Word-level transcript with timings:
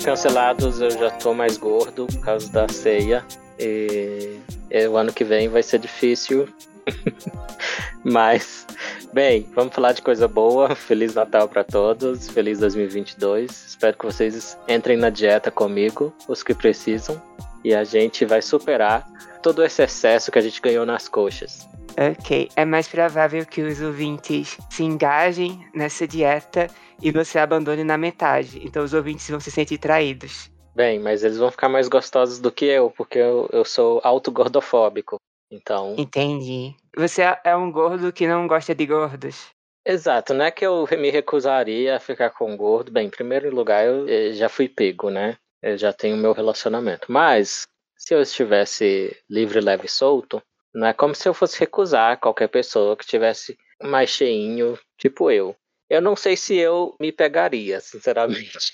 Cancelados, 0.00 0.80
eu 0.80 0.90
já 0.90 1.10
tô 1.10 1.34
mais 1.34 1.56
gordo 1.56 2.06
por 2.06 2.20
causa 2.20 2.50
da 2.52 2.68
ceia. 2.68 3.24
E, 3.58 4.38
e 4.70 4.86
o 4.86 4.96
ano 4.96 5.12
que 5.12 5.24
vem 5.24 5.48
vai 5.48 5.62
ser 5.62 5.78
difícil. 5.78 6.48
Mas, 8.04 8.66
bem, 9.12 9.48
vamos 9.54 9.74
falar 9.74 9.92
de 9.92 10.02
coisa 10.02 10.26
boa. 10.26 10.74
Feliz 10.76 11.14
Natal 11.14 11.48
para 11.48 11.62
todos. 11.64 12.28
Feliz 12.28 12.58
2022. 12.58 13.50
Espero 13.50 13.96
que 13.96 14.04
vocês 14.04 14.58
entrem 14.68 14.96
na 14.96 15.10
dieta 15.10 15.50
comigo, 15.50 16.12
os 16.28 16.42
que 16.42 16.54
precisam. 16.54 17.20
E 17.64 17.74
a 17.74 17.84
gente 17.84 18.24
vai 18.24 18.42
superar 18.42 19.06
todo 19.42 19.62
esse 19.64 19.82
excesso 19.82 20.32
que 20.32 20.38
a 20.38 20.42
gente 20.42 20.60
ganhou 20.60 20.84
nas 20.84 21.08
coxas. 21.08 21.68
Ok, 21.96 22.48
é 22.56 22.64
mais 22.64 22.88
provável 22.88 23.44
que 23.44 23.60
os 23.60 23.80
ouvintes 23.80 24.56
se 24.70 24.82
engajem 24.82 25.64
nessa 25.74 26.06
dieta 26.08 26.68
e 27.02 27.10
você 27.10 27.38
abandone 27.38 27.84
na 27.84 27.98
metade. 27.98 28.60
Então 28.64 28.84
os 28.84 28.94
ouvintes 28.94 29.28
vão 29.28 29.40
se 29.40 29.50
sentir 29.50 29.78
traídos. 29.78 30.50
Bem, 30.74 30.98
mas 30.98 31.22
eles 31.22 31.36
vão 31.36 31.50
ficar 31.50 31.68
mais 31.68 31.88
gostosos 31.88 32.38
do 32.38 32.50
que 32.50 32.64
eu, 32.64 32.90
porque 32.90 33.18
eu, 33.18 33.48
eu 33.52 33.64
sou 33.64 34.00
autogordofóbico. 34.02 35.16
Então. 35.50 35.94
Entendi. 35.98 36.74
Você 36.96 37.22
é 37.44 37.54
um 37.54 37.70
gordo 37.70 38.12
que 38.12 38.26
não 38.26 38.46
gosta 38.46 38.74
de 38.74 38.86
gordos. 38.86 39.50
Exato, 39.84 40.32
não 40.32 40.44
é 40.44 40.50
que 40.50 40.64
eu 40.64 40.86
me 40.96 41.10
recusaria 41.10 41.96
a 41.96 42.00
ficar 42.00 42.30
com 42.30 42.56
gordo. 42.56 42.90
Bem, 42.90 43.08
em 43.08 43.10
primeiro 43.10 43.54
lugar, 43.54 43.84
eu 43.84 44.08
eh, 44.08 44.32
já 44.32 44.48
fui 44.48 44.68
pego, 44.68 45.10
né? 45.10 45.36
Eu 45.60 45.76
já 45.76 45.92
tenho 45.92 46.16
meu 46.16 46.32
relacionamento. 46.32 47.10
Mas, 47.10 47.66
se 47.96 48.14
eu 48.14 48.22
estivesse 48.22 49.14
livre, 49.28 49.60
leve 49.60 49.86
e 49.86 49.90
solto, 49.90 50.40
não 50.74 50.86
é 50.86 50.92
como 50.92 51.14
se 51.14 51.28
eu 51.28 51.34
fosse 51.34 51.58
recusar 51.58 52.18
qualquer 52.18 52.48
pessoa 52.48 52.96
que 52.96 53.04
tivesse 53.04 53.58
mais 53.82 54.08
cheinho, 54.08 54.78
tipo 54.96 55.30
eu. 55.30 55.54
Eu 55.92 56.00
não 56.00 56.16
sei 56.16 56.38
se 56.38 56.56
eu 56.56 56.96
me 56.98 57.12
pegaria, 57.12 57.78
sinceramente. 57.78 58.72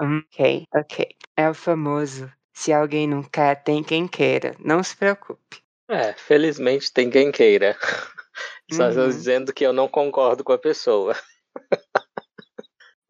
ok, 0.00 0.68
ok. 0.72 1.08
É 1.36 1.50
o 1.50 1.54
famoso. 1.54 2.32
Se 2.54 2.72
alguém 2.72 3.08
não 3.08 3.24
quer, 3.24 3.60
tem 3.64 3.82
quem 3.82 4.06
queira. 4.06 4.54
Não 4.60 4.84
se 4.84 4.96
preocupe. 4.96 5.60
É, 5.88 6.12
felizmente 6.12 6.92
tem 6.92 7.10
quem 7.10 7.32
queira. 7.32 7.76
Só 8.70 8.88
estou 8.88 9.02
uhum. 9.02 9.10
dizendo 9.10 9.52
que 9.52 9.66
eu 9.66 9.72
não 9.72 9.88
concordo 9.88 10.44
com 10.44 10.52
a 10.52 10.58
pessoa. 10.58 11.16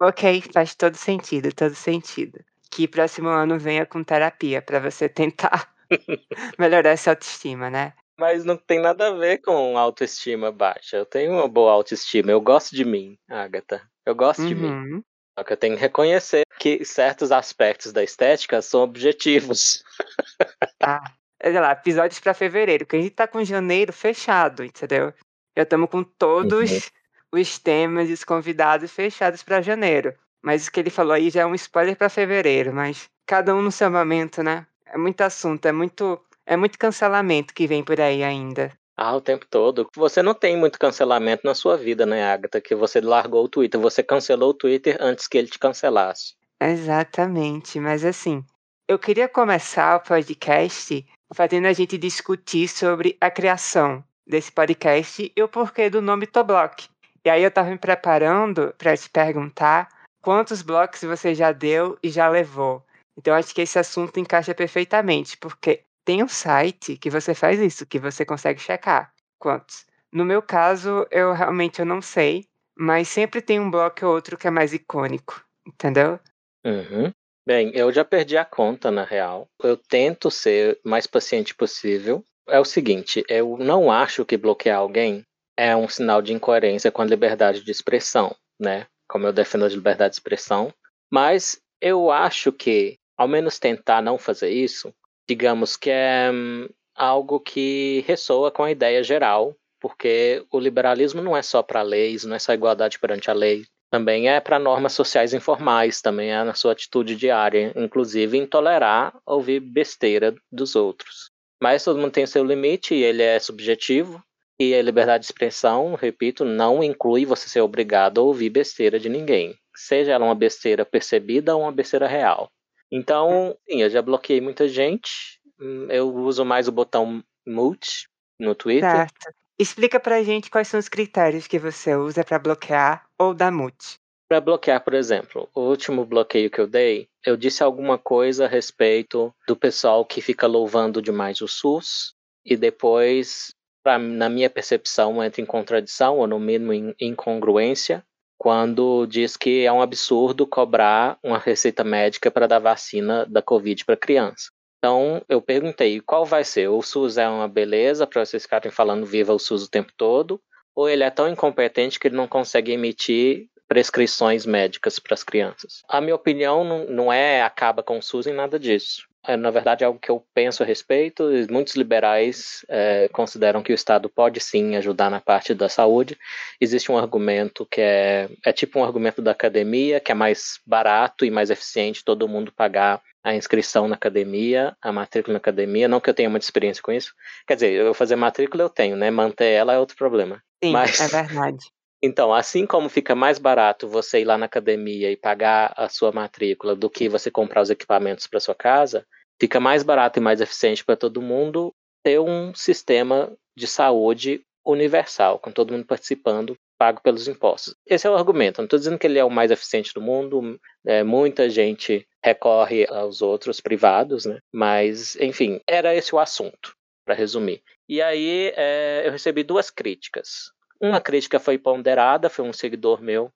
ok, 0.00 0.40
faz 0.54 0.74
todo 0.74 0.96
sentido, 0.96 1.54
todo 1.54 1.74
sentido. 1.74 2.42
Que 2.70 2.88
próximo 2.88 3.28
ano 3.28 3.58
venha 3.58 3.84
com 3.84 4.02
terapia 4.02 4.62
para 4.62 4.80
você 4.80 5.06
tentar 5.06 5.70
melhorar 6.58 6.92
essa 6.92 7.10
autoestima, 7.10 7.68
né? 7.68 7.92
Mas 8.18 8.44
não 8.44 8.56
tem 8.56 8.78
nada 8.78 9.08
a 9.08 9.12
ver 9.12 9.38
com 9.38 9.76
autoestima 9.76 10.52
baixa. 10.52 10.96
Eu 10.96 11.06
tenho 11.06 11.32
uma 11.32 11.48
boa 11.48 11.72
autoestima. 11.72 12.30
Eu 12.30 12.40
gosto 12.40 12.74
de 12.74 12.84
mim, 12.84 13.18
Agatha. 13.28 13.82
Eu 14.04 14.14
gosto 14.14 14.42
uhum. 14.42 14.48
de 14.48 14.54
mim. 14.54 14.70
Uhum. 14.70 15.04
Só 15.38 15.44
que 15.44 15.52
eu 15.52 15.56
tenho 15.56 15.74
que 15.76 15.80
reconhecer 15.80 16.42
que 16.58 16.84
certos 16.84 17.32
aspectos 17.32 17.92
da 17.92 18.02
estética 18.02 18.60
são 18.62 18.82
objetivos. 18.82 19.82
Ah, 20.84 21.12
olha 21.44 21.60
lá, 21.60 21.70
episódios 21.70 22.18
para 22.18 22.34
fevereiro, 22.34 22.84
que 22.84 22.96
a 22.96 23.00
gente 23.00 23.14
tá 23.14 23.28
com 23.28 23.44
janeiro 23.44 23.92
fechado, 23.92 24.64
entendeu? 24.64 25.14
Já 25.56 25.62
estamos 25.62 25.88
com 25.88 26.02
todos 26.02 26.72
uhum. 26.72 27.40
os 27.40 27.56
temas 27.56 28.10
e 28.10 28.12
os 28.12 28.24
convidados 28.24 28.90
fechados 28.90 29.44
para 29.44 29.62
janeiro. 29.62 30.12
Mas 30.42 30.66
o 30.66 30.72
que 30.72 30.80
ele 30.80 30.90
falou 30.90 31.12
aí 31.12 31.30
já 31.30 31.42
é 31.42 31.46
um 31.46 31.54
spoiler 31.54 31.96
para 31.96 32.08
fevereiro, 32.08 32.74
mas 32.74 33.08
cada 33.24 33.54
um 33.54 33.62
no 33.62 33.70
seu 33.70 33.88
momento, 33.92 34.42
né? 34.42 34.66
É 34.86 34.98
muito 34.98 35.20
assunto, 35.20 35.66
é 35.66 35.72
muito 35.72 36.20
é 36.46 36.56
muito 36.56 36.78
cancelamento 36.78 37.54
que 37.54 37.66
vem 37.66 37.82
por 37.82 38.00
aí 38.00 38.22
ainda. 38.22 38.72
Ah, 38.96 39.16
o 39.16 39.20
tempo 39.20 39.46
todo. 39.48 39.88
Você 39.96 40.22
não 40.22 40.34
tem 40.34 40.56
muito 40.56 40.78
cancelamento 40.78 41.42
na 41.44 41.54
sua 41.54 41.76
vida, 41.76 42.04
né, 42.04 42.24
Agatha? 42.24 42.60
Que 42.60 42.74
você 42.74 43.00
largou 43.00 43.44
o 43.44 43.48
Twitter. 43.48 43.80
Você 43.80 44.02
cancelou 44.02 44.50
o 44.50 44.54
Twitter 44.54 44.96
antes 45.00 45.26
que 45.26 45.38
ele 45.38 45.48
te 45.48 45.58
cancelasse. 45.58 46.34
Exatamente. 46.60 47.80
Mas 47.80 48.04
assim, 48.04 48.44
eu 48.86 48.98
queria 48.98 49.28
começar 49.28 49.96
o 49.96 50.00
podcast 50.00 51.04
fazendo 51.34 51.66
a 51.66 51.72
gente 51.72 51.96
discutir 51.96 52.68
sobre 52.68 53.16
a 53.20 53.30
criação 53.30 54.04
desse 54.26 54.52
podcast 54.52 55.32
e 55.34 55.42
o 55.42 55.48
porquê 55.48 55.88
do 55.88 56.02
nome 56.02 56.26
Toblock. 56.26 56.88
E 57.24 57.30
aí 57.30 57.42
eu 57.42 57.50
tava 57.50 57.70
me 57.70 57.78
preparando 57.78 58.74
para 58.76 58.96
te 58.96 59.08
perguntar 59.08 59.88
quantos 60.20 60.62
blocos 60.62 61.02
você 61.02 61.34
já 61.34 61.52
deu 61.52 61.98
e 62.02 62.10
já 62.10 62.28
levou. 62.28 62.84
Então 63.16 63.34
acho 63.34 63.54
que 63.54 63.62
esse 63.62 63.78
assunto 63.78 64.20
encaixa 64.20 64.54
perfeitamente, 64.54 65.36
porque 65.36 65.82
tem 66.04 66.22
um 66.22 66.28
site 66.28 66.96
que 66.96 67.10
você 67.10 67.34
faz 67.34 67.60
isso, 67.60 67.86
que 67.86 67.98
você 67.98 68.24
consegue 68.24 68.60
checar 68.60 69.12
quantos. 69.38 69.86
No 70.12 70.24
meu 70.24 70.42
caso, 70.42 71.06
eu 71.10 71.32
realmente 71.32 71.80
eu 71.80 71.86
não 71.86 72.02
sei, 72.02 72.44
mas 72.76 73.08
sempre 73.08 73.40
tem 73.40 73.58
um 73.58 73.70
bloco 73.70 74.04
ou 74.06 74.14
outro 74.14 74.36
que 74.36 74.46
é 74.46 74.50
mais 74.50 74.72
icônico, 74.72 75.44
entendeu? 75.66 76.18
Uhum. 76.64 77.10
Bem, 77.46 77.72
eu 77.74 77.92
já 77.92 78.04
perdi 78.04 78.36
a 78.36 78.44
conta, 78.44 78.90
na 78.90 79.04
real. 79.04 79.48
Eu 79.62 79.76
tento 79.76 80.30
ser 80.30 80.78
mais 80.84 81.06
paciente 81.06 81.54
possível. 81.54 82.24
É 82.48 82.60
o 82.60 82.64
seguinte, 82.64 83.24
eu 83.28 83.56
não 83.58 83.90
acho 83.90 84.24
que 84.24 84.36
bloquear 84.36 84.78
alguém 84.78 85.24
é 85.56 85.74
um 85.76 85.88
sinal 85.88 86.22
de 86.22 86.32
incoerência 86.32 86.90
com 86.90 87.02
a 87.02 87.06
liberdade 87.06 87.64
de 87.64 87.70
expressão, 87.70 88.34
né? 88.60 88.86
Como 89.08 89.26
eu 89.26 89.32
defendo 89.32 89.64
a 89.64 89.68
liberdade 89.68 90.12
de 90.12 90.16
expressão. 90.16 90.72
Mas 91.10 91.60
eu 91.80 92.10
acho 92.10 92.52
que, 92.52 92.96
ao 93.16 93.28
menos 93.28 93.58
tentar 93.58 94.00
não 94.00 94.18
fazer 94.18 94.50
isso, 94.50 94.94
digamos 95.28 95.76
que 95.76 95.90
é 95.90 96.30
hum, 96.32 96.68
algo 96.94 97.40
que 97.40 98.04
ressoa 98.06 98.50
com 98.50 98.64
a 98.64 98.70
ideia 98.70 99.02
geral, 99.02 99.56
porque 99.80 100.44
o 100.52 100.58
liberalismo 100.58 101.20
não 101.20 101.36
é 101.36 101.42
só 101.42 101.62
para 101.62 101.82
leis, 101.82 102.24
não 102.24 102.36
é 102.36 102.38
só 102.38 102.52
igualdade 102.52 102.98
perante 102.98 103.30
a 103.30 103.34
lei, 103.34 103.64
também 103.90 104.28
é 104.28 104.40
para 104.40 104.58
normas 104.58 104.94
sociais 104.94 105.34
informais, 105.34 106.00
também 106.00 106.32
é 106.32 106.42
na 106.42 106.54
sua 106.54 106.72
atitude 106.72 107.14
diária, 107.14 107.72
inclusive 107.76 108.38
em 108.38 108.46
tolerar 108.46 109.14
ouvir 109.26 109.60
besteira 109.60 110.34
dos 110.50 110.74
outros. 110.74 111.30
Mas 111.62 111.84
todo 111.84 111.98
mundo 111.98 112.12
tem 112.12 112.26
seu 112.26 112.42
limite 112.42 112.94
e 112.94 113.02
ele 113.02 113.22
é 113.22 113.38
subjetivo, 113.38 114.22
e 114.58 114.74
a 114.74 114.82
liberdade 114.82 115.22
de 115.22 115.26
expressão, 115.26 115.94
repito, 115.94 116.44
não 116.44 116.82
inclui 116.82 117.26
você 117.26 117.48
ser 117.48 117.60
obrigado 117.60 118.20
a 118.20 118.24
ouvir 118.24 118.48
besteira 118.48 118.98
de 118.98 119.08
ninguém, 119.08 119.54
seja 119.74 120.12
ela 120.12 120.24
uma 120.24 120.34
besteira 120.34 120.86
percebida 120.86 121.54
ou 121.54 121.62
uma 121.62 121.72
besteira 121.72 122.06
real. 122.06 122.50
Então, 122.92 123.56
sim, 123.66 123.80
eu 123.80 123.88
já 123.88 124.02
bloqueei 124.02 124.38
muita 124.38 124.68
gente. 124.68 125.40
Hum, 125.58 125.86
eu 125.88 126.14
uso 126.14 126.44
mais 126.44 126.68
o 126.68 126.72
botão 126.72 127.24
mute 127.46 128.06
no 128.38 128.54
Twitter. 128.54 128.90
Certo. 128.90 129.32
Explica 129.58 129.98
pra 129.98 130.22
gente 130.22 130.50
quais 130.50 130.68
são 130.68 130.78
os 130.78 130.90
critérios 130.90 131.46
que 131.46 131.58
você 131.58 131.96
usa 131.96 132.22
para 132.22 132.38
bloquear 132.38 133.06
ou 133.18 133.32
dar 133.32 133.50
mute. 133.50 133.98
Para 134.28 134.40
bloquear, 134.40 134.82
por 134.82 134.92
exemplo, 134.92 135.48
o 135.54 135.60
último 135.60 136.04
bloqueio 136.04 136.50
que 136.50 136.60
eu 136.60 136.66
dei, 136.66 137.08
eu 137.24 137.36
disse 137.36 137.62
alguma 137.62 137.98
coisa 137.98 138.44
a 138.44 138.48
respeito 138.48 139.32
do 139.46 139.56
pessoal 139.56 140.04
que 140.04 140.20
fica 140.20 140.46
louvando 140.46 141.00
demais 141.00 141.40
o 141.40 141.48
SUS 141.48 142.14
e 142.44 142.56
depois, 142.56 143.54
pra, 143.82 143.98
na 143.98 144.28
minha 144.28 144.50
percepção, 144.50 145.22
entra 145.22 145.40
em 145.40 145.46
contradição 145.46 146.18
ou 146.18 146.26
no 146.26 146.40
mínimo 146.40 146.72
em 146.72 146.94
incongruência 147.00 148.04
quando 148.42 149.06
diz 149.06 149.36
que 149.36 149.64
é 149.64 149.72
um 149.72 149.80
absurdo 149.80 150.44
cobrar 150.48 151.16
uma 151.22 151.38
receita 151.38 151.84
médica 151.84 152.28
para 152.28 152.48
dar 152.48 152.58
vacina 152.58 153.24
da 153.24 153.40
Covid 153.40 153.84
para 153.84 153.96
criança. 153.96 154.50
Então, 154.78 155.22
eu 155.28 155.40
perguntei 155.40 156.00
qual 156.00 156.26
vai 156.26 156.42
ser? 156.42 156.66
O 156.66 156.82
SUS 156.82 157.18
é 157.18 157.28
uma 157.28 157.46
beleza 157.46 158.04
para 158.04 158.24
vocês 158.24 158.42
ficarem 158.42 158.72
falando 158.72 159.06
viva 159.06 159.32
o 159.32 159.38
SUS 159.38 159.62
o 159.62 159.70
tempo 159.70 159.92
todo? 159.96 160.40
Ou 160.74 160.88
ele 160.88 161.04
é 161.04 161.10
tão 161.10 161.28
incompetente 161.28 162.00
que 162.00 162.08
ele 162.08 162.16
não 162.16 162.26
consegue 162.26 162.72
emitir 162.72 163.46
prescrições 163.68 164.44
médicas 164.44 164.98
para 164.98 165.14
as 165.14 165.22
crianças? 165.22 165.82
A 165.88 166.00
minha 166.00 166.16
opinião 166.16 166.64
não, 166.88 167.12
é 167.12 167.42
acaba 167.42 167.80
com 167.80 167.98
o 167.98 168.02
SUS 168.02 168.26
em 168.26 168.34
nada 168.34 168.58
disso 168.58 169.04
é, 169.26 169.36
na 169.36 169.50
verdade, 169.50 169.84
é 169.84 169.86
algo 169.86 170.00
que 170.00 170.10
eu 170.10 170.24
penso 170.34 170.62
a 170.62 170.66
respeito. 170.66 171.24
Muitos 171.48 171.76
liberais 171.76 172.64
é, 172.68 173.08
consideram 173.08 173.62
que 173.62 173.72
o 173.72 173.74
Estado 173.74 174.08
pode 174.08 174.40
sim 174.40 174.74
ajudar 174.76 175.10
na 175.10 175.20
parte 175.20 175.54
da 175.54 175.68
saúde. 175.68 176.18
Existe 176.60 176.90
um 176.90 176.98
argumento 176.98 177.66
que 177.70 177.80
é, 177.80 178.28
é 178.44 178.52
tipo 178.52 178.80
um 178.80 178.84
argumento 178.84 179.22
da 179.22 179.30
academia, 179.30 180.00
que 180.00 180.10
é 180.10 180.14
mais 180.14 180.58
barato 180.66 181.24
e 181.24 181.30
mais 181.30 181.50
eficiente 181.50 182.04
todo 182.04 182.28
mundo 182.28 182.52
pagar 182.52 183.00
a 183.22 183.34
inscrição 183.34 183.86
na 183.86 183.94
academia, 183.94 184.76
a 184.82 184.90
matrícula 184.90 185.34
na 185.34 185.38
academia. 185.38 185.86
Não 185.86 186.00
que 186.00 186.10
eu 186.10 186.14
tenha 186.14 186.28
muita 186.28 186.44
experiência 186.44 186.82
com 186.82 186.90
isso. 186.90 187.14
Quer 187.46 187.54
dizer, 187.54 187.72
eu 187.72 187.94
fazer 187.94 188.16
matrícula 188.16 188.64
eu 188.64 188.68
tenho, 188.68 188.96
né? 188.96 189.08
Manter 189.10 189.52
ela 189.52 189.72
é 189.72 189.78
outro 189.78 189.96
problema. 189.96 190.42
Sim, 190.62 190.72
Mas... 190.72 191.00
é 191.00 191.06
verdade. 191.06 191.64
Então, 192.04 192.34
assim 192.34 192.66
como 192.66 192.88
fica 192.88 193.14
mais 193.14 193.38
barato 193.38 193.86
você 193.86 194.22
ir 194.22 194.24
lá 194.24 194.36
na 194.36 194.46
academia 194.46 195.08
e 195.08 195.16
pagar 195.16 195.72
a 195.76 195.88
sua 195.88 196.10
matrícula 196.10 196.74
do 196.74 196.90
que 196.90 197.08
você 197.08 197.30
comprar 197.30 197.62
os 197.62 197.70
equipamentos 197.70 198.26
para 198.26 198.40
sua 198.40 198.56
casa, 198.56 199.06
fica 199.40 199.60
mais 199.60 199.82
barato 199.82 200.18
e 200.18 200.22
mais 200.22 200.40
eficiente 200.40 200.84
para 200.84 200.96
todo 200.96 201.22
mundo 201.22 201.74
ter 202.02 202.18
um 202.18 202.54
sistema 202.54 203.32
de 203.56 203.66
saúde 203.66 204.44
universal, 204.64 205.38
com 205.38 205.50
todo 205.50 205.72
mundo 205.72 205.84
participando, 205.84 206.56
pago 206.78 207.00
pelos 207.00 207.28
impostos. 207.28 207.74
Esse 207.86 208.06
é 208.06 208.10
o 208.10 208.16
argumento. 208.16 208.58
Não 208.58 208.64
estou 208.64 208.78
dizendo 208.78 208.98
que 208.98 209.06
ele 209.06 209.18
é 209.18 209.24
o 209.24 209.30
mais 209.30 209.50
eficiente 209.50 209.92
do 209.94 210.00
mundo. 210.00 210.58
É, 210.84 211.02
muita 211.02 211.48
gente 211.48 212.06
recorre 212.24 212.86
aos 212.88 213.22
outros 213.22 213.60
privados, 213.60 214.24
né? 214.24 214.40
Mas, 214.52 215.16
enfim, 215.16 215.60
era 215.66 215.94
esse 215.94 216.14
o 216.14 216.18
assunto, 216.18 216.74
para 217.04 217.14
resumir. 217.14 217.62
E 217.88 218.00
aí 218.00 218.52
é, 218.56 219.02
eu 219.04 219.12
recebi 219.12 219.42
duas 219.42 219.70
críticas. 219.70 220.50
Uma 220.80 221.00
crítica 221.00 221.38
foi 221.38 221.58
ponderada, 221.58 222.28
foi 222.28 222.44
um 222.44 222.52
seguidor 222.52 223.00
meu, 223.00 223.30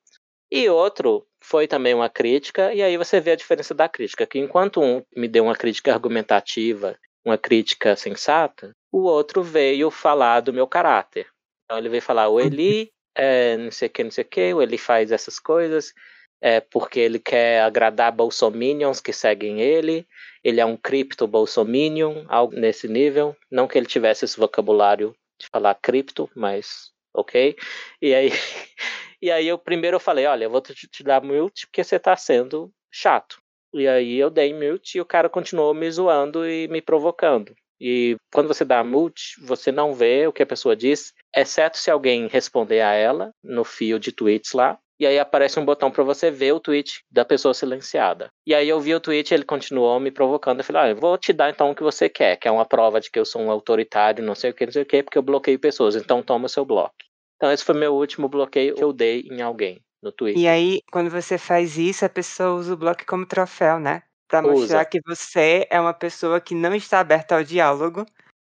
e 0.50 0.68
outro 0.68 1.26
foi 1.48 1.68
também 1.68 1.94
uma 1.94 2.08
crítica, 2.08 2.74
e 2.74 2.82
aí 2.82 2.96
você 2.96 3.20
vê 3.20 3.30
a 3.30 3.36
diferença 3.36 3.72
da 3.72 3.88
crítica, 3.88 4.26
que 4.26 4.36
enquanto 4.36 4.82
um 4.82 5.00
me 5.16 5.28
deu 5.28 5.44
uma 5.44 5.54
crítica 5.54 5.92
argumentativa, 5.92 6.98
uma 7.24 7.38
crítica 7.38 7.94
sensata, 7.94 8.72
o 8.90 9.02
outro 9.02 9.44
veio 9.44 9.88
falar 9.88 10.40
do 10.40 10.52
meu 10.52 10.66
caráter. 10.66 11.28
Então 11.64 11.78
ele 11.78 11.88
veio 11.88 12.02
falar, 12.02 12.28
o 12.28 12.40
Eli 12.40 12.90
é 13.16 13.56
não 13.56 13.70
sei 13.70 13.86
o 13.86 13.90
que, 13.90 14.02
não 14.02 14.10
sei 14.10 14.24
o 14.24 14.28
que, 14.28 14.54
o 14.54 14.60
Eli 14.60 14.76
faz 14.76 15.12
essas 15.12 15.38
coisas, 15.38 15.92
é 16.42 16.60
porque 16.60 16.98
ele 16.98 17.20
quer 17.20 17.62
agradar 17.62 18.10
bolsominions 18.10 19.00
que 19.00 19.12
seguem 19.12 19.60
ele, 19.60 20.04
ele 20.42 20.60
é 20.60 20.66
um 20.66 20.76
cripto 20.76 21.28
bolsominion, 21.28 22.24
algo 22.28 22.56
nesse 22.56 22.88
nível, 22.88 23.36
não 23.48 23.68
que 23.68 23.78
ele 23.78 23.86
tivesse 23.86 24.24
esse 24.24 24.36
vocabulário 24.36 25.14
de 25.38 25.46
falar 25.46 25.76
cripto, 25.76 26.28
mas 26.34 26.90
ok. 27.16 27.56
E 28.00 28.14
aí, 28.14 28.30
e 29.20 29.30
aí 29.30 29.48
eu 29.48 29.58
primeiro 29.58 29.96
eu 29.96 30.00
falei, 30.00 30.26
olha, 30.26 30.44
eu 30.44 30.50
vou 30.50 30.60
te, 30.60 30.74
te 30.74 31.02
dar 31.02 31.22
mute 31.22 31.66
porque 31.66 31.82
você 31.82 31.98
tá 31.98 32.16
sendo 32.16 32.70
chato. 32.90 33.38
E 33.74 33.86
aí 33.86 34.16
eu 34.16 34.30
dei 34.30 34.54
mute 34.54 34.98
e 34.98 35.00
o 35.00 35.04
cara 35.04 35.28
continuou 35.28 35.74
me 35.74 35.90
zoando 35.90 36.48
e 36.48 36.68
me 36.68 36.80
provocando. 36.80 37.54
E 37.80 38.16
quando 38.32 38.48
você 38.48 38.64
dá 38.64 38.82
mute, 38.82 39.38
você 39.40 39.70
não 39.70 39.94
vê 39.94 40.26
o 40.26 40.32
que 40.32 40.42
a 40.42 40.46
pessoa 40.46 40.74
diz, 40.74 41.12
exceto 41.34 41.76
se 41.76 41.90
alguém 41.90 42.26
responder 42.26 42.80
a 42.80 42.92
ela 42.94 43.32
no 43.44 43.64
fio 43.64 43.98
de 43.98 44.12
tweets 44.12 44.52
lá. 44.52 44.78
E 44.98 45.06
aí 45.06 45.18
aparece 45.18 45.60
um 45.60 45.64
botão 45.64 45.90
para 45.90 46.02
você 46.02 46.30
ver 46.30 46.52
o 46.52 46.60
tweet 46.60 47.04
da 47.10 47.22
pessoa 47.22 47.52
silenciada. 47.52 48.30
E 48.46 48.54
aí 48.54 48.66
eu 48.66 48.80
vi 48.80 48.94
o 48.94 49.00
tweet, 49.00 49.34
ele 49.34 49.44
continuou 49.44 50.00
me 50.00 50.10
provocando. 50.10 50.60
Eu 50.60 50.64
falei, 50.64 50.82
ah, 50.82 50.88
eu 50.88 50.96
vou 50.96 51.18
te 51.18 51.34
dar 51.34 51.50
então 51.50 51.70
o 51.70 51.74
que 51.74 51.82
você 51.82 52.08
quer, 52.08 52.36
que 52.36 52.48
é 52.48 52.50
uma 52.50 52.64
prova 52.64 52.98
de 52.98 53.10
que 53.10 53.18
eu 53.18 53.26
sou 53.26 53.42
um 53.42 53.50
autoritário, 53.50 54.24
não 54.24 54.34
sei 54.34 54.50
o 54.50 54.54
que, 54.54 54.64
não 54.64 54.72
sei 54.72 54.82
o 54.82 54.86
que, 54.86 55.02
porque 55.02 55.18
eu 55.18 55.22
bloqueio 55.22 55.58
pessoas. 55.58 55.96
Então 55.96 56.22
toma 56.22 56.46
o 56.46 56.48
seu 56.48 56.64
bloco. 56.64 56.94
Então 57.36 57.52
esse 57.52 57.64
foi 57.64 57.74
meu 57.74 57.94
último 57.94 58.28
bloqueio 58.28 58.74
que 58.74 58.82
eu 58.82 58.92
dei 58.92 59.20
em 59.30 59.40
alguém 59.42 59.84
no 60.02 60.10
Twitter. 60.12 60.42
E 60.42 60.46
aí, 60.48 60.80
quando 60.92 61.10
você 61.10 61.38
faz 61.38 61.76
isso, 61.78 62.04
a 62.04 62.08
pessoa 62.08 62.54
usa 62.58 62.74
o 62.74 62.76
bloco 62.76 63.04
como 63.06 63.26
troféu, 63.26 63.78
né? 63.78 64.02
Para 64.28 64.42
mostrar 64.42 64.84
que 64.84 65.00
você 65.06 65.66
é 65.70 65.80
uma 65.80 65.94
pessoa 65.94 66.40
que 66.40 66.54
não 66.54 66.74
está 66.74 67.00
aberta 67.00 67.36
ao 67.36 67.44
diálogo, 67.44 68.04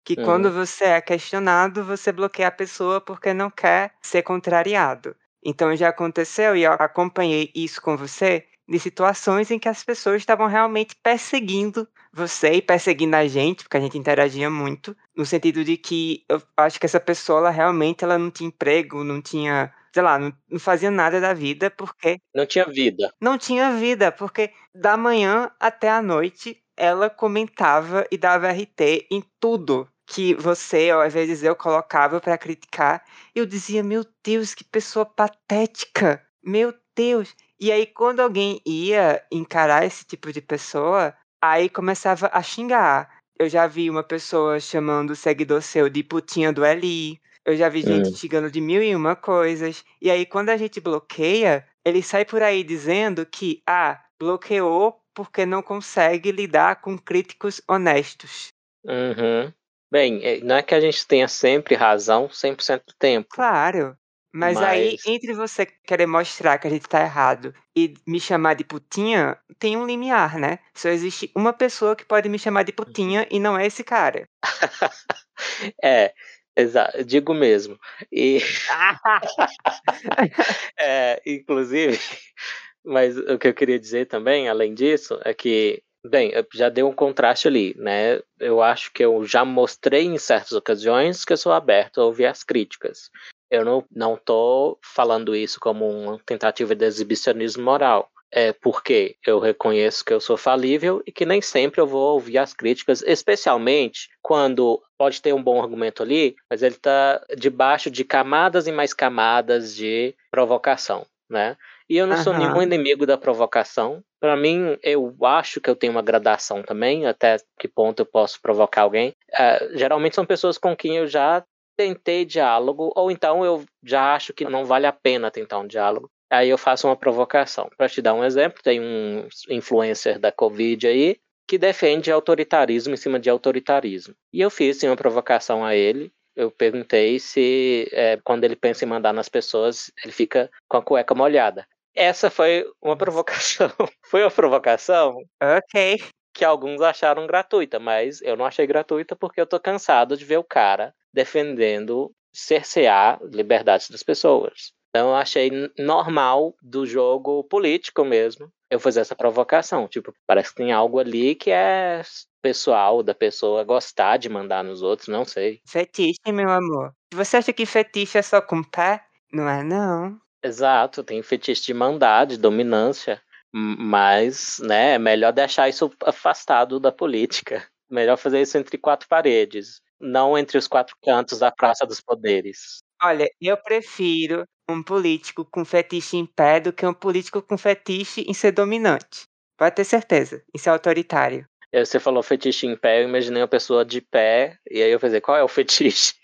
que 0.05 0.17
uhum. 0.19 0.25
quando 0.25 0.53
você 0.53 0.85
é 0.85 1.01
questionado, 1.01 1.85
você 1.85 2.13
bloqueia 2.13 2.49
a 2.49 2.53
pessoa 2.53 3.01
porque 3.01 3.33
não 3.35 3.51
quer 3.51 3.95
ser 4.03 4.23
contrariado. 4.23 5.17
Então 5.45 5.75
já 5.77 5.89
aconteceu 5.89 6.57
e 6.57 6.63
eu 6.63 6.73
acompanhei 6.73 7.51
isso 7.55 7.81
com 7.83 7.97
você 7.97 8.47
de 8.69 8.79
situações 8.79 9.51
em 9.51 9.59
que 9.59 9.69
as 9.69 9.83
pessoas 9.83 10.19
estavam 10.19 10.47
realmente 10.47 10.95
perseguindo 11.03 11.89
você 12.13 12.55
e 12.55 12.63
perseguindo 12.63 13.17
a 13.17 13.27
gente, 13.27 13.65
porque 13.65 13.77
a 13.77 13.81
gente 13.81 13.99
interagia 13.99 14.51
muito, 14.51 14.97
no 15.17 15.25
sentido 15.25 15.65
de 15.65 15.77
que 15.77 16.25
eu 16.29 16.43
acho 16.57 16.79
que 16.79 16.87
essa 16.87 17.01
pessoa 17.01 17.39
ela 17.39 17.51
realmente 17.51 18.05
ela 18.05 18.19
não 18.19 18.31
tinha 18.31 18.49
emprego, 18.49 19.03
não 19.03 19.23
tinha 19.23 19.73
sei 19.93 20.03
lá, 20.03 20.19
não, 20.19 20.33
não 20.51 20.59
fazia 20.59 20.91
nada 20.91 21.21
da 21.21 21.35
vida 21.35 21.71
porque. 21.71 22.19
Não 22.35 22.47
tinha 22.47 22.65
vida. 22.65 23.13
Não 23.21 23.37
tinha 23.37 23.73
vida, 23.73 24.11
porque 24.11 24.51
da 24.75 24.97
manhã 24.97 25.51
até 25.61 25.91
a 25.91 26.01
noite 26.01 26.59
ela 26.77 27.11
comentava 27.11 28.07
e 28.11 28.17
dava 28.17 28.51
RT 28.51 29.07
em 29.11 29.23
tudo 29.39 29.87
que 30.07 30.35
você, 30.35 30.93
ou 30.93 31.01
às 31.01 31.13
vezes 31.13 31.43
eu, 31.43 31.55
colocava 31.55 32.21
para 32.21 32.39
criticar. 32.39 33.05
Eu 33.35 33.47
dizia, 33.47 33.83
meu 33.83 34.05
Deus, 34.25 34.55
que 34.55 34.65
pessoa 34.65 35.07
patética! 35.07 36.23
Meu 36.43 36.75
Deus! 36.97 37.35
E 37.61 37.71
aí, 37.71 37.87
quando 37.87 38.21
alguém 38.21 38.61
ia 38.67 39.23
encarar 39.31 39.85
esse 39.85 40.05
tipo 40.05 40.33
de 40.33 40.41
pessoa, 40.41 41.15
aí 41.43 41.69
começava 41.69 42.31
a 42.33 42.41
xingar. 42.41 43.21
Eu 43.37 43.49
já 43.49 43.67
vi 43.67 43.91
uma 43.91 44.05
pessoa 44.05 44.61
chamando 44.61 45.11
o 45.11 45.17
seguidor 45.17 45.61
seu 45.61 45.89
de 45.89 46.05
putinha 46.05 46.53
do 46.53 46.65
LI. 46.65 47.21
Eu 47.45 47.57
já 47.57 47.69
vi 47.69 47.83
gente 47.83 48.11
hum. 48.11 48.15
xingando 48.15 48.51
de 48.51 48.61
mil 48.61 48.81
e 48.81 48.95
uma 48.95 49.17
coisas. 49.17 49.85
E 50.01 50.09
aí, 50.09 50.25
quando 50.25 50.51
a 50.51 50.57
gente 50.57 50.81
bloqueia, 50.81 51.67
ele 51.85 52.01
sai 52.01 52.25
por 52.25 52.41
aí 52.41 52.63
dizendo 52.63 53.27
que, 53.27 53.61
ah, 53.67 54.01
bloqueou 54.19 55.01
porque 55.13 55.45
não 55.45 55.61
consegue 55.61 56.31
lidar 56.31 56.81
com 56.81 56.97
críticos 56.97 57.61
honestos. 57.69 58.49
Uhum. 58.85 59.53
Bem, 59.91 60.25
é, 60.25 60.41
não 60.41 60.57
é 60.57 60.63
que 60.63 60.75
a 60.75 60.81
gente 60.81 61.07
tenha 61.07 61.29
sempre 61.29 61.75
razão 61.75 62.29
100% 62.29 62.83
do 62.87 62.95
tempo. 62.99 63.29
Claro. 63.31 63.97
Mas, 64.33 64.55
mas, 64.55 64.65
aí, 64.65 64.97
entre 65.07 65.35
você 65.35 65.67
querer 65.67 66.07
mostrar 66.07 66.59
que 66.59 66.67
a 66.67 66.71
gente 66.71 66.89
tá 66.89 67.03
errado 67.03 67.55
e 67.77 67.95
me 68.07 68.19
chamar 68.19 68.55
de 68.55 68.65
putinha, 68.65 69.37
tem 69.59 69.77
um 69.77 69.87
limiar, 69.87 70.39
né? 70.39 70.59
Só 70.75 70.89
existe 70.89 71.31
uma 71.37 71.53
pessoa 71.53 71.95
que 71.95 72.05
pode 72.05 72.29
me 72.29 72.39
chamar 72.39 72.63
de 72.63 72.73
putinha 72.73 73.27
e 73.31 73.39
não 73.39 73.59
é 73.59 73.67
esse 73.67 73.85
cara. 73.85 74.27
é, 75.83 76.13
Exato, 76.57 77.03
digo 77.05 77.33
mesmo. 77.33 77.79
E 78.11 78.39
é, 80.79 81.21
inclusive, 81.27 81.99
mas 82.85 83.17
o 83.17 83.39
que 83.39 83.49
eu 83.49 83.55
queria 83.55 83.79
dizer 83.79 84.07
também, 84.07 84.49
além 84.49 84.75
disso, 84.75 85.19
é 85.25 85.33
que, 85.33 85.83
bem, 86.07 86.33
já 86.53 86.69
deu 86.69 86.89
um 86.89 86.93
contraste 86.93 87.49
ali, 87.49 87.75
né? 87.79 88.21
Eu 88.39 88.63
acho 88.63 88.93
que 88.93 89.03
eu 89.03 89.25
já 89.25 89.45
mostrei 89.45 90.05
em 90.05 90.19
certas 90.19 90.53
ocasiões 90.53 91.25
que 91.25 91.33
eu 91.33 91.39
sou 91.39 91.53
aberto 91.53 92.01
a 92.01 92.05
ouvir 92.05 92.27
as 92.27 92.45
críticas. 92.45 93.11
Eu 93.53 93.67
não, 93.67 93.85
não 93.95 94.17
tô 94.17 94.79
falando 94.83 95.37
isso 95.37 95.61
como 95.61 95.87
uma 95.87 96.19
tentativa 96.25 96.75
de 96.75 96.87
exibicionismo 96.87 97.63
moral 97.63 98.11
é 98.33 98.51
porque 98.51 99.15
eu 99.27 99.39
reconheço 99.39 100.03
que 100.03 100.13
eu 100.13 100.19
sou 100.19 100.39
falível 100.39 101.03
e 101.07 101.13
que 101.13 101.27
nem 101.27 101.43
sempre 101.43 101.83
eu 101.83 101.87
vou 101.87 102.15
ouvir 102.15 102.39
as 102.39 102.55
críticas, 102.55 103.03
especialmente 103.03 104.09
quando 104.23 104.83
pode 104.97 105.21
ter 105.21 105.35
um 105.35 105.43
bom 105.43 105.63
argumento 105.63 106.03
ali, 106.03 106.35
mas 106.51 106.63
ele 106.63 106.77
está 106.77 107.23
debaixo 107.37 107.91
de 107.91 108.05
camadas 108.05 108.67
e 108.67 108.73
mais 108.73 108.95
camadas 108.95 109.77
de 109.77 110.15
provocação, 110.31 111.05
né? 111.29 111.59
E 111.91 111.99
eu 111.99 112.07
não 112.07 112.17
uhum. 112.17 112.23
sou 112.23 112.33
nenhum 112.33 112.63
inimigo 112.63 113.05
da 113.05 113.19
provocação. 113.19 114.03
Para 114.19 114.35
mim, 114.35 114.79
eu 114.83 115.15
acho 115.25 115.61
que 115.61 115.69
eu 115.69 115.77
tenho 115.77 115.93
uma 115.93 116.01
gradação 116.01 116.63
também, 116.63 117.05
até 117.05 117.37
que 117.59 117.69
ponto 117.69 118.01
eu 118.01 118.07
posso 118.07 118.41
provocar 118.41 118.83
alguém. 118.83 119.11
Uh, 119.31 119.77
geralmente 119.77 120.15
são 120.15 120.25
pessoas 120.25 120.57
com 120.57 120.75
quem 120.75 120.97
eu 120.97 121.07
já 121.07 121.45
tentei 121.83 122.25
diálogo, 122.25 122.93
ou 122.95 123.11
então 123.11 123.45
eu 123.45 123.65
já 123.83 124.15
acho 124.15 124.33
que 124.33 124.45
não 124.45 124.65
vale 124.65 124.87
a 124.87 124.93
pena 124.93 125.33
tentar 125.33 125.59
um 125.59 125.67
diálogo. 125.67 126.09
Aí 126.31 126.49
eu 126.49 126.57
faço 126.57 126.87
uma 126.87 126.97
provocação. 126.97 127.69
Para 127.77 127.89
te 127.89 128.01
dar 128.01 128.15
um 128.15 128.25
exemplo, 128.25 128.63
tem 128.63 128.81
um 128.81 129.27
influencer 129.51 130.19
da 130.19 130.31
Covid 130.31 130.87
aí 130.87 131.17
que 131.47 131.59
defende 131.59 132.11
autoritarismo 132.11 132.95
em 132.95 132.97
cima 132.97 133.19
de 133.19 133.29
autoritarismo. 133.29 134.15
E 134.33 134.41
eu 134.41 134.49
fiz 134.49 134.79
sim, 134.79 134.87
uma 134.87 134.97
provocação 134.97 135.65
a 135.65 135.75
ele. 135.75 136.13
Eu 136.35 136.51
perguntei 136.51 137.19
se, 137.19 137.89
é, 137.93 138.17
quando 138.25 138.45
ele 138.45 138.57
pensa 138.57 138.85
em 138.85 138.89
mandar 138.89 139.13
nas 139.13 139.29
pessoas, 139.29 139.91
ele 140.03 140.13
fica 140.13 140.49
com 140.69 140.79
a 140.79 140.83
cueca 140.83 141.15
molhada. 141.15 141.67
Essa 141.95 142.31
foi 142.31 142.65
uma 142.81 142.97
provocação. 142.97 143.69
foi 144.07 144.23
uma 144.23 144.31
provocação. 144.31 145.19
Ok. 145.43 146.01
Que 146.33 146.45
alguns 146.45 146.81
acharam 146.81 147.27
gratuita, 147.27 147.79
mas 147.79 148.23
eu 148.23 148.37
não 148.37 148.47
achei 148.47 148.67
gratuita 148.67 149.15
porque 149.15 149.41
eu 149.41 149.47
tô 149.47 149.61
cansado 149.61 150.17
de 150.17 150.25
ver 150.25 150.39
o 150.39 150.45
cara 150.45 150.95
defendendo 151.13 152.13
cercear 152.33 153.21
liberdades 153.23 153.91
das 153.91 154.03
pessoas. 154.03 154.73
Então 154.91 155.11
eu 155.11 155.17
achei 155.17 155.51
normal 155.79 156.55
do 156.63 156.87
jogo 156.87 157.45
político 157.45 158.05
mesmo 158.05 158.51
eu 158.71 158.81
fazer 158.81 159.01
essa 159.01 159.15
provocação. 159.15 159.87
Tipo, 159.87 160.15
parece 160.27 160.51
que 160.51 160.57
tem 160.57 160.73
algo 160.73 160.99
ali 160.99 161.35
que 161.35 161.51
é 161.51 162.03
pessoal 162.43 163.03
da 163.03 163.15
pessoa 163.15 163.65
gostar 163.65 164.17
de 164.17 164.29
mandar 164.29 164.65
nos 164.65 164.83
outros, 164.83 165.09
não 165.09 165.25
sei. 165.25 165.61
Fetiche, 165.67 166.21
meu 166.29 166.51
amor. 166.51 166.93
Você 167.15 167.37
acha 167.37 167.53
que 167.53 167.65
fetiche 167.65 168.19
é 168.19 168.23
só 168.23 168.41
com 168.41 168.63
pé? 168.63 169.05
Não 169.33 169.49
é 169.49 169.63
não. 169.63 170.19
Exato, 170.43 171.05
tem 171.05 171.23
fetiche 171.23 171.67
de 171.67 171.75
mandar, 171.75 172.27
de 172.27 172.37
dominância. 172.37 173.23
Mas, 173.55 174.59
né, 174.65 174.95
é 174.95 174.99
melhor 174.99 175.33
deixar 175.33 175.69
isso 175.69 175.91
afastado 176.05 176.81
da 176.81 176.91
política. 176.91 177.63
Melhor 177.91 178.17
fazer 178.17 178.41
isso 178.41 178.57
entre 178.57 178.79
quatro 178.79 179.07
paredes, 179.07 179.83
não 180.03 180.37
entre 180.37 180.59
os 180.59 180.67
quatro 180.67 180.97
cantos 181.03 181.39
da 181.39 181.51
Praça 181.51 181.87
dos 181.87 182.01
Poderes. 182.01 182.83
Olha, 183.01 183.29
eu 183.41 183.57
prefiro 183.57 184.45
um 184.69 184.83
político 184.83 185.45
com 185.45 185.65
fetiche 185.65 186.17
em 186.17 186.27
pé 186.27 186.61
do 186.61 186.73
que 186.73 186.85
um 186.85 186.95
político 186.95 187.41
com 187.41 187.57
fetiche 187.57 188.23
em 188.23 188.35
ser 188.35 188.53
dominante. 188.53 189.27
Pode 189.57 189.77
ter 189.77 189.85
certeza, 189.85 190.43
isso 190.55 190.69
é 190.69 190.73
autoritário. 190.73 191.47
Você 191.75 191.99
falou 191.99 192.23
fetiche 192.23 192.67
em 192.67 192.77
pé, 192.77 193.03
eu 193.03 193.09
imaginei 193.09 193.41
uma 193.41 193.49
pessoa 193.49 193.85
de 193.85 194.01
pé, 194.01 194.59
e 194.71 194.83
aí 194.83 194.91
eu 194.91 195.01
falei, 195.01 195.21
qual 195.21 195.39
é 195.39 195.43
o 195.43 195.49
fetiche? 195.49 196.15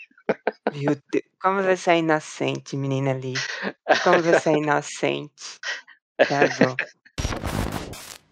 Meu 0.74 0.94
Deus, 1.10 1.24
como 1.40 1.62
você 1.62 1.92
é 1.92 1.98
inocente, 1.98 2.76
menina 2.76 3.12
ali. 3.12 3.32
Como 4.04 4.22
você 4.22 4.50
é 4.50 4.58
inocente. 4.58 5.58
Tá. 6.18 6.40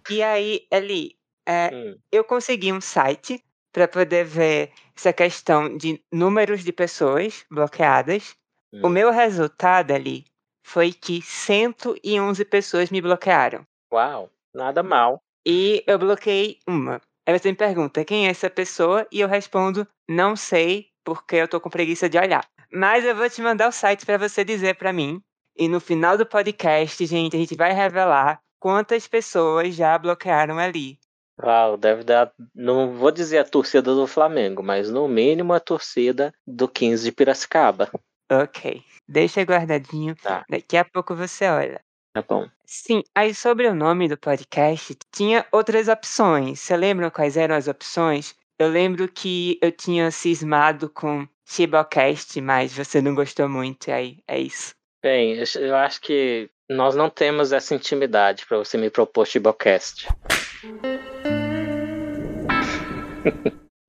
E 0.09 0.23
aí, 0.23 0.69
Eli, 0.71 1.19
é, 1.45 1.71
hum. 1.75 1.99
eu 2.13 2.23
consegui 2.23 2.73
um 2.73 2.81
site 2.81 3.43
para 3.77 3.87
poder 3.87 4.25
ver 4.25 4.73
essa 4.97 5.13
questão 5.13 5.77
de 5.77 6.03
números 6.11 6.65
de 6.65 6.73
pessoas 6.73 7.45
bloqueadas. 7.51 8.35
Hum. 8.73 8.81
O 8.85 8.89
meu 8.89 9.11
resultado 9.11 9.93
ali 9.93 10.25
foi 10.67 10.95
que 10.95 11.21
111 11.21 12.43
pessoas 12.47 12.89
me 12.89 13.03
bloquearam. 13.03 13.67
Uau, 13.93 14.31
nada 14.55 14.83
mal. 14.83 15.21
E 15.47 15.85
eu 15.87 15.99
bloqueei 15.99 16.59
uma. 16.67 17.03
Aí 17.27 17.39
você 17.39 17.51
me 17.51 17.55
pergunta 17.55 18.03
quem 18.03 18.27
é 18.27 18.31
essa 18.31 18.49
pessoa 18.49 19.07
e 19.13 19.21
eu 19.21 19.29
respondo 19.29 19.87
não 20.09 20.35
sei 20.35 20.87
porque 21.05 21.37
eu 21.37 21.47
tô 21.47 21.61
com 21.61 21.69
preguiça 21.69 22.09
de 22.09 22.17
olhar. 22.17 22.49
Mas 22.73 23.05
eu 23.05 23.15
vou 23.15 23.29
te 23.29 23.43
mandar 23.43 23.69
o 23.69 23.73
site 23.73 24.07
para 24.07 24.17
você 24.17 24.43
dizer 24.43 24.77
para 24.77 24.91
mim 24.91 25.21
E 25.55 25.69
no 25.69 25.81
final 25.81 26.17
do 26.17 26.25
podcast, 26.25 27.05
gente, 27.05 27.37
a 27.37 27.39
gente 27.39 27.55
vai 27.55 27.75
revelar 27.75 28.41
quantas 28.59 29.07
pessoas 29.07 29.75
já 29.75 29.99
bloquearam 29.99 30.59
ali. 30.59 30.99
Uau, 31.43 31.77
deve 31.77 32.03
dar. 32.03 32.33
Não 32.55 32.95
vou 32.95 33.11
dizer 33.11 33.39
a 33.39 33.45
torcida 33.45 33.95
do 33.95 34.07
Flamengo, 34.07 34.63
mas 34.63 34.91
no 34.91 35.07
mínimo 35.07 35.53
a 35.53 35.61
torcida 35.61 36.33
do 36.47 36.67
15 36.67 37.05
de 37.05 37.13
Piracicaba. 37.13 37.91
Ok. 38.31 38.83
Deixa 39.07 39.43
guardadinho. 39.43 40.17
Tá. 40.17 40.45
Daqui 40.49 40.77
a 40.77 40.85
pouco 40.85 41.15
você 41.15 41.47
olha. 41.49 41.81
Tá 42.15 42.25
bom. 42.27 42.49
Sim, 42.65 43.03
aí 43.15 43.35
sobre 43.35 43.69
o 43.69 43.75
nome 43.75 44.09
do 44.09 44.17
podcast, 44.17 44.97
tinha 45.13 45.47
outras 45.53 45.87
opções. 45.87 46.61
Você 46.61 46.77
lembra 46.77 47.11
quais 47.11 47.37
eram 47.37 47.55
as 47.55 47.69
opções? 47.69 48.35
Eu 48.59 48.69
lembro 48.69 49.07
que 49.07 49.59
eu 49.61 49.71
tinha 49.71 50.11
cismado 50.11 50.89
com 50.89 51.29
Shibocast, 51.45 52.41
mas 52.41 52.73
você 52.73 53.03
não 53.03 53.15
gostou 53.15 53.49
muito, 53.49 53.89
e 53.89 53.93
aí 53.93 54.19
é 54.27 54.41
isso. 54.41 54.75
Bem, 55.03 55.37
eu 55.57 55.77
acho 55.77 56.01
que 56.01 56.51
nós 56.69 56.97
não 56.97 57.11
temos 57.11 57.53
essa 57.53 57.75
intimidade 57.75 58.47
para 58.47 58.59
você 58.59 58.79
me 58.79 58.91
propor 58.91 59.27
Shibocast. 59.27 60.09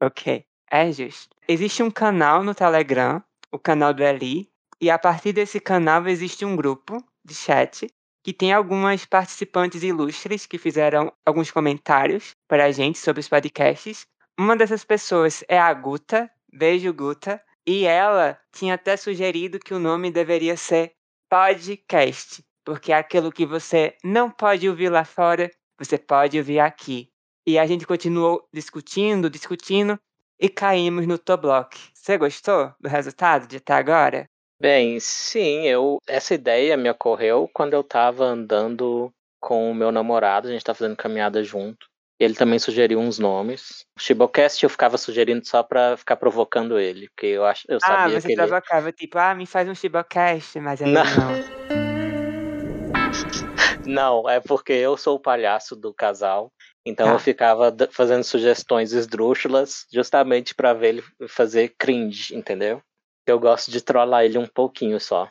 Ok, 0.02 0.46
é 0.72 0.92
justo. 0.92 1.36
Existe 1.48 1.84
um 1.84 1.92
canal 1.92 2.44
no 2.44 2.54
Telegram, 2.54 3.24
o 3.52 3.60
canal 3.60 3.94
do 3.94 4.04
Eli, 4.04 4.50
e 4.80 4.90
a 4.90 5.00
partir 5.00 5.34
desse 5.34 5.60
canal 5.60 6.08
existe 6.08 6.46
um 6.46 6.56
grupo 6.56 7.04
de 7.26 7.34
chat 7.34 7.88
que 8.24 8.34
tem 8.34 8.52
algumas 8.52 9.06
participantes 9.06 9.84
ilustres 9.84 10.46
que 10.46 10.58
fizeram 10.58 11.12
alguns 11.26 11.50
comentários 11.50 12.36
para 12.48 12.66
a 12.66 12.72
gente 12.72 13.00
sobre 13.00 13.22
os 13.22 13.30
podcasts. 13.30 14.06
Uma 14.38 14.56
dessas 14.56 14.84
pessoas 14.84 15.46
é 15.48 15.58
a 15.58 15.74
Guta, 15.74 16.30
beijo 16.52 16.94
Guta, 16.94 17.42
e 17.66 17.86
ela 17.86 18.38
tinha 18.52 18.74
até 18.74 18.98
sugerido 18.98 19.60
que 19.60 19.74
o 19.74 19.80
nome 19.80 20.12
deveria 20.12 20.58
ser 20.58 20.94
podcast, 21.30 22.44
porque 22.66 22.92
é 22.92 22.98
aquilo 22.98 23.32
que 23.32 23.46
você 23.46 23.96
não 24.04 24.30
pode 24.30 24.68
ouvir 24.68 24.90
lá 24.90 25.06
fora, 25.06 25.50
você 25.78 25.98
pode 25.98 26.38
ouvir 26.38 26.60
aqui. 26.60 27.10
E 27.48 27.58
a 27.58 27.66
gente 27.66 27.88
continuou 27.88 28.46
discutindo, 28.54 29.30
discutindo 29.30 29.98
e 30.38 30.50
caímos 30.50 31.08
no 31.08 31.18
Toblock. 31.18 31.80
Você 31.94 32.18
gostou 32.18 32.74
do 32.78 32.90
resultado 32.90 33.48
de 33.48 33.56
até 33.56 33.72
agora? 33.72 34.26
Bem, 34.62 35.00
sim, 35.00 35.62
eu 35.62 35.98
essa 36.06 36.34
ideia 36.34 36.76
me 36.76 36.90
ocorreu 36.90 37.50
quando 37.54 37.72
eu 37.72 37.80
estava 37.80 38.26
andando 38.26 39.10
com 39.40 39.72
o 39.72 39.74
meu 39.74 39.94
namorado, 39.94 40.50
a 40.50 40.52
gente 40.52 40.60
estava 40.60 40.78
fazendo 40.78 40.98
caminhada 40.98 41.42
junto. 41.42 41.88
Ele 42.20 42.34
também 42.34 42.60
sugeriu 42.60 43.00
uns 43.00 43.18
nomes. 43.18 43.86
O 43.98 44.02
Shibocast 44.02 44.62
eu 44.62 44.70
ficava 44.70 44.98
sugerindo 44.98 45.48
só 45.48 45.64
para 45.64 45.96
ficar 45.96 46.18
provocando 46.18 46.78
ele, 46.78 47.08
porque 47.08 47.28
eu 47.28 47.46
acho, 47.46 47.64
eu 47.70 47.78
Ah, 47.78 47.88
sabia 47.88 48.20
você 48.20 48.28
que 48.28 48.34
ele 48.34 48.42
provocava, 48.42 48.92
tipo, 48.92 49.18
ah, 49.18 49.34
me 49.34 49.46
faz 49.46 49.70
um 49.70 49.76
Shibocast, 49.76 50.60
mas 50.60 50.82
aí 50.82 50.92
não. 50.92 51.06
Não. 51.06 51.58
Não, 53.88 54.30
é 54.30 54.42
porque 54.42 54.74
eu 54.74 54.98
sou 54.98 55.16
o 55.16 55.20
palhaço 55.20 55.74
do 55.74 55.94
casal, 55.94 56.52
então 56.88 57.08
Tá. 57.08 57.14
eu 57.14 57.20
ficava 57.20 57.76
fazendo 57.92 58.24
sugestões 58.24 58.94
esdrúxulas 58.94 59.86
justamente 59.92 60.56
para 60.56 60.74
ver 60.74 60.88
ele 60.90 61.04
fazer 61.28 61.76
cringe, 61.78 62.36
entendeu? 62.36 62.82
Eu 63.26 63.40
gosto 63.40 63.70
de 63.72 63.82
trollar 63.82 64.24
ele 64.24 64.38
um 64.38 64.48
pouquinho 64.48 65.00
só. 65.00 65.30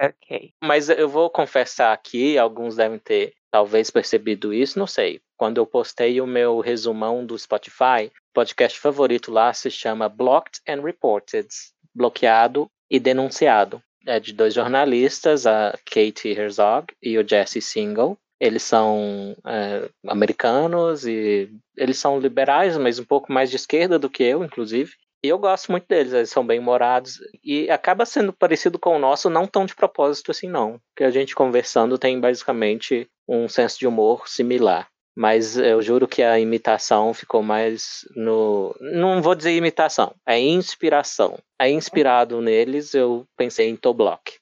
Ok. 0.00 0.52
Mas 0.62 0.88
eu 0.88 1.08
vou 1.08 1.30
confessar 1.30 1.92
aqui, 1.92 2.36
alguns 2.38 2.76
devem 2.76 2.98
ter 2.98 3.34
talvez 3.50 3.90
percebido 3.90 4.52
isso, 4.52 4.78
não 4.78 4.86
sei. 4.86 5.20
Quando 5.36 5.58
eu 5.58 5.66
postei 5.66 6.20
o 6.20 6.26
meu 6.26 6.60
resumão 6.60 7.24
do 7.24 7.38
Spotify, 7.38 8.06
o 8.06 8.34
podcast 8.34 8.78
favorito 8.80 9.30
lá 9.30 9.52
se 9.52 9.70
chama 9.70 10.08
Blocked 10.08 10.60
and 10.68 10.82
Reported, 10.82 11.46
bloqueado 11.94 12.68
e 12.90 12.98
denunciado. 12.98 13.80
É 14.06 14.18
de 14.18 14.32
dois 14.32 14.52
jornalistas, 14.52 15.46
a 15.46 15.78
Katie 15.86 16.32
Herzog 16.36 16.86
e 17.02 17.16
o 17.16 17.26
Jesse 17.26 17.60
Single. 17.60 18.18
Eles 18.44 18.62
são 18.62 19.34
é, 19.46 19.88
americanos 20.06 21.06
e 21.06 21.50
eles 21.74 21.96
são 21.96 22.18
liberais, 22.20 22.76
mas 22.76 22.98
um 22.98 23.04
pouco 23.04 23.32
mais 23.32 23.48
de 23.48 23.56
esquerda 23.56 23.98
do 23.98 24.10
que 24.10 24.22
eu, 24.22 24.44
inclusive. 24.44 24.92
E 25.24 25.28
eu 25.28 25.38
gosto 25.38 25.72
muito 25.72 25.86
deles, 25.88 26.12
eles 26.12 26.28
são 26.28 26.46
bem 26.46 26.60
morados. 26.60 27.18
E 27.42 27.70
acaba 27.70 28.04
sendo 28.04 28.34
parecido 28.34 28.78
com 28.78 28.94
o 28.94 28.98
nosso, 28.98 29.30
não 29.30 29.46
tão 29.46 29.64
de 29.64 29.74
propósito 29.74 30.30
assim, 30.30 30.46
não. 30.46 30.78
Porque 30.90 31.04
a 31.04 31.10
gente 31.10 31.34
conversando 31.34 31.96
tem 31.96 32.20
basicamente 32.20 33.08
um 33.26 33.48
senso 33.48 33.78
de 33.78 33.86
humor 33.86 34.28
similar. 34.28 34.88
Mas 35.16 35.56
eu 35.56 35.80
juro 35.80 36.06
que 36.06 36.22
a 36.22 36.38
imitação 36.38 37.14
ficou 37.14 37.42
mais 37.42 38.06
no. 38.14 38.76
Não 38.78 39.22
vou 39.22 39.34
dizer 39.34 39.56
imitação, 39.56 40.14
é 40.26 40.38
inspiração. 40.38 41.38
É 41.58 41.70
inspirado 41.70 42.42
neles, 42.42 42.92
eu 42.92 43.24
pensei 43.38 43.70
em 43.70 43.76
Toblock. 43.76 44.34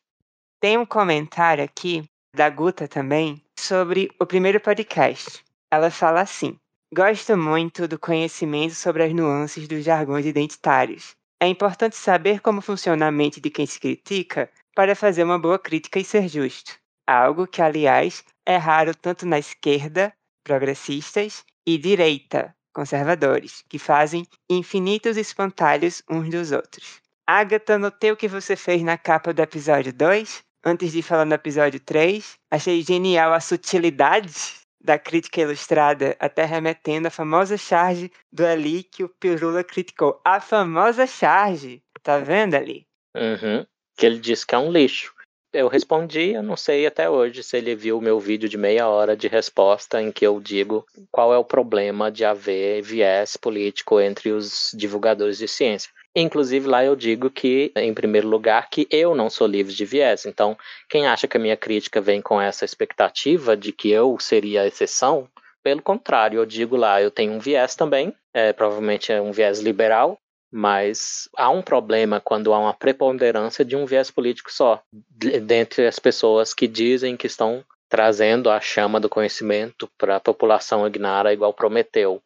Tem 0.60 0.76
um 0.76 0.86
comentário 0.86 1.62
aqui 1.62 2.02
da 2.34 2.48
Guta 2.48 2.88
também 2.88 3.42
sobre 3.58 4.10
o 4.18 4.24
primeiro 4.24 4.58
podcast. 4.58 5.44
Ela 5.70 5.90
fala 5.90 6.22
assim: 6.22 6.58
Gosto 6.94 7.36
muito 7.36 7.86
do 7.86 7.98
conhecimento 7.98 8.74
sobre 8.74 9.04
as 9.04 9.12
nuances 9.12 9.68
dos 9.68 9.84
jargões 9.84 10.24
identitários. 10.24 11.14
É 11.38 11.46
importante 11.46 11.94
saber 11.94 12.40
como 12.40 12.62
funciona 12.62 13.06
a 13.06 13.12
mente 13.12 13.40
de 13.40 13.50
quem 13.50 13.66
se 13.66 13.78
critica 13.78 14.48
para 14.74 14.96
fazer 14.96 15.24
uma 15.24 15.38
boa 15.38 15.58
crítica 15.58 15.98
e 15.98 16.04
ser 16.04 16.26
justo. 16.28 16.72
Algo 17.06 17.46
que, 17.46 17.60
aliás, 17.60 18.24
é 18.46 18.56
raro 18.56 18.94
tanto 18.94 19.26
na 19.26 19.38
esquerda, 19.38 20.12
progressistas, 20.42 21.44
e 21.66 21.76
direita, 21.76 22.54
conservadores, 22.72 23.62
que 23.68 23.78
fazem 23.78 24.26
infinitos 24.48 25.16
espantalhos 25.16 26.02
uns 26.10 26.28
dos 26.30 26.50
outros. 26.50 27.00
Agatha, 27.26 27.78
notei 27.78 28.10
o 28.10 28.16
que 28.16 28.26
você 28.26 28.56
fez 28.56 28.82
na 28.82 28.96
capa 28.96 29.32
do 29.32 29.42
episódio 29.42 29.92
2, 29.92 30.42
antes 30.64 30.92
de 30.92 31.02
falar 31.02 31.24
no 31.24 31.34
episódio 31.34 31.80
3. 31.80 32.38
Achei 32.50 32.82
genial 32.82 33.32
a 33.32 33.40
sutilidade 33.40 34.62
da 34.82 34.98
crítica 34.98 35.40
ilustrada, 35.40 36.16
até 36.18 36.44
remetendo 36.44 37.06
à 37.06 37.10
famosa 37.10 37.56
charge 37.56 38.10
do 38.32 38.44
Ali 38.44 38.82
que 38.82 39.04
o 39.04 39.08
Pirula 39.08 39.62
criticou. 39.62 40.20
A 40.24 40.40
famosa 40.40 41.06
charge! 41.06 41.82
Tá 42.02 42.18
vendo 42.18 42.54
ali? 42.54 42.84
Uhum. 43.14 43.64
Que 43.96 44.06
ele 44.06 44.18
disse 44.18 44.44
que 44.44 44.54
é 44.54 44.58
um 44.58 44.72
lixo. 44.72 45.14
Eu 45.52 45.68
respondi, 45.68 46.30
eu 46.32 46.42
não 46.42 46.56
sei 46.56 46.86
até 46.86 47.10
hoje 47.10 47.42
se 47.42 47.58
ele 47.58 47.76
viu 47.76 47.98
o 47.98 48.00
meu 48.00 48.18
vídeo 48.18 48.48
de 48.48 48.56
meia 48.56 48.88
hora 48.88 49.14
de 49.14 49.28
resposta 49.28 50.00
em 50.00 50.10
que 50.10 50.26
eu 50.26 50.40
digo 50.40 50.84
qual 51.10 51.32
é 51.32 51.36
o 51.36 51.44
problema 51.44 52.10
de 52.10 52.24
haver 52.24 52.80
viés 52.82 53.36
político 53.36 54.00
entre 54.00 54.32
os 54.32 54.72
divulgadores 54.74 55.36
de 55.36 55.46
ciência. 55.46 55.90
Inclusive 56.14 56.68
lá 56.68 56.84
eu 56.84 56.94
digo 56.94 57.30
que, 57.30 57.72
em 57.74 57.94
primeiro 57.94 58.28
lugar, 58.28 58.68
que 58.68 58.86
eu 58.90 59.14
não 59.14 59.30
sou 59.30 59.46
livre 59.46 59.72
de 59.72 59.84
viés. 59.84 60.26
Então, 60.26 60.56
quem 60.88 61.06
acha 61.06 61.26
que 61.26 61.36
a 61.36 61.40
minha 61.40 61.56
crítica 61.56 62.00
vem 62.00 62.20
com 62.20 62.40
essa 62.40 62.64
expectativa 62.64 63.56
de 63.56 63.72
que 63.72 63.90
eu 63.90 64.18
seria 64.18 64.62
a 64.62 64.66
exceção, 64.66 65.26
pelo 65.62 65.80
contrário, 65.80 66.38
eu 66.38 66.46
digo 66.46 66.76
lá, 66.76 67.00
eu 67.00 67.10
tenho 67.10 67.32
um 67.32 67.38
viés 67.38 67.74
também, 67.74 68.14
é, 68.34 68.52
provavelmente 68.52 69.10
é 69.12 69.20
um 69.22 69.32
viés 69.32 69.60
liberal, 69.60 70.18
mas 70.52 71.30
há 71.36 71.48
um 71.48 71.62
problema 71.62 72.20
quando 72.20 72.52
há 72.52 72.58
uma 72.58 72.74
preponderância 72.74 73.64
de 73.64 73.74
um 73.74 73.86
viés 73.86 74.10
político 74.10 74.52
só, 74.52 74.82
de- 74.92 75.40
dentre 75.40 75.86
as 75.86 75.98
pessoas 75.98 76.52
que 76.52 76.66
dizem 76.68 77.16
que 77.16 77.26
estão 77.26 77.64
trazendo 77.88 78.50
a 78.50 78.60
chama 78.60 78.98
do 79.00 79.08
conhecimento 79.08 79.88
para 79.96 80.16
a 80.16 80.20
população 80.20 80.86
ignara 80.86 81.32
igual 81.32 81.54
prometeu. 81.54 82.22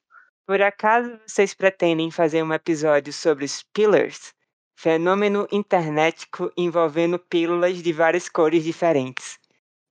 Por 0.46 0.62
acaso 0.62 1.18
vocês 1.26 1.52
pretendem 1.52 2.08
fazer 2.08 2.40
um 2.42 2.52
episódio 2.52 3.12
sobre 3.12 3.44
os 3.44 3.64
pillars? 3.74 4.32
Fenômeno 4.78 5.48
internetico 5.50 6.52
envolvendo 6.56 7.18
pílulas 7.18 7.82
de 7.82 7.92
várias 7.92 8.28
cores 8.28 8.62
diferentes. 8.62 9.40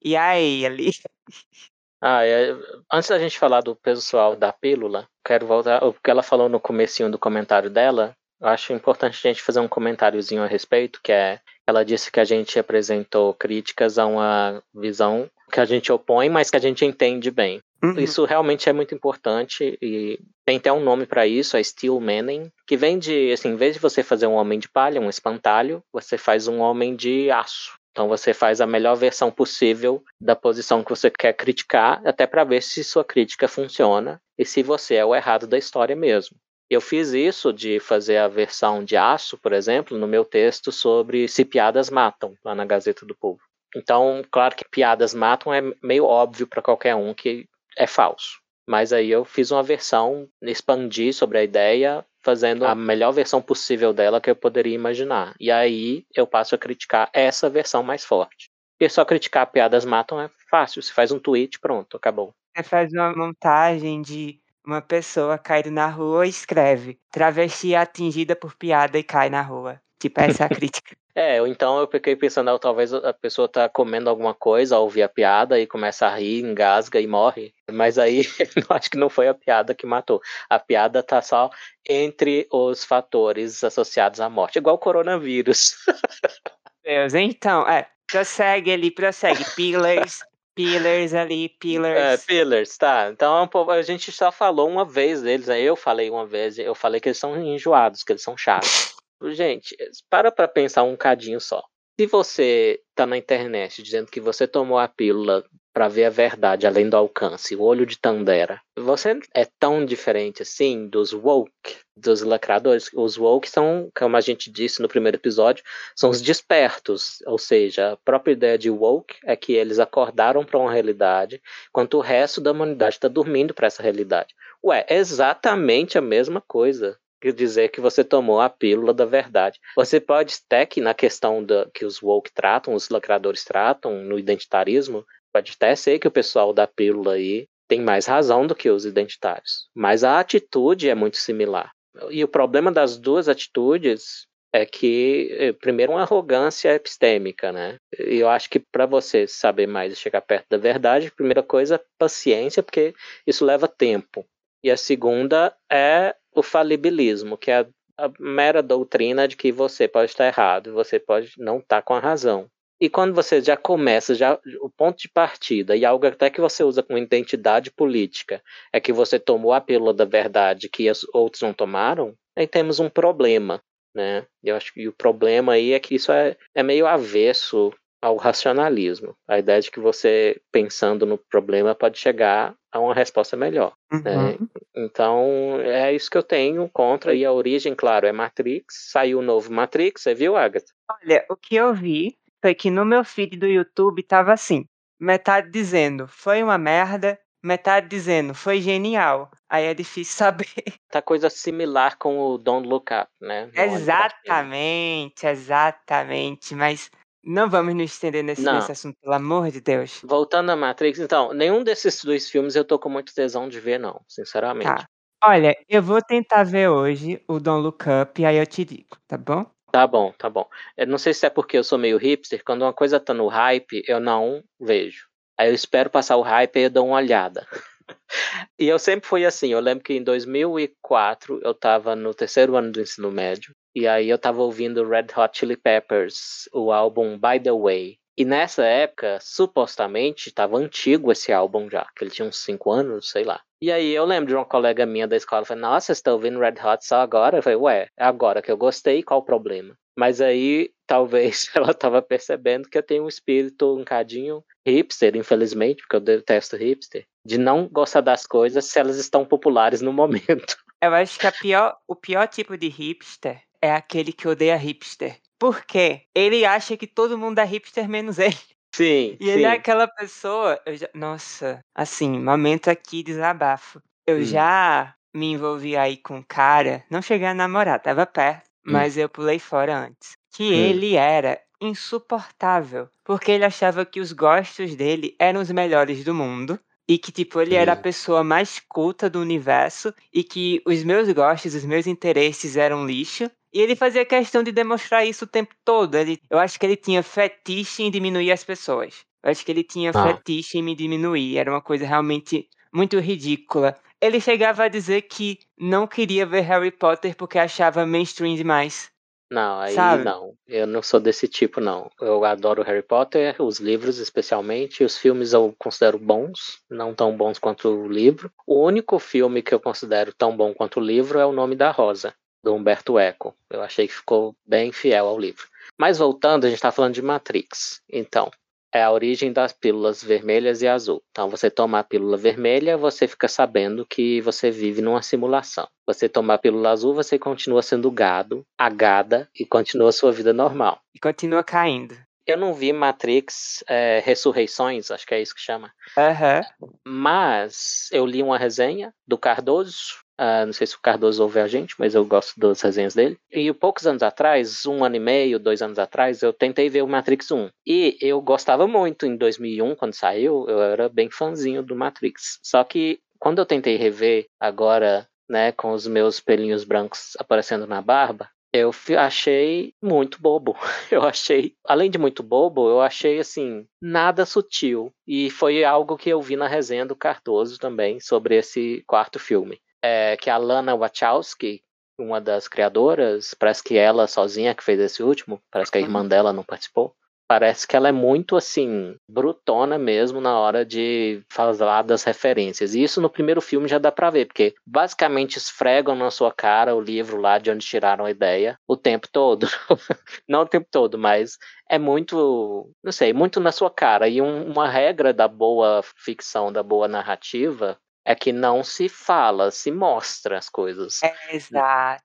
E 0.02 0.16
aí, 0.16 0.66
ali? 0.66 0.92
Ah, 2.08 2.24
é, 2.24 2.52
antes 2.94 3.10
da 3.10 3.18
gente 3.18 3.40
falar 3.40 3.62
do 3.62 3.76
pessoal 3.76 4.36
da 4.36 4.54
pílula, 4.54 5.10
quero 5.26 5.48
voltar 5.48 5.84
o 5.84 5.92
que 5.92 6.12
ela 6.12 6.22
falou 6.22 6.48
no 6.48 6.60
comecinho 6.60 7.10
do 7.10 7.18
comentário 7.18 7.68
dela. 7.68 8.16
Eu 8.40 8.50
acho 8.50 8.74
importante 8.74 9.16
a 9.16 9.32
gente 9.32 9.42
fazer 9.42 9.60
um 9.60 9.68
comentáriozinho 9.68 10.44
a 10.44 10.46
respeito, 10.46 11.02
que 11.02 11.12
é 11.12 11.40
ela 11.68 11.84
disse 11.84 12.12
que 12.12 12.20
a 12.20 12.24
gente 12.24 12.58
apresentou 12.60 13.34
críticas 13.34 13.98
a 13.98 14.06
uma 14.06 14.62
visão 14.74 15.30
que 15.52 15.60
a 15.60 15.66
gente 15.66 15.92
opõe, 15.92 16.30
mas 16.30 16.50
que 16.50 16.58
a 16.58 16.62
gente 16.62 16.86
entende 16.86 17.32
bem. 17.32 17.62
Uhum. 17.84 18.00
Isso 18.00 18.26
realmente 18.26 18.68
é 18.70 18.74
muito 18.74 18.96
importante 18.96 19.78
e 19.82 20.20
tem 20.46 20.58
até 20.58 20.72
um 20.72 20.84
nome 20.84 21.06
para 21.06 21.28
isso, 21.28 21.56
é 21.58 21.64
Steel 21.64 22.00
Manning, 22.00 22.52
que 22.68 22.76
vem 22.76 22.98
de, 22.98 23.32
assim, 23.32 23.50
em 23.50 23.56
vez 23.56 23.76
de 23.76 23.82
você 23.82 24.04
fazer 24.04 24.28
um 24.28 24.34
homem 24.34 24.60
de 24.60 24.68
palha, 24.68 25.02
um 25.02 25.10
espantalho, 25.10 25.84
você 25.92 26.18
faz 26.18 26.48
um 26.48 26.60
homem 26.60 26.96
de 26.96 27.30
aço. 27.32 27.74
Então 27.92 28.10
você 28.10 28.34
faz 28.34 28.60
a 28.60 28.68
melhor 28.68 28.96
versão 28.96 29.32
possível 29.32 30.04
da 30.20 30.36
posição 30.36 30.84
que 30.84 30.90
você 30.90 31.10
quer 31.10 31.32
criticar, 31.34 32.02
até 32.06 32.28
para 32.28 32.44
ver 32.44 32.62
se 32.62 32.84
sua 32.84 33.06
crítica 33.06 33.48
funciona 33.48 34.20
e 34.38 34.44
se 34.44 34.62
você 34.62 34.96
é 34.96 35.06
o 35.06 35.16
errado 35.16 35.48
da 35.48 35.58
história 35.58 35.96
mesmo. 35.96 36.36
Eu 36.70 36.82
fiz 36.82 37.14
isso 37.14 37.54
de 37.54 37.80
fazer 37.80 38.18
a 38.18 38.28
versão 38.28 38.84
de 38.84 38.98
aço, 38.98 39.38
por 39.38 39.54
exemplo, 39.54 39.98
no 39.98 40.08
meu 40.08 40.26
texto 40.26 40.72
sobre 40.72 41.28
se 41.28 41.46
piadas 41.46 41.90
matam, 41.90 42.36
lá 42.44 42.56
na 42.56 42.66
Gazeta 42.66 43.06
do 43.06 43.16
Povo. 43.16 43.40
Então, 43.76 44.24
claro 44.32 44.56
que 44.56 44.68
piadas 44.68 45.14
matam 45.14 45.54
é 45.54 45.62
meio 45.84 46.06
óbvio 46.06 46.48
para 46.48 46.62
qualquer 46.62 46.96
um 46.96 47.14
que 47.14 47.48
é 47.78 47.86
falso. 47.86 48.40
Mas 48.68 48.92
aí 48.92 49.12
eu 49.12 49.24
fiz 49.24 49.52
uma 49.52 49.62
versão, 49.62 50.28
expandi 50.42 51.14
sobre 51.14 51.38
a 51.38 51.44
ideia, 51.44 52.04
fazendo 52.24 52.66
a 52.66 52.74
melhor 52.74 53.12
versão 53.12 53.42
possível 53.42 53.94
dela 53.94 54.20
que 54.20 54.32
eu 54.32 54.36
poderia 54.36 54.74
imaginar. 54.74 55.36
E 55.40 55.52
aí 55.52 56.04
eu 56.16 56.26
passo 56.26 56.56
a 56.56 56.58
criticar 56.58 57.10
essa 57.14 57.48
versão 57.48 57.84
mais 57.84 58.04
forte. 58.04 58.50
Porque 58.76 58.90
só 58.90 59.06
criticar 59.06 59.52
piadas 59.52 59.86
matam 59.86 60.20
é 60.20 60.30
fácil. 60.50 60.82
Você 60.82 60.92
faz 60.92 61.12
um 61.12 61.20
tweet, 61.20 61.60
pronto, 61.60 61.96
acabou. 61.96 62.34
Você 62.56 62.64
faz 62.64 62.92
uma 62.92 63.16
montagem 63.16 64.02
de 64.02 64.40
uma 64.66 64.82
pessoa 64.82 65.38
caído 65.38 65.72
na 65.72 65.88
rua 65.88 66.26
e 66.26 66.30
escreve 66.30 67.00
travesti 67.12 67.74
é 67.74 67.78
atingida 67.78 68.36
por 68.36 68.56
piada 68.56 68.98
e 68.98 69.04
cai 69.04 69.30
na 69.30 69.42
rua. 69.42 69.80
Tipo, 70.00 70.22
essa 70.22 70.44
é 70.44 70.46
a 70.46 70.50
crítica. 70.50 70.96
É, 71.18 71.40
ou 71.40 71.48
então 71.48 71.80
eu 71.80 71.88
fiquei 71.88 72.14
pensando, 72.14 72.50
ah, 72.50 72.60
talvez 72.60 72.94
a 72.94 73.14
pessoa 73.14 73.48
tá 73.48 73.70
comendo 73.70 74.10
alguma 74.10 74.34
coisa 74.34 74.78
ouvir 74.78 75.02
a 75.02 75.08
piada 75.08 75.58
e 75.58 75.66
começa 75.66 76.06
a 76.06 76.14
rir, 76.14 76.44
engasga 76.44 77.00
e 77.00 77.08
morre. 77.08 77.54
Mas 77.72 77.98
aí 77.98 78.24
acho 78.70 78.92
que 78.92 78.98
não 78.98 79.10
foi 79.10 79.30
a 79.30 79.34
piada 79.34 79.74
que 79.74 79.86
matou. 79.86 80.20
A 80.50 80.60
piada 80.60 81.02
tá 81.02 81.22
só 81.22 81.50
entre 81.88 82.46
os 82.52 82.84
fatores 82.84 83.64
associados 83.64 84.20
à 84.20 84.30
morte, 84.30 84.58
igual 84.58 84.76
o 84.76 84.78
coronavírus. 84.78 85.78
Deus, 86.84 87.14
então, 87.14 87.66
é, 87.66 87.88
prossegue 88.12 88.74
ali, 88.74 88.92
prossegue. 88.92 89.46
Pillars, 89.56 90.20
pillars 90.56 91.14
ali, 91.14 91.50
pillars. 91.50 91.98
É, 91.98 92.18
pillars, 92.18 92.78
tá. 92.78 93.10
Então 93.12 93.50
a 93.70 93.82
gente 93.82 94.12
só 94.12 94.32
falou 94.32 94.70
uma 94.70 94.86
vez 94.86 95.22
deles, 95.22 95.48
né? 95.48 95.62
Eu 95.62 95.76
falei 95.76 96.10
uma 96.10 96.26
vez, 96.26 96.58
eu 96.58 96.74
falei 96.74 97.00
que 97.02 97.10
eles 97.10 97.20
são 97.20 97.40
enjoados, 97.40 98.04
que 98.04 98.14
eles 98.14 98.24
são 98.24 98.38
chatos. 98.38 98.96
Gente, 99.32 99.76
para 100.10 100.32
pra 100.32 100.48
pensar 100.48 100.84
um 100.84 100.96
cadinho 100.96 101.40
só. 101.40 101.64
Se 102.00 102.06
você 102.08 102.82
tá 102.94 103.06
na 103.06 103.18
internet 103.18 103.84
dizendo 103.84 104.10
que 104.10 104.20
você 104.20 104.48
tomou 104.48 104.78
a 104.78 104.88
pílula 104.88 105.44
para 105.76 105.90
ver 105.90 106.06
a 106.06 106.10
verdade 106.10 106.66
além 106.66 106.90
do 106.90 106.96
alcance, 106.96 107.54
o 107.54 107.62
olho 107.62 107.86
de 107.86 108.00
Tandera, 108.00 108.62
você 108.78 109.20
é 109.34 109.46
tão 109.60 109.86
diferente 109.86 110.42
assim 110.42 110.88
dos 110.88 111.12
woke, 111.12 111.80
dos 111.98 112.22
lacradores. 112.22 112.90
Os 112.94 113.18
woke 113.18 113.50
são, 113.50 113.90
como 113.94 114.16
a 114.16 114.22
gente 114.22 114.50
disse 114.50 114.82
no 114.82 114.88
primeiro 114.88 115.18
episódio, 115.18 115.66
são 115.94 116.10
os 116.10 116.22
despertos, 116.22 117.22
ou 117.26 117.38
seja, 117.38 117.92
a 117.92 117.98
própria 117.98 118.32
ideia 118.32 118.58
de 118.58 118.70
woke 118.70 119.16
é 119.26 119.36
que 119.36 119.52
eles 119.52 119.78
acordaram 119.78 120.46
para 120.46 120.58
uma 120.58 120.72
realidade, 120.72 121.42
enquanto 121.70 121.98
o 121.98 122.02
resto 122.02 122.40
da 122.40 122.54
humanidade 122.54 122.96
está 122.96 123.10
dormindo 123.10 123.54
para 123.54 123.68
essa 123.68 123.84
realidade. 123.84 124.34
Ué, 124.64 124.86
é 124.88 124.96
exatamente 124.96 125.98
a 125.98 126.02
mesma 126.02 126.42
coisa 126.48 126.98
dizer 127.34 127.70
que 127.70 127.82
você 127.82 128.04
tomou 128.04 128.40
a 128.40 128.50
pílula 128.50 128.94
da 128.94 129.06
verdade. 129.06 129.60
Você 129.76 130.00
pode 130.00 130.36
até 130.46 130.66
que 130.66 130.82
na 130.82 130.94
questão 130.94 131.44
da, 131.44 131.68
que 131.74 131.86
os 131.86 132.02
woke 132.02 132.32
tratam, 132.32 132.74
os 132.74 132.90
lacradores 132.90 133.44
tratam 133.44 134.04
no 134.04 134.20
identitarismo, 134.20 135.06
pode 135.36 135.52
até 135.52 135.76
ser 135.76 136.00
que 136.00 136.08
o 136.08 136.12
pessoal 136.12 136.54
da 136.54 136.66
pílula 136.66 137.16
aí 137.16 137.46
tem 137.68 137.82
mais 137.82 138.06
razão 138.06 138.48
do 138.48 138.56
que 138.56 138.70
os 138.70 138.86
identitários. 138.86 139.68
Mas 139.76 140.02
a 140.02 140.18
atitude 140.18 140.88
é 140.88 140.96
muito 140.96 141.18
similar. 141.18 141.72
E 142.10 142.24
o 142.24 142.28
problema 142.28 142.72
das 142.72 142.98
duas 142.98 143.28
atitudes 143.28 144.28
é 144.54 144.66
que, 144.66 145.28
eh, 145.38 145.52
primeiro, 145.52 145.92
uma 145.92 146.04
arrogância 146.04 146.74
epistêmica, 146.74 147.52
né? 147.52 147.76
E 148.00 148.20
eu 148.20 148.30
acho 148.30 148.50
que 148.50 148.60
para 148.60 148.86
você 148.86 149.28
saber 149.28 149.68
mais 149.68 149.92
e 149.92 149.98
chegar 149.98 150.22
perto 150.22 150.46
da 150.50 150.58
verdade, 150.58 151.12
primeira 151.12 151.44
coisa, 151.44 151.84
paciência, 152.00 152.64
porque 152.64 152.94
isso 153.28 153.44
leva 153.44 153.68
tempo. 153.68 154.26
E 154.64 154.72
a 154.72 154.78
segunda 154.78 155.54
é 155.70 156.16
o 156.34 156.42
falibilismo, 156.42 157.38
que 157.38 157.52
é 157.52 157.68
a, 157.98 158.10
mera 158.18 158.64
doutrina 158.64 159.28
de 159.28 159.36
que 159.36 159.52
você 159.52 159.86
pode 159.86 160.12
estar 160.12 160.28
errado, 160.28 160.74
você 160.74 160.98
pode 160.98 161.34
não 161.38 161.58
estar 161.60 161.82
com 161.82 161.94
a 161.94 162.00
razão. 162.00 162.50
E 162.80 162.90
quando 162.90 163.14
você 163.14 163.42
já 163.42 163.56
começa, 163.56 164.14
já 164.14 164.38
o 164.62 164.70
ponto 164.70 164.98
de 164.98 165.10
partida, 165.10 165.76
e 165.76 165.86
algo 165.86 166.06
até 166.06 166.30
que 166.30 166.42
você 166.42 166.64
usa 166.64 166.84
com 166.84 166.98
identidade 166.98 167.72
política, 167.72 168.42
é 168.74 168.80
que 168.80 168.92
você 168.92 169.18
tomou 169.18 169.54
a 169.54 169.62
pílula 169.62 169.94
da 169.94 170.06
verdade 170.06 170.70
que 170.70 170.90
os 170.90 171.06
outros 171.14 171.42
não 171.42 171.54
tomaram, 171.54 172.14
aí 172.36 172.46
temos 172.46 172.80
um 172.80 172.90
problema, 172.90 173.62
né? 173.96 174.26
Eu 174.44 174.56
acho 174.56 174.74
que 174.74 174.88
o 174.88 174.94
problema 174.94 175.54
aí 175.54 175.72
é 175.72 175.80
que 175.80 175.96
isso 175.96 176.12
é, 176.12 176.36
é 176.54 176.62
meio 176.62 176.86
avesso 176.86 177.72
ao 178.02 178.18
racionalismo. 178.18 179.16
A 179.28 179.40
ideia 179.40 179.60
de 179.60 179.72
que 179.72 179.80
você, 179.80 180.40
pensando 180.52 181.06
no 181.08 181.18
problema, 181.18 181.74
pode 181.74 181.98
chegar 181.98 182.54
a 182.72 182.80
uma 182.80 182.94
resposta 182.94 183.36
melhor. 183.36 183.74
Né? 183.92 184.16
Uhum. 184.16 184.28
Né? 184.28 184.38
Então, 184.76 185.60
é 185.62 185.92
isso 185.92 186.12
que 186.12 186.18
eu 186.18 186.22
tenho 186.22 186.70
contra. 186.70 187.16
E 187.16 187.26
a 187.26 187.32
origem, 187.32 187.74
claro, 187.74 188.06
é 188.06 188.12
Matrix. 188.12 188.92
Saiu 188.92 189.20
o 189.20 189.24
novo 189.24 189.52
Matrix, 189.52 190.04
você 190.04 190.14
viu, 190.14 190.36
Agatha? 190.36 190.72
Olha, 190.88 191.26
o 191.30 191.36
que 191.36 191.56
eu 191.56 191.74
vi 191.74 192.16
foi 192.46 192.54
que 192.54 192.70
no 192.70 192.86
meu 192.86 193.04
feed 193.04 193.38
do 193.38 193.48
YouTube 193.48 194.04
tava 194.04 194.32
assim: 194.32 194.68
metade 195.00 195.50
dizendo 195.50 196.08
foi 196.08 196.44
uma 196.44 196.60
merda, 196.60 197.20
metade 197.44 197.88
dizendo 197.88 198.36
foi 198.36 198.62
genial. 198.62 199.32
Aí 199.50 199.66
é 199.66 199.74
difícil 199.74 200.14
saber. 200.16 200.54
Tá 200.92 201.02
coisa 201.02 201.28
similar 201.28 201.98
com 201.98 202.20
o 202.20 202.38
Don't 202.38 202.68
Look 202.68 202.94
Up, 202.94 203.10
né? 203.20 203.50
exatamente, 203.56 205.26
exatamente. 205.26 206.54
Mas 206.54 206.92
não 207.24 207.50
vamos 207.50 207.74
nos 207.74 207.92
estender 207.92 208.24
nesse, 208.24 208.44
nesse, 208.44 208.72
assunto, 208.72 208.96
pelo 209.02 209.16
amor 209.16 209.50
de 209.50 209.60
Deus. 209.60 210.02
Voltando 210.04 210.52
a 210.52 210.56
Matrix, 210.56 211.00
então, 211.00 211.34
nenhum 211.34 211.64
desses 211.64 212.04
dois 212.04 212.30
filmes 212.30 212.56
eu 212.56 212.64
tô 212.64 212.78
com 212.78 212.90
muito 212.90 213.12
tesão 213.12 213.50
de 213.50 213.60
ver, 213.60 213.80
não, 213.80 214.00
sinceramente. 214.08 214.68
Tá. 214.68 214.86
Olha, 215.24 215.58
eu 215.68 215.82
vou 215.82 216.00
tentar 216.00 216.44
ver 216.44 216.70
hoje 216.70 217.20
o 217.28 217.40
Don't 217.40 217.64
Look 217.64 217.86
Up 217.90 218.22
e 218.22 218.24
aí 218.24 218.38
eu 218.38 218.46
te 218.46 218.64
digo, 218.64 218.96
tá 219.08 219.18
bom? 219.18 219.55
Tá 219.76 219.86
bom, 219.86 220.14
tá 220.18 220.30
bom. 220.30 220.48
Eu 220.78 220.88
não 220.88 220.98
sei 220.98 221.14
se 221.14 221.26
é 221.26 221.30
porque 221.30 221.58
eu 221.58 221.64
sou 221.64 221.78
meio 221.78 221.98
hipster, 221.98 222.42
quando 222.46 222.62
uma 222.62 222.72
coisa 222.72 222.98
tá 222.98 223.14
no 223.14 223.28
hype, 223.28 223.84
eu 223.86 224.00
não 224.00 224.42
vejo. 224.58 225.10
Aí 225.38 225.50
eu 225.50 225.54
espero 225.54 225.90
passar 225.90 226.16
o 226.16 226.22
hype 226.22 226.56
e 226.56 226.64
eu 226.64 226.70
dou 226.70 226.88
uma 226.88 226.96
olhada. 226.96 227.46
e 228.58 228.70
eu 228.70 228.80
sempre 228.80 229.06
fui 229.06 229.26
assim. 229.26 229.50
Eu 229.50 229.60
lembro 229.60 229.84
que 229.84 229.94
em 229.94 230.02
2004 230.02 231.42
eu 231.44 231.52
estava 231.52 231.94
no 231.94 232.14
terceiro 232.14 232.56
ano 232.56 232.72
do 232.72 232.80
ensino 232.80 233.12
médio. 233.12 233.52
E 233.76 233.86
aí 233.86 234.08
eu 234.08 234.16
estava 234.16 234.42
ouvindo 234.42 234.88
Red 234.88 235.08
Hot 235.14 235.38
Chili 235.38 235.58
Peppers, 235.58 236.48
o 236.54 236.72
álbum 236.72 237.20
By 237.20 237.42
the 237.44 237.52
Way. 237.52 237.98
E 238.18 238.24
nessa 238.24 238.64
época, 238.64 239.20
supostamente, 239.22 240.30
estava 240.30 240.56
antigo 240.56 241.12
esse 241.12 241.34
álbum 241.34 241.70
já, 241.70 241.86
que 241.94 242.06
ele 242.06 242.12
tinha 242.12 242.26
uns 242.26 242.38
5 242.38 242.72
anos, 242.72 243.10
sei 243.10 243.26
lá. 243.26 243.42
E 243.66 243.72
aí 243.72 243.96
eu 243.96 244.06
lembro 244.06 244.28
de 244.28 244.36
uma 244.36 244.46
colega 244.46 244.86
minha 244.86 245.08
da 245.08 245.18
escola, 245.18 245.44
falei, 245.44 245.64
nossa, 245.64 245.92
está 245.92 246.14
ouvindo 246.14 246.40
Red 246.40 246.64
Hot 246.64 246.86
só 246.86 246.98
agora? 246.98 247.40
Eu 247.40 247.42
falei, 247.42 247.58
ué, 247.58 247.88
é 247.98 248.06
agora 248.06 248.40
que 248.40 248.52
eu 248.52 248.56
gostei, 248.56 249.02
qual 249.02 249.22
o 249.22 249.26
problema? 249.26 249.76
Mas 249.98 250.22
aí, 250.22 250.70
talvez 250.86 251.50
ela 251.56 251.72
estava 251.72 252.00
percebendo 252.00 252.70
que 252.70 252.78
eu 252.78 252.84
tenho 252.84 253.06
um 253.06 253.08
espírito 253.08 253.76
um 253.76 253.84
cadinho 253.84 254.44
hipster, 254.68 255.16
infelizmente, 255.16 255.82
porque 255.82 255.96
eu 255.96 256.00
detesto 256.00 256.56
hipster, 256.56 257.08
de 257.26 257.40
não 257.40 257.68
gostar 257.68 258.02
das 258.02 258.28
coisas 258.28 258.66
se 258.66 258.80
elas 258.80 258.98
estão 258.98 259.26
populares 259.26 259.82
no 259.82 259.90
momento. 259.92 260.58
Eu 260.80 260.94
acho 260.94 261.18
que 261.18 261.32
pior, 261.32 261.76
o 261.88 261.96
pior 261.96 262.28
tipo 262.28 262.56
de 262.56 262.68
hipster 262.68 263.42
é 263.60 263.72
aquele 263.72 264.14
que 264.14 264.28
odeia 264.28 264.56
hipster. 264.56 265.18
Por 265.40 265.66
quê? 265.66 266.04
Ele 266.14 266.46
acha 266.46 266.78
que 266.78 266.86
todo 266.86 267.18
mundo 267.18 267.40
é 267.40 267.44
hipster 267.44 267.90
menos 267.90 268.20
ele. 268.20 268.38
Sim. 268.76 269.16
E 269.22 269.26
sim. 269.26 269.32
ele 269.32 269.44
é 269.44 269.52
aquela 269.52 269.88
pessoa. 269.88 270.60
Já, 270.74 270.90
nossa, 270.94 271.60
assim, 271.74 272.20
momento 272.20 272.68
aqui 272.70 273.02
desabafo. 273.04 273.82
Eu 274.06 274.18
hum. 274.18 274.24
já 274.24 274.94
me 275.14 275.32
envolvi 275.32 275.78
aí 275.78 275.96
com 275.96 276.18
um 276.18 276.22
cara, 276.22 276.84
não 276.90 277.02
cheguei 277.02 277.28
a 277.28 277.34
namorar, 277.34 277.82
tava 277.82 278.06
perto, 278.06 278.44
hum. 278.68 278.74
mas 278.74 278.98
eu 278.98 279.08
pulei 279.08 279.40
fora 279.40 279.78
antes. 279.78 280.18
Que 280.30 280.44
hum. 280.44 280.54
ele 280.54 280.96
era 280.96 281.40
insuportável, 281.62 282.90
porque 283.06 283.32
ele 283.32 283.46
achava 283.46 283.86
que 283.86 284.02
os 284.02 284.12
gostos 284.12 284.76
dele 284.76 285.16
eram 285.18 285.40
os 285.40 285.50
melhores 285.50 286.04
do 286.04 286.14
mundo 286.14 286.60
e 286.88 286.98
que 286.98 287.14
tipo 287.14 287.40
ele 287.40 287.56
era 287.56 287.72
a 287.72 287.78
pessoa 287.78 288.26
mais 288.26 288.62
culta 288.68 289.10
do 289.10 289.22
universo 289.22 289.94
e 290.14 290.22
que 290.22 290.62
os 290.66 290.84
meus 290.84 291.10
gostos, 291.14 291.56
os 291.56 291.64
meus 291.64 291.88
interesses 291.88 292.58
eram 292.58 292.86
lixo. 292.86 293.32
E 293.56 293.62
ele 293.62 293.74
fazia 293.74 294.04
questão 294.04 294.44
de 294.44 294.52
demonstrar 294.52 295.08
isso 295.08 295.24
o 295.24 295.28
tempo 295.28 295.56
todo. 295.64 295.96
Ele, 295.96 296.22
eu 296.30 296.38
acho 296.38 296.60
que 296.60 296.66
ele 296.66 296.76
tinha 296.76 297.02
fetiche 297.02 297.84
em 297.84 297.90
diminuir 297.90 298.30
as 298.34 298.44
pessoas. 298.44 299.06
Eu 299.24 299.32
acho 299.32 299.46
que 299.46 299.52
ele 299.52 299.64
tinha 299.64 299.92
ah. 299.96 300.08
fetiche 300.08 300.58
em 300.58 300.62
me 300.62 300.76
diminuir. 300.76 301.38
Era 301.38 301.50
uma 301.50 301.62
coisa 301.62 301.86
realmente 301.86 302.50
muito 302.70 303.00
ridícula. 303.00 303.74
Ele 304.02 304.20
chegava 304.20 304.66
a 304.66 304.68
dizer 304.68 305.04
que 305.04 305.40
não 305.58 305.88
queria 305.88 306.26
ver 306.26 306.42
Harry 306.42 306.70
Potter 306.70 307.16
porque 307.16 307.40
achava 307.40 307.86
mainstream 307.86 308.36
demais. 308.36 308.92
Não, 309.32 309.62
aí 309.62 309.74
Sabe? 309.74 310.04
não. 310.04 310.34
Eu 310.46 310.68
não 310.68 310.84
sou 310.84 311.00
desse 311.00 311.26
tipo, 311.26 311.62
não. 311.62 311.90
Eu 312.02 312.26
adoro 312.26 312.62
Harry 312.62 312.84
Potter, 312.84 313.36
os 313.40 313.62
livros 313.62 314.00
especialmente. 314.00 314.84
Os 314.84 314.98
filmes 314.98 315.32
eu 315.32 315.56
considero 315.58 315.98
bons, 315.98 316.60
não 316.70 316.94
tão 316.94 317.16
bons 317.16 317.40
quanto 317.40 317.70
o 317.70 317.88
livro. 317.88 318.30
O 318.46 318.62
único 318.66 319.00
filme 319.00 319.42
que 319.42 319.54
eu 319.54 319.62
considero 319.62 320.14
tão 320.14 320.36
bom 320.36 320.54
quanto 320.54 320.82
o 320.82 320.84
livro 320.84 321.20
é 321.20 321.26
O 321.26 321.32
Nome 321.32 321.56
da 321.56 321.72
Rosa, 321.72 322.14
do 322.46 322.54
Humberto 322.54 323.00
Eco. 323.00 323.36
Eu 323.50 323.64
achei 323.64 323.88
que 323.88 323.96
ficou 323.96 324.36
bem 324.46 324.72
fiel 324.72 325.08
ao 325.08 325.20
livro. 325.20 325.48
Mas 325.78 325.98
voltando, 325.98 326.46
a 326.46 326.48
gente 326.48 326.58
está 326.58 326.72
falando 326.72 326.94
de 326.94 327.02
Matrix. 327.02 327.82
Então, 327.92 328.30
é 328.72 328.84
a 328.84 328.92
origem 328.92 329.34
das 329.34 329.52
pílulas 329.52 330.04
vermelhas 330.04 330.62
e 330.62 330.68
azul. 330.68 331.02
Então, 331.10 331.28
você 331.28 331.50
toma 331.50 331.80
a 331.80 331.84
pílula 331.84 332.16
vermelha, 332.16 332.78
você 332.78 333.08
fica 333.08 333.28
sabendo 333.28 333.84
que 333.84 334.22
você 334.22 334.52
vive 334.52 334.80
numa 334.80 335.02
simulação. 335.02 335.68
Você 335.88 336.08
toma 336.08 336.36
a 336.36 336.38
pílula 336.38 336.70
azul, 336.70 336.94
você 336.94 337.18
continua 337.18 337.64
sendo 337.64 337.90
gado, 337.90 338.46
agada 338.56 339.28
e 339.38 339.44
continua 339.44 339.90
a 339.90 339.94
sua 339.94 340.12
vida 340.12 340.32
normal. 340.32 340.80
E 340.94 341.00
continua 341.00 341.44
caindo. 341.44 341.98
Eu 342.28 342.38
não 342.38 342.54
vi 342.54 342.72
Matrix 342.74 343.64
é, 343.68 344.02
Ressurreições, 344.04 344.92
acho 344.92 345.06
que 345.06 345.14
é 345.16 345.22
isso 345.22 345.34
que 345.34 345.42
chama. 345.42 345.72
Uhum. 345.98 346.70
Mas 346.86 347.90
eu 347.92 348.06
li 348.06 348.22
uma 348.22 348.38
resenha 348.38 348.94
do 349.08 349.18
Cardoso 349.18 350.05
Uh, 350.20 350.46
não 350.46 350.54
sei 350.54 350.66
se 350.66 350.76
o 350.76 350.82
Cardoso 350.82 351.22
ouve 351.22 351.40
a 351.40 351.48
gente, 351.48 351.76
mas 351.78 351.94
eu 351.94 352.06
gosto 352.06 352.40
das 352.40 352.62
resenhas 352.62 352.96
dele. 352.96 353.18
E 353.32 353.52
poucos 353.54 353.86
anos 353.86 354.02
atrás, 354.02 354.66
um 354.66 354.84
ano 354.84 354.96
e 354.96 355.00
meio, 355.00 355.40
dois 355.40 355.62
anos 355.62 355.78
atrás, 355.78 356.22
eu 356.22 356.32
tentei 356.32 356.70
ver 356.70 356.84
o 356.84 356.88
Matrix 356.88 357.32
1. 357.32 357.50
E 357.68 357.98
eu 358.00 358.22
gostava 358.22 358.66
muito 358.68 359.06
em 359.06 359.18
2001, 359.18 359.76
quando 359.76 359.94
saiu, 359.94 360.46
eu 360.48 360.62
era 360.62 360.88
bem 360.88 361.10
fãzinho 361.10 361.62
do 361.62 361.76
Matrix. 361.76 362.40
Só 362.42 362.64
que 362.64 363.00
quando 363.20 363.40
eu 363.40 363.46
tentei 363.46 363.76
rever 363.76 364.28
agora, 364.40 365.08
né, 365.30 365.52
com 365.52 365.72
os 365.72 365.86
meus 365.88 366.20
pelinhos 366.20 366.64
brancos 366.64 367.14
aparecendo 367.20 367.68
na 367.68 367.82
barba, 367.82 368.30
eu 368.54 368.72
achei 368.98 369.74
muito 369.82 370.22
bobo. 370.22 370.56
Eu 370.90 371.04
achei, 371.04 371.54
além 371.66 371.90
de 371.90 371.98
muito 371.98 372.24
bobo, 372.24 372.70
eu 372.70 372.80
achei 372.80 373.20
assim, 373.20 373.68
nada 373.82 374.26
sutil. 374.26 374.94
E 375.06 375.30
foi 375.30 375.66
algo 375.66 375.98
que 375.98 376.10
eu 376.10 376.22
vi 376.22 376.38
na 376.38 376.48
resenha 376.48 376.86
do 376.86 376.96
Cardoso 376.96 377.60
também 377.60 378.00
sobre 378.00 378.38
esse 378.38 378.82
quarto 378.88 379.20
filme. 379.20 379.60
É 379.88 380.18
que 380.18 380.30
a 380.30 380.38
Lana 380.38 380.76
Wachowski, 380.76 381.62
uma 382.00 382.20
das 382.20 382.48
criadoras, 382.48 383.36
parece 383.38 383.64
que 383.64 383.78
ela 383.78 384.08
sozinha 384.08 384.56
que 384.56 384.64
fez 384.64 384.80
esse 384.80 385.04
último, 385.04 385.40
parece 385.52 385.72
que 385.72 385.78
a 385.78 385.82
irmã 385.82 386.06
dela 386.06 386.34
não 386.34 386.44
participou 386.44 386.96
parece 387.28 387.68
que 387.68 387.76
ela 387.76 387.90
é 387.90 387.92
muito 387.92 388.36
assim, 388.36 388.96
brutona 389.10 389.78
mesmo 389.78 390.22
na 390.22 390.38
hora 390.38 390.66
de 390.66 391.22
falar 391.30 391.84
das 391.84 392.04
referências. 392.04 392.76
E 392.76 392.84
isso 392.84 393.02
no 393.02 393.10
primeiro 393.10 393.42
filme 393.42 393.68
já 393.68 393.78
dá 393.78 393.92
pra 393.92 394.10
ver, 394.10 394.26
porque 394.28 394.54
basicamente 394.66 395.38
esfregam 395.38 395.96
na 395.96 396.12
sua 396.12 396.32
cara 396.32 396.76
o 396.76 396.82
livro 396.82 397.20
lá 397.20 397.38
de 397.38 397.50
onde 397.52 397.66
tiraram 397.66 398.06
a 398.06 398.12
ideia 398.12 398.60
o 398.68 398.78
tempo 398.78 399.08
todo. 399.12 399.48
Não 400.28 400.42
o 400.42 400.48
tempo 400.48 400.68
todo, 400.70 400.98
mas 400.98 401.38
é 401.70 401.80
muito, 401.80 402.70
não 402.84 402.92
sei, 402.92 403.12
muito 403.14 403.40
na 403.40 403.52
sua 403.52 403.72
cara. 403.72 404.08
E 404.08 404.22
um, 404.22 404.52
uma 404.52 404.68
regra 404.68 405.14
da 405.14 405.28
boa 405.28 405.82
ficção, 405.98 406.52
da 406.52 406.62
boa 406.62 406.88
narrativa, 406.88 407.78
é 408.06 408.14
que 408.14 408.32
não 408.32 408.64
se 408.64 408.88
fala, 408.88 409.50
se 409.52 409.72
mostra 409.72 410.38
as 410.38 410.48
coisas. 410.48 411.02
É, 411.02 411.36
exato. 411.36 412.04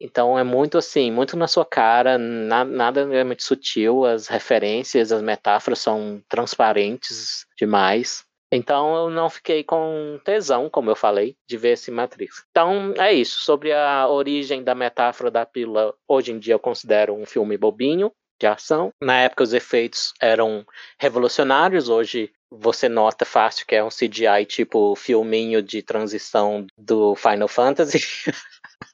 Então 0.00 0.38
é 0.38 0.44
muito 0.44 0.78
assim, 0.78 1.10
muito 1.10 1.36
na 1.36 1.48
sua 1.48 1.64
cara, 1.64 2.18
na, 2.18 2.64
nada 2.64 3.00
é 3.14 3.24
muito 3.24 3.42
sutil, 3.42 4.04
as 4.04 4.28
referências, 4.28 5.10
as 5.10 5.22
metáforas 5.22 5.78
são 5.78 6.22
transparentes 6.28 7.46
demais. 7.56 8.24
Então 8.52 8.94
eu 8.94 9.10
não 9.10 9.28
fiquei 9.28 9.64
com 9.64 10.20
tesão, 10.24 10.70
como 10.70 10.90
eu 10.90 10.96
falei, 10.96 11.36
de 11.48 11.56
ver 11.56 11.70
esse 11.70 11.90
Matrix. 11.90 12.44
Então 12.50 12.94
é 12.96 13.12
isso, 13.12 13.40
sobre 13.40 13.72
a 13.72 14.06
origem 14.08 14.62
da 14.62 14.74
metáfora 14.74 15.30
da 15.30 15.44
pílula, 15.44 15.94
hoje 16.06 16.32
em 16.32 16.38
dia 16.38 16.54
eu 16.54 16.60
considero 16.60 17.14
um 17.14 17.26
filme 17.26 17.56
bobinho 17.56 18.12
de 18.38 18.46
ação. 18.46 18.92
Na 19.00 19.18
época 19.20 19.44
os 19.44 19.54
efeitos 19.54 20.12
eram 20.20 20.64
revolucionários, 20.98 21.88
hoje 21.88 22.30
você 22.50 22.88
nota 22.88 23.24
fácil 23.24 23.66
que 23.66 23.74
é 23.74 23.82
um 23.82 23.88
CGI 23.88 24.44
tipo 24.46 24.94
filminho 24.94 25.62
de 25.62 25.82
transição 25.82 26.66
do 26.76 27.14
Final 27.14 27.48
Fantasy. 27.48 28.00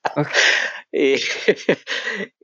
E, 0.95 1.17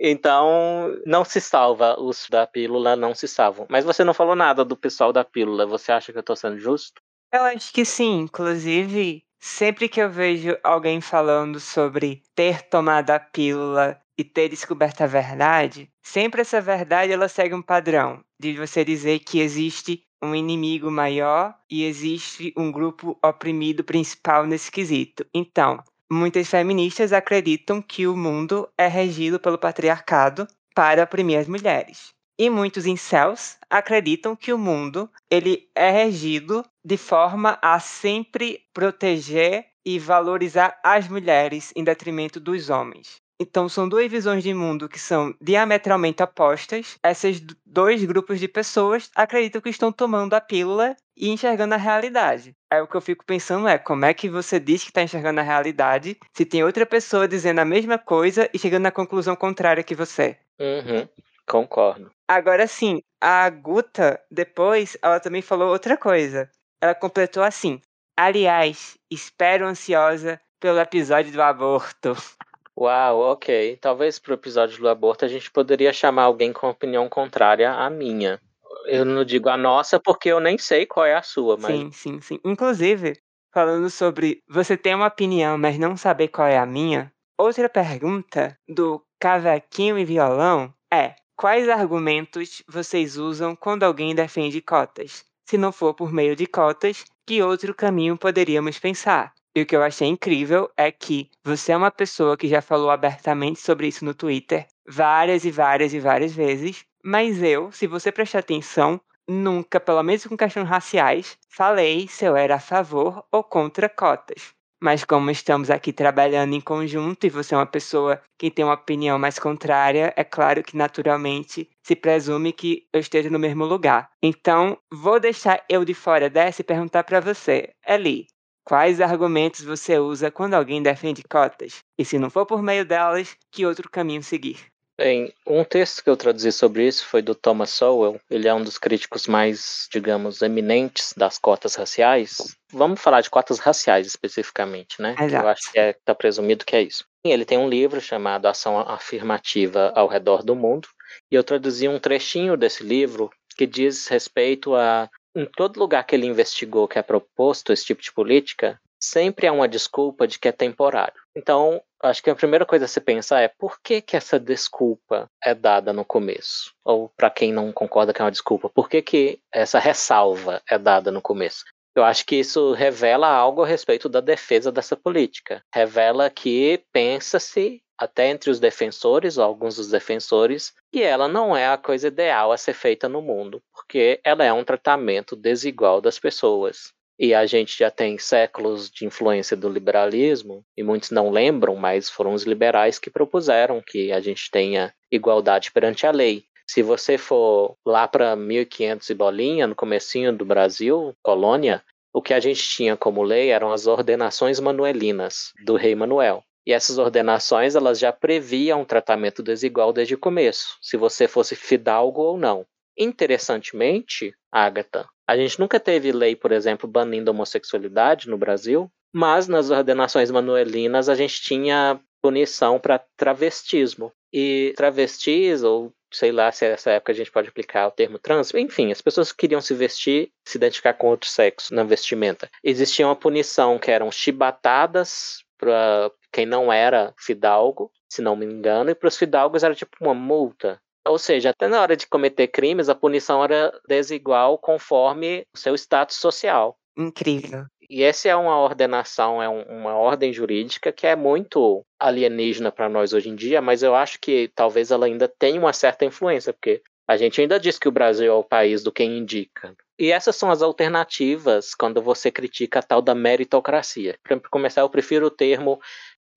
então, 0.00 0.96
não 1.04 1.22
se 1.22 1.38
salva. 1.38 2.00
Os 2.00 2.26
da 2.30 2.46
pílula 2.46 2.96
não 2.96 3.14
se 3.14 3.28
salvam. 3.28 3.66
Mas 3.68 3.84
você 3.84 4.02
não 4.02 4.14
falou 4.14 4.34
nada 4.34 4.64
do 4.64 4.76
pessoal 4.76 5.12
da 5.12 5.22
pílula. 5.22 5.66
Você 5.66 5.92
acha 5.92 6.12
que 6.12 6.18
eu 6.18 6.22
tô 6.22 6.34
sendo 6.34 6.58
justo? 6.58 7.02
Eu 7.32 7.42
acho 7.42 7.70
que 7.72 7.84
sim. 7.84 8.20
Inclusive, 8.20 9.22
sempre 9.38 9.88
que 9.88 10.00
eu 10.00 10.10
vejo 10.10 10.56
alguém 10.64 11.00
falando 11.00 11.60
sobre 11.60 12.22
ter 12.34 12.62
tomado 12.62 13.10
a 13.10 13.20
pílula 13.20 14.00
e 14.16 14.24
ter 14.24 14.48
descoberto 14.48 15.02
a 15.02 15.06
verdade, 15.06 15.88
sempre 16.02 16.40
essa 16.40 16.60
verdade 16.60 17.12
ela 17.12 17.28
segue 17.28 17.54
um 17.54 17.62
padrão 17.62 18.20
de 18.40 18.54
você 18.54 18.84
dizer 18.84 19.20
que 19.20 19.40
existe 19.40 20.02
um 20.22 20.34
inimigo 20.34 20.90
maior 20.90 21.54
e 21.70 21.84
existe 21.84 22.52
um 22.56 22.70
grupo 22.70 23.18
oprimido 23.22 23.84
principal 23.84 24.46
nesse 24.46 24.70
quesito. 24.70 25.26
Então, 25.34 25.82
Muitas 26.10 26.48
feministas 26.48 27.12
acreditam 27.12 27.82
que 27.82 28.06
o 28.06 28.16
mundo 28.16 28.66
é 28.78 28.86
regido 28.86 29.38
pelo 29.38 29.58
patriarcado 29.58 30.48
para 30.74 31.02
oprimir 31.02 31.38
as 31.38 31.46
mulheres. 31.46 32.14
E 32.38 32.48
muitos 32.48 32.86
incels 32.86 33.58
acreditam 33.68 34.34
que 34.34 34.50
o 34.50 34.56
mundo 34.56 35.10
ele 35.30 35.68
é 35.74 35.90
regido 35.90 36.64
de 36.82 36.96
forma 36.96 37.58
a 37.60 37.78
sempre 37.78 38.60
proteger 38.72 39.66
e 39.84 39.98
valorizar 39.98 40.80
as 40.82 41.06
mulheres 41.08 41.74
em 41.76 41.84
detrimento 41.84 42.40
dos 42.40 42.70
homens. 42.70 43.20
Então, 43.40 43.68
são 43.68 43.88
duas 43.88 44.10
visões 44.10 44.42
de 44.42 44.52
mundo 44.52 44.88
que 44.88 44.98
são 44.98 45.32
diametralmente 45.40 46.22
opostas. 46.22 46.98
Esses 47.04 47.40
dois 47.64 48.04
grupos 48.04 48.40
de 48.40 48.48
pessoas 48.48 49.10
acreditam 49.14 49.60
que 49.60 49.70
estão 49.70 49.92
tomando 49.92 50.34
a 50.34 50.40
pílula 50.40 50.96
e 51.16 51.28
enxergando 51.28 51.74
a 51.74 51.78
realidade. 51.78 52.56
Aí 52.70 52.80
o 52.80 52.86
que 52.86 52.96
eu 52.96 53.00
fico 53.00 53.24
pensando 53.24 53.68
é 53.68 53.78
como 53.78 54.04
é 54.04 54.12
que 54.12 54.28
você 54.28 54.58
diz 54.58 54.82
que 54.82 54.90
está 54.90 55.02
enxergando 55.02 55.40
a 55.40 55.44
realidade 55.44 56.18
se 56.32 56.44
tem 56.44 56.64
outra 56.64 56.84
pessoa 56.84 57.28
dizendo 57.28 57.60
a 57.60 57.64
mesma 57.64 57.96
coisa 57.96 58.48
e 58.52 58.58
chegando 58.58 58.82
na 58.82 58.90
conclusão 58.90 59.36
contrária 59.36 59.84
que 59.84 59.94
você. 59.94 60.36
Uhum, 60.58 61.08
concordo. 61.46 62.10
Agora 62.26 62.66
sim, 62.66 63.02
a 63.20 63.48
Guta, 63.50 64.20
depois, 64.30 64.96
ela 65.00 65.20
também 65.20 65.42
falou 65.42 65.70
outra 65.70 65.96
coisa. 65.96 66.50
Ela 66.80 66.94
completou 66.94 67.42
assim: 67.42 67.80
Aliás, 68.16 68.98
espero 69.10 69.66
ansiosa 69.66 70.40
pelo 70.60 70.80
episódio 70.80 71.32
do 71.32 71.42
aborto. 71.42 72.16
Uau, 72.80 73.32
ok. 73.32 73.76
Talvez 73.80 74.20
pro 74.20 74.34
episódio 74.34 74.78
do 74.78 74.88
aborto 74.88 75.24
a 75.24 75.28
gente 75.28 75.50
poderia 75.50 75.92
chamar 75.92 76.22
alguém 76.24 76.52
com 76.52 76.68
opinião 76.68 77.08
contrária 77.08 77.72
à 77.72 77.90
minha. 77.90 78.40
Eu 78.86 79.04
não 79.04 79.24
digo 79.24 79.48
a 79.48 79.56
nossa 79.56 79.98
porque 79.98 80.28
eu 80.28 80.38
nem 80.38 80.56
sei 80.56 80.86
qual 80.86 81.04
é 81.04 81.14
a 81.14 81.22
sua, 81.22 81.56
mas. 81.56 81.76
Sim, 81.76 81.90
sim, 81.90 82.20
sim. 82.20 82.38
Inclusive, 82.44 83.18
falando 83.52 83.90
sobre 83.90 84.44
você 84.48 84.76
ter 84.76 84.94
uma 84.94 85.08
opinião, 85.08 85.58
mas 85.58 85.76
não 85.76 85.96
saber 85.96 86.28
qual 86.28 86.46
é 86.46 86.56
a 86.56 86.64
minha, 86.64 87.12
outra 87.36 87.68
pergunta 87.68 88.56
do 88.68 89.02
cavaquinho 89.18 89.98
e 89.98 90.04
violão 90.04 90.72
é: 90.92 91.16
quais 91.36 91.68
argumentos 91.68 92.62
vocês 92.68 93.16
usam 93.16 93.56
quando 93.56 93.82
alguém 93.82 94.14
defende 94.14 94.60
cotas? 94.62 95.24
Se 95.48 95.58
não 95.58 95.72
for 95.72 95.94
por 95.94 96.12
meio 96.12 96.36
de 96.36 96.46
cotas, 96.46 97.04
que 97.26 97.42
outro 97.42 97.74
caminho 97.74 98.16
poderíamos 98.16 98.78
pensar? 98.78 99.32
E 99.58 99.62
o 99.62 99.66
que 99.66 99.74
eu 99.74 99.82
achei 99.82 100.06
incrível 100.06 100.70
é 100.76 100.92
que 100.92 101.28
você 101.42 101.72
é 101.72 101.76
uma 101.76 101.90
pessoa 101.90 102.36
que 102.36 102.46
já 102.46 102.62
falou 102.62 102.90
abertamente 102.90 103.58
sobre 103.58 103.88
isso 103.88 104.04
no 104.04 104.14
Twitter 104.14 104.68
várias 104.86 105.44
e 105.44 105.50
várias 105.50 105.92
e 105.92 105.98
várias 105.98 106.32
vezes, 106.32 106.84
mas 107.02 107.42
eu, 107.42 107.72
se 107.72 107.88
você 107.88 108.12
prestar 108.12 108.38
atenção, 108.38 109.00
nunca, 109.28 109.80
pelo 109.80 110.00
menos 110.04 110.24
com 110.24 110.36
questões 110.36 110.68
raciais, 110.68 111.36
falei 111.48 112.06
se 112.06 112.24
eu 112.24 112.36
era 112.36 112.54
a 112.54 112.60
favor 112.60 113.24
ou 113.32 113.42
contra 113.42 113.88
cotas. 113.88 114.54
Mas 114.80 115.04
como 115.04 115.28
estamos 115.28 115.70
aqui 115.70 115.92
trabalhando 115.92 116.54
em 116.54 116.60
conjunto 116.60 117.26
e 117.26 117.28
você 117.28 117.52
é 117.52 117.58
uma 117.58 117.66
pessoa 117.66 118.22
que 118.38 118.52
tem 118.52 118.64
uma 118.64 118.74
opinião 118.74 119.18
mais 119.18 119.40
contrária, 119.40 120.14
é 120.16 120.22
claro 120.22 120.62
que 120.62 120.76
naturalmente 120.76 121.68
se 121.82 121.96
presume 121.96 122.52
que 122.52 122.86
eu 122.92 123.00
esteja 123.00 123.28
no 123.28 123.40
mesmo 123.40 123.64
lugar. 123.64 124.08
Então, 124.22 124.78
vou 124.88 125.18
deixar 125.18 125.64
eu 125.68 125.84
de 125.84 125.94
fora 125.94 126.30
dessa 126.30 126.60
e 126.60 126.64
perguntar 126.64 127.02
para 127.02 127.18
você, 127.18 127.70
Eli, 127.84 128.28
Quais 128.68 129.00
argumentos 129.00 129.64
você 129.64 129.98
usa 129.98 130.30
quando 130.30 130.52
alguém 130.52 130.82
defende 130.82 131.22
cotas? 131.22 131.78
E 131.98 132.04
se 132.04 132.18
não 132.18 132.28
for 132.28 132.44
por 132.44 132.62
meio 132.62 132.84
delas, 132.84 133.34
que 133.50 133.64
outro 133.64 133.88
caminho 133.88 134.22
seguir? 134.22 134.58
Bem, 135.00 135.32
um 135.46 135.64
texto 135.64 136.04
que 136.04 136.10
eu 136.10 136.18
traduzi 136.18 136.52
sobre 136.52 136.86
isso 136.86 137.06
foi 137.06 137.22
do 137.22 137.34
Thomas 137.34 137.70
Sowell. 137.70 138.20
Ele 138.28 138.46
é 138.46 138.52
um 138.52 138.62
dos 138.62 138.76
críticos 138.76 139.26
mais, 139.26 139.88
digamos, 139.90 140.42
eminentes 140.42 141.14
das 141.16 141.38
cotas 141.38 141.76
raciais. 141.76 142.58
Vamos 142.70 143.00
falar 143.00 143.22
de 143.22 143.30
cotas 143.30 143.58
raciais 143.58 144.06
especificamente, 144.06 145.00
né? 145.00 145.16
Exato. 145.18 145.46
Eu 145.46 145.48
acho 145.48 145.62
que 145.62 145.68
está 145.68 145.80
é, 145.80 145.92
tá 146.04 146.14
presumido 146.14 146.66
que 146.66 146.76
é 146.76 146.82
isso. 146.82 147.06
Ele 147.24 147.46
tem 147.46 147.56
um 147.56 147.70
livro 147.70 148.02
chamado 148.02 148.44
Ação 148.44 148.78
Afirmativa 148.78 149.94
ao 149.96 150.08
Redor 150.08 150.42
do 150.42 150.54
Mundo. 150.54 150.88
E 151.32 151.34
eu 151.34 151.42
traduzi 151.42 151.88
um 151.88 151.98
trechinho 151.98 152.54
desse 152.54 152.84
livro 152.84 153.30
que 153.56 153.66
diz 153.66 154.08
respeito 154.08 154.74
a 154.74 155.08
em 155.38 155.46
todo 155.46 155.78
lugar 155.78 156.04
que 156.04 156.16
ele 156.16 156.26
investigou 156.26 156.88
que 156.88 156.98
é 156.98 157.02
proposto 157.02 157.72
esse 157.72 157.84
tipo 157.84 158.02
de 158.02 158.12
política, 158.12 158.80
sempre 159.00 159.46
há 159.46 159.52
uma 159.52 159.68
desculpa 159.68 160.26
de 160.26 160.36
que 160.36 160.48
é 160.48 160.52
temporário. 160.52 161.20
Então, 161.36 161.80
acho 162.02 162.20
que 162.20 162.28
a 162.28 162.34
primeira 162.34 162.66
coisa 162.66 162.86
a 162.86 162.88
se 162.88 163.00
pensar 163.00 163.40
é 163.40 163.48
por 163.48 163.80
que, 163.80 164.00
que 164.00 164.16
essa 164.16 164.40
desculpa 164.40 165.30
é 165.44 165.54
dada 165.54 165.92
no 165.92 166.04
começo? 166.04 166.74
Ou 166.84 167.08
para 167.16 167.30
quem 167.30 167.52
não 167.52 167.72
concorda 167.72 168.12
que 168.12 168.20
é 168.20 168.24
uma 168.24 168.32
desculpa, 168.32 168.68
por 168.68 168.88
que, 168.88 169.00
que 169.00 169.40
essa 169.52 169.78
ressalva 169.78 170.60
é 170.68 170.76
dada 170.76 171.12
no 171.12 171.22
começo? 171.22 171.64
Eu 171.98 172.04
acho 172.04 172.24
que 172.24 172.36
isso 172.36 172.74
revela 172.74 173.26
algo 173.26 173.64
a 173.64 173.66
respeito 173.66 174.08
da 174.08 174.20
defesa 174.20 174.70
dessa 174.70 174.96
política. 174.96 175.64
Revela 175.74 176.30
que 176.30 176.80
pensa-se 176.92 177.82
até 177.98 178.28
entre 178.28 178.52
os 178.52 178.60
defensores, 178.60 179.36
alguns 179.36 179.74
dos 179.74 179.90
defensores, 179.90 180.72
que 180.92 181.02
ela 181.02 181.26
não 181.26 181.56
é 181.56 181.66
a 181.66 181.76
coisa 181.76 182.06
ideal 182.06 182.52
a 182.52 182.56
ser 182.56 182.74
feita 182.74 183.08
no 183.08 183.20
mundo, 183.20 183.60
porque 183.74 184.20
ela 184.22 184.44
é 184.44 184.52
um 184.52 184.62
tratamento 184.62 185.34
desigual 185.34 186.00
das 186.00 186.20
pessoas. 186.20 186.92
E 187.18 187.34
a 187.34 187.44
gente 187.46 187.76
já 187.76 187.90
tem 187.90 188.16
séculos 188.16 188.88
de 188.88 189.04
influência 189.04 189.56
do 189.56 189.68
liberalismo, 189.68 190.64
e 190.76 190.84
muitos 190.84 191.10
não 191.10 191.30
lembram, 191.30 191.74
mas 191.74 192.08
foram 192.08 192.32
os 192.32 192.44
liberais 192.44 193.00
que 193.00 193.10
propuseram 193.10 193.82
que 193.84 194.12
a 194.12 194.20
gente 194.20 194.48
tenha 194.52 194.94
igualdade 195.10 195.72
perante 195.72 196.06
a 196.06 196.12
lei. 196.12 196.44
Se 196.70 196.82
você 196.82 197.16
for 197.16 197.76
lá 197.84 198.06
para 198.06 198.36
1500 198.36 199.08
e 199.08 199.14
bolinha, 199.14 199.66
no 199.66 199.74
comecinho 199.74 200.36
do 200.36 200.44
Brasil, 200.44 201.14
colônia, 201.22 201.82
o 202.12 202.22
que 202.22 202.34
a 202.34 202.40
gente 202.40 202.62
tinha 202.62 202.96
como 202.96 203.22
lei 203.22 203.50
eram 203.50 203.72
as 203.72 203.86
ordenações 203.86 204.60
manuelinas 204.60 205.52
do 205.64 205.76
rei 205.76 205.94
Manuel. 205.94 206.42
E 206.66 206.72
essas 206.72 206.98
ordenações 206.98 207.74
elas 207.74 207.98
já 207.98 208.12
previam 208.12 208.82
um 208.82 208.84
tratamento 208.84 209.42
desigual 209.42 209.92
desde 209.92 210.14
o 210.14 210.18
começo, 210.18 210.76
se 210.82 210.96
você 210.96 211.26
fosse 211.26 211.56
fidalgo 211.56 212.20
ou 212.20 212.36
não. 212.36 212.66
Interessantemente, 212.98 214.34
Agatha, 214.52 215.08
a 215.26 215.36
gente 215.36 215.58
nunca 215.58 215.78
teve 215.78 216.12
lei, 216.12 216.34
por 216.34 216.52
exemplo, 216.52 216.88
banindo 216.88 217.30
a 217.30 217.34
homossexualidade 217.34 218.28
no 218.28 218.36
Brasil, 218.36 218.90
mas 219.12 219.48
nas 219.48 219.70
ordenações 219.70 220.30
manuelinas 220.30 221.08
a 221.08 221.14
gente 221.14 221.40
tinha 221.40 222.00
punição 222.22 222.78
para 222.78 222.98
travestismo. 223.16 224.12
E 224.32 224.74
travestis, 224.76 225.62
ou 225.62 225.92
sei 226.12 226.32
lá 226.32 226.50
se 226.52 226.68
nessa 226.68 226.90
época 226.90 227.12
a 227.12 227.14
gente 227.14 227.30
pode 227.30 227.48
aplicar 227.48 227.86
o 227.86 227.90
termo 227.90 228.18
trans, 228.18 228.52
enfim, 228.54 228.90
as 228.90 229.00
pessoas 229.00 229.32
que 229.32 229.38
queriam 229.38 229.60
se 229.60 229.74
vestir, 229.74 230.30
se 230.46 230.58
identificar 230.58 230.94
com 230.94 231.08
outro 231.08 231.28
sexo 231.28 231.74
na 231.74 231.84
vestimenta. 231.84 232.50
Existia 232.62 233.06
uma 233.06 233.16
punição 233.16 233.78
que 233.78 233.90
eram 233.90 234.10
chibatadas 234.10 235.42
para 235.58 236.10
quem 236.32 236.46
não 236.46 236.72
era 236.72 237.12
fidalgo, 237.18 237.90
se 238.08 238.22
não 238.22 238.36
me 238.36 238.46
engano, 238.46 238.90
e 238.90 238.94
para 238.94 239.08
os 239.08 239.16
fidalgos 239.16 239.62
era 239.62 239.74
tipo 239.74 239.96
uma 240.00 240.14
multa. 240.14 240.80
Ou 241.06 241.18
seja, 241.18 241.50
até 241.50 241.66
na 241.68 241.80
hora 241.80 241.96
de 241.96 242.06
cometer 242.06 242.48
crimes, 242.48 242.88
a 242.88 242.94
punição 242.94 243.42
era 243.42 243.72
desigual 243.88 244.58
conforme 244.58 245.46
o 245.54 245.58
seu 245.58 245.74
status 245.74 246.16
social. 246.16 246.76
Incrível. 246.96 247.64
E 247.90 248.02
essa 248.02 248.28
é 248.28 248.36
uma 248.36 248.60
ordenação, 248.60 249.42
é 249.42 249.48
um, 249.48 249.62
uma 249.62 249.94
ordem 249.94 250.32
jurídica 250.32 250.92
que 250.92 251.06
é 251.06 251.16
muito 251.16 251.84
alienígena 251.98 252.70
para 252.70 252.88
nós 252.88 253.14
hoje 253.14 253.30
em 253.30 253.34
dia, 253.34 253.62
mas 253.62 253.82
eu 253.82 253.94
acho 253.94 254.18
que 254.20 254.50
talvez 254.54 254.90
ela 254.90 255.06
ainda 255.06 255.26
tenha 255.26 255.58
uma 255.58 255.72
certa 255.72 256.04
influência, 256.04 256.52
porque 256.52 256.82
a 257.08 257.16
gente 257.16 257.40
ainda 257.40 257.58
diz 257.58 257.78
que 257.78 257.88
o 257.88 257.92
Brasil 257.92 258.30
é 258.30 258.34
o 258.34 258.44
país 258.44 258.82
do 258.82 258.92
quem 258.92 259.16
indica. 259.16 259.74
E 259.98 260.12
essas 260.12 260.36
são 260.36 260.50
as 260.50 260.60
alternativas 260.60 261.74
quando 261.74 262.02
você 262.02 262.30
critica 262.30 262.80
a 262.80 262.82
tal 262.82 263.00
da 263.00 263.14
meritocracia. 263.14 264.18
Para 264.22 264.38
começar, 264.50 264.82
eu 264.82 264.90
prefiro 264.90 265.26
o 265.26 265.30
termo 265.30 265.80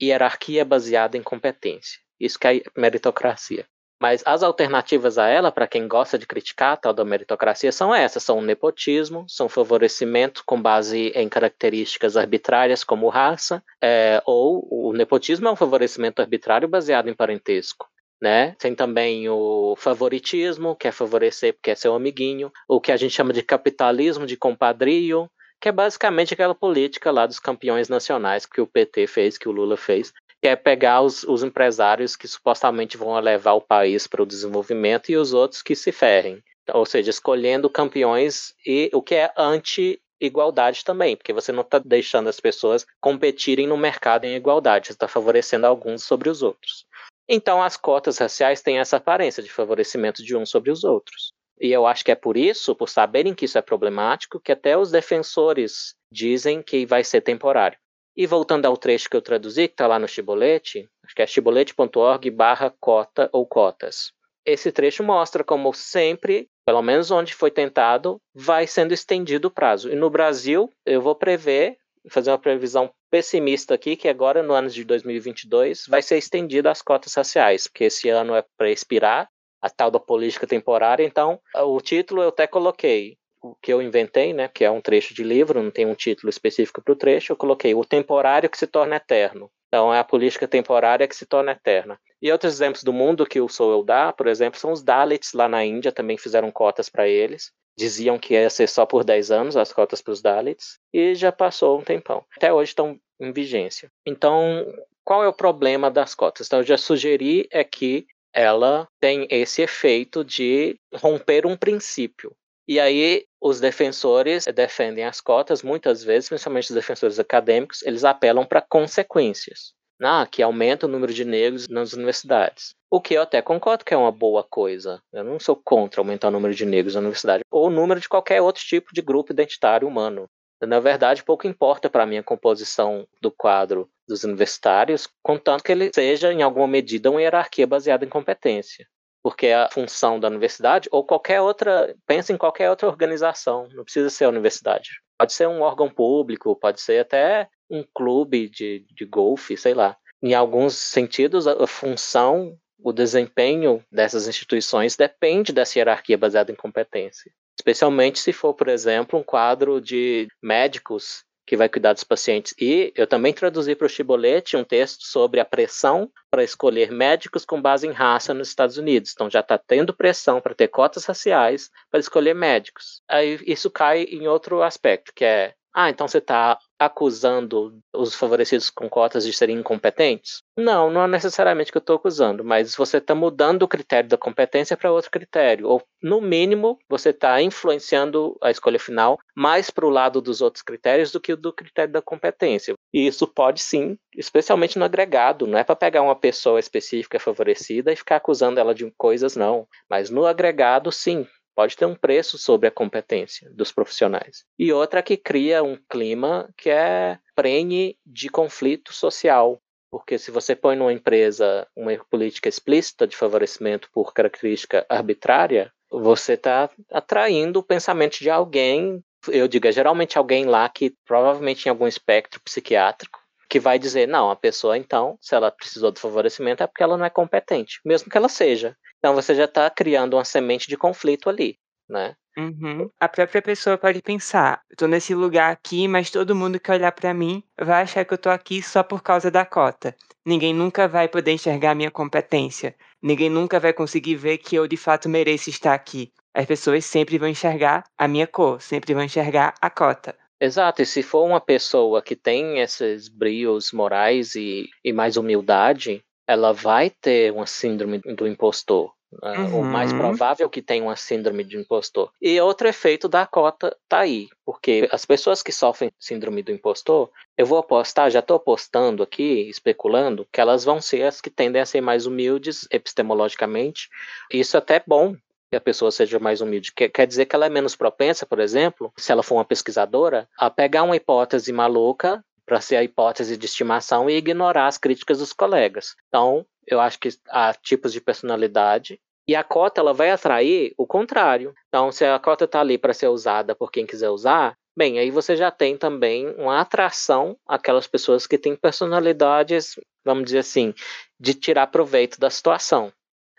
hierarquia 0.02 0.64
baseada 0.64 1.18
em 1.18 1.22
competência. 1.22 2.00
Isso 2.18 2.40
que 2.40 2.48
é 2.48 2.64
meritocracia. 2.78 3.68
Mas 4.02 4.24
as 4.26 4.42
alternativas 4.42 5.20
a 5.20 5.28
ela, 5.28 5.52
para 5.52 5.68
quem 5.68 5.88
gosta 5.88 6.18
de 6.18 6.26
criticar 6.26 6.74
a 6.74 6.78
tal 6.78 6.92
da 6.92 7.06
meritocracia, 7.06 7.72
são 7.72 7.94
essas: 7.94 8.24
são 8.24 8.40
o 8.40 8.42
nepotismo, 8.42 9.26
são 9.30 9.48
favorecimento 9.48 10.42
com 10.44 10.60
base 10.60 11.10
em 11.10 11.30
características 11.30 12.18
arbitrárias 12.18 12.84
como 12.84 13.10
raça, 13.10 13.64
é, 13.80 14.20
ou 14.26 14.68
o 14.72 14.92
nepotismo 14.92 15.48
é 15.48 15.52
um 15.52 15.56
favorecimento 15.56 16.20
arbitrário 16.20 16.68
baseado 16.68 17.10
em 17.10 17.14
parentesco. 17.14 17.88
Né? 18.20 18.56
Tem 18.58 18.74
também 18.74 19.30
o 19.30 19.76
favoritismo, 19.78 20.76
que 20.76 20.88
é 20.88 20.92
favorecer 20.92 21.54
porque 21.54 21.72
é 21.72 21.76
seu 21.76 21.94
amiguinho, 21.94 22.52
o 22.68 22.82
que 22.82 22.92
a 22.92 22.98
gente 22.98 23.14
chama 23.14 23.34
de 23.34 23.44
capitalismo 23.44 24.26
de 24.26 24.38
compadrio, 24.38 25.30
que 25.62 25.70
é 25.70 25.72
basicamente 25.72 26.34
aquela 26.34 26.56
política 26.56 27.12
lá 27.12 27.28
dos 27.28 27.40
campeões 27.40 27.88
nacionais 27.88 28.48
que 28.48 28.60
o 28.60 28.66
PT 28.66 29.06
fez, 29.06 29.38
que 29.38 29.48
o 29.48 29.52
Lula 29.52 29.78
fez, 29.78 30.12
que 30.42 30.48
é 30.48 30.56
pegar 30.56 31.02
os, 31.02 31.24
os 31.24 31.44
empresários 31.44 32.16
que 32.16 32.28
supostamente 32.28 32.98
vão 32.98 33.18
levar 33.20 33.54
o 33.54 33.62
país 33.62 34.08
para 34.08 34.24
o 34.24 34.26
desenvolvimento 34.26 35.12
e 35.12 35.16
os 35.16 35.34
outros 35.34 35.62
que 35.62 35.76
se 35.76 35.92
ferrem. 35.92 36.44
Ou 36.74 36.86
seja, 36.86 37.12
escolhendo 37.12 37.70
campeões 37.70 38.54
e 38.66 38.90
o 38.94 39.02
que 39.02 39.16
é 39.16 39.32
anti 39.38 40.02
igualdade 40.20 40.86
também, 40.86 41.16
porque 41.16 41.34
você 41.34 41.52
não 41.52 41.62
está 41.62 41.80
deixando 41.80 42.30
as 42.30 42.40
pessoas 42.40 42.86
competirem 43.00 43.68
no 43.68 43.76
mercado 43.76 44.26
em 44.26 44.36
igualdade, 44.36 44.88
você 44.88 44.94
está 44.94 45.08
favorecendo 45.08 45.66
alguns 45.66 46.04
sobre 46.04 46.30
os 46.30 46.44
outros. 46.44 46.86
Então, 47.28 47.62
as 47.62 47.78
cotas 47.78 48.18
raciais 48.18 48.62
têm 48.62 48.80
essa 48.80 48.98
aparência 48.98 49.42
de 49.42 49.52
favorecimento 49.52 50.24
de 50.24 50.36
uns 50.36 50.50
sobre 50.50 50.70
os 50.70 50.84
outros. 50.84 51.32
E 51.60 51.72
eu 51.72 51.86
acho 51.86 52.04
que 52.04 52.12
é 52.12 52.16
por 52.16 52.38
isso, 52.38 52.76
por 52.76 52.90
saberem 52.90 53.34
que 53.34 53.46
isso 53.46 53.58
é 53.58 53.62
problemático, 53.62 54.40
que 54.40 54.52
até 54.52 54.78
os 54.78 54.92
defensores 54.92 55.96
dizem 56.12 56.62
que 56.62 56.86
vai 56.86 57.04
ser 57.04 57.22
temporário. 57.22 57.78
E 58.15 58.28
voltando 58.28 58.65
ao 58.65 58.76
trecho 58.76 59.10
que 59.10 59.15
eu 59.15 59.21
traduzi, 59.21 59.67
que 59.67 59.74
está 59.74 59.88
lá 59.88 59.97
no 59.97 60.08
Chibolete, 60.08 60.89
acho 61.06 61.15
que 61.15 61.21
é 61.21 61.28
chibolete.org 61.28 62.30
barra 62.30 62.74
cota 62.80 63.30
ou 63.32 63.45
cotas. 63.45 64.12
Esse 64.45 64.71
trecho 64.71 65.04
mostra 65.04 65.43
como 65.43 65.74
sempre, 65.74 66.50
pelo 66.65 66.82
menos 66.82 67.12
onde 67.12 67.34
foi 67.34 67.52
tentado, 67.52 68.19
vai 68.34 68.67
sendo 68.67 68.93
estendido 68.93 69.47
o 69.47 69.52
prazo. 69.52 69.91
E 69.91 69.95
no 69.95 70.10
Brasil, 70.10 70.69
eu 70.86 71.02
vou 71.02 71.15
prever, 71.15 71.78
fazer 72.10 72.32
uma 72.32 72.39
previsão 72.39 72.91
pessimista 73.10 73.76
aqui, 73.76 73.95
que 73.95 74.08
agora 74.08 74.41
no 74.41 74.54
ano 74.54 74.69
de 74.69 74.84
2022 74.84 75.86
vai 75.88 76.02
ser 76.02 76.17
estendido 76.17 76.69
as 76.69 76.82
cotas 76.82 77.13
raciais, 77.13 77.67
porque 77.67 77.86
esse 77.86 78.10
ano 78.10 78.36
é 78.36 78.43
para 78.58 78.71
expirar 78.71 79.30
a 79.62 79.69
tal 79.69 79.91
da 79.91 80.00
política 80.00 80.47
temporária. 80.47 81.04
Então, 81.04 81.39
o 81.56 81.80
título 81.80 82.24
eu 82.24 82.30
até 82.30 82.47
coloquei 82.47 83.15
que 83.62 83.74
eu 83.74 83.82
inventei, 83.82 84.34
né, 84.34 84.48
que 84.48 84.64
é 84.64 84.72
um 84.72 84.82
trecho 84.82 85.14
de 85.14 85.24
livro, 85.24 85.62
não 85.62 85.72
tem 85.72 85.86
um 85.86 85.96
título 85.96 86.30
específico 86.30 86.82
para 86.82 86.94
o 86.94 86.96
trecho, 86.96 87.32
eu 87.32 87.38
coloquei 87.38 87.74
o 87.74 87.86
temporário 87.86 88.50
que 88.50 88.58
se 88.58 88.68
torna 88.68 88.98
eterno. 88.98 89.50
Então 89.68 89.94
é 89.94 90.00
a 90.00 90.04
política 90.04 90.48
temporária 90.48 91.08
que 91.08 91.16
se 91.16 91.26
torna 91.26 91.54
eterna. 91.54 92.00
E 92.22 92.32
outros 92.32 92.54
exemplos 92.54 92.84
do 92.84 92.92
mundo 92.92 93.26
que 93.26 93.40
o 93.40 93.48
Sou 93.48 93.72
Eu 93.72 93.84
dá, 93.84 94.12
por 94.12 94.28
exemplo, 94.28 94.60
são 94.60 94.72
os 94.72 94.84
Dalits 94.84 95.34
lá 95.34 95.48
na 95.48 95.66
Índia, 95.66 95.92
também 95.92 96.18
fizeram 96.18 96.52
cotas 96.52 96.90
para 96.90 97.08
eles. 97.08 97.52
Diziam 97.78 98.20
que 98.20 98.34
ia 98.34 98.50
ser 98.50 98.68
só 98.68 98.86
por 98.86 99.04
10 99.04 99.32
anos 99.32 99.58
as 99.58 99.72
cotas 99.72 100.02
para 100.02 100.12
os 100.12 100.22
Dalits, 100.22 100.78
e 100.94 101.16
já 101.16 101.32
passou 101.32 101.80
um 101.80 101.84
tempão. 101.84 102.24
Até 102.36 102.54
hoje 102.54 102.72
estão 102.72 103.00
em 103.20 103.32
vigência. 103.32 103.90
Então, 104.06 104.66
qual 105.06 105.24
é 105.24 105.28
o 105.28 105.34
problema 105.34 105.90
das 105.90 106.14
cotas? 106.14 106.48
Então, 106.48 106.60
eu 106.60 106.66
já 106.66 106.78
sugeri 106.78 107.48
é 107.50 107.64
que 107.64 108.06
ela 108.34 108.88
tem 109.00 109.26
esse 109.30 109.62
efeito 109.62 110.24
de 110.24 110.78
romper 110.94 111.46
um 111.46 111.56
princípio. 111.56 112.36
E 112.68 112.80
aí 112.80 113.26
os 113.42 113.60
defensores 113.60 114.46
defendem 114.46 115.04
as 115.04 115.20
cotas, 115.20 115.64
muitas 115.64 116.04
vezes, 116.04 116.30
principalmente 116.30 116.70
os 116.70 116.76
defensores 116.76 117.18
acadêmicos, 117.18 117.82
eles 117.82 118.04
apelam 118.04 118.46
para 118.46 118.62
consequências. 118.62 119.74
Ah, 120.00 120.28
que 120.30 120.42
aumenta 120.42 120.86
o 120.86 120.90
número 120.90 121.14
de 121.14 121.26
negros 121.26 121.68
nas 121.68 121.94
universidades. 121.94 122.76
O 122.90 123.02
que 123.02 123.16
eu 123.16 123.22
até 123.22 123.42
concordo 123.42 123.86
que 123.86 123.94
é 123.94 123.98
uma 123.98 124.12
boa 124.12 124.44
coisa. 124.44 125.02
Eu 125.14 125.24
não 125.24 125.40
sou 125.40 125.56
contra 125.56 126.02
aumentar 126.02 126.28
o 126.28 126.32
número 126.32 126.54
de 126.54 126.66
negros 126.66 126.96
na 126.96 127.02
universidade, 127.02 127.44
ou 127.52 127.68
o 127.68 127.70
número 127.70 128.00
de 128.00 128.10
qualquer 128.10 128.42
outro 128.42 128.64
tipo 128.64 128.94
de 128.94 129.02
grupo 129.02 129.32
identitário 129.32 129.88
humano. 129.88 130.28
Na 130.62 130.80
verdade, 130.80 131.24
pouco 131.24 131.48
importa 131.48 131.90
para 131.90 132.06
mim 132.06 132.18
a 132.18 132.24
composição 132.24 133.08
do 133.20 133.32
quadro 133.32 133.90
dos 134.08 134.24
universitários, 134.24 135.08
contanto 135.24 135.64
que 135.64 135.72
ele 135.72 135.92
seja, 135.94 136.32
em 136.32 136.44
alguma 136.44 136.68
medida, 136.68 137.10
uma 137.10 137.22
hierarquia 137.22 137.66
baseada 137.66 138.06
em 138.06 138.10
competência 138.10 138.88
porque 139.24 139.48
a 139.48 139.70
função 139.70 140.20
da 140.20 140.28
universidade 140.28 140.90
ou 140.92 141.04
qualquer 141.04 141.42
outra, 141.42 141.96
pensa 142.08 142.34
em 142.34 142.38
qualquer 142.38 142.70
outra 142.70 142.88
organização, 142.88 143.68
não 143.74 143.84
precisa 143.84 144.10
ser 144.10 144.26
a 144.26 144.30
universidade. 144.30 144.90
Pode 145.18 145.34
ser 145.34 145.48
um 145.48 145.62
órgão 145.62 145.90
público, 145.90 146.56
pode 146.56 146.82
ser 146.82 147.02
até 147.02 147.48
um 147.70 147.84
clube 147.94 148.50
de, 148.50 148.86
de 148.94 149.06
golfe, 149.06 149.56
sei 149.56 149.74
lá. 149.74 149.96
Em 150.22 150.34
alguns 150.34 150.76
sentidos, 150.76 151.48
a, 151.48 151.64
a 151.64 151.68
função, 151.68 152.58
o 152.84 152.92
desempenho 152.92 153.84
dessas 153.92 154.28
instituições 154.28 154.96
depende 154.96 155.54
dessa 155.54 155.78
hierarquia 155.78 156.18
baseada 156.18 156.52
em 156.52 156.56
competência. 156.56 157.32
Especialmente 157.58 158.20
se 158.20 158.34
for, 158.34 158.54
por 158.54 158.68
exemplo, 158.68 159.20
um 159.20 159.24
quadro 159.24 159.80
de 159.80 160.28
médicos 160.42 161.24
que 161.52 161.58
vai 161.58 161.68
cuidar 161.68 161.92
dos 161.92 162.06
pacientes. 162.06 162.56
E 162.58 162.94
eu 162.96 163.06
também 163.06 163.34
traduzi 163.34 163.76
para 163.76 163.86
o 163.86 163.90
Chibolete 163.90 164.56
um 164.56 164.64
texto 164.64 165.04
sobre 165.04 165.38
a 165.38 165.44
pressão 165.44 166.10
para 166.30 166.46
escolher 166.46 166.90
médicos 166.90 167.44
com 167.44 167.62
base 167.62 167.86
em 167.86 167.92
raça 167.92 168.34
nos 168.34 168.48
Estados 168.48 168.78
Unidos. 168.78 169.12
Então 169.12 169.30
já 169.30 169.42
está 169.42 169.58
tendo 169.58 169.94
pressão 169.94 170.40
para 170.40 170.56
ter 170.56 170.70
cotas 170.70 171.04
raciais 171.04 171.70
para 171.90 172.00
escolher 172.00 172.34
médicos. 172.34 173.02
Aí 173.06 173.38
isso 173.46 173.70
cai 173.70 174.04
em 174.04 174.30
outro 174.30 174.64
aspecto, 174.64 175.12
que 175.14 175.26
é 175.26 175.54
ah, 175.74 175.90
então 175.90 176.08
você 176.08 176.20
está 176.20 176.58
acusando 176.82 177.78
os 177.94 178.15
favorecidos 178.15 178.72
com 178.72 178.89
cotas 178.89 179.24
de 179.24 179.32
serem 179.32 179.60
incompetentes? 179.60 180.41
Não, 180.58 180.89
não 180.89 181.04
é 181.04 181.08
necessariamente 181.08 181.72
que 181.72 181.78
eu 181.78 181.82
estou 181.82 181.96
acusando, 181.96 182.44
mas 182.44 182.76
você 182.76 182.98
está 182.98 183.13
mudando 183.13 183.62
o 183.62 183.67
critério 183.67 184.10
da 184.10 184.17
competência 184.17 184.76
para 184.76 184.91
outro 184.91 185.12
critério. 185.12 185.67
Ou, 185.67 185.84
no 186.02 186.20
mínimo, 186.20 186.80
você 186.89 187.10
está 187.10 187.39
influenciando 187.39 188.36
a 188.41 188.50
escolha 188.50 188.80
final 188.80 189.20
mais 189.36 189.70
para 189.70 189.86
o 189.86 189.91
lado 189.91 190.20
dos 190.20 190.41
outros 190.41 190.63
critérios 190.63 191.12
do 191.12 191.22
que 191.22 191.36
do 191.36 191.54
critério 191.54 191.94
da 191.94 192.02
competência. 192.02 192.74
E 192.91 193.06
isso 193.06 193.28
pode 193.28 193.62
sim, 193.62 193.96
especialmente 194.17 194.80
no 194.80 194.86
agregado. 194.86 195.46
Não 195.46 195.60
é 195.60 195.63
para 195.63 195.76
pegar 195.76 196.02
uma 196.02 196.15
pessoa 196.15 196.60
específica 196.60 197.20
favorecida 197.20 197.94
e 197.94 197.96
ficar 197.96 198.15
acusando 198.15 198.60
ela 198.60 198.74
de 198.74 198.91
coisas, 198.98 199.36
não. 199.36 199.67
Mas 199.88 200.10
no 200.10 200.26
agregado, 200.26 200.91
sim, 200.91 201.28
pode 201.56 201.76
ter 201.76 201.86
um 201.86 201.96
preço 201.96 202.38
sobre 202.38 202.68
a 202.68 202.72
competência 202.72 203.50
dos 203.54 203.72
profissionais. 203.72 204.44
E 204.58 204.72
outra 204.72 205.02
que 205.02 205.18
cria 205.18 205.64
um 205.64 205.78
clima 205.90 206.50
que 206.58 206.70
é 206.70 207.20
prene 207.36 207.98
de 208.06 208.30
conflito 208.30 208.94
social. 208.94 209.60
Porque 209.90 210.18
se 210.18 210.32
você 210.32 210.56
põe 210.56 210.76
numa 210.76 210.94
empresa 210.94 211.68
uma 211.76 211.92
política 212.10 212.48
explícita 212.48 213.06
de 213.06 213.18
favorecimento 213.18 213.90
por 213.92 214.14
característica 214.14 214.86
arbitrária, 214.88 215.72
você 215.92 216.34
está 216.34 216.70
atraindo 216.90 217.60
o 217.60 217.64
pensamento 217.64 218.20
de 218.20 218.30
alguém, 218.30 219.04
eu 219.28 219.48
digo, 219.48 219.68
é 219.68 219.72
geralmente 219.72 220.18
alguém 220.18 220.46
lá 220.46 220.70
que 220.70 220.96
provavelmente 221.06 221.64
tem 221.64 221.70
algum 221.70 221.88
espectro 221.88 222.40
psiquiátrico, 222.42 223.20
que 223.50 223.60
vai 223.60 223.78
dizer, 223.78 224.08
não, 224.08 224.32
a 224.32 224.36
pessoa 224.36 224.78
então, 224.78 225.18
se 225.20 225.36
ela 225.36 225.52
precisou 225.52 225.92
do 225.92 226.00
favorecimento 226.00 226.64
é 226.64 226.68
porque 226.68 226.82
ela 226.82 226.98
não 226.98 227.04
é 227.04 227.10
competente, 227.10 227.82
mesmo 227.84 228.10
que 228.10 228.16
ela 228.16 228.30
seja. 228.30 228.78
Então 229.02 229.16
você 229.16 229.34
já 229.36 229.46
está 229.46 229.70
criando 229.70 230.14
uma 230.16 230.24
semente 230.26 230.68
de 230.68 230.78
conflito 230.78 231.30
ali. 231.30 231.58
né? 231.90 232.16
Uhum. 232.38 232.90
A 233.00 233.10
própria 233.10 233.42
pessoa 233.42 233.78
pode 233.78 234.02
pensar: 234.02 234.62
"Eu 234.70 234.78
tô 234.78 234.88
nesse 234.88 235.14
lugar 235.14 235.52
aqui, 235.52 235.88
mas 235.88 236.10
todo 236.10 236.36
mundo 236.36 236.60
que 236.60 236.72
olhar 236.72 236.92
pra 236.94 237.14
mim 237.14 237.44
vai 237.60 237.82
achar 237.82 238.06
que 238.06 238.14
eu 238.14 238.18
tô 238.18 238.30
aqui 238.30 238.62
só 238.62 238.82
por 238.84 239.04
causa 239.04 239.30
da 239.30 239.46
cota. 239.46 239.94
Ninguém 240.26 240.54
nunca 240.54 240.88
vai 240.88 241.10
poder 241.10 241.32
enxergar 241.34 241.72
a 241.72 241.76
minha 241.76 241.92
competência. 241.92 242.76
Ninguém 243.02 243.30
nunca 243.30 243.60
vai 243.60 243.74
conseguir 243.74 244.16
ver 244.16 244.38
que 244.38 244.56
eu 244.56 244.68
de 244.68 244.78
fato 244.78 245.10
mereço 245.10 245.50
estar 245.50 245.74
aqui. 245.74 246.14
As 246.34 246.46
pessoas 246.46 246.86
sempre 246.86 247.18
vão 247.18 247.28
enxergar 247.28 247.84
a 247.98 248.08
minha 248.08 248.28
cor, 248.28 248.62
sempre 248.62 248.94
vão 248.94 249.04
enxergar 249.04 249.54
a 249.62 249.70
cota". 249.70 250.16
Exato, 250.40 250.82
e 250.82 250.86
se 250.86 251.04
for 251.04 251.24
uma 251.26 251.40
pessoa 251.40 252.02
que 252.02 252.16
tem 252.16 252.60
esses 252.60 253.08
brios 253.08 253.72
morais 253.72 254.34
e, 254.36 254.68
e 254.84 254.92
mais 254.92 255.16
humildade, 255.18 256.04
ela 256.32 256.54
vai 256.54 256.89
ter 256.89 257.32
uma 257.32 257.46
síndrome 257.46 258.00
do 258.00 258.28
impostor. 258.28 258.91
Uhum. 259.22 259.60
O 259.60 259.63
mais 259.63 259.91
provável 259.91 260.50
que 260.50 260.62
tenha 260.62 260.84
uma 260.84 260.96
síndrome 260.96 261.44
de 261.44 261.58
impostor. 261.58 262.10
E 262.22 262.39
outro 262.39 262.70
efeito 262.70 263.10
da 263.10 263.26
cota 263.26 263.76
tá 263.89 264.00
aí, 264.00 264.30
porque 264.46 264.88
as 264.89 265.06
pessoas 265.06 265.44
que 265.44 265.52
sofrem 265.52 265.91
síndrome 266.00 266.41
do 266.41 266.52
impostor, 266.52 267.10
eu 267.38 267.46
vou 267.46 267.58
apostar, 267.58 268.10
já 268.10 268.20
estou 268.20 268.38
apostando 268.38 269.04
aqui, 269.04 269.50
especulando, 269.50 270.26
que 270.32 270.39
elas 270.39 270.63
vão 270.63 270.80
ser 270.80 271.04
as 271.04 271.20
que 271.20 271.30
tendem 271.30 271.62
a 271.62 271.65
ser 271.65 271.82
mais 271.82 272.06
humildes 272.06 272.65
epistemologicamente. 272.72 273.89
Isso 274.32 274.58
até 274.58 274.76
é 274.76 274.84
bom, 274.88 275.13
que 275.52 275.58
a 275.58 275.62
pessoa 275.62 275.91
seja 275.91 276.17
mais 276.17 276.39
humilde. 276.39 276.72
Quer 276.72 277.06
dizer 277.06 277.26
que 277.26 277.36
ela 277.36 277.48
é 277.48 277.50
menos 277.50 277.76
propensa, 277.76 278.26
por 278.26 278.39
exemplo, 278.39 278.94
se 278.98 279.12
ela 279.12 279.22
for 279.22 279.36
uma 279.36 279.44
pesquisadora, 279.44 280.26
a 280.38 280.50
pegar 280.50 280.84
uma 280.84 280.96
hipótese 280.96 281.52
maluca 281.52 282.24
para 282.52 282.60
ser 282.60 282.76
a 282.76 282.84
hipótese 282.84 283.38
de 283.38 283.46
estimação 283.46 284.10
e 284.10 284.18
ignorar 284.18 284.68
as 284.68 284.78
críticas 284.78 285.20
dos 285.20 285.32
colegas. 285.32 285.96
Então, 286.10 286.46
eu 286.68 286.82
acho 286.82 287.00
que 287.00 287.08
há 287.30 287.54
tipos 287.54 287.94
de 287.94 288.02
personalidade 288.02 289.00
e 289.26 289.34
a 289.38 289.42
cota 289.42 289.80
ela 289.80 289.94
vai 289.94 290.12
atrair 290.12 290.74
o 290.78 290.86
contrário. 290.86 291.54
Então, 291.70 291.94
se 291.94 292.04
a 292.04 292.20
cota 292.20 292.44
está 292.44 292.60
ali 292.60 292.78
para 292.78 292.94
ser 292.94 293.08
usada 293.08 293.56
por 293.56 293.72
quem 293.72 293.86
quiser 293.86 294.10
usar, 294.10 294.54
bem, 294.78 295.00
aí 295.00 295.10
você 295.10 295.38
já 295.38 295.50
tem 295.50 295.78
também 295.78 296.28
uma 296.38 296.60
atração 296.60 297.38
àquelas 297.48 297.88
pessoas 297.88 298.28
que 298.28 298.38
têm 298.38 298.54
personalidades, 298.54 299.80
vamos 300.04 300.26
dizer 300.26 300.40
assim, 300.40 300.74
de 301.18 301.34
tirar 301.34 301.68
proveito 301.68 302.20
da 302.20 302.30
situação. 302.30 302.92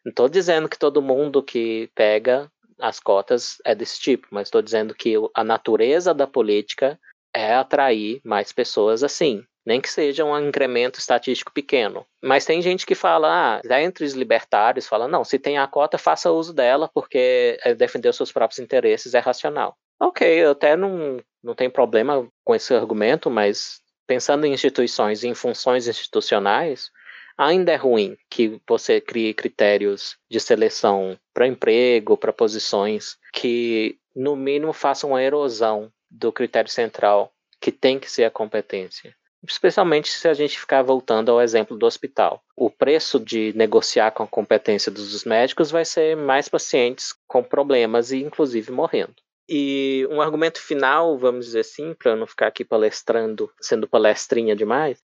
Não 0.07 0.11
estou 0.11 0.27
dizendo 0.27 0.70
que 0.70 0.79
todo 0.79 1.03
mundo 1.03 1.42
que 1.42 1.90
pega 1.94 2.51
as 2.81 2.98
cotas 2.98 3.59
é 3.62 3.75
desse 3.75 4.01
tipo, 4.01 4.27
mas 4.31 4.48
estou 4.48 4.62
dizendo 4.62 4.94
que 4.94 5.16
a 5.35 5.44
natureza 5.44 6.14
da 6.14 6.27
política 6.27 6.98
é 7.35 7.55
atrair 7.55 8.21
mais 8.25 8.53
pessoas 8.53 9.03
assim, 9.03 9.45
nem 9.64 9.81
que 9.81 9.90
seja 9.90 10.25
um 10.25 10.38
incremento 10.38 10.99
estatístico 10.99 11.53
pequeno. 11.53 12.05
Mas 12.23 12.45
tem 12.45 12.61
gente 12.61 12.85
que 12.85 12.95
fala, 12.95 13.61
ah, 13.61 13.83
entre 13.83 14.05
os 14.05 14.12
libertários, 14.12 14.87
fala, 14.87 15.09
não, 15.09 15.25
se 15.25 15.38
tem 15.38 15.59
a 15.59 15.66
cota, 15.66 15.99
faça 15.99 16.31
uso 16.31 16.53
dela, 16.53 16.90
porque 16.92 17.59
é 17.64 17.75
defender 17.75 18.09
os 18.09 18.16
seus 18.16 18.33
próprios 18.33 18.59
interesses 18.59 19.14
é 19.14 19.18
racional. 19.18 19.77
Ok, 20.01 20.27
eu 20.27 20.51
até 20.51 20.77
não, 20.77 21.18
não 21.42 21.55
tenho 21.55 21.71
problema 21.71 22.27
com 22.45 22.55
esse 22.55 22.75
argumento, 22.75 23.31
mas 23.31 23.81
pensando 24.07 24.45
em 24.45 24.53
instituições 24.53 25.23
e 25.23 25.29
em 25.29 25.35
funções 25.35 25.87
institucionais, 25.87 26.90
ainda 27.38 27.73
é 27.73 27.77
ruim 27.77 28.16
que 28.29 28.61
você 28.68 29.01
crie 29.01 29.33
critérios 29.33 30.16
de 30.31 30.40
seleção 30.40 31.16
para 31.33 31.47
emprego, 31.47 32.16
para 32.16 32.33
posições 32.33 33.16
que, 33.33 33.97
no 34.14 34.37
mínimo, 34.37 34.73
façam 34.73 35.11
uma 35.11 35.23
erosão 35.23 35.90
do 36.12 36.31
critério 36.31 36.70
central, 36.70 37.33
que 37.61 37.72
tem 37.72 37.98
que 37.98 38.11
ser 38.11 38.25
a 38.25 38.31
competência. 38.31 39.14
Especialmente 39.48 40.09
se 40.09 40.29
a 40.29 40.35
gente 40.35 40.59
ficar 40.59 40.83
voltando 40.83 41.31
ao 41.33 41.40
exemplo 41.40 41.77
do 41.77 41.85
hospital. 41.85 42.40
O 42.57 42.70
preço 42.70 43.18
de 43.18 43.53
negociar 43.57 44.12
com 44.12 44.22
a 44.22 44.29
competência 44.29 44.92
dos 44.92 45.25
médicos 45.25 45.70
vai 45.70 45.85
ser 45.85 46.16
mais 46.16 46.48
pacientes 46.48 47.12
com 47.27 47.42
problemas 47.42 48.12
e, 48.12 48.18
inclusive, 48.18 48.70
morrendo. 48.70 49.16
E 49.48 50.07
um 50.11 50.20
argumento 50.20 50.61
final, 50.61 51.18
vamos 51.18 51.46
dizer 51.46 51.61
assim, 51.61 51.94
para 51.94 52.12
eu 52.12 52.16
não 52.16 52.27
ficar 52.27 52.46
aqui 52.46 52.64
palestrando, 52.64 53.51
sendo 53.61 53.88
palestrinha 53.88 54.55
demais. 54.55 54.98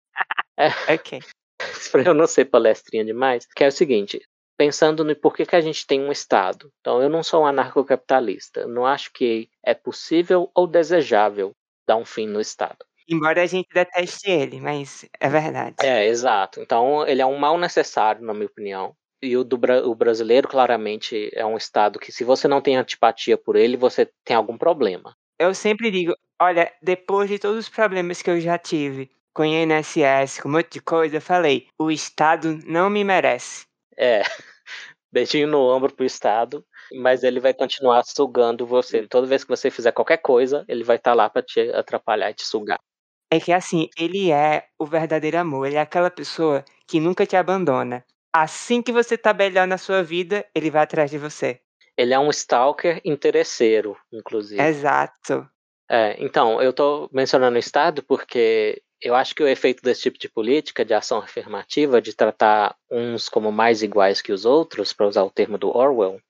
é, 0.59 0.69
ok. 0.93 1.21
para 1.91 2.03
eu 2.03 2.15
não 2.15 2.27
ser 2.27 2.45
palestrinha 2.47 3.05
demais, 3.05 3.47
que 3.47 3.65
é 3.65 3.69
o 3.69 3.73
seguinte: 3.73 4.21
pensando 4.57 5.05
no 5.05 5.15
porquê 5.15 5.45
que 5.45 5.57
a 5.57 5.61
gente 5.61 5.87
tem 5.87 6.01
um 6.01 6.13
Estado. 6.13 6.73
Então, 6.81 7.03
eu 7.03 7.09
não 7.09 7.23
sou 7.23 7.43
um 7.43 7.47
anarcocapitalista. 7.47 8.61
Eu 8.61 8.69
não 8.69 8.87
acho 8.87 9.13
que 9.13 9.49
é 9.65 9.75
possível 9.75 10.51
ou 10.55 10.67
desejável 10.67 11.53
dar 11.87 11.97
um 11.97 12.05
fim 12.05 12.27
no 12.27 12.41
Estado. 12.41 12.85
Embora 13.09 13.43
a 13.43 13.47
gente 13.47 13.69
deteste 13.73 14.29
ele, 14.29 14.61
mas 14.61 15.09
é 15.21 15.29
verdade. 15.29 15.77
É, 15.83 16.07
exato. 16.07 16.61
Então, 16.61 17.07
ele 17.07 17.23
é 17.23 17.27
um 17.27 17.39
mal 17.39 17.57
necessário, 17.57 18.23
na 18.23 18.35
minha 18.35 18.47
opinião. 18.47 18.95
E 19.23 19.37
o, 19.37 19.45
do, 19.45 19.57
o 19.85 19.95
brasileiro, 19.95 20.49
claramente, 20.49 21.31
é 21.33 21.47
um 21.47 21.57
Estado 21.57 21.99
que, 21.99 22.11
se 22.11 22.25
você 22.25 22.49
não 22.49 22.61
tem 22.61 22.77
antipatia 22.77 23.39
por 23.39 23.57
ele, 23.57 23.77
você 23.77 24.11
tem 24.25 24.37
algum 24.37 24.59
problema. 24.59 25.15
Eu 25.39 25.55
sempre 25.55 25.91
digo: 25.91 26.15
olha, 26.41 26.73
depois 26.83 27.29
de 27.29 27.39
todos 27.39 27.59
os 27.59 27.69
problemas 27.69 28.21
que 28.23 28.31
eu 28.31 28.41
já 28.41 28.59
tive, 28.59 29.11
com 29.33 29.45
INSS, 29.45 30.41
com 30.41 30.49
um 30.49 30.53
monte 30.53 30.73
de 30.73 30.81
coisa, 30.81 31.17
eu 31.17 31.21
falei, 31.21 31.69
o 31.79 31.91
Estado 31.91 32.59
não 32.67 32.89
me 32.91 33.05
merece. 33.05 33.67
É, 33.99 34.23
beijinho 35.13 35.49
no 35.49 35.61
ombro 35.61 35.95
pro 35.95 36.05
Estado, 36.05 36.65
mas 36.95 37.23
ele 37.23 37.41
vai 37.41 37.55
continuar 37.55 38.05
sugando 38.05 38.67
você. 38.67 39.07
Toda 39.07 39.27
vez 39.27 39.45
que 39.45 39.51
você 39.51 39.71
fizer 39.71 39.93
qualquer 39.93 40.19
coisa, 40.19 40.65
ele 40.69 40.85
vai 40.85 40.97
estar 40.97 41.13
tá 41.13 41.15
lá 41.15 41.31
para 41.31 41.43
te 41.43 41.61
atrapalhar 41.73 42.31
e 42.31 42.35
te 42.35 42.45
sugar. 42.45 42.79
É 43.31 43.41
que 43.41 43.53
assim, 43.53 43.89
ele 43.99 44.31
é 44.31 44.67
o 44.79 44.87
verdadeiro 44.87 45.39
amor, 45.39 45.67
ele 45.67 45.77
é 45.77 45.81
aquela 45.81 46.11
pessoa 46.11 46.65
que 46.87 47.01
nunca 47.01 47.27
te 47.27 47.37
abandona. 47.37 48.05
Assim 48.33 48.83
que 48.83 48.93
você 48.93 49.17
tá 49.17 49.33
melhor 49.33 49.67
na 49.67 49.79
sua 49.79 50.03
vida, 50.03 50.45
ele 50.55 50.71
vai 50.71 50.83
atrás 50.83 51.11
de 51.11 51.19
você. 51.19 51.61
Ele 51.97 52.13
é 52.13 52.19
um 52.19 52.31
stalker 52.31 53.01
interesseiro, 53.05 53.97
inclusive. 54.13 54.61
Exato. 54.61 55.49
É, 55.89 56.17
então, 56.23 56.61
eu 56.61 56.73
tô 56.73 57.09
mencionando 57.13 57.57
o 57.57 57.61
Estado 57.61 58.03
porque 58.03 58.83
eu 59.01 59.15
acho 59.15 59.35
que 59.35 59.43
o 59.43 59.49
efeito 59.49 59.83
desse 59.83 60.03
tipo 60.03 60.19
de 60.19 60.29
política 60.29 60.85
de 60.85 60.95
ação 60.95 61.19
afirmativa, 61.19 62.01
de 62.01 62.15
tratar 62.15 62.77
uns 62.91 63.29
como 63.29 63.53
mais 63.53 63.83
iguais 63.83 64.23
que 64.23 64.33
os 64.33 64.45
outros, 64.45 64.93
para 64.93 65.07
usar 65.07 65.25
o 65.25 65.31
termo 65.31 65.59
do 65.59 65.75
Orwell, 65.75 66.21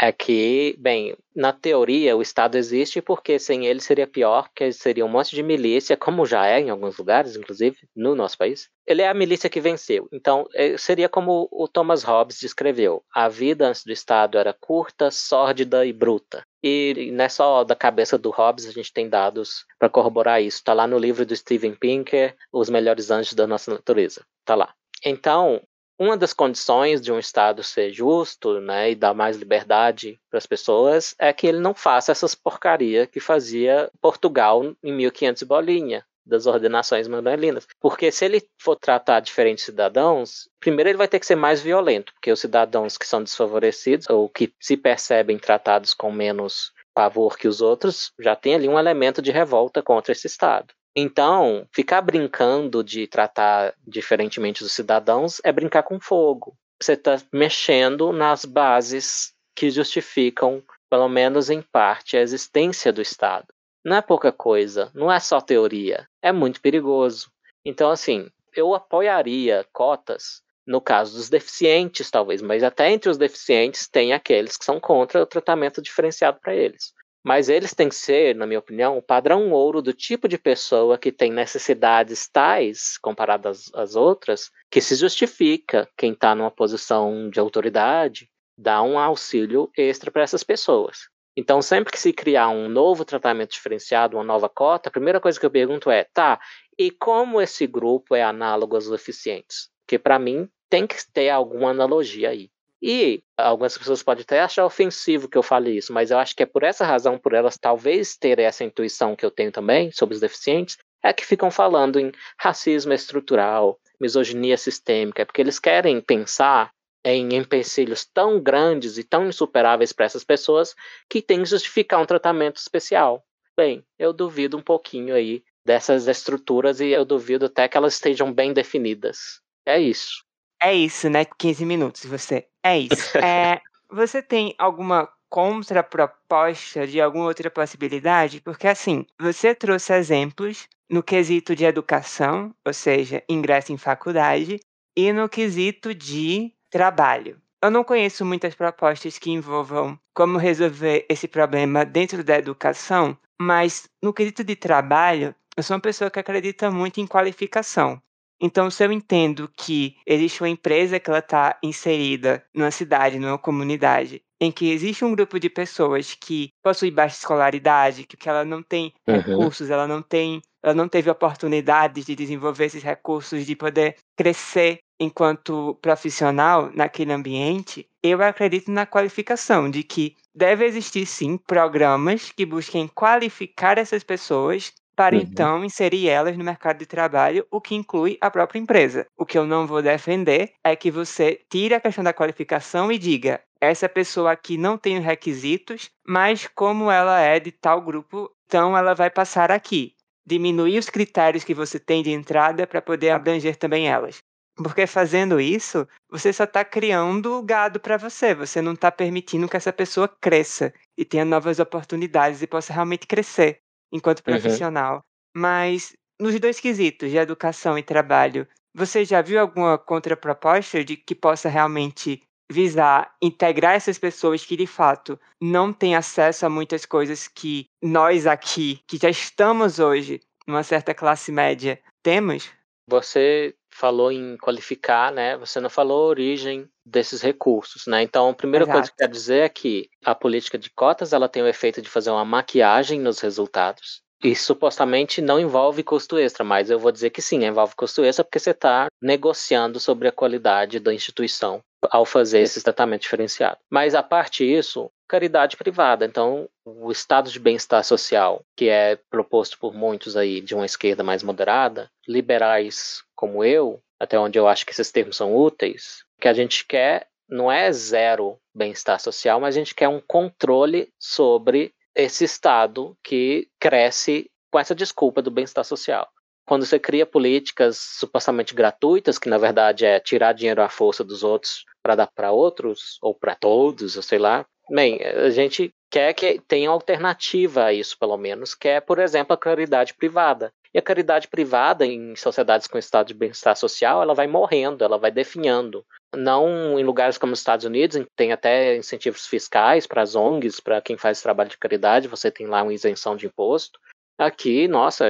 é 0.00 0.10
que, 0.10 0.74
bem, 0.78 1.16
na 1.34 1.52
teoria 1.52 2.16
o 2.16 2.22
Estado 2.22 2.56
existe 2.56 3.00
porque 3.00 3.38
sem 3.38 3.66
ele 3.66 3.80
seria 3.80 4.06
pior, 4.06 4.48
porque 4.48 4.72
seria 4.72 5.04
um 5.04 5.08
monte 5.08 5.34
de 5.34 5.42
milícia, 5.42 5.96
como 5.96 6.26
já 6.26 6.46
é 6.46 6.60
em 6.60 6.70
alguns 6.70 6.96
lugares, 6.96 7.36
inclusive 7.36 7.76
no 7.94 8.14
nosso 8.14 8.36
país. 8.36 8.68
Ele 8.86 9.02
é 9.02 9.08
a 9.08 9.14
milícia 9.14 9.48
que 9.48 9.60
venceu. 9.60 10.08
Então, 10.12 10.44
é, 10.54 10.76
seria 10.76 11.08
como 11.08 11.48
o 11.52 11.68
Thomas 11.68 12.02
Hobbes 12.02 12.40
descreveu: 12.40 13.04
a 13.14 13.28
vida 13.28 13.68
antes 13.68 13.84
do 13.84 13.92
Estado 13.92 14.38
era 14.38 14.52
curta, 14.52 15.10
sórdida 15.10 15.86
e 15.86 15.92
bruta. 15.92 16.44
E 16.62 17.10
não 17.12 17.24
é 17.24 17.28
só 17.28 17.64
da 17.64 17.74
cabeça 17.74 18.16
do 18.16 18.30
Hobbes, 18.30 18.66
a 18.66 18.72
gente 18.72 18.92
tem 18.92 19.08
dados 19.08 19.66
para 19.78 19.88
corroborar 19.88 20.40
isso. 20.40 20.58
Está 20.58 20.72
lá 20.72 20.86
no 20.86 20.98
livro 20.98 21.26
do 21.26 21.34
Steven 21.34 21.74
Pinker, 21.74 22.36
Os 22.52 22.70
Melhores 22.70 23.10
Anjos 23.10 23.34
da 23.34 23.46
Nossa 23.46 23.72
Natureza. 23.72 24.24
Está 24.40 24.54
lá. 24.54 24.72
Então, 25.04 25.60
uma 25.98 26.16
das 26.16 26.32
condições 26.32 27.00
de 27.00 27.12
um 27.12 27.18
Estado 27.18 27.62
ser 27.62 27.92
justo 27.92 28.60
né, 28.60 28.92
e 28.92 28.94
dar 28.94 29.14
mais 29.14 29.36
liberdade 29.36 30.20
para 30.30 30.38
as 30.38 30.46
pessoas 30.46 31.14
é 31.18 31.32
que 31.32 31.46
ele 31.46 31.58
não 31.58 31.74
faça 31.74 32.12
essas 32.12 32.34
porcaria 32.34 33.06
que 33.06 33.20
fazia 33.20 33.90
Portugal 34.00 34.64
em 34.82 34.92
1500 34.92 35.42
bolinha 35.42 36.04
das 36.24 36.46
ordenações 36.46 37.08
manuelinas. 37.08 37.66
Porque 37.80 38.10
se 38.10 38.24
ele 38.24 38.42
for 38.58 38.76
tratar 38.76 39.20
diferentes 39.20 39.64
cidadãos, 39.64 40.48
primeiro 40.60 40.90
ele 40.90 40.98
vai 40.98 41.08
ter 41.08 41.18
que 41.18 41.26
ser 41.26 41.36
mais 41.36 41.60
violento, 41.60 42.12
porque 42.14 42.32
os 42.32 42.40
cidadãos 42.40 42.96
que 42.96 43.06
são 43.06 43.22
desfavorecidos 43.22 44.08
ou 44.08 44.28
que 44.28 44.52
se 44.60 44.76
percebem 44.76 45.38
tratados 45.38 45.94
com 45.94 46.10
menos 46.10 46.72
pavor 46.94 47.36
que 47.36 47.48
os 47.48 47.60
outros, 47.60 48.12
já 48.20 48.36
tem 48.36 48.54
ali 48.54 48.68
um 48.68 48.78
elemento 48.78 49.22
de 49.22 49.30
revolta 49.30 49.82
contra 49.82 50.12
esse 50.12 50.26
Estado. 50.26 50.74
Então, 50.94 51.66
ficar 51.72 52.02
brincando 52.02 52.84
de 52.84 53.06
tratar 53.06 53.74
diferentemente 53.86 54.62
os 54.62 54.72
cidadãos 54.72 55.40
é 55.42 55.50
brincar 55.50 55.82
com 55.82 55.98
fogo. 55.98 56.54
Você 56.80 56.92
está 56.92 57.16
mexendo 57.32 58.12
nas 58.12 58.44
bases 58.44 59.32
que 59.56 59.70
justificam, 59.70 60.62
pelo 60.90 61.08
menos 61.08 61.48
em 61.48 61.62
parte, 61.62 62.16
a 62.16 62.20
existência 62.20 62.92
do 62.92 63.00
Estado. 63.00 63.46
Não 63.84 63.96
é 63.96 64.02
pouca 64.02 64.30
coisa, 64.30 64.90
não 64.94 65.10
é 65.10 65.18
só 65.18 65.40
teoria, 65.40 66.08
é 66.22 66.30
muito 66.30 66.60
perigoso. 66.60 67.30
Então, 67.64 67.90
assim, 67.90 68.28
eu 68.54 68.74
apoiaria 68.74 69.66
cotas 69.72 70.42
no 70.66 70.80
caso 70.80 71.16
dos 71.16 71.28
deficientes, 71.28 72.10
talvez, 72.10 72.40
mas 72.40 72.62
até 72.62 72.90
entre 72.90 73.10
os 73.10 73.18
deficientes 73.18 73.88
tem 73.88 74.12
aqueles 74.12 74.56
que 74.56 74.64
são 74.64 74.78
contra 74.78 75.22
o 75.22 75.26
tratamento 75.26 75.82
diferenciado 75.82 76.38
para 76.40 76.54
eles. 76.54 76.92
Mas 77.24 77.48
eles 77.48 77.74
têm 77.74 77.88
que 77.88 77.94
ser, 77.94 78.34
na 78.34 78.46
minha 78.46 78.58
opinião, 78.58 78.98
o 78.98 79.02
padrão 79.02 79.50
ouro 79.50 79.80
do 79.80 79.92
tipo 79.92 80.26
de 80.26 80.38
pessoa 80.38 80.98
que 80.98 81.12
tem 81.12 81.30
necessidades 81.30 82.28
tais, 82.28 82.98
comparadas 82.98 83.70
às 83.74 83.94
outras, 83.94 84.50
que 84.70 84.80
se 84.80 84.96
justifica 84.96 85.88
quem 85.96 86.12
está 86.12 86.34
numa 86.34 86.50
posição 86.50 87.30
de 87.30 87.38
autoridade 87.38 88.28
dar 88.58 88.82
um 88.82 88.98
auxílio 88.98 89.70
extra 89.76 90.10
para 90.10 90.22
essas 90.22 90.42
pessoas. 90.42 91.08
Então, 91.36 91.62
sempre 91.62 91.92
que 91.92 91.98
se 91.98 92.12
criar 92.12 92.48
um 92.48 92.68
novo 92.68 93.04
tratamento 93.04 93.52
diferenciado, 93.52 94.16
uma 94.16 94.24
nova 94.24 94.48
cota, 94.48 94.88
a 94.88 94.92
primeira 94.92 95.20
coisa 95.20 95.40
que 95.40 95.46
eu 95.46 95.50
pergunto 95.50 95.90
é: 95.90 96.04
tá, 96.12 96.38
e 96.78 96.90
como 96.90 97.40
esse 97.40 97.66
grupo 97.66 98.14
é 98.14 98.22
análogo 98.22 98.74
aos 98.74 98.88
deficientes? 98.88 99.70
Porque, 99.84 99.98
para 99.98 100.18
mim, 100.18 100.48
tem 100.68 100.86
que 100.86 100.96
ter 101.12 101.30
alguma 101.30 101.70
analogia 101.70 102.30
aí. 102.30 102.50
E 102.82 103.22
algumas 103.36 103.78
pessoas 103.78 104.02
podem 104.02 104.22
até 104.22 104.40
achar 104.40 104.66
ofensivo 104.66 105.28
que 105.28 105.38
eu 105.38 105.42
fale 105.42 105.70
isso, 105.76 105.92
mas 105.92 106.10
eu 106.10 106.18
acho 106.18 106.34
que 106.34 106.42
é 106.42 106.46
por 106.46 106.64
essa 106.64 106.84
razão, 106.84 107.16
por 107.16 107.32
elas 107.32 107.56
talvez 107.56 108.16
terem 108.16 108.44
essa 108.44 108.64
intuição 108.64 109.14
que 109.14 109.24
eu 109.24 109.30
tenho 109.30 109.52
também 109.52 109.92
sobre 109.92 110.16
os 110.16 110.20
deficientes, 110.20 110.76
é 111.02 111.12
que 111.12 111.24
ficam 111.24 111.50
falando 111.50 112.00
em 112.00 112.10
racismo 112.36 112.92
estrutural, 112.92 113.78
misoginia 114.00 114.56
sistêmica, 114.56 115.24
porque 115.24 115.40
eles 115.40 115.60
querem 115.60 116.00
pensar 116.00 116.72
em 117.04 117.34
empecilhos 117.34 118.04
tão 118.04 118.40
grandes 118.40 118.96
e 118.98 119.04
tão 119.04 119.26
insuperáveis 119.26 119.92
para 119.92 120.06
essas 120.06 120.24
pessoas 120.24 120.74
que 121.08 121.20
tem 121.20 121.42
que 121.42 121.48
justificar 121.48 122.00
um 122.00 122.06
tratamento 122.06 122.56
especial. 122.56 123.24
Bem, 123.56 123.84
eu 123.98 124.12
duvido 124.12 124.56
um 124.56 124.62
pouquinho 124.62 125.14
aí 125.14 125.42
dessas 125.64 126.06
estruturas 126.06 126.80
e 126.80 126.88
eu 126.88 127.04
duvido 127.04 127.46
até 127.46 127.68
que 127.68 127.76
elas 127.76 127.94
estejam 127.94 128.32
bem 128.32 128.52
definidas. 128.52 129.40
É 129.66 129.80
isso. 129.80 130.24
É 130.60 130.72
isso, 130.74 131.10
né? 131.10 131.24
15 131.24 131.64
minutos, 131.64 132.04
você. 132.04 132.46
É 132.62 132.78
isso. 132.78 133.18
é, 133.18 133.60
você 133.90 134.22
tem 134.22 134.54
alguma 134.58 135.08
contraproposta 135.28 136.86
de 136.86 137.00
alguma 137.00 137.24
outra 137.24 137.50
possibilidade? 137.50 138.40
Porque, 138.40 138.68
assim, 138.68 139.06
você 139.18 139.54
trouxe 139.54 139.92
exemplos 139.94 140.68
no 140.90 141.02
quesito 141.02 141.56
de 141.56 141.64
educação, 141.64 142.54
ou 142.64 142.72
seja, 142.72 143.22
ingresso 143.28 143.72
em 143.72 143.78
faculdade, 143.78 144.60
e 144.96 145.12
no 145.12 145.28
quesito 145.28 145.94
de 145.94 146.52
trabalho. 146.72 147.38
Eu 147.62 147.70
não 147.70 147.84
conheço 147.84 148.24
muitas 148.24 148.56
propostas 148.56 149.18
que 149.18 149.30
envolvam 149.30 149.96
como 150.12 150.38
resolver 150.38 151.06
esse 151.08 151.28
problema 151.28 151.84
dentro 151.84 152.24
da 152.24 152.36
educação, 152.36 153.16
mas 153.40 153.88
no 154.02 154.12
quesito 154.12 154.42
de 154.42 154.56
trabalho, 154.56 155.32
eu 155.56 155.62
sou 155.62 155.76
uma 155.76 155.82
pessoa 155.82 156.10
que 156.10 156.18
acredita 156.18 156.70
muito 156.70 157.00
em 157.00 157.06
qualificação. 157.06 158.02
Então, 158.40 158.68
se 158.68 158.84
eu 158.84 158.90
entendo 158.90 159.48
que 159.56 159.94
existe 160.04 160.42
uma 160.42 160.48
empresa 160.48 160.98
que 160.98 161.08
ela 161.08 161.20
está 161.20 161.56
inserida 161.62 162.44
numa 162.52 162.72
cidade, 162.72 163.16
numa 163.16 163.38
comunidade, 163.38 164.20
em 164.40 164.50
que 164.50 164.72
existe 164.72 165.04
um 165.04 165.14
grupo 165.14 165.38
de 165.38 165.48
pessoas 165.48 166.14
que 166.14 166.48
possui 166.60 166.90
baixa 166.90 167.18
escolaridade, 167.18 168.04
que 168.04 168.28
ela 168.28 168.44
não 168.44 168.60
tem 168.60 168.92
uhum. 169.06 169.14
recursos, 169.14 169.70
ela 169.70 169.86
não 169.86 170.02
tem, 170.02 170.42
ela 170.60 170.74
não 170.74 170.88
teve 170.88 171.08
oportunidades 171.08 172.04
de 172.04 172.16
desenvolver 172.16 172.64
esses 172.64 172.82
recursos, 172.82 173.46
de 173.46 173.54
poder 173.54 173.94
crescer 174.16 174.80
enquanto 175.02 175.78
profissional 175.82 176.70
naquele 176.74 177.12
ambiente, 177.12 177.86
eu 178.02 178.22
acredito 178.22 178.70
na 178.70 178.86
qualificação, 178.86 179.70
de 179.70 179.82
que 179.82 180.16
deve 180.34 180.64
existir 180.64 181.06
sim 181.06 181.36
programas 181.36 182.30
que 182.30 182.46
busquem 182.46 182.88
qualificar 182.88 183.78
essas 183.78 184.02
pessoas 184.02 184.72
para 184.94 185.16
uhum. 185.16 185.22
então 185.22 185.64
inserir 185.64 186.08
elas 186.08 186.36
no 186.36 186.44
mercado 186.44 186.78
de 186.78 186.86
trabalho, 186.86 187.46
o 187.50 187.60
que 187.60 187.74
inclui 187.74 188.18
a 188.20 188.30
própria 188.30 188.58
empresa. 188.58 189.06
O 189.16 189.24
que 189.24 189.38
eu 189.38 189.46
não 189.46 189.66
vou 189.66 189.82
defender 189.82 190.52
é 190.62 190.76
que 190.76 190.90
você 190.90 191.40
tire 191.50 191.74
a 191.74 191.80
questão 191.80 192.04
da 192.04 192.12
qualificação 192.12 192.92
e 192.92 192.98
diga: 192.98 193.40
essa 193.60 193.88
pessoa 193.88 194.32
aqui 194.32 194.56
não 194.56 194.76
tem 194.76 195.00
requisitos, 195.00 195.90
mas 196.06 196.46
como 196.54 196.90
ela 196.90 197.20
é 197.20 197.40
de 197.40 197.50
tal 197.50 197.80
grupo, 197.80 198.30
então 198.46 198.76
ela 198.76 198.94
vai 198.94 199.10
passar 199.10 199.50
aqui. 199.50 199.94
Diminuir 200.24 200.78
os 200.78 200.88
critérios 200.88 201.42
que 201.42 201.54
você 201.54 201.80
tem 201.80 202.02
de 202.02 202.10
entrada 202.10 202.66
para 202.66 202.80
poder 202.80 203.10
abranger 203.10 203.56
também 203.56 203.88
elas. 203.88 204.22
Porque 204.54 204.86
fazendo 204.86 205.40
isso, 205.40 205.88
você 206.10 206.32
só 206.32 206.44
está 206.44 206.64
criando 206.64 207.42
gado 207.42 207.80
para 207.80 207.96
você. 207.96 208.34
Você 208.34 208.60
não 208.60 208.74
está 208.74 208.90
permitindo 208.92 209.48
que 209.48 209.56
essa 209.56 209.72
pessoa 209.72 210.06
cresça 210.06 210.72
e 210.96 211.04
tenha 211.04 211.24
novas 211.24 211.58
oportunidades 211.58 212.42
e 212.42 212.46
possa 212.46 212.72
realmente 212.72 213.06
crescer 213.06 213.60
enquanto 213.90 214.18
uhum. 214.18 214.24
profissional. 214.24 214.96
Uhum. 214.96 215.02
Mas 215.36 215.94
nos 216.20 216.38
dois 216.38 216.60
quesitos, 216.60 217.10
de 217.10 217.16
educação 217.16 217.78
e 217.78 217.82
trabalho, 217.82 218.46
você 218.74 219.04
já 219.04 219.22
viu 219.22 219.40
alguma 219.40 219.78
contraproposta 219.78 220.84
de 220.84 220.96
que 220.96 221.14
possa 221.14 221.48
realmente 221.48 222.22
visar 222.50 223.14
integrar 223.20 223.74
essas 223.74 223.98
pessoas 223.98 224.44
que 224.44 224.56
de 224.56 224.66
fato 224.66 225.18
não 225.40 225.72
têm 225.72 225.96
acesso 225.96 226.44
a 226.44 226.50
muitas 226.50 226.84
coisas 226.84 227.26
que 227.26 227.66
nós 227.82 228.26
aqui, 228.26 228.80
que 228.86 228.98
já 228.98 229.08
estamos 229.08 229.78
hoje 229.78 230.20
numa 230.46 230.62
certa 230.62 230.92
classe 230.92 231.32
média, 231.32 231.80
temos? 232.02 232.50
Você 232.88 233.54
falou 233.72 234.12
em 234.12 234.36
qualificar, 234.36 235.10
né? 235.10 235.36
Você 235.38 235.58
não 235.58 235.70
falou 235.70 236.04
a 236.04 236.08
origem 236.08 236.68
desses 236.84 237.22
recursos, 237.22 237.86
né? 237.86 238.02
Então, 238.02 238.28
a 238.28 238.34
primeira 238.34 238.64
Exato. 238.64 238.78
coisa 238.78 238.88
que 238.88 238.94
eu 238.94 238.98
quero 238.98 239.12
dizer 239.12 239.38
é 239.44 239.48
que 239.48 239.88
a 240.04 240.14
política 240.14 240.58
de 240.58 240.70
cotas 240.70 241.12
ela 241.12 241.28
tem 241.28 241.42
o 241.42 241.48
efeito 241.48 241.80
de 241.80 241.88
fazer 241.88 242.10
uma 242.10 242.24
maquiagem 242.24 243.00
nos 243.00 243.20
resultados. 243.20 244.02
E 244.22 244.36
supostamente 244.36 245.20
não 245.20 245.40
envolve 245.40 245.82
custo 245.82 246.16
extra, 246.16 246.44
mas 246.44 246.70
eu 246.70 246.78
vou 246.78 246.92
dizer 246.92 247.10
que 247.10 247.20
sim, 247.20 247.44
envolve 247.44 247.74
custo 247.74 248.04
extra 248.04 248.22
porque 248.22 248.38
você 248.38 248.50
está 248.50 248.86
negociando 249.00 249.80
sobre 249.80 250.06
a 250.06 250.12
qualidade 250.12 250.78
da 250.78 250.94
instituição 250.94 251.60
ao 251.90 252.04
fazer 252.04 252.40
esse 252.40 252.62
tratamento 252.62 253.02
diferenciado. 253.02 253.58
Mas 253.68 253.96
a 253.96 254.02
parte 254.02 254.46
disso, 254.46 254.88
caridade 255.08 255.56
privada. 255.56 256.04
Então, 256.04 256.48
o 256.64 256.92
estado 256.92 257.30
de 257.30 257.40
bem-estar 257.40 257.82
social, 257.82 258.42
que 258.56 258.68
é 258.68 258.96
proposto 259.10 259.58
por 259.58 259.74
muitos 259.74 260.16
aí 260.16 260.40
de 260.40 260.54
uma 260.54 260.66
esquerda 260.66 261.02
mais 261.02 261.24
moderada, 261.24 261.90
liberais 262.06 263.02
como 263.22 263.44
eu, 263.44 263.80
até 264.00 264.18
onde 264.18 264.36
eu 264.36 264.48
acho 264.48 264.66
que 264.66 264.72
esses 264.72 264.90
termos 264.90 265.16
são 265.16 265.32
úteis, 265.32 266.04
que 266.20 266.26
a 266.26 266.32
gente 266.32 266.66
quer 266.66 267.06
não 267.28 267.52
é 267.52 267.70
zero 267.70 268.36
bem-estar 268.52 268.98
social, 268.98 269.40
mas 269.40 269.54
a 269.54 269.58
gente 269.60 269.76
quer 269.76 269.86
um 269.86 270.00
controle 270.00 270.92
sobre 270.98 271.72
esse 271.94 272.24
Estado 272.24 272.96
que 273.00 273.46
cresce 273.60 274.28
com 274.50 274.58
essa 274.58 274.74
desculpa 274.74 275.22
do 275.22 275.30
bem-estar 275.30 275.64
social. 275.64 276.08
Quando 276.44 276.66
você 276.66 276.80
cria 276.80 277.06
políticas 277.06 277.78
supostamente 277.78 278.56
gratuitas, 278.56 279.20
que 279.20 279.28
na 279.28 279.38
verdade 279.38 279.86
é 279.86 280.00
tirar 280.00 280.32
dinheiro 280.32 280.60
à 280.60 280.68
força 280.68 281.04
dos 281.04 281.22
outros 281.22 281.64
para 281.80 281.94
dar 281.94 282.08
para 282.08 282.32
outros, 282.32 282.98
ou 283.00 283.14
para 283.14 283.36
todos, 283.36 283.94
ou 283.94 284.02
sei 284.02 284.18
lá, 284.18 284.44
bem, 284.68 285.00
a 285.00 285.30
gente 285.30 285.70
quer 285.88 286.12
que 286.12 286.40
tenha 286.48 286.70
alternativa 286.70 287.66
a 287.66 287.72
isso, 287.72 287.96
pelo 287.96 288.16
menos, 288.16 288.52
que 288.52 288.66
é, 288.66 288.80
por 288.80 288.98
exemplo, 288.98 289.32
a 289.32 289.38
caridade 289.38 289.94
privada. 289.94 290.52
E 290.74 290.78
a 290.78 290.82
caridade 290.82 291.28
privada 291.28 291.84
em 291.84 292.16
sociedades 292.16 292.66
com 292.66 292.78
estado 292.78 293.08
de 293.08 293.14
bem-estar 293.14 293.54
social, 293.56 294.00
ela 294.00 294.14
vai 294.14 294.26
morrendo, 294.26 294.82
ela 294.82 294.96
vai 294.96 295.10
definhando. 295.10 295.84
Não 296.16 296.78
em 296.78 296.84
lugares 296.84 297.18
como 297.18 297.34
os 297.34 297.40
Estados 297.40 297.66
Unidos, 297.66 297.96
em 297.96 298.04
que 298.04 298.10
tem 298.16 298.32
até 298.32 298.76
incentivos 298.76 299.26
fiscais 299.26 299.86
para 299.86 300.00
as 300.00 300.14
ONGs, 300.14 300.60
para 300.60 300.80
quem 300.80 300.96
faz 300.96 301.20
trabalho 301.20 301.50
de 301.50 301.58
caridade, 301.58 302.08
você 302.08 302.30
tem 302.30 302.46
lá 302.46 302.62
uma 302.62 302.72
isenção 302.72 303.16
de 303.16 303.26
imposto. 303.26 303.78
Aqui, 304.18 304.68
nossa, 304.68 305.04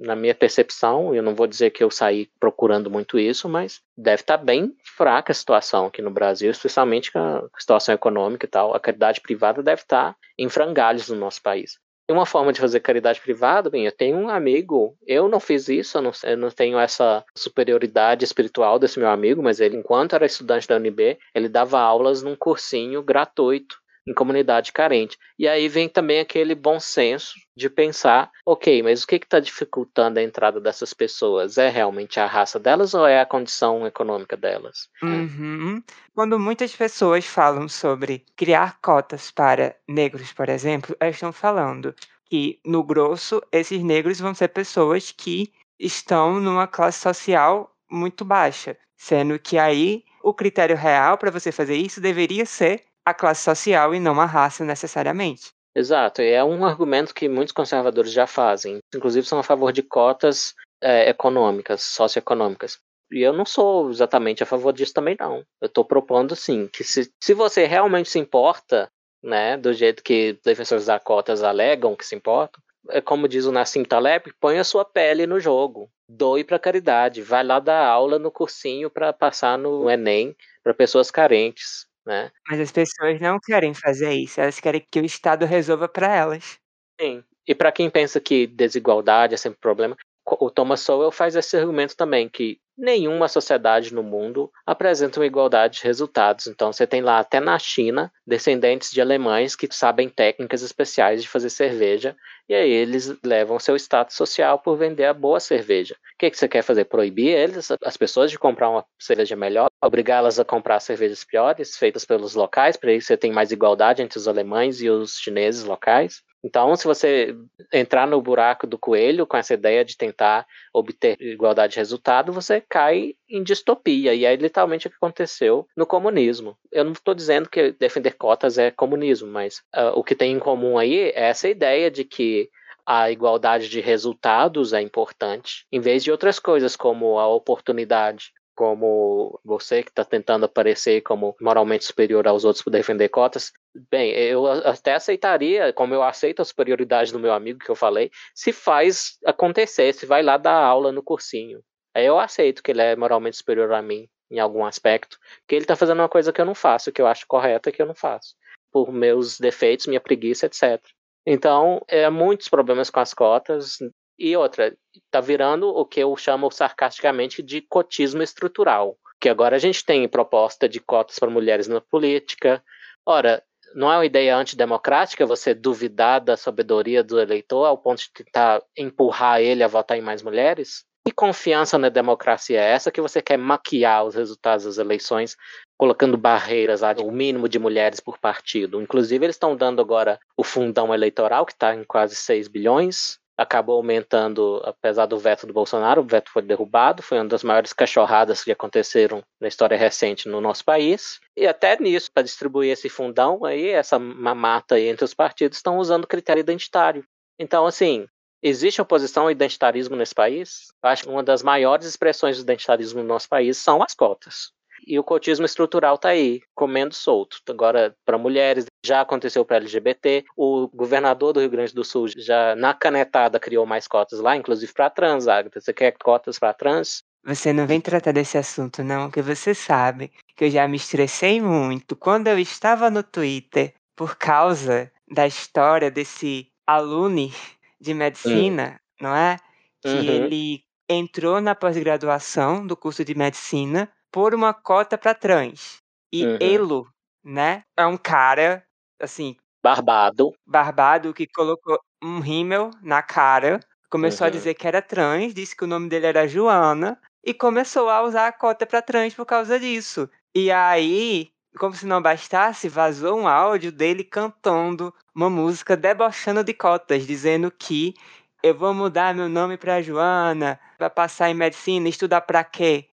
na 0.00 0.16
minha 0.16 0.34
percepção, 0.34 1.14
eu 1.14 1.22
não 1.22 1.34
vou 1.34 1.46
dizer 1.46 1.70
que 1.70 1.84
eu 1.84 1.90
saí 1.90 2.28
procurando 2.40 2.90
muito 2.90 3.18
isso, 3.18 3.48
mas 3.48 3.80
deve 3.96 4.22
estar 4.22 4.38
tá 4.38 4.44
bem 4.44 4.74
fraca 4.96 5.32
a 5.32 5.34
situação 5.34 5.86
aqui 5.86 6.02
no 6.02 6.10
Brasil, 6.10 6.50
especialmente 6.50 7.12
com 7.12 7.18
a 7.18 7.48
situação 7.58 7.94
econômica 7.94 8.46
e 8.46 8.48
tal. 8.48 8.74
A 8.74 8.80
caridade 8.80 9.20
privada 9.20 9.62
deve 9.62 9.82
estar 9.82 10.12
tá 10.12 10.18
em 10.36 10.48
frangalhos 10.48 11.08
no 11.08 11.16
nosso 11.16 11.42
país 11.42 11.78
uma 12.12 12.26
forma 12.26 12.52
de 12.52 12.60
fazer 12.60 12.80
caridade 12.80 13.20
privada, 13.20 13.68
bem, 13.68 13.84
eu 13.84 13.92
tenho 13.92 14.16
um 14.16 14.28
amigo, 14.28 14.96
eu 15.06 15.28
não 15.28 15.38
fiz 15.38 15.68
isso, 15.68 15.98
eu 15.98 16.02
não, 16.02 16.12
eu 16.24 16.36
não, 16.36 16.50
tenho 16.50 16.78
essa 16.78 17.24
superioridade 17.34 18.24
espiritual 18.24 18.78
desse 18.78 18.98
meu 18.98 19.08
amigo, 19.08 19.42
mas 19.42 19.60
ele, 19.60 19.76
enquanto 19.76 20.14
era 20.14 20.24
estudante 20.24 20.66
da 20.66 20.76
UNB, 20.76 21.18
ele 21.34 21.48
dava 21.48 21.78
aulas 21.78 22.22
num 22.22 22.34
cursinho 22.34 23.02
gratuito 23.02 23.78
em 24.08 24.14
comunidade 24.14 24.72
carente. 24.72 25.18
E 25.38 25.46
aí 25.46 25.68
vem 25.68 25.88
também 25.88 26.20
aquele 26.20 26.54
bom 26.54 26.80
senso 26.80 27.34
de 27.54 27.68
pensar, 27.68 28.30
ok, 28.46 28.82
mas 28.82 29.02
o 29.02 29.06
que 29.06 29.16
está 29.16 29.38
dificultando 29.38 30.18
a 30.18 30.22
entrada 30.22 30.60
dessas 30.60 30.94
pessoas? 30.94 31.58
É 31.58 31.68
realmente 31.68 32.18
a 32.18 32.26
raça 32.26 32.58
delas 32.58 32.94
ou 32.94 33.06
é 33.06 33.20
a 33.20 33.26
condição 33.26 33.86
econômica 33.86 34.36
delas? 34.36 34.88
Uhum. 35.02 35.82
Quando 36.14 36.38
muitas 36.38 36.74
pessoas 36.74 37.26
falam 37.26 37.68
sobre 37.68 38.24
criar 38.34 38.78
cotas 38.80 39.30
para 39.30 39.76
negros, 39.86 40.32
por 40.32 40.48
exemplo, 40.48 40.96
elas 40.98 41.16
estão 41.16 41.32
falando 41.32 41.94
que, 42.24 42.58
no 42.64 42.82
grosso, 42.82 43.42
esses 43.52 43.82
negros 43.82 44.18
vão 44.18 44.34
ser 44.34 44.48
pessoas 44.48 45.12
que 45.12 45.52
estão 45.78 46.40
numa 46.40 46.66
classe 46.66 47.00
social 47.00 47.74
muito 47.90 48.24
baixa, 48.24 48.76
sendo 48.96 49.38
que 49.38 49.58
aí 49.58 50.04
o 50.22 50.34
critério 50.34 50.76
real 50.76 51.16
para 51.16 51.30
você 51.30 51.50
fazer 51.50 51.76
isso 51.76 52.00
deveria 52.00 52.44
ser 52.44 52.82
a 53.10 53.14
classe 53.14 53.42
social 53.42 53.94
e 53.94 54.00
não 54.00 54.20
a 54.20 54.26
raça 54.26 54.64
necessariamente. 54.64 55.52
Exato, 55.74 56.22
e 56.22 56.30
é 56.30 56.42
um 56.42 56.64
argumento 56.64 57.14
que 57.14 57.28
muitos 57.28 57.52
conservadores 57.52 58.10
já 58.10 58.26
fazem. 58.26 58.78
Inclusive 58.94 59.26
são 59.26 59.38
a 59.38 59.44
favor 59.44 59.72
de 59.72 59.82
cotas 59.82 60.54
é, 60.80 61.08
econômicas, 61.08 61.82
socioeconômicas. 61.82 62.78
E 63.10 63.22
eu 63.22 63.32
não 63.32 63.46
sou 63.46 63.88
exatamente 63.90 64.42
a 64.42 64.46
favor 64.46 64.72
disso 64.72 64.92
também, 64.92 65.16
não. 65.18 65.44
Eu 65.60 65.66
estou 65.66 65.84
propondo, 65.84 66.34
sim, 66.36 66.68
que 66.72 66.84
se, 66.84 67.10
se 67.22 67.32
você 67.32 67.64
realmente 67.64 68.10
se 68.10 68.18
importa, 68.18 68.90
né, 69.22 69.56
do 69.56 69.72
jeito 69.72 70.02
que 70.02 70.38
defensores 70.44 70.86
da 70.86 70.98
cotas 70.98 71.42
alegam 71.42 71.96
que 71.96 72.04
se 72.04 72.14
importam, 72.14 72.62
é 72.90 73.00
como 73.00 73.28
diz 73.28 73.44
o 73.44 73.52
Nassim 73.52 73.84
Taleb, 73.84 74.32
põe 74.40 74.58
a 74.58 74.64
sua 74.64 74.84
pele 74.84 75.26
no 75.26 75.38
jogo. 75.38 75.90
Doe 76.08 76.42
para 76.42 76.58
caridade. 76.58 77.22
Vai 77.22 77.44
lá 77.44 77.60
dar 77.60 77.86
aula 77.86 78.18
no 78.18 78.30
cursinho 78.30 78.90
para 78.90 79.12
passar 79.12 79.58
no 79.58 79.90
Enem 79.90 80.34
para 80.62 80.72
pessoas 80.74 81.10
carentes 81.10 81.87
né? 82.08 82.30
Mas 82.48 82.60
as 82.60 82.72
pessoas 82.72 83.20
não 83.20 83.38
querem 83.40 83.74
fazer 83.74 84.12
isso, 84.14 84.40
elas 84.40 84.58
querem 84.60 84.84
que 84.90 85.00
o 85.00 85.04
Estado 85.04 85.46
resolva 85.46 85.88
para 85.88 86.14
elas. 86.14 86.58
Sim. 87.00 87.22
E 87.46 87.54
para 87.54 87.72
quem 87.72 87.88
pensa 87.90 88.20
que 88.20 88.46
desigualdade 88.46 89.34
é 89.34 89.36
sempre 89.36 89.58
problema, 89.60 89.96
o 90.26 90.50
Thomas 90.50 90.80
Sowell 90.80 91.12
faz 91.12 91.36
esse 91.36 91.56
argumento 91.56 91.96
também, 91.96 92.28
que 92.28 92.60
nenhuma 92.78 93.26
sociedade 93.26 93.92
no 93.92 94.02
mundo 94.02 94.50
apresenta 94.64 95.18
uma 95.18 95.26
igualdade 95.26 95.78
de 95.78 95.84
resultados. 95.84 96.46
Então, 96.46 96.72
você 96.72 96.86
tem 96.86 97.02
lá, 97.02 97.18
até 97.18 97.40
na 97.40 97.58
China, 97.58 98.12
descendentes 98.26 98.92
de 98.92 99.00
alemães 99.00 99.56
que 99.56 99.68
sabem 99.70 100.08
técnicas 100.08 100.62
especiais 100.62 101.20
de 101.22 101.28
fazer 101.28 101.50
cerveja, 101.50 102.16
e 102.48 102.54
aí 102.54 102.70
eles 102.70 103.14
levam 103.22 103.58
seu 103.58 103.76
status 103.76 104.16
social 104.16 104.58
por 104.60 104.76
vender 104.76 105.04
a 105.06 105.12
boa 105.12 105.40
cerveja. 105.40 105.94
O 105.94 106.18
que, 106.18 106.30
que 106.30 106.38
você 106.38 106.48
quer 106.48 106.62
fazer? 106.62 106.84
Proibir 106.84 107.28
eles, 107.28 107.68
as 107.84 107.96
pessoas, 107.96 108.30
de 108.30 108.38
comprar 108.38 108.70
uma 108.70 108.84
cerveja 108.98 109.34
melhor? 109.36 109.68
Obrigá-las 109.84 110.38
a 110.38 110.44
comprar 110.44 110.80
cervejas 110.80 111.24
piores, 111.24 111.76
feitas 111.76 112.04
pelos 112.04 112.34
locais, 112.34 112.76
para 112.76 112.90
aí 112.90 113.00
você 113.00 113.16
tem 113.16 113.32
mais 113.32 113.50
igualdade 113.50 114.02
entre 114.02 114.18
os 114.18 114.28
alemães 114.28 114.80
e 114.80 114.88
os 114.88 115.18
chineses 115.18 115.64
locais? 115.64 116.22
Então, 116.42 116.74
se 116.76 116.84
você 116.84 117.36
entrar 117.72 118.06
no 118.06 118.20
buraco 118.22 118.66
do 118.66 118.78
coelho 118.78 119.26
com 119.26 119.36
essa 119.36 119.54
ideia 119.54 119.84
de 119.84 119.96
tentar 119.96 120.46
obter 120.72 121.20
igualdade 121.20 121.72
de 121.72 121.78
resultado, 121.78 122.32
você 122.32 122.60
cai 122.60 123.14
em 123.28 123.42
distopia. 123.42 124.14
E 124.14 124.24
é 124.24 124.36
literalmente 124.36 124.86
o 124.86 124.90
que 124.90 124.96
aconteceu 124.96 125.66
no 125.76 125.86
comunismo. 125.86 126.56
Eu 126.70 126.84
não 126.84 126.92
estou 126.92 127.14
dizendo 127.14 127.48
que 127.48 127.72
defender 127.72 128.12
cotas 128.12 128.56
é 128.56 128.70
comunismo, 128.70 129.28
mas 129.28 129.58
uh, 129.76 129.92
o 129.94 130.04
que 130.04 130.14
tem 130.14 130.32
em 130.32 130.38
comum 130.38 130.78
aí 130.78 131.10
é 131.10 131.28
essa 131.28 131.48
ideia 131.48 131.90
de 131.90 132.04
que 132.04 132.48
a 132.86 133.10
igualdade 133.10 133.68
de 133.68 133.80
resultados 133.80 134.72
é 134.72 134.80
importante, 134.80 135.66
em 135.70 135.78
vez 135.78 136.02
de 136.02 136.10
outras 136.10 136.38
coisas 136.38 136.74
como 136.74 137.18
a 137.18 137.28
oportunidade 137.28 138.32
como 138.58 139.38
você 139.44 139.84
que 139.84 139.90
está 139.90 140.04
tentando 140.04 140.46
aparecer 140.46 141.00
como 141.02 141.36
moralmente 141.40 141.84
superior 141.84 142.26
aos 142.26 142.44
outros 142.44 142.64
por 142.64 142.70
defender 142.70 143.08
cotas, 143.08 143.52
bem, 143.88 144.10
eu 144.10 144.48
até 144.48 144.94
aceitaria, 144.94 145.72
como 145.72 145.94
eu 145.94 146.02
aceito 146.02 146.42
a 146.42 146.44
superioridade 146.44 147.12
do 147.12 147.20
meu 147.20 147.32
amigo 147.32 147.60
que 147.60 147.70
eu 147.70 147.76
falei, 147.76 148.10
se 148.34 148.52
faz 148.52 149.16
acontecer, 149.24 149.94
se 149.94 150.06
vai 150.06 150.24
lá 150.24 150.36
dar 150.36 150.56
aula 150.56 150.90
no 150.90 151.04
cursinho. 151.04 151.60
Aí 151.94 152.04
eu 152.04 152.18
aceito 152.18 152.60
que 152.60 152.72
ele 152.72 152.82
é 152.82 152.96
moralmente 152.96 153.36
superior 153.36 153.72
a 153.72 153.80
mim 153.80 154.08
em 154.28 154.40
algum 154.40 154.64
aspecto, 154.64 155.20
porque 155.42 155.54
ele 155.54 155.62
está 155.62 155.76
fazendo 155.76 156.00
uma 156.00 156.08
coisa 156.08 156.32
que 156.32 156.40
eu 156.40 156.44
não 156.44 156.54
faço, 156.54 156.90
que 156.90 157.00
eu 157.00 157.06
acho 157.06 157.28
correta 157.28 157.70
que 157.70 157.80
eu 157.80 157.86
não 157.86 157.94
faço, 157.94 158.34
por 158.72 158.90
meus 158.90 159.38
defeitos, 159.38 159.86
minha 159.86 160.00
preguiça, 160.00 160.46
etc. 160.46 160.84
Então, 161.24 161.80
é 161.86 162.10
muitos 162.10 162.48
problemas 162.48 162.90
com 162.90 162.98
as 162.98 163.14
cotas, 163.14 163.78
e 164.18 164.36
outra, 164.36 164.76
tá 165.10 165.20
virando 165.20 165.68
o 165.68 165.84
que 165.84 166.00
eu 166.00 166.16
chamo 166.16 166.50
sarcasticamente 166.50 167.42
de 167.42 167.60
cotismo 167.60 168.22
estrutural. 168.22 168.96
Que 169.20 169.28
agora 169.28 169.56
a 169.56 169.58
gente 169.58 169.84
tem 169.84 170.08
proposta 170.08 170.68
de 170.68 170.80
cotas 170.80 171.18
para 171.18 171.30
mulheres 171.30 171.68
na 171.68 171.80
política. 171.80 172.62
Ora, 173.06 173.42
não 173.74 173.92
é 173.92 173.96
uma 173.96 174.06
ideia 174.06 174.36
antidemocrática 174.36 175.26
você 175.26 175.54
duvidar 175.54 176.20
da 176.20 176.36
sabedoria 176.36 177.02
do 177.02 177.20
eleitor 177.20 177.64
ao 177.64 177.78
ponto 177.78 177.98
de 177.98 178.10
tentar 178.12 178.62
empurrar 178.76 179.40
ele 179.40 179.62
a 179.62 179.68
votar 179.68 179.96
em 179.96 180.02
mais 180.02 180.22
mulheres? 180.22 180.84
Que 181.04 181.12
confiança 181.12 181.78
na 181.78 181.88
democracia 181.88 182.60
é 182.60 182.70
essa 182.70 182.90
que 182.90 183.00
você 183.00 183.22
quer 183.22 183.38
maquiar 183.38 184.04
os 184.04 184.14
resultados 184.14 184.66
das 184.66 184.78
eleições, 184.78 185.36
colocando 185.76 186.18
barreiras, 186.18 186.82
o 186.82 187.10
mínimo 187.10 187.48
de 187.48 187.58
mulheres 187.58 187.98
por 187.98 188.18
partido? 188.18 188.82
Inclusive, 188.82 189.24
eles 189.24 189.36
estão 189.36 189.56
dando 189.56 189.80
agora 189.80 190.18
o 190.36 190.44
fundão 190.44 190.92
eleitoral, 190.92 191.46
que 191.46 191.52
está 191.52 191.74
em 191.74 191.82
quase 191.82 192.14
6 192.14 192.48
bilhões, 192.48 193.18
acabou 193.38 193.76
aumentando, 193.76 194.60
apesar 194.64 195.06
do 195.06 195.16
veto 195.16 195.46
do 195.46 195.52
Bolsonaro, 195.52 196.02
o 196.02 196.04
veto 196.04 196.28
foi 196.28 196.42
derrubado, 196.42 197.04
foi 197.04 197.18
uma 197.18 197.28
das 197.28 197.44
maiores 197.44 197.72
cachorradas 197.72 198.42
que 198.42 198.50
aconteceram 198.50 199.22
na 199.40 199.46
história 199.46 199.78
recente 199.78 200.28
no 200.28 200.40
nosso 200.40 200.64
país. 200.64 201.20
E 201.36 201.46
até 201.46 201.78
nisso, 201.80 202.10
para 202.12 202.24
distribuir 202.24 202.72
esse 202.72 202.88
fundão 202.88 203.44
aí, 203.44 203.68
essa 203.68 203.96
mamata 203.96 204.74
aí 204.74 204.88
entre 204.88 205.04
os 205.04 205.14
partidos, 205.14 205.58
estão 205.58 205.78
usando 205.78 206.04
critério 206.04 206.40
identitário. 206.40 207.04
Então, 207.38 207.64
assim, 207.64 208.08
existe 208.42 208.82
oposição 208.82 209.24
ao 209.24 209.30
identitarismo 209.30 209.94
nesse 209.94 210.14
país? 210.14 210.66
acho 210.82 211.04
que 211.04 211.08
uma 211.08 211.22
das 211.22 211.40
maiores 211.40 211.86
expressões 211.86 212.38
do 212.38 212.42
identitarismo 212.42 213.02
no 213.02 213.08
nosso 213.08 213.28
país 213.28 213.56
são 213.56 213.80
as 213.84 213.94
cotas. 213.94 214.52
E 214.88 214.98
o 214.98 215.04
cotismo 215.04 215.44
estrutural 215.44 215.96
está 215.96 216.08
aí, 216.08 216.40
comendo 216.54 216.94
solto. 216.94 217.42
Agora, 217.50 217.94
para 218.06 218.16
mulheres, 218.16 218.64
já 218.82 219.02
aconteceu 219.02 219.44
para 219.44 219.58
LGBT. 219.58 220.24
O 220.34 220.66
governador 220.68 221.34
do 221.34 221.40
Rio 221.40 221.50
Grande 221.50 221.74
do 221.74 221.84
Sul 221.84 222.08
já, 222.08 222.56
na 222.56 222.72
canetada, 222.72 223.38
criou 223.38 223.66
mais 223.66 223.86
cotas 223.86 224.18
lá, 224.18 224.34
inclusive 224.34 224.72
para 224.72 224.88
trans, 224.88 225.28
Agatha. 225.28 225.60
Você 225.60 225.74
quer 225.74 225.92
cotas 226.02 226.38
para 226.38 226.54
trans? 226.54 227.02
Você 227.22 227.52
não 227.52 227.66
vem 227.66 227.82
tratar 227.82 228.12
desse 228.12 228.38
assunto, 228.38 228.82
não, 228.82 229.10
que 229.10 229.20
você 229.20 229.52
sabe 229.52 230.10
que 230.34 230.46
eu 230.46 230.50
já 230.50 230.66
me 230.66 230.78
estressei 230.78 231.38
muito 231.38 231.94
quando 231.94 232.28
eu 232.28 232.38
estava 232.38 232.88
no 232.88 233.02
Twitter 233.02 233.74
por 233.94 234.16
causa 234.16 234.90
da 235.06 235.26
história 235.26 235.90
desse 235.90 236.50
aluno 236.66 237.30
de 237.78 237.92
medicina, 237.92 238.80
hum. 238.80 239.04
não 239.04 239.14
é? 239.14 239.36
Que 239.82 239.88
uhum. 239.88 240.02
ele 240.02 240.64
entrou 240.88 241.42
na 241.42 241.54
pós-graduação 241.54 242.66
do 242.66 242.74
curso 242.74 243.04
de 243.04 243.14
medicina 243.14 243.90
por 244.12 244.34
uma 244.34 244.52
cota 244.54 244.96
para 244.96 245.14
trans. 245.14 245.78
E 246.12 246.26
uhum. 246.26 246.38
Elo, 246.40 246.88
né, 247.24 247.62
é 247.76 247.86
um 247.86 247.96
cara, 247.96 248.64
assim... 249.00 249.36
Barbado. 249.62 250.32
Barbado, 250.46 251.12
que 251.12 251.26
colocou 251.26 251.78
um 252.02 252.20
rímel 252.20 252.70
na 252.80 253.02
cara, 253.02 253.60
começou 253.90 254.24
uhum. 254.24 254.28
a 254.28 254.32
dizer 254.32 254.54
que 254.54 254.66
era 254.66 254.80
trans, 254.80 255.34
disse 255.34 255.56
que 255.56 255.64
o 255.64 255.68
nome 255.68 255.88
dele 255.88 256.06
era 256.06 256.28
Joana, 256.28 256.98
e 257.24 257.34
começou 257.34 257.90
a 257.90 258.02
usar 258.02 258.28
a 258.28 258.32
cota 258.32 258.64
para 258.64 258.80
trans 258.80 259.14
por 259.14 259.26
causa 259.26 259.58
disso. 259.58 260.08
E 260.34 260.50
aí, 260.50 261.30
como 261.58 261.74
se 261.74 261.84
não 261.84 262.00
bastasse, 262.00 262.68
vazou 262.68 263.18
um 263.18 263.28
áudio 263.28 263.72
dele 263.72 264.04
cantando 264.04 264.94
uma 265.14 265.28
música 265.28 265.76
debochando 265.76 266.44
de 266.44 266.54
cotas, 266.54 267.06
dizendo 267.06 267.50
que 267.50 267.94
eu 268.42 268.56
vou 268.56 268.72
mudar 268.72 269.14
meu 269.14 269.28
nome 269.28 269.56
para 269.56 269.82
Joana, 269.82 270.60
vai 270.78 270.88
passar 270.88 271.28
em 271.28 271.34
medicina, 271.34 271.88
estudar 271.88 272.20
para 272.20 272.44
quê? 272.44 272.88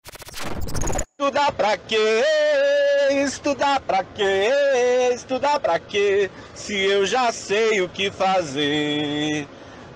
Estudar 1.24 1.52
pra 1.52 1.78
quê? 1.78 2.22
Estudar 3.24 3.80
pra 3.80 4.04
quê? 4.04 4.50
Estudar 5.14 5.58
pra 5.58 5.78
quê? 5.78 6.30
Se 6.54 6.78
eu 6.78 7.06
já 7.06 7.32
sei 7.32 7.80
o 7.80 7.88
que 7.88 8.10
fazer. 8.10 9.48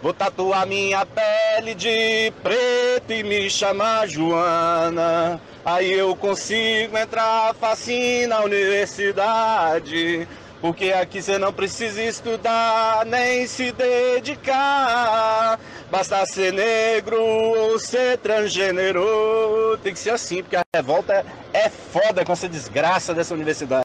Vou 0.02 0.14
tatuar 0.14 0.66
minha 0.66 1.04
pele 1.04 1.74
de 1.74 2.32
preto 2.42 3.12
e 3.12 3.22
me 3.22 3.50
chamar 3.50 4.08
Joana. 4.08 5.38
Aí 5.66 5.92
eu 5.92 6.16
consigo 6.16 6.96
entrar 6.96 7.54
facinho 7.56 8.28
na 8.28 8.40
universidade. 8.40 10.26
Porque 10.60 10.92
aqui 10.92 11.22
você 11.22 11.38
não 11.38 11.52
precisa 11.52 12.02
estudar 12.02 13.06
nem 13.06 13.46
se 13.46 13.70
dedicar. 13.70 15.58
Basta 15.90 16.26
ser 16.26 16.52
negro 16.52 17.20
ou 17.22 17.78
ser 17.78 18.18
transgênero. 18.18 19.78
Tem 19.82 19.92
que 19.92 19.98
ser 19.98 20.10
assim, 20.10 20.42
porque 20.42 20.56
a 20.56 20.64
revolta 20.74 21.24
é 21.52 21.68
foda 21.68 22.24
com 22.24 22.32
essa 22.32 22.48
desgraça 22.48 23.14
dessa 23.14 23.34
universidade. 23.34 23.84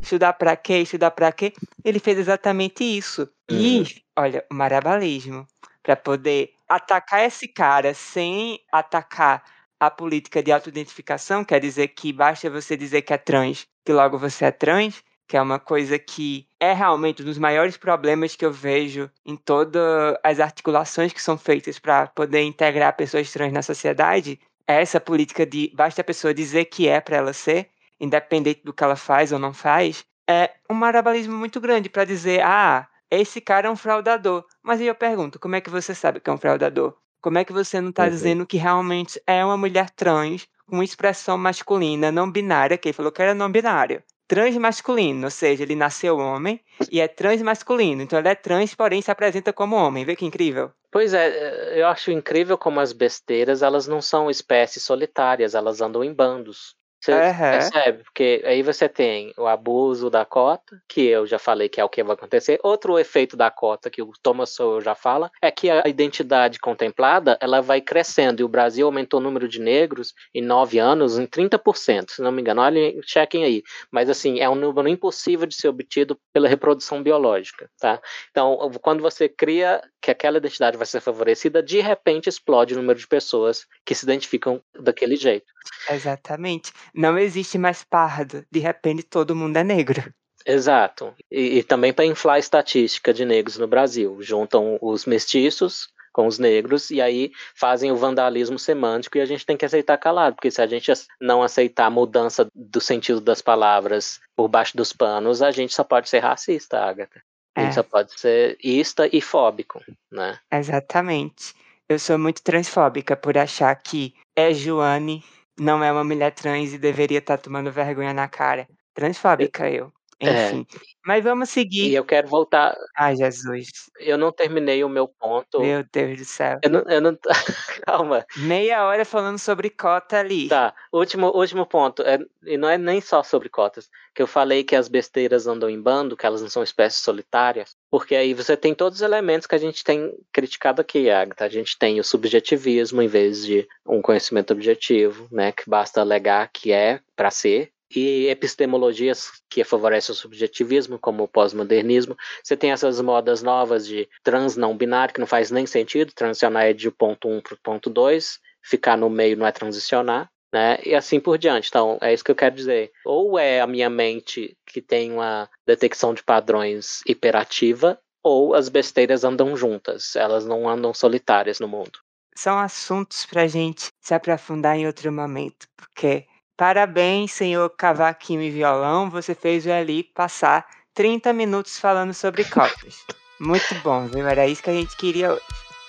Estudar 0.00 0.32
pra 0.34 0.56
quê? 0.56 0.78
Estudar 0.78 1.10
pra 1.10 1.32
quê? 1.32 1.52
Ele 1.84 1.98
fez 1.98 2.18
exatamente 2.18 2.84
isso. 2.84 3.28
Uhum. 3.50 3.58
E, 3.58 4.02
olha, 4.16 4.44
o 4.50 4.54
marabalismo. 4.54 5.46
Pra 5.82 5.96
poder 5.96 6.50
atacar 6.68 7.24
esse 7.24 7.48
cara 7.48 7.94
sem 7.94 8.60
atacar 8.70 9.42
a 9.80 9.90
política 9.90 10.42
de 10.42 10.52
autoidentificação, 10.52 11.44
quer 11.44 11.60
dizer 11.60 11.88
que 11.88 12.12
basta 12.12 12.50
você 12.50 12.76
dizer 12.76 13.02
que 13.02 13.12
é 13.12 13.18
trans, 13.18 13.66
que 13.84 13.92
logo 13.92 14.18
você 14.18 14.46
é 14.46 14.50
trans, 14.50 15.02
que 15.28 15.36
é 15.36 15.42
uma 15.42 15.58
coisa 15.58 15.98
que 15.98 16.48
é 16.58 16.72
realmente 16.72 17.22
um 17.22 17.26
dos 17.26 17.36
maiores 17.36 17.76
problemas 17.76 18.34
que 18.34 18.46
eu 18.46 18.50
vejo 18.50 19.10
em 19.26 19.36
todas 19.36 20.16
as 20.24 20.40
articulações 20.40 21.12
que 21.12 21.20
são 21.20 21.36
feitas 21.36 21.78
para 21.78 22.06
poder 22.06 22.40
integrar 22.40 22.96
pessoas 22.96 23.30
trans 23.30 23.52
na 23.52 23.60
sociedade, 23.60 24.40
é 24.66 24.80
essa 24.80 24.98
política 24.98 25.44
de 25.44 25.70
basta 25.74 26.00
a 26.00 26.04
pessoa 26.04 26.32
dizer 26.32 26.64
que 26.64 26.88
é 26.88 26.98
para 26.98 27.18
ela 27.18 27.32
ser, 27.34 27.68
independente 28.00 28.62
do 28.64 28.72
que 28.72 28.82
ela 28.82 28.96
faz 28.96 29.30
ou 29.30 29.38
não 29.38 29.52
faz, 29.52 30.02
é 30.26 30.50
um 30.68 30.74
marabalismo 30.74 31.36
muito 31.36 31.60
grande 31.60 31.90
para 31.90 32.04
dizer, 32.04 32.40
ah, 32.42 32.88
esse 33.10 33.40
cara 33.40 33.68
é 33.68 33.70
um 33.70 33.76
fraudador. 33.76 34.44
Mas 34.62 34.80
aí 34.80 34.86
eu 34.86 34.94
pergunto, 34.94 35.38
como 35.38 35.56
é 35.56 35.60
que 35.60 35.70
você 35.70 35.94
sabe 35.94 36.20
que 36.20 36.30
é 36.30 36.32
um 36.32 36.38
fraudador? 36.38 36.94
Como 37.20 37.36
é 37.36 37.44
que 37.44 37.52
você 37.52 37.80
não 37.80 37.90
está 37.90 38.04
uhum. 38.04 38.10
dizendo 38.10 38.46
que 38.46 38.56
realmente 38.56 39.20
é 39.26 39.44
uma 39.44 39.56
mulher 39.56 39.90
trans 39.90 40.48
com 40.66 40.82
expressão 40.82 41.36
masculina 41.36 42.10
não 42.10 42.30
binária, 42.30 42.78
que 42.78 42.88
ele 42.88 42.94
falou 42.94 43.12
que 43.12 43.20
era 43.20 43.34
não 43.34 43.50
binária? 43.50 44.02
Transmasculino, 44.28 45.24
ou 45.24 45.30
seja, 45.30 45.62
ele 45.62 45.74
nasceu 45.74 46.18
homem 46.18 46.60
e 46.92 47.00
é 47.00 47.08
transmasculino. 47.08 48.02
Então 48.02 48.18
ele 48.18 48.28
é 48.28 48.34
trans, 48.34 48.74
porém 48.74 49.00
se 49.00 49.10
apresenta 49.10 49.52
como 49.52 49.74
homem. 49.74 50.04
Vê 50.04 50.14
que 50.14 50.26
incrível. 50.26 50.70
Pois 50.90 51.12
é, 51.14 51.80
eu 51.80 51.86
acho 51.86 52.10
incrível 52.10 52.56
como 52.56 52.78
as 52.80 52.92
besteiras, 52.92 53.62
elas 53.62 53.86
não 53.86 54.00
são 54.00 54.30
espécies 54.30 54.82
solitárias, 54.82 55.54
elas 55.54 55.80
andam 55.80 56.04
em 56.04 56.12
bandos. 56.12 56.76
Você 57.00 57.12
Aham. 57.12 57.50
percebe? 57.50 58.02
Porque 58.04 58.42
aí 58.44 58.62
você 58.62 58.88
tem 58.88 59.32
o 59.36 59.46
abuso 59.46 60.10
da 60.10 60.24
cota, 60.24 60.82
que 60.88 61.02
eu 61.02 61.26
já 61.26 61.38
falei 61.38 61.68
que 61.68 61.80
é 61.80 61.84
o 61.84 61.88
que 61.88 62.02
vai 62.02 62.14
acontecer. 62.14 62.58
Outro 62.62 62.98
efeito 62.98 63.36
da 63.36 63.50
cota, 63.50 63.88
que 63.88 64.02
o 64.02 64.10
Thomas 64.22 64.50
Sowell 64.50 64.80
já 64.80 64.94
fala, 64.94 65.30
é 65.40 65.50
que 65.50 65.70
a 65.70 65.86
identidade 65.86 66.58
contemplada 66.58 67.38
ela 67.40 67.60
vai 67.60 67.80
crescendo. 67.80 68.40
E 68.40 68.44
o 68.44 68.48
Brasil 68.48 68.86
aumentou 68.86 69.20
o 69.20 69.22
número 69.22 69.48
de 69.48 69.60
negros 69.60 70.12
em 70.34 70.42
nove 70.42 70.78
anos 70.78 71.18
em 71.18 71.26
30%, 71.26 72.10
se 72.10 72.22
não 72.22 72.32
me 72.32 72.40
engano. 72.40 72.62
Olhem, 72.62 73.00
chequem 73.04 73.44
aí. 73.44 73.62
Mas 73.90 74.10
assim, 74.10 74.40
é 74.40 74.48
um 74.48 74.56
número 74.56 74.88
impossível 74.88 75.46
de 75.46 75.54
ser 75.54 75.68
obtido 75.68 76.18
pela 76.32 76.48
reprodução 76.48 77.02
biológica. 77.02 77.70
Tá? 77.78 78.00
Então, 78.30 78.70
quando 78.82 79.00
você 79.00 79.28
cria 79.28 79.80
que 80.00 80.10
aquela 80.10 80.38
identidade 80.38 80.76
vai 80.76 80.86
ser 80.86 81.00
favorecida, 81.00 81.62
de 81.62 81.80
repente 81.80 82.28
explode 82.28 82.74
o 82.74 82.76
número 82.76 82.98
de 82.98 83.06
pessoas 83.06 83.66
que 83.84 83.94
se 83.94 84.04
identificam 84.04 84.60
daquele 84.78 85.16
jeito. 85.16 85.46
Exatamente. 85.90 86.72
Não 86.94 87.18
existe 87.18 87.58
mais 87.58 87.84
pardo. 87.84 88.44
De 88.50 88.58
repente 88.58 89.02
todo 89.02 89.36
mundo 89.36 89.56
é 89.56 89.64
negro. 89.64 90.02
Exato. 90.46 91.14
E, 91.30 91.58
e 91.58 91.62
também 91.62 91.92
para 91.92 92.06
inflar 92.06 92.36
a 92.36 92.38
estatística 92.38 93.12
de 93.12 93.24
negros 93.24 93.58
no 93.58 93.66
Brasil. 93.66 94.16
Juntam 94.20 94.78
os 94.80 95.04
mestiços 95.04 95.88
com 96.12 96.26
os 96.26 96.38
negros 96.38 96.90
e 96.90 97.00
aí 97.00 97.30
fazem 97.54 97.92
o 97.92 97.96
vandalismo 97.96 98.58
semântico 98.58 99.18
e 99.18 99.20
a 99.20 99.26
gente 99.26 99.44
tem 99.46 99.56
que 99.56 99.64
aceitar 99.64 99.96
calado, 99.98 100.34
porque 100.34 100.50
se 100.50 100.60
a 100.60 100.66
gente 100.66 100.90
não 101.20 101.42
aceitar 101.42 101.86
a 101.86 101.90
mudança 101.90 102.46
do 102.54 102.80
sentido 102.80 103.20
das 103.20 103.40
palavras 103.42 104.18
por 104.34 104.48
baixo 104.48 104.76
dos 104.76 104.92
panos, 104.92 105.42
a 105.42 105.50
gente 105.50 105.74
só 105.74 105.84
pode 105.84 106.08
ser 106.08 106.18
racista, 106.20 106.78
Agatha. 106.80 107.20
A 107.56 107.60
gente 107.62 107.70
É. 107.70 107.74
só 107.74 107.82
pode 107.82 108.18
ser 108.18 108.56
ista 108.62 109.08
e 109.12 109.20
fóbico, 109.20 109.80
né? 110.10 110.38
Exatamente. 110.50 111.54
Eu 111.88 111.98
sou 111.98 112.18
muito 112.18 112.42
transfóbica 112.42 113.16
por 113.16 113.36
achar 113.38 113.74
que 113.76 114.14
é 114.36 114.52
Joane, 114.52 115.22
não 115.58 115.82
é 115.82 115.92
uma 115.92 116.04
mulher 116.04 116.32
trans 116.32 116.72
e 116.72 116.78
deveria 116.78 117.18
estar 117.18 117.38
tomando 117.38 117.72
vergonha 117.72 118.12
na 118.14 118.28
cara. 118.28 118.68
Transfóbica 118.94 119.70
eu. 119.70 119.92
É. 120.20 120.48
Enfim. 120.50 120.66
Mas 121.06 121.22
vamos 121.22 121.48
E 121.48 121.52
seguir. 121.52 121.94
eu 121.94 122.04
quero 122.04 122.28
voltar. 122.28 122.76
Ai, 122.96 123.16
Jesus. 123.16 123.68
Eu 124.00 124.18
não 124.18 124.32
terminei 124.32 124.82
o 124.82 124.88
meu 124.88 125.06
ponto. 125.08 125.60
Meu 125.60 125.84
Deus 125.92 126.18
do 126.18 126.24
céu. 126.24 126.58
Eu 126.62 126.70
não, 126.70 126.80
eu 126.88 127.00
não... 127.00 127.18
Calma. 127.86 128.26
Meia 128.36 128.84
hora 128.84 129.04
falando 129.04 129.38
sobre 129.38 129.70
cota 129.70 130.18
ali. 130.18 130.48
Tá, 130.48 130.74
último, 130.92 131.28
último 131.28 131.64
ponto. 131.64 132.02
É, 132.02 132.18
e 132.44 132.58
não 132.58 132.68
é 132.68 132.76
nem 132.76 133.00
só 133.00 133.22
sobre 133.22 133.48
cotas. 133.48 133.88
Que 134.14 134.20
eu 134.20 134.26
falei 134.26 134.64
que 134.64 134.74
as 134.76 134.88
besteiras 134.88 135.46
andam 135.46 135.70
em 135.70 135.80
bando, 135.80 136.16
que 136.16 136.26
elas 136.26 136.42
não 136.42 136.48
são 136.50 136.62
espécies 136.62 137.00
solitárias. 137.02 137.76
Porque 137.90 138.14
aí 138.16 138.34
você 138.34 138.56
tem 138.56 138.74
todos 138.74 138.98
os 138.98 139.02
elementos 139.02 139.46
que 139.46 139.54
a 139.54 139.58
gente 139.58 139.82
tem 139.84 140.12
criticado 140.32 140.80
aqui, 140.82 141.08
Agatha. 141.08 141.44
A 141.44 141.48
gente 141.48 141.78
tem 141.78 142.00
o 142.00 142.04
subjetivismo 142.04 143.00
em 143.00 143.06
vez 143.08 143.46
de 143.46 143.66
um 143.86 144.02
conhecimento 144.02 144.52
objetivo, 144.52 145.28
né? 145.30 145.52
Que 145.52 145.62
basta 145.68 146.00
alegar 146.00 146.50
que 146.52 146.72
é 146.72 147.00
para 147.16 147.30
ser. 147.30 147.70
E 147.94 148.26
epistemologias 148.26 149.30
que 149.48 149.64
favorecem 149.64 150.12
o 150.12 150.16
subjetivismo, 150.16 150.98
como 150.98 151.22
o 151.22 151.28
pós-modernismo. 151.28 152.16
Você 152.42 152.56
tem 152.56 152.70
essas 152.70 153.00
modas 153.00 153.42
novas 153.42 153.86
de 153.86 154.08
trans 154.22 154.56
não 154.56 154.76
binário, 154.76 155.14
que 155.14 155.20
não 155.20 155.26
faz 155.26 155.50
nem 155.50 155.66
sentido. 155.66 156.12
Transicionar 156.12 156.64
é 156.64 156.72
de 156.72 156.90
ponto 156.90 157.28
1 157.28 157.40
para 157.40 157.54
o 157.54 157.58
ponto 157.62 157.88
2. 157.88 158.38
Ficar 158.62 158.96
no 158.96 159.08
meio 159.08 159.36
não 159.36 159.46
é 159.46 159.52
transicionar. 159.52 160.30
Né? 160.52 160.78
E 160.84 160.94
assim 160.94 161.20
por 161.20 161.36
diante. 161.38 161.68
Então, 161.68 161.98
é 162.00 162.12
isso 162.12 162.24
que 162.24 162.30
eu 162.30 162.36
quero 162.36 162.54
dizer. 162.54 162.90
Ou 163.04 163.38
é 163.38 163.60
a 163.60 163.66
minha 163.66 163.90
mente 163.90 164.56
que 164.66 164.80
tem 164.80 165.12
uma 165.12 165.48
detecção 165.66 166.14
de 166.14 166.22
padrões 166.22 167.02
hiperativa, 167.06 167.98
ou 168.22 168.54
as 168.54 168.68
besteiras 168.68 169.24
andam 169.24 169.56
juntas. 169.56 170.16
Elas 170.16 170.46
não 170.46 170.68
andam 170.68 170.92
solitárias 170.92 171.60
no 171.60 171.68
mundo. 171.68 171.98
São 172.34 172.58
assuntos 172.58 173.26
pra 173.26 173.46
gente 173.46 173.90
se 174.00 174.14
aprofundar 174.14 174.76
em 174.76 174.86
outro 174.86 175.10
momento. 175.12 175.66
Porque, 175.76 176.24
parabéns, 176.58 177.30
senhor 177.30 177.70
cavaquinho 177.70 178.42
e 178.42 178.50
violão, 178.50 179.08
você 179.08 179.32
fez 179.32 179.64
o 179.64 179.70
Eli 179.70 180.02
passar 180.02 180.66
30 180.92 181.32
minutos 181.32 181.78
falando 181.78 182.12
sobre 182.12 182.44
cotas. 182.44 182.96
Muito 183.40 183.72
bom, 183.76 184.08
viu? 184.08 184.26
Era 184.26 184.44
isso 184.48 184.60
que 184.60 184.70
a 184.70 184.72
gente 184.72 184.96
queria 184.96 185.32
hoje. 185.32 185.42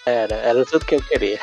Era, 0.05 0.35
era 0.35 0.65
tudo 0.65 0.85
que 0.85 0.95
eu 0.95 1.01
queria. 1.01 1.39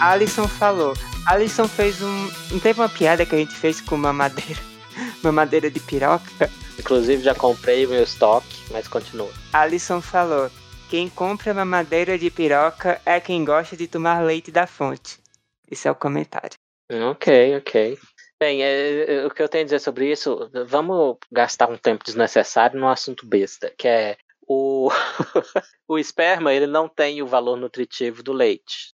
Alisson 0.00 0.48
falou. 0.48 0.94
Alisson 1.26 1.68
fez 1.68 2.02
um. 2.02 2.30
Não 2.50 2.58
teve 2.58 2.80
uma 2.80 2.88
piada 2.88 3.24
que 3.24 3.34
a 3.36 3.38
gente 3.38 3.54
fez 3.54 3.80
com 3.80 3.94
uma 3.94 4.12
madeira. 4.12 4.60
Uma 5.22 5.32
madeira 5.32 5.70
de 5.70 5.80
piroca? 5.80 6.50
Inclusive, 6.78 7.22
já 7.22 7.34
comprei 7.34 7.86
o 7.86 7.88
meu 7.88 8.02
estoque, 8.02 8.46
mas 8.70 8.86
continua. 8.88 9.30
Alisson 9.52 10.00
falou. 10.00 10.50
Quem 10.88 11.08
compra 11.08 11.52
mamadeira 11.52 12.16
de 12.16 12.30
piroca 12.30 13.00
é 13.04 13.18
quem 13.18 13.44
gosta 13.44 13.76
de 13.76 13.88
tomar 13.88 14.22
leite 14.22 14.52
da 14.52 14.68
fonte. 14.68 15.18
Esse 15.68 15.88
é 15.88 15.90
o 15.90 15.96
comentário. 15.96 16.56
Ok, 17.10 17.56
ok. 17.56 17.98
Bem, 18.38 18.62
é, 18.62 19.14
é, 19.14 19.26
o 19.26 19.30
que 19.30 19.42
eu 19.42 19.48
tenho 19.48 19.62
a 19.62 19.64
dizer 19.64 19.80
sobre 19.80 20.12
isso, 20.12 20.50
vamos 20.66 21.16
gastar 21.32 21.68
um 21.70 21.76
tempo 21.78 22.04
desnecessário 22.04 22.78
num 22.78 22.86
assunto 22.86 23.26
besta, 23.26 23.72
que 23.76 23.88
é 23.88 24.16
o, 24.46 24.90
o 25.88 25.98
esperma, 25.98 26.52
ele 26.52 26.66
não 26.66 26.88
tem 26.88 27.22
o 27.22 27.26
valor 27.26 27.56
nutritivo 27.56 28.22
do 28.22 28.32
leite. 28.32 28.94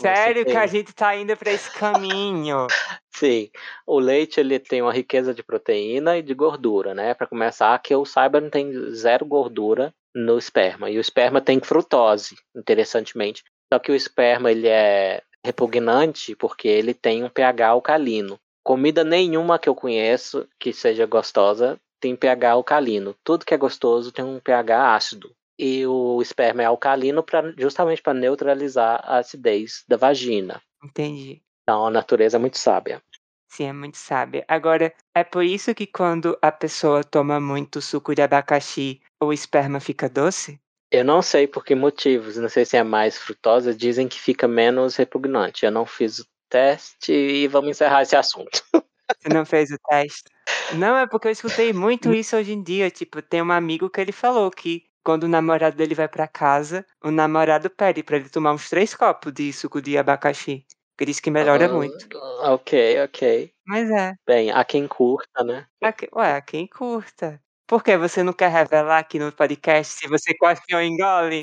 Sério 0.00 0.44
que 0.44 0.56
a 0.56 0.66
gente 0.66 0.92
tá 0.92 1.16
indo 1.16 1.36
pra 1.36 1.52
esse 1.52 1.70
caminho? 1.70 2.66
Sim, 3.14 3.50
o 3.86 3.98
leite 3.98 4.38
ele 4.38 4.58
tem 4.58 4.80
uma 4.80 4.92
riqueza 4.92 5.34
de 5.34 5.42
proteína 5.42 6.18
e 6.18 6.22
de 6.22 6.34
gordura, 6.34 6.94
né? 6.94 7.14
Para 7.14 7.26
começar, 7.26 7.76
que 7.80 7.92
eu 7.92 8.04
saiba, 8.04 8.40
não 8.40 8.50
tem 8.50 8.72
zero 8.94 9.26
gordura 9.26 9.92
no 10.14 10.38
esperma. 10.38 10.90
E 10.90 10.98
o 10.98 11.00
esperma 11.00 11.40
tem 11.40 11.60
frutose, 11.60 12.36
interessantemente. 12.56 13.42
Só 13.72 13.78
que 13.78 13.92
o 13.92 13.94
esperma 13.94 14.50
ele 14.50 14.68
é 14.68 15.22
repugnante 15.44 16.34
porque 16.36 16.68
ele 16.68 16.94
tem 16.94 17.24
um 17.24 17.28
pH 17.28 17.68
alcalino. 17.68 18.38
Comida 18.64 19.02
nenhuma 19.02 19.58
que 19.58 19.68
eu 19.68 19.74
conheço 19.74 20.46
que 20.58 20.72
seja 20.72 21.06
gostosa 21.06 21.80
tem 22.00 22.14
pH 22.14 22.52
alcalino. 22.52 23.14
Tudo 23.24 23.44
que 23.44 23.54
é 23.54 23.56
gostoso 23.56 24.12
tem 24.12 24.24
um 24.24 24.38
pH 24.38 24.94
ácido. 24.94 25.34
E 25.58 25.86
o 25.86 26.22
esperma 26.22 26.62
é 26.62 26.66
alcalino 26.66 27.22
pra, 27.22 27.52
justamente 27.58 28.00
para 28.00 28.14
neutralizar 28.14 29.00
a 29.04 29.18
acidez 29.18 29.84
da 29.88 29.96
vagina. 29.96 30.62
Entendi. 30.82 31.42
Então 31.62 31.86
a 31.86 31.90
natureza 31.90 32.36
é 32.36 32.40
muito 32.40 32.58
sábia. 32.58 33.02
Sim, 33.48 33.64
é 33.64 33.72
muito 33.72 33.96
sábia. 33.96 34.44
Agora, 34.46 34.92
é 35.14 35.24
por 35.24 35.42
isso 35.42 35.74
que 35.74 35.86
quando 35.86 36.38
a 36.40 36.52
pessoa 36.52 37.02
toma 37.02 37.40
muito 37.40 37.80
suco 37.80 38.14
de 38.14 38.22
abacaxi, 38.22 39.00
o 39.20 39.32
esperma 39.32 39.80
fica 39.80 40.08
doce? 40.08 40.60
Eu 40.90 41.04
não 41.04 41.20
sei 41.20 41.46
por 41.46 41.64
que 41.64 41.74
motivos, 41.74 42.36
não 42.36 42.48
sei 42.48 42.64
se 42.64 42.76
é 42.76 42.82
mais 42.82 43.18
frutosa, 43.18 43.74
dizem 43.74 44.08
que 44.08 44.20
fica 44.20 44.46
menos 44.46 44.96
repugnante. 44.96 45.64
Eu 45.64 45.70
não 45.70 45.84
fiz 45.84 46.18
o 46.18 46.26
teste 46.48 47.12
e 47.12 47.48
vamos 47.48 47.70
encerrar 47.70 48.02
esse 48.02 48.16
assunto. 48.16 48.62
Você 48.72 49.28
não 49.28 49.44
fez 49.44 49.70
o 49.70 49.78
teste? 49.88 50.30
Não, 50.74 50.96
é 50.96 51.06
porque 51.06 51.28
eu 51.28 51.32
escutei 51.32 51.72
muito 51.72 52.12
isso 52.14 52.36
hoje 52.36 52.52
em 52.52 52.62
dia. 52.62 52.90
Tipo, 52.90 53.20
tem 53.20 53.42
um 53.42 53.52
amigo 53.52 53.90
que 53.90 54.00
ele 54.00 54.12
falou 54.12 54.50
que 54.50 54.84
quando 55.08 55.24
o 55.24 55.28
namorado 55.28 55.74
dele 55.74 55.94
vai 55.94 56.06
pra 56.06 56.28
casa, 56.28 56.84
o 57.02 57.10
namorado 57.10 57.70
pede 57.70 58.02
pra 58.02 58.16
ele 58.18 58.28
tomar 58.28 58.52
uns 58.52 58.68
três 58.68 58.94
copos 58.94 59.32
de 59.32 59.50
suco 59.54 59.80
de 59.80 59.96
abacaxi. 59.96 60.66
Porque 60.94 61.06
diz 61.06 61.18
que 61.18 61.30
melhora 61.30 61.64
Ah, 61.64 61.68
muito. 61.72 62.06
Ok, 62.42 63.02
ok. 63.04 63.50
Mas 63.66 63.90
é. 63.90 64.12
Bem, 64.26 64.50
há 64.50 64.62
quem 64.66 64.86
curta, 64.86 65.42
né? 65.42 65.64
A 65.82 65.92
que- 65.92 66.10
Ué, 66.14 66.38
quem 66.42 66.66
curta? 66.66 67.40
Por 67.66 67.82
que 67.82 67.96
você 67.96 68.22
não 68.22 68.34
quer 68.34 68.50
revelar 68.50 68.98
aqui 68.98 69.18
no 69.18 69.32
podcast 69.32 69.94
se 69.94 70.06
você 70.08 70.34
cospe 70.34 70.74
ou 70.74 70.82
engole? 70.82 71.40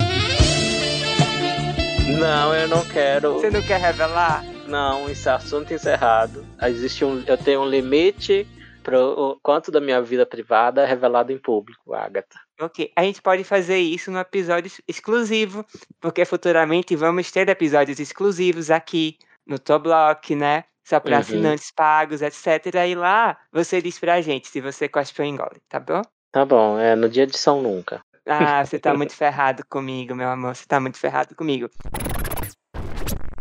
Não, 2.20 2.54
eu 2.54 2.68
não 2.68 2.84
quero. 2.86 3.32
Você 3.32 3.50
não 3.50 3.62
quer 3.62 3.80
revelar? 3.80 4.44
Não, 4.68 5.08
é 5.08 5.12
assunto 5.28 5.74
encerrado. 5.74 6.46
Existe 6.62 7.04
um, 7.04 7.20
eu 7.26 7.36
tenho 7.36 7.62
um 7.62 7.68
limite 7.68 8.46
para 8.84 9.04
o 9.04 9.36
quanto 9.42 9.72
da 9.72 9.80
minha 9.80 10.00
vida 10.00 10.24
privada 10.24 10.82
é 10.82 10.86
revelado 10.86 11.32
em 11.32 11.38
público, 11.38 11.92
Agatha. 11.92 12.45
Ok, 12.60 12.90
a 12.96 13.02
gente 13.02 13.20
pode 13.20 13.44
fazer 13.44 13.78
isso 13.78 14.10
no 14.10 14.18
episódio 14.18 14.68
ex- 14.68 14.80
exclusivo, 14.88 15.64
porque 16.00 16.24
futuramente 16.24 16.96
vamos 16.96 17.30
ter 17.30 17.48
episódios 17.48 18.00
exclusivos 18.00 18.70
aqui 18.70 19.18
no 19.46 19.58
Toblock, 19.58 20.34
né? 20.34 20.64
Só 20.82 20.98
para 21.00 21.16
Uhum. 21.16 21.20
assinantes 21.20 21.70
pagos, 21.70 22.22
etc. 22.22 22.74
E 22.88 22.94
lá 22.94 23.36
você 23.52 23.82
diz 23.82 23.98
pra 23.98 24.20
gente 24.22 24.48
se 24.48 24.60
você 24.60 24.88
cospe 24.88 25.20
ou 25.20 25.28
engole, 25.28 25.60
tá 25.68 25.78
bom? 25.78 26.00
Tá 26.32 26.44
bom, 26.44 26.78
é 26.78 26.94
no 26.96 27.08
dia 27.08 27.26
de 27.26 27.36
São 27.36 27.60
Nunca. 27.60 28.00
Ah, 28.26 28.64
você 28.64 28.78
tá 28.78 28.94
muito 28.94 29.14
ferrado 29.14 29.62
comigo, 29.68 30.14
meu 30.14 30.28
amor. 30.28 30.54
Você 30.56 30.64
tá 30.66 30.80
muito 30.80 30.98
ferrado 30.98 31.34
comigo. 31.34 31.68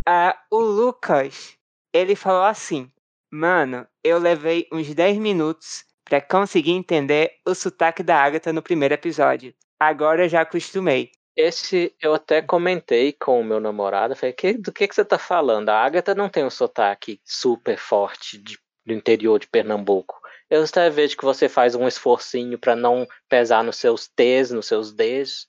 Ah, 0.08 0.38
o 0.52 0.60
Lucas, 0.60 1.58
ele 1.94 2.16
falou 2.16 2.44
assim: 2.44 2.92
Mano, 3.32 3.88
eu 4.04 4.18
levei 4.20 4.68
uns 4.72 4.94
10 4.94 5.18
minutos 5.18 5.86
pra 6.06 6.22
conseguir 6.22 6.72
entender 6.72 7.32
o 7.46 7.54
sotaque 7.54 8.04
da 8.04 8.18
Agatha 8.18 8.54
no 8.54 8.62
primeiro 8.62 8.94
episódio. 8.94 9.54
Agora 9.80 10.24
eu 10.26 10.30
já 10.30 10.42
acostumei. 10.42 11.12
Esse 11.36 11.94
eu 12.02 12.14
até 12.14 12.42
comentei 12.42 13.12
com 13.12 13.42
o 13.42 13.44
meu 13.44 13.60
namorado. 13.60 14.16
Falei, 14.16 14.32
que, 14.32 14.54
do 14.54 14.72
que, 14.72 14.88
que 14.88 14.96
você 14.96 15.04
tá 15.04 15.18
falando? 15.18 15.68
A 15.70 15.84
Agatha 15.84 16.16
não 16.16 16.30
tem 16.30 16.46
um 16.46 16.50
sotaque 16.50 17.20
super 17.26 17.78
forte 17.78 18.38
de- 18.38 18.58
do 18.86 18.94
interior 18.94 19.38
de 19.40 19.48
Pernambuco. 19.48 20.16
Eu 20.50 20.64
até 20.64 20.90
vejo 20.92 21.18
que 21.18 21.26
você 21.26 21.50
faz 21.50 21.74
um 21.74 21.88
esforcinho 21.88 22.58
para 22.58 22.76
não 22.76 23.08
pesar 23.28 23.64
nos 23.64 23.78
seus 23.78 24.08
T's, 24.08 24.52
nos 24.52 24.68
seus 24.68 24.94
D's. 24.94 25.48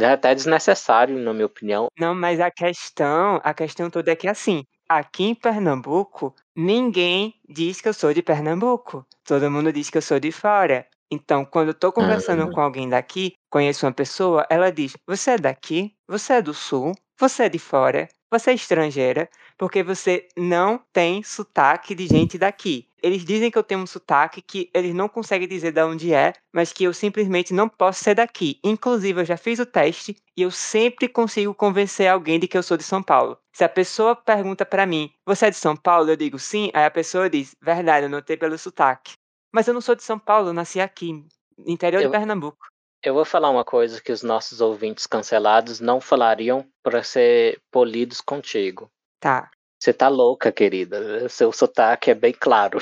É 0.00 0.04
até 0.04 0.34
desnecessário, 0.34 1.16
na 1.18 1.32
minha 1.32 1.46
opinião. 1.46 1.88
Não, 1.98 2.14
mas 2.14 2.38
a 2.40 2.50
questão, 2.50 3.40
a 3.42 3.54
questão 3.54 3.88
toda 3.88 4.12
é 4.12 4.16
que 4.16 4.28
assim, 4.28 4.64
aqui 4.88 5.24
em 5.24 5.34
Pernambuco, 5.34 6.34
ninguém 6.56 7.34
diz 7.48 7.80
que 7.80 7.88
eu 7.88 7.94
sou 7.94 8.12
de 8.14 8.22
Pernambuco. 8.22 9.06
Todo 9.24 9.50
mundo 9.50 9.72
diz 9.72 9.90
que 9.90 9.98
eu 9.98 10.02
sou 10.02 10.18
de 10.20 10.30
fora. 10.32 10.86
Então, 11.10 11.44
quando 11.44 11.68
eu 11.68 11.74
tô 11.74 11.92
conversando 11.92 12.42
Ah. 12.42 12.48
com 12.48 12.60
alguém 12.60 12.88
daqui, 12.88 13.34
conheço 13.50 13.86
uma 13.86 13.92
pessoa, 13.92 14.46
ela 14.50 14.70
diz: 14.72 14.96
Você 15.06 15.32
é 15.32 15.38
daqui? 15.38 15.94
Você 16.08 16.34
é 16.34 16.42
do 16.42 16.54
sul? 16.54 16.92
Você 17.20 17.44
é 17.44 17.48
de 17.48 17.58
fora? 17.58 18.08
Você 18.30 18.50
é 18.50 18.54
estrangeira? 18.54 19.28
Porque 19.56 19.82
você 19.82 20.26
não 20.36 20.78
tem 20.92 21.22
sotaque 21.22 21.94
de 21.94 22.06
gente 22.08 22.36
daqui. 22.38 22.88
Eles 23.04 23.22
dizem 23.22 23.50
que 23.50 23.58
eu 23.58 23.62
tenho 23.62 23.82
um 23.82 23.86
sotaque 23.86 24.40
que 24.40 24.70
eles 24.72 24.94
não 24.94 25.10
conseguem 25.10 25.46
dizer 25.46 25.72
de 25.72 25.82
onde 25.82 26.14
é, 26.14 26.32
mas 26.50 26.72
que 26.72 26.84
eu 26.84 26.94
simplesmente 26.94 27.52
não 27.52 27.68
posso 27.68 28.02
ser 28.02 28.14
daqui. 28.14 28.58
Inclusive, 28.64 29.20
eu 29.20 29.24
já 29.26 29.36
fiz 29.36 29.58
o 29.58 29.66
teste 29.66 30.16
e 30.34 30.40
eu 30.40 30.50
sempre 30.50 31.06
consigo 31.06 31.54
convencer 31.54 32.08
alguém 32.08 32.40
de 32.40 32.48
que 32.48 32.56
eu 32.56 32.62
sou 32.62 32.78
de 32.78 32.82
São 32.82 33.02
Paulo. 33.02 33.36
Se 33.52 33.62
a 33.62 33.68
pessoa 33.68 34.16
pergunta 34.16 34.64
pra 34.64 34.86
mim: 34.86 35.12
Você 35.26 35.44
é 35.46 35.50
de 35.50 35.56
São 35.56 35.76
Paulo? 35.76 36.08
Eu 36.10 36.16
digo 36.16 36.38
sim. 36.38 36.70
Aí 36.72 36.86
a 36.86 36.90
pessoa 36.90 37.28
diz: 37.28 37.54
Verdade, 37.62 38.06
eu 38.06 38.10
notei 38.10 38.38
pelo 38.38 38.56
sotaque. 38.56 39.12
Mas 39.52 39.68
eu 39.68 39.74
não 39.74 39.82
sou 39.82 39.94
de 39.94 40.02
São 40.02 40.18
Paulo, 40.18 40.48
eu 40.48 40.54
nasci 40.54 40.80
aqui, 40.80 41.12
no 41.12 41.26
interior 41.70 42.00
Eu- 42.00 42.08
de 42.10 42.16
Pernambuco. 42.16 42.66
Eu 43.04 43.12
vou 43.12 43.26
falar 43.26 43.50
uma 43.50 43.66
coisa 43.66 44.00
que 44.00 44.10
os 44.10 44.22
nossos 44.22 44.62
ouvintes 44.62 45.06
cancelados 45.06 45.78
não 45.78 46.00
falariam 46.00 46.66
para 46.82 47.02
ser 47.02 47.60
polidos 47.70 48.22
contigo. 48.22 48.90
Tá. 49.20 49.50
Você 49.84 49.92
tá 49.92 50.08
louca, 50.08 50.50
querida. 50.50 51.28
Seu 51.28 51.52
sotaque 51.52 52.10
é 52.10 52.14
bem 52.14 52.32
claro. 52.32 52.78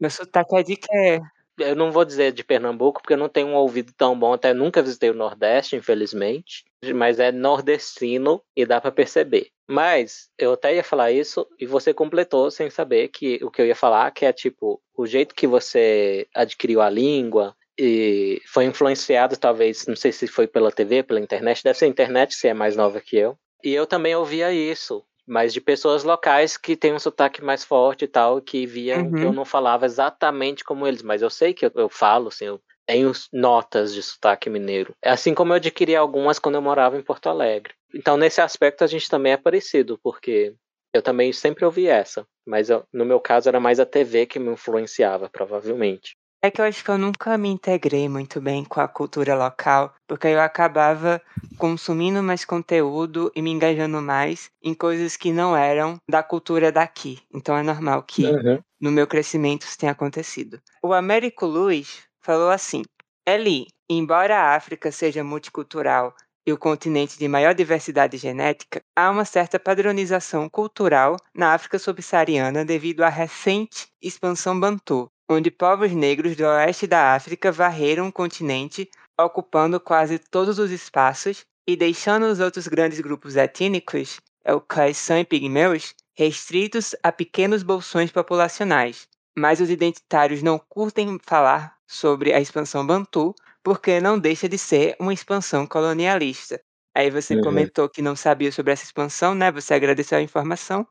Meu 0.00 0.10
sotaque 0.10 0.56
é 0.56 0.62
de 0.64 0.74
quê? 0.74 1.20
Eu 1.56 1.76
não 1.76 1.92
vou 1.92 2.04
dizer 2.04 2.32
de 2.32 2.42
Pernambuco, 2.42 3.00
porque 3.00 3.12
eu 3.12 3.18
não 3.18 3.28
tenho 3.28 3.46
um 3.46 3.54
ouvido 3.54 3.92
tão 3.96 4.18
bom, 4.18 4.32
até 4.32 4.52
nunca 4.52 4.82
visitei 4.82 5.10
o 5.10 5.14
Nordeste, 5.14 5.76
infelizmente. 5.76 6.64
Mas 6.92 7.20
é 7.20 7.30
nordestino 7.30 8.42
e 8.56 8.66
dá 8.66 8.80
pra 8.80 8.90
perceber. 8.90 9.50
Mas 9.68 10.30
eu 10.36 10.54
até 10.54 10.74
ia 10.74 10.82
falar 10.82 11.12
isso 11.12 11.46
e 11.60 11.64
você 11.64 11.94
completou 11.94 12.50
sem 12.50 12.68
saber 12.68 13.06
que 13.06 13.38
o 13.40 13.52
que 13.52 13.62
eu 13.62 13.66
ia 13.66 13.76
falar, 13.76 14.10
que 14.10 14.26
é 14.26 14.32
tipo, 14.32 14.82
o 14.96 15.06
jeito 15.06 15.32
que 15.32 15.46
você 15.46 16.26
adquiriu 16.34 16.82
a 16.82 16.90
língua 16.90 17.54
e 17.78 18.42
foi 18.46 18.64
influenciado, 18.64 19.36
talvez, 19.36 19.86
não 19.86 19.94
sei 19.94 20.10
se 20.10 20.26
foi 20.26 20.48
pela 20.48 20.72
TV, 20.72 21.04
pela 21.04 21.20
internet, 21.20 21.62
deve 21.62 21.78
ser 21.78 21.84
a 21.84 21.88
internet, 21.88 22.34
se 22.34 22.48
é 22.48 22.52
mais 22.52 22.74
nova 22.74 23.00
que 23.00 23.16
eu. 23.16 23.38
E 23.64 23.72
eu 23.72 23.86
também 23.86 24.14
ouvia 24.14 24.52
isso, 24.52 25.02
mas 25.26 25.52
de 25.52 25.60
pessoas 25.60 26.04
locais 26.04 26.56
que 26.56 26.76
têm 26.76 26.92
um 26.92 26.98
sotaque 26.98 27.42
mais 27.42 27.64
forte 27.64 28.04
e 28.04 28.08
tal, 28.08 28.40
que 28.42 28.66
que 28.66 28.92
Uhum. 28.92 29.18
eu 29.22 29.32
não 29.32 29.44
falava 29.44 29.86
exatamente 29.86 30.62
como 30.62 30.86
eles, 30.86 31.02
mas 31.02 31.22
eu 31.22 31.30
sei 31.30 31.54
que 31.54 31.64
eu, 31.66 31.72
eu 31.74 31.88
falo, 31.88 32.28
assim, 32.28 32.44
eu 32.44 32.60
tenho 32.86 33.10
notas 33.32 33.94
de 33.94 34.02
sotaque 34.02 34.50
mineiro. 34.50 34.94
Assim 35.02 35.34
como 35.34 35.52
eu 35.52 35.56
adquiri 35.56 35.96
algumas 35.96 36.38
quando 36.38 36.56
eu 36.56 36.62
morava 36.62 36.98
em 36.98 37.02
Porto 37.02 37.28
Alegre. 37.28 37.72
Então, 37.94 38.16
nesse 38.18 38.42
aspecto, 38.42 38.84
a 38.84 38.86
gente 38.86 39.08
também 39.08 39.32
é 39.32 39.36
parecido, 39.38 39.98
porque 40.02 40.54
eu 40.92 41.00
também 41.00 41.32
sempre 41.32 41.64
ouvi 41.64 41.86
essa, 41.86 42.26
mas 42.46 42.68
eu- 42.68 42.84
no 42.92 43.06
meu 43.06 43.18
caso 43.18 43.48
era 43.48 43.58
mais 43.58 43.80
a 43.80 43.86
TV 43.86 44.26
que 44.26 44.38
me 44.38 44.52
influenciava, 44.52 45.30
provavelmente. 45.30 46.14
É 46.44 46.50
que 46.50 46.60
eu 46.60 46.66
acho 46.66 46.84
que 46.84 46.90
eu 46.90 46.98
nunca 46.98 47.38
me 47.38 47.48
integrei 47.48 48.06
muito 48.06 48.38
bem 48.38 48.66
com 48.66 48.78
a 48.78 48.86
cultura 48.86 49.34
local, 49.34 49.94
porque 50.06 50.26
eu 50.26 50.38
acabava 50.42 51.18
consumindo 51.56 52.22
mais 52.22 52.44
conteúdo 52.44 53.32
e 53.34 53.40
me 53.40 53.50
engajando 53.50 54.02
mais 54.02 54.50
em 54.62 54.74
coisas 54.74 55.16
que 55.16 55.32
não 55.32 55.56
eram 55.56 55.96
da 56.06 56.22
cultura 56.22 56.70
daqui. 56.70 57.18
Então 57.32 57.56
é 57.56 57.62
normal 57.62 58.02
que 58.02 58.24
Uhum. 58.26 58.60
no 58.78 58.92
meu 58.92 59.06
crescimento 59.06 59.62
isso 59.62 59.78
tenha 59.78 59.92
acontecido. 59.92 60.60
O 60.82 60.92
Américo 60.92 61.46
Luiz 61.46 62.02
falou 62.20 62.50
assim: 62.50 62.82
Eli, 63.26 63.68
embora 63.88 64.36
a 64.36 64.54
África 64.54 64.92
seja 64.92 65.24
multicultural 65.24 66.14
e 66.46 66.52
o 66.52 66.58
continente 66.58 67.18
de 67.18 67.26
maior 67.26 67.54
diversidade 67.54 68.18
genética, 68.18 68.82
há 68.94 69.10
uma 69.10 69.24
certa 69.24 69.58
padronização 69.58 70.50
cultural 70.50 71.16
na 71.34 71.54
África 71.54 71.78
subsaariana 71.78 72.66
devido 72.66 73.00
à 73.02 73.08
recente 73.08 73.88
expansão 74.02 74.60
bantu, 74.60 75.10
onde 75.30 75.50
povos 75.50 75.92
negros 75.92 76.36
do 76.36 76.44
oeste 76.44 76.86
da 76.86 77.14
África 77.14 77.50
varreram 77.52 78.08
o 78.08 78.12
continente, 78.12 78.88
ocupando 79.18 79.80
quase 79.80 80.18
todos 80.18 80.58
os 80.58 80.70
espaços 80.70 81.44
e 81.66 81.76
deixando 81.76 82.24
os 82.26 82.40
outros 82.40 82.66
grandes 82.68 83.00
grupos 83.00 83.36
étnicos, 83.36 84.20
é 84.44 84.52
o 84.54 84.60
Khoisan 84.60 85.20
e 85.20 85.24
Pigmeus, 85.24 85.94
restritos 86.16 86.94
a 87.02 87.10
pequenos 87.10 87.62
bolsões 87.62 88.10
populacionais. 88.10 89.08
Mas 89.36 89.60
os 89.60 89.70
identitários 89.70 90.42
não 90.42 90.58
curtem 90.58 91.18
falar 91.24 91.76
sobre 91.88 92.32
a 92.32 92.40
expansão 92.40 92.86
bantu, 92.86 93.34
porque 93.62 94.00
não 94.00 94.18
deixa 94.18 94.48
de 94.48 94.58
ser 94.58 94.94
uma 95.00 95.12
expansão 95.12 95.66
colonialista. 95.66 96.60
Aí 96.94 97.10
você 97.10 97.36
Uhum. 97.36 97.36
comentou 97.36 97.88
que 97.88 98.02
não 98.02 98.14
sabia 98.14 98.52
sobre 98.52 98.72
essa 98.72 98.84
expansão, 98.84 99.34
né? 99.34 99.50
Você 99.50 99.74
agradeceu 99.74 100.18
a 100.18 100.22
informação. 100.22 100.86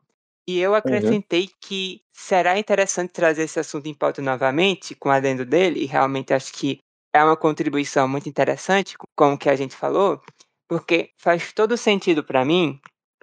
E 0.46 0.60
eu 0.60 0.74
acrescentei 0.74 1.48
que 1.60 2.02
será 2.12 2.58
interessante 2.58 3.12
trazer 3.12 3.44
esse 3.44 3.58
assunto 3.58 3.86
em 3.86 3.94
pauta 3.94 4.20
novamente, 4.20 4.94
com 4.94 5.08
o 5.08 5.12
adendo 5.12 5.44
dele, 5.44 5.82
e 5.82 5.86
realmente 5.86 6.34
acho 6.34 6.52
que 6.52 6.78
é 7.14 7.24
uma 7.24 7.36
contribuição 7.36 8.06
muito 8.06 8.28
interessante 8.28 8.94
com 9.16 9.32
o 9.32 9.38
que 9.38 9.48
a 9.48 9.56
gente 9.56 9.74
falou, 9.74 10.20
porque 10.68 11.10
faz 11.16 11.52
todo 11.52 11.76
sentido 11.76 12.22
para 12.22 12.44
mim 12.44 12.78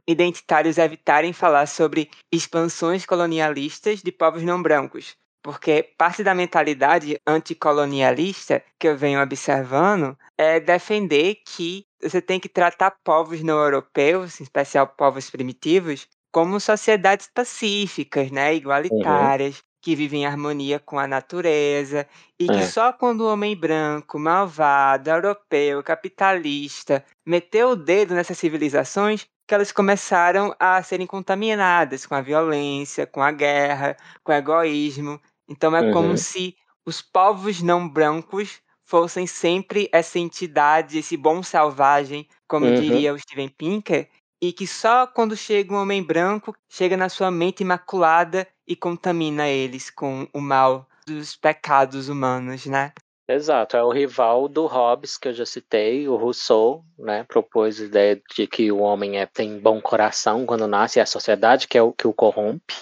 identitários 0.07 0.78
evitarem 0.78 1.32
falar 1.32 1.67
sobre 1.67 2.09
expansões 2.34 3.05
colonialistas 3.05 4.01
de 4.01 4.11
povos 4.11 4.41
não 4.41 4.61
brancos, 4.61 5.15
porque 5.43 5.93
parte 5.97 6.24
da 6.24 6.34
mentalidade 6.34 7.19
anticolonialista 7.28 8.63
que 8.80 8.88
eu 8.88 8.97
venho 8.97 9.22
observando 9.22 10.17
é 10.38 10.59
defender 10.59 11.41
que 11.45 11.86
você 12.01 12.19
tem 12.22 12.39
que 12.39 12.49
tratar 12.49 12.95
povos 13.03 13.43
não 13.43 13.59
europeus, 13.59 14.39
em 14.39 14.43
especial 14.43 14.88
povos 14.88 15.30
primitivos, 15.30 16.07
como 16.32 16.59
sociedades 16.59 17.29
pacíficas, 17.34 18.32
né, 18.32 18.53
igualitárias, 18.55 19.61
que 19.82 19.95
vivem 19.95 20.21
em 20.23 20.25
harmonia 20.25 20.79
com 20.79 20.99
a 20.99 21.07
natureza, 21.07 22.07
e 22.39 22.49
que 22.49 22.61
É. 22.61 22.63
só 22.63 22.93
quando 22.93 23.21
o 23.21 23.32
homem 23.34 23.55
branco, 23.55 24.19
malvado, 24.19 25.09
europeu, 25.09 25.82
capitalista, 25.84 27.03
meteu 27.25 27.69
o 27.69 27.75
dedo 27.75 28.13
nessas 28.13 28.38
civilizações, 28.38 29.25
que 29.47 29.55
elas 29.55 29.71
começaram 29.71 30.55
a 30.59 30.82
serem 30.84 31.07
contaminadas 31.07 32.05
com 32.05 32.15
a 32.15 32.21
violência, 32.21 33.07
com 33.07 33.21
a 33.21 33.32
guerra, 33.32 33.97
com 34.23 34.32
o 34.32 34.36
egoísmo. 34.36 35.19
Então 35.49 35.75
é 35.75 35.84
como 35.84 36.15
Uhum. 36.15 36.17
se 36.17 36.55
os 36.86 37.01
povos 37.01 37.61
não 37.61 37.89
brancos 37.89 38.61
fossem 38.86 39.25
sempre 39.27 39.89
essa 39.93 40.19
entidade, 40.19 40.99
esse 40.99 41.17
bom 41.17 41.41
selvagem, 41.43 42.27
como 42.47 42.71
Uhum. 42.71 42.71
diria 42.71 43.13
o 43.13 43.19
Steven 43.19 43.49
Pinker, 43.49 44.09
e 44.41 44.51
que 44.51 44.65
só 44.65 45.05
quando 45.05 45.37
chega 45.37 45.73
um 45.73 45.77
homem 45.77 46.01
branco 46.01 46.55
chega 46.67 46.97
na 46.97 47.09
sua 47.09 47.29
mente 47.29 47.61
imaculada 47.61 48.47
e 48.67 48.75
contamina 48.75 49.47
eles 49.47 49.89
com 49.89 50.27
o 50.33 50.41
mal 50.41 50.87
dos 51.05 51.35
pecados 51.35 52.09
humanos, 52.09 52.65
né? 52.65 52.91
Exato, 53.27 53.77
é 53.77 53.83
o 53.83 53.91
rival 53.91 54.49
do 54.49 54.65
Hobbes 54.65 55.17
que 55.17 55.29
eu 55.29 55.33
já 55.33 55.45
citei, 55.45 56.07
o 56.07 56.17
Rousseau, 56.17 56.83
né, 56.99 57.23
propôs 57.23 57.79
a 57.79 57.85
ideia 57.85 58.21
de 58.35 58.45
que 58.45 58.71
o 58.71 58.79
homem 58.79 59.19
é, 59.19 59.25
tem 59.25 59.57
bom 59.57 59.79
coração 59.79 60.45
quando 60.45 60.67
nasce, 60.67 60.99
é 60.99 61.03
a 61.03 61.05
sociedade 61.05 61.67
que 61.67 61.77
é 61.77 61.81
o 61.81 61.93
que 61.93 62.05
o 62.05 62.13
corrompe, 62.13 62.75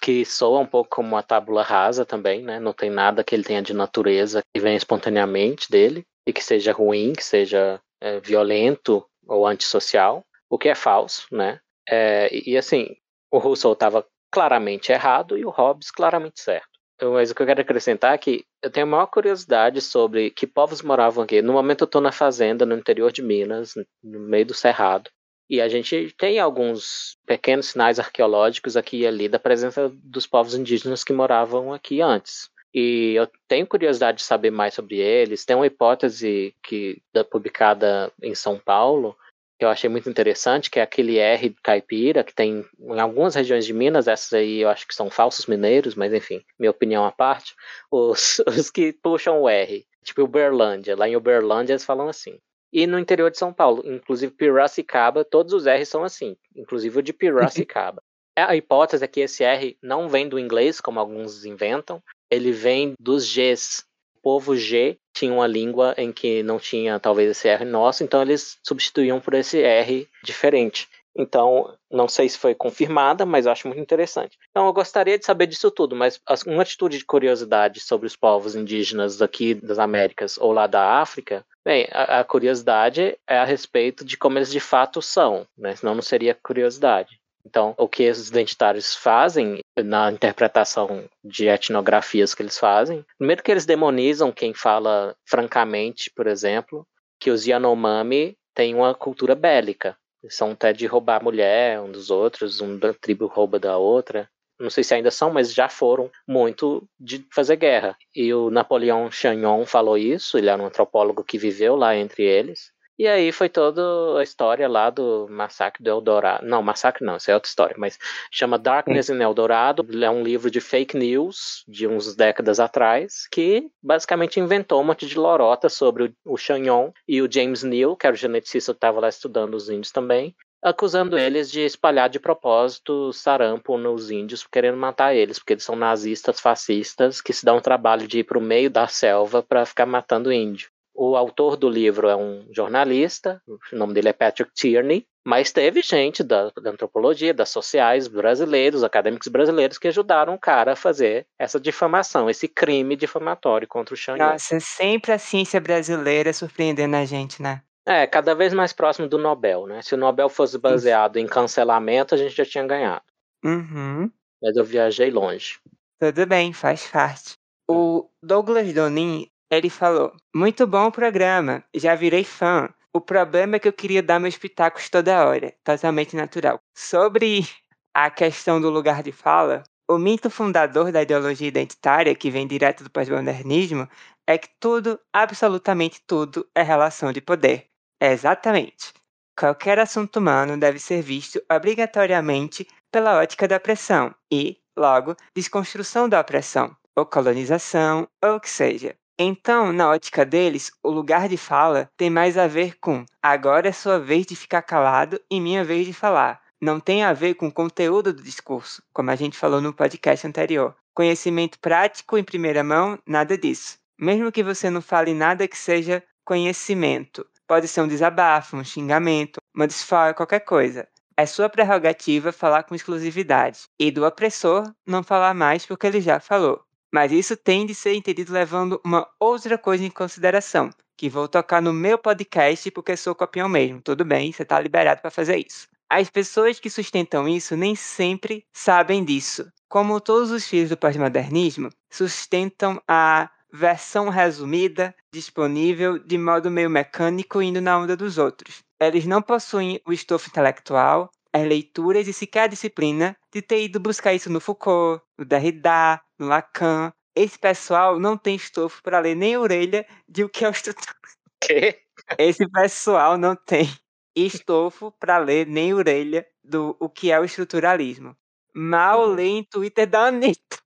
que 0.00 0.24
soa 0.24 0.60
um 0.60 0.66
pouco 0.66 0.90
como 0.90 1.08
uma 1.08 1.24
tábula 1.24 1.62
rasa 1.64 2.04
também, 2.04 2.42
né, 2.42 2.60
não 2.60 2.72
tem 2.72 2.88
nada 2.88 3.24
que 3.24 3.34
ele 3.34 3.42
tenha 3.42 3.60
de 3.60 3.74
natureza 3.74 4.42
que 4.54 4.60
venha 4.60 4.76
espontaneamente 4.76 5.68
dele 5.68 6.04
e 6.24 6.32
que 6.32 6.44
seja 6.44 6.72
ruim, 6.72 7.12
que 7.12 7.24
seja 7.24 7.80
é, 8.00 8.20
violento 8.20 9.04
ou 9.26 9.44
antissocial, 9.44 10.24
o 10.48 10.58
que 10.58 10.68
é 10.68 10.74
falso, 10.74 11.26
né, 11.32 11.60
é, 11.88 12.28
e, 12.32 12.56
assim, 12.56 12.96
o 13.30 13.38
Rousseau 13.38 13.72
estava 13.72 14.04
claramente 14.30 14.90
errado 14.90 15.38
e 15.38 15.44
o 15.44 15.50
Hobbes 15.50 15.90
claramente 15.90 16.40
certo. 16.40 16.68
Mas 17.00 17.30
o 17.30 17.34
que 17.34 17.42
eu 17.42 17.46
quero 17.46 17.60
acrescentar 17.60 18.14
é 18.14 18.18
que 18.18 18.44
eu 18.62 18.70
tenho 18.70 18.86
a 18.86 18.90
maior 18.90 19.06
curiosidade 19.06 19.80
sobre 19.82 20.30
que 20.30 20.46
povos 20.46 20.80
moravam 20.80 21.24
aqui. 21.24 21.42
No 21.42 21.52
momento 21.52 21.82
eu 21.82 21.86
estou 21.86 22.00
na 22.00 22.10
fazenda, 22.10 22.64
no 22.64 22.74
interior 22.74 23.12
de 23.12 23.22
Minas, 23.22 23.74
no 24.02 24.20
meio 24.20 24.46
do 24.46 24.54
Cerrado. 24.54 25.10
E 25.48 25.60
a 25.60 25.68
gente 25.68 26.12
tem 26.18 26.40
alguns 26.40 27.16
pequenos 27.26 27.66
sinais 27.66 28.00
arqueológicos 28.00 28.76
aqui 28.76 29.00
e 29.00 29.06
ali 29.06 29.28
da 29.28 29.38
presença 29.38 29.92
dos 30.02 30.26
povos 30.26 30.54
indígenas 30.54 31.04
que 31.04 31.12
moravam 31.12 31.72
aqui 31.72 32.00
antes. 32.00 32.48
E 32.74 33.14
eu 33.14 33.28
tenho 33.46 33.66
curiosidade 33.66 34.18
de 34.18 34.24
saber 34.24 34.50
mais 34.50 34.74
sobre 34.74 34.96
eles. 34.96 35.44
Tem 35.44 35.54
uma 35.54 35.66
hipótese 35.66 36.54
que 36.62 37.00
da 37.12 37.22
publicada 37.22 38.10
em 38.22 38.34
São 38.34 38.58
Paulo 38.58 39.16
que 39.58 39.64
eu 39.64 39.68
achei 39.68 39.88
muito 39.88 40.08
interessante, 40.08 40.70
que 40.70 40.78
é 40.78 40.82
aquele 40.82 41.18
R 41.18 41.54
caipira, 41.62 42.22
que 42.22 42.34
tem 42.34 42.64
em 42.78 43.00
algumas 43.00 43.34
regiões 43.34 43.64
de 43.64 43.72
Minas, 43.72 44.06
essas 44.06 44.32
aí 44.34 44.60
eu 44.60 44.68
acho 44.68 44.86
que 44.86 44.94
são 44.94 45.10
falsos 45.10 45.46
mineiros, 45.46 45.94
mas 45.94 46.12
enfim, 46.12 46.42
minha 46.58 46.70
opinião 46.70 47.04
à 47.04 47.12
parte, 47.12 47.54
os, 47.90 48.38
os 48.46 48.70
que 48.70 48.92
puxam 48.92 49.42
o 49.42 49.48
R, 49.48 49.86
tipo 50.04 50.22
Uberlândia, 50.22 50.96
lá 50.96 51.08
em 51.08 51.16
Uberlândia 51.16 51.72
eles 51.72 51.84
falam 51.84 52.08
assim. 52.08 52.38
E 52.72 52.86
no 52.86 52.98
interior 52.98 53.30
de 53.30 53.38
São 53.38 53.52
Paulo, 53.52 53.82
inclusive 53.86 54.32
Piracicaba, 54.32 55.24
todos 55.24 55.52
os 55.52 55.66
R 55.66 55.84
são 55.86 56.04
assim, 56.04 56.36
inclusive 56.54 56.98
o 56.98 57.02
de 57.02 57.12
Piracicaba. 57.12 58.02
A 58.38 58.54
hipótese 58.54 59.02
é 59.02 59.08
que 59.08 59.20
esse 59.20 59.42
R 59.42 59.78
não 59.82 60.10
vem 60.10 60.28
do 60.28 60.38
inglês, 60.38 60.78
como 60.78 61.00
alguns 61.00 61.46
inventam, 61.46 62.02
ele 62.30 62.52
vem 62.52 62.92
dos 63.00 63.24
Gs. 63.26 63.82
O 64.18 64.20
povo 64.20 64.54
G 64.54 64.98
tinha 65.16 65.32
uma 65.32 65.46
língua 65.46 65.94
em 65.96 66.12
que 66.12 66.42
não 66.42 66.58
tinha 66.58 67.00
talvez 67.00 67.30
esse 67.30 67.48
R 67.48 67.64
nosso, 67.64 68.04
então 68.04 68.20
eles 68.20 68.58
substituíam 68.62 69.18
por 69.18 69.32
esse 69.32 69.62
R 69.62 70.06
diferente. 70.22 70.86
Então, 71.18 71.74
não 71.90 72.06
sei 72.06 72.28
se 72.28 72.36
foi 72.36 72.54
confirmada, 72.54 73.24
mas 73.24 73.46
acho 73.46 73.66
muito 73.66 73.80
interessante. 73.80 74.36
Então, 74.50 74.66
eu 74.66 74.72
gostaria 74.74 75.18
de 75.18 75.24
saber 75.24 75.46
disso 75.46 75.70
tudo, 75.70 75.96
mas 75.96 76.20
uma 76.46 76.60
atitude 76.60 76.98
de 76.98 77.06
curiosidade 77.06 77.80
sobre 77.80 78.06
os 78.06 78.14
povos 78.14 78.54
indígenas 78.54 79.16
daqui 79.16 79.54
das 79.54 79.78
Américas 79.78 80.36
ou 80.36 80.52
lá 80.52 80.66
da 80.66 81.00
África, 81.00 81.42
bem, 81.64 81.88
a, 81.90 82.20
a 82.20 82.24
curiosidade 82.24 83.18
é 83.26 83.38
a 83.38 83.44
respeito 83.44 84.04
de 84.04 84.18
como 84.18 84.36
eles 84.36 84.52
de 84.52 84.60
fato 84.60 85.00
são, 85.00 85.46
né? 85.56 85.74
Senão 85.74 85.94
não 85.94 86.02
seria 86.02 86.34
curiosidade. 86.34 87.18
Então, 87.46 87.76
o 87.78 87.88
que 87.88 88.10
os 88.10 88.28
identitários 88.28 88.96
fazem 88.96 89.60
na 89.78 90.10
interpretação 90.10 91.08
de 91.22 91.46
etnografias 91.46 92.34
que 92.34 92.42
eles 92.42 92.58
fazem, 92.58 93.06
primeiro 93.16 93.40
que 93.40 93.52
eles 93.52 93.64
demonizam 93.64 94.32
quem 94.32 94.52
fala 94.52 95.14
francamente, 95.24 96.10
por 96.10 96.26
exemplo, 96.26 96.84
que 97.20 97.30
os 97.30 97.46
Yanomami 97.46 98.36
têm 98.52 98.74
uma 98.74 98.92
cultura 98.94 99.36
bélica. 99.36 99.96
São 100.28 100.50
até 100.50 100.72
de 100.72 100.86
roubar 100.86 101.22
mulher 101.22 101.80
um 101.80 101.92
dos 101.92 102.10
outros, 102.10 102.60
uma 102.60 102.92
tribo 103.00 103.26
rouba 103.26 103.60
da 103.60 103.78
outra. 103.78 104.28
Não 104.58 104.70
sei 104.70 104.82
se 104.82 104.94
ainda 104.94 105.12
são, 105.12 105.30
mas 105.30 105.54
já 105.54 105.68
foram 105.68 106.10
muito 106.26 106.82
de 106.98 107.24
fazer 107.32 107.54
guerra. 107.54 107.96
E 108.12 108.34
o 108.34 108.50
Napoleão 108.50 109.08
Chagnon 109.08 109.64
falou 109.64 109.96
isso, 109.96 110.36
ele 110.36 110.50
era 110.50 110.60
um 110.60 110.66
antropólogo 110.66 111.22
que 111.22 111.38
viveu 111.38 111.76
lá 111.76 111.94
entre 111.94 112.24
eles. 112.24 112.72
E 112.98 113.06
aí 113.06 113.30
foi 113.30 113.50
toda 113.50 113.82
a 114.18 114.22
história 114.22 114.66
lá 114.66 114.88
do 114.88 115.26
Massacre 115.28 115.84
do 115.84 115.90
Eldorado. 115.90 116.46
Não, 116.46 116.62
Massacre 116.62 117.04
não, 117.04 117.16
isso 117.16 117.30
é 117.30 117.34
outra 117.34 117.48
história, 117.48 117.76
mas 117.78 117.98
chama 118.30 118.58
Darkness 118.58 119.10
in 119.10 119.20
Eldorado. 119.20 119.86
É 120.02 120.10
um 120.10 120.22
livro 120.22 120.50
de 120.50 120.62
fake 120.62 120.96
news 120.96 121.62
de 121.68 121.86
uns 121.86 122.16
décadas 122.16 122.58
atrás, 122.58 123.28
que 123.30 123.68
basicamente 123.82 124.40
inventou 124.40 124.80
um 124.80 124.84
monte 124.84 125.06
de 125.06 125.18
lorota 125.18 125.68
sobre 125.68 126.14
o 126.24 126.38
Chagnon 126.38 126.90
e 127.06 127.20
o 127.20 127.30
James 127.30 127.62
Neal, 127.62 127.96
que 127.96 128.06
era 128.06 128.14
o 128.14 128.18
geneticista 128.18 128.72
que 128.72 128.78
estava 128.78 129.00
lá 129.00 129.10
estudando 129.10 129.54
os 129.54 129.68
índios 129.68 129.92
também, 129.92 130.34
acusando 130.62 131.18
eles 131.18 131.50
de 131.50 131.60
espalhar 131.60 132.08
de 132.08 132.18
propósito 132.18 133.12
sarampo 133.12 133.76
nos 133.76 134.10
índios, 134.10 134.46
querendo 134.50 134.78
matar 134.78 135.14
eles, 135.14 135.38
porque 135.38 135.52
eles 135.52 135.64
são 135.64 135.76
nazistas, 135.76 136.40
fascistas, 136.40 137.20
que 137.20 137.32
se 137.32 137.44
dão 137.44 137.58
o 137.58 137.62
trabalho 137.62 138.08
de 138.08 138.20
ir 138.20 138.24
para 138.24 138.38
o 138.38 138.42
meio 138.42 138.70
da 138.70 138.88
selva 138.88 139.42
para 139.42 139.66
ficar 139.66 139.84
matando 139.84 140.32
índio. 140.32 140.70
O 140.98 141.14
autor 141.14 141.56
do 141.56 141.68
livro 141.68 142.08
é 142.08 142.16
um 142.16 142.46
jornalista, 142.50 143.42
o 143.46 143.58
nome 143.76 143.92
dele 143.92 144.08
é 144.08 144.12
Patrick 144.14 144.50
Tierney, 144.54 145.06
mas 145.26 145.52
teve 145.52 145.82
gente 145.82 146.22
da, 146.22 146.50
da, 146.50 146.70
antropologia, 146.70 147.34
das 147.34 147.50
sociais 147.50 148.08
brasileiros, 148.08 148.82
acadêmicos 148.82 149.28
brasileiros, 149.28 149.76
que 149.76 149.88
ajudaram 149.88 150.34
o 150.34 150.38
cara 150.38 150.72
a 150.72 150.76
fazer 150.76 151.26
essa 151.38 151.60
difamação, 151.60 152.30
esse 152.30 152.48
crime 152.48 152.96
difamatório 152.96 153.68
contra 153.68 153.92
o 153.92 153.96
Xangô. 153.96 154.24
Nossa, 154.24 154.58
sempre 154.58 155.12
a 155.12 155.18
ciência 155.18 155.60
brasileira 155.60 156.32
surpreendendo 156.32 156.96
a 156.96 157.04
gente, 157.04 157.42
né? 157.42 157.60
É, 157.84 158.06
cada 158.06 158.34
vez 158.34 158.54
mais 158.54 158.72
próximo 158.72 159.06
do 159.06 159.18
Nobel, 159.18 159.66
né? 159.66 159.82
Se 159.82 159.94
o 159.94 159.98
Nobel 159.98 160.28
fosse 160.28 160.58
baseado 160.58 161.18
em 161.18 161.26
cancelamento, 161.26 162.14
a 162.14 162.18
gente 162.18 162.34
já 162.34 162.44
tinha 162.44 162.66
ganhado. 162.66 163.04
Uhum. 163.44 164.10
Mas 164.42 164.56
eu 164.56 164.64
viajei 164.64 165.10
longe. 165.10 165.58
Tudo 165.98 166.26
bem, 166.26 166.52
faz 166.52 166.86
parte. 166.86 167.34
O 167.68 168.08
Douglas 168.22 168.72
Donin 168.72 169.28
ele 169.50 169.70
falou: 169.70 170.12
Muito 170.34 170.66
bom 170.66 170.86
o 170.86 170.92
programa, 170.92 171.64
já 171.74 171.94
virei 171.94 172.24
fã. 172.24 172.68
O 172.94 173.00
problema 173.00 173.56
é 173.56 173.58
que 173.58 173.68
eu 173.68 173.72
queria 173.72 174.02
dar 174.02 174.18
meus 174.18 174.38
pitacos 174.38 174.88
toda 174.88 175.26
hora, 175.26 175.54
totalmente 175.62 176.16
natural. 176.16 176.58
Sobre 176.74 177.46
a 177.94 178.10
questão 178.10 178.60
do 178.60 178.70
lugar 178.70 179.02
de 179.02 179.12
fala, 179.12 179.62
o 179.88 179.98
mito 179.98 180.28
fundador 180.30 180.90
da 180.90 181.02
ideologia 181.02 181.46
identitária, 181.46 182.14
que 182.14 182.30
vem 182.30 182.46
direto 182.46 182.82
do 182.82 182.90
pós-modernismo, 182.90 183.88
é 184.26 184.36
que 184.36 184.48
tudo, 184.58 184.98
absolutamente 185.12 186.00
tudo, 186.06 186.48
é 186.54 186.62
relação 186.62 187.12
de 187.12 187.20
poder. 187.20 187.66
Exatamente. 188.00 188.92
Qualquer 189.38 189.78
assunto 189.78 190.16
humano 190.16 190.58
deve 190.58 190.78
ser 190.78 191.02
visto 191.02 191.40
obrigatoriamente 191.52 192.66
pela 192.90 193.18
ótica 193.18 193.46
da 193.46 193.56
opressão 193.56 194.14
e, 194.32 194.58
logo, 194.76 195.14
desconstrução 195.34 196.08
da 196.08 196.20
opressão, 196.20 196.74
ou 196.96 197.06
colonização, 197.06 198.08
ou 198.24 198.36
o 198.36 198.40
que 198.40 198.50
seja. 198.50 198.96
Então, 199.18 199.72
na 199.72 199.88
ótica 199.88 200.26
deles, 200.26 200.70
o 200.82 200.90
lugar 200.90 201.26
de 201.26 201.38
fala 201.38 201.90
tem 201.96 202.10
mais 202.10 202.36
a 202.36 202.46
ver 202.46 202.78
com 202.78 203.06
agora 203.22 203.68
é 203.68 203.72
sua 203.72 203.98
vez 203.98 204.26
de 204.26 204.36
ficar 204.36 204.60
calado 204.60 205.18
e 205.30 205.40
minha 205.40 205.64
vez 205.64 205.86
de 205.86 205.94
falar. 205.94 206.42
Não 206.60 206.78
tem 206.78 207.02
a 207.02 207.14
ver 207.14 207.32
com 207.34 207.46
o 207.46 207.52
conteúdo 207.52 208.12
do 208.12 208.22
discurso, 208.22 208.82
como 208.92 209.10
a 209.10 209.16
gente 209.16 209.38
falou 209.38 209.60
no 209.60 209.72
podcast 209.72 210.26
anterior. 210.26 210.76
Conhecimento 210.92 211.58
prático 211.58 212.18
em 212.18 212.24
primeira 212.24 212.62
mão, 212.62 212.98
nada 213.06 213.38
disso. 213.38 213.78
Mesmo 213.98 214.30
que 214.30 214.42
você 214.42 214.68
não 214.68 214.82
fale 214.82 215.14
nada 215.14 215.48
que 215.48 215.56
seja 215.56 216.02
conhecimento, 216.22 217.26
pode 217.46 217.68
ser 217.68 217.80
um 217.80 217.88
desabafo, 217.88 218.58
um 218.58 218.64
xingamento, 218.64 219.38
uma 219.54 219.66
desfala, 219.66 220.12
qualquer 220.12 220.40
coisa. 220.40 220.86
É 221.16 221.24
sua 221.24 221.48
prerrogativa 221.48 222.32
falar 222.32 222.64
com 222.64 222.74
exclusividade, 222.74 223.60
e 223.78 223.90
do 223.90 224.04
opressor 224.04 224.70
não 224.86 225.02
falar 225.02 225.32
mais 225.32 225.64
porque 225.64 225.86
ele 225.86 226.02
já 226.02 226.20
falou. 226.20 226.62
Mas 226.92 227.12
isso 227.12 227.36
tem 227.36 227.66
de 227.66 227.74
ser 227.74 227.94
entendido 227.94 228.32
levando 228.32 228.80
uma 228.84 229.06
outra 229.18 229.58
coisa 229.58 229.84
em 229.84 229.90
consideração, 229.90 230.70
que 230.96 231.08
vou 231.08 231.28
tocar 231.28 231.60
no 231.60 231.72
meu 231.72 231.98
podcast 231.98 232.70
porque 232.70 232.96
sou 232.96 233.14
copião 233.14 233.48
mesmo. 233.48 233.82
Tudo 233.82 234.04
bem, 234.04 234.32
você 234.32 234.42
está 234.42 234.58
liberado 234.58 235.00
para 235.00 235.10
fazer 235.10 235.36
isso. 235.36 235.68
As 235.88 236.10
pessoas 236.10 236.58
que 236.58 236.68
sustentam 236.68 237.28
isso 237.28 237.56
nem 237.56 237.76
sempre 237.76 238.44
sabem 238.52 239.04
disso. 239.04 239.50
Como 239.68 240.00
todos 240.00 240.30
os 240.30 240.46
filhos 240.46 240.70
do 240.70 240.76
pós-modernismo, 240.76 241.70
sustentam 241.90 242.80
a 242.88 243.30
versão 243.52 244.08
resumida, 244.08 244.94
disponível 245.12 245.98
de 245.98 246.18
modo 246.18 246.50
meio 246.50 246.68
mecânico 246.68 247.40
indo 247.40 247.60
na 247.60 247.78
onda 247.78 247.96
dos 247.96 248.18
outros. 248.18 248.62
Eles 248.80 249.06
não 249.06 249.22
possuem 249.22 249.80
o 249.86 249.92
estofo 249.92 250.28
intelectual, 250.28 251.10
as 251.32 251.46
leituras 251.46 252.08
e 252.08 252.12
sequer 252.12 252.44
a 252.44 252.46
disciplina 252.48 253.16
de 253.32 253.42
ter 253.42 253.62
ido 253.62 253.78
buscar 253.78 254.14
isso 254.14 254.30
no 254.30 254.40
Foucault, 254.40 255.02
no 255.18 255.24
Derrida, 255.24 256.00
no 256.18 256.26
Lacan. 256.26 256.92
Esse 257.14 257.38
pessoal 257.38 257.98
não 257.98 258.16
tem 258.16 258.36
estofo 258.36 258.82
para 258.82 258.98
ler 258.98 259.16
nem 259.16 259.36
orelha 259.36 259.86
de 260.08 260.24
o 260.24 260.28
que 260.28 260.44
é 260.44 260.48
o 260.48 260.50
estrutura. 260.50 260.94
Quê? 261.40 261.82
Esse 262.18 262.48
pessoal 262.50 263.16
não 263.16 263.34
tem 263.34 263.68
estofo 264.14 264.92
para 264.92 265.18
ler 265.18 265.46
nem 265.46 265.74
orelha 265.74 266.26
do 266.42 266.76
o 266.80 266.88
que 266.88 267.10
é 267.10 267.20
o 267.20 267.24
estruturalismo. 267.24 268.16
Mal 268.54 269.08
uhum. 269.08 269.14
lê 269.14 269.26
em 269.26 269.44
Twitter 269.44 269.86
da 269.86 270.06
Anitta. 270.06 270.58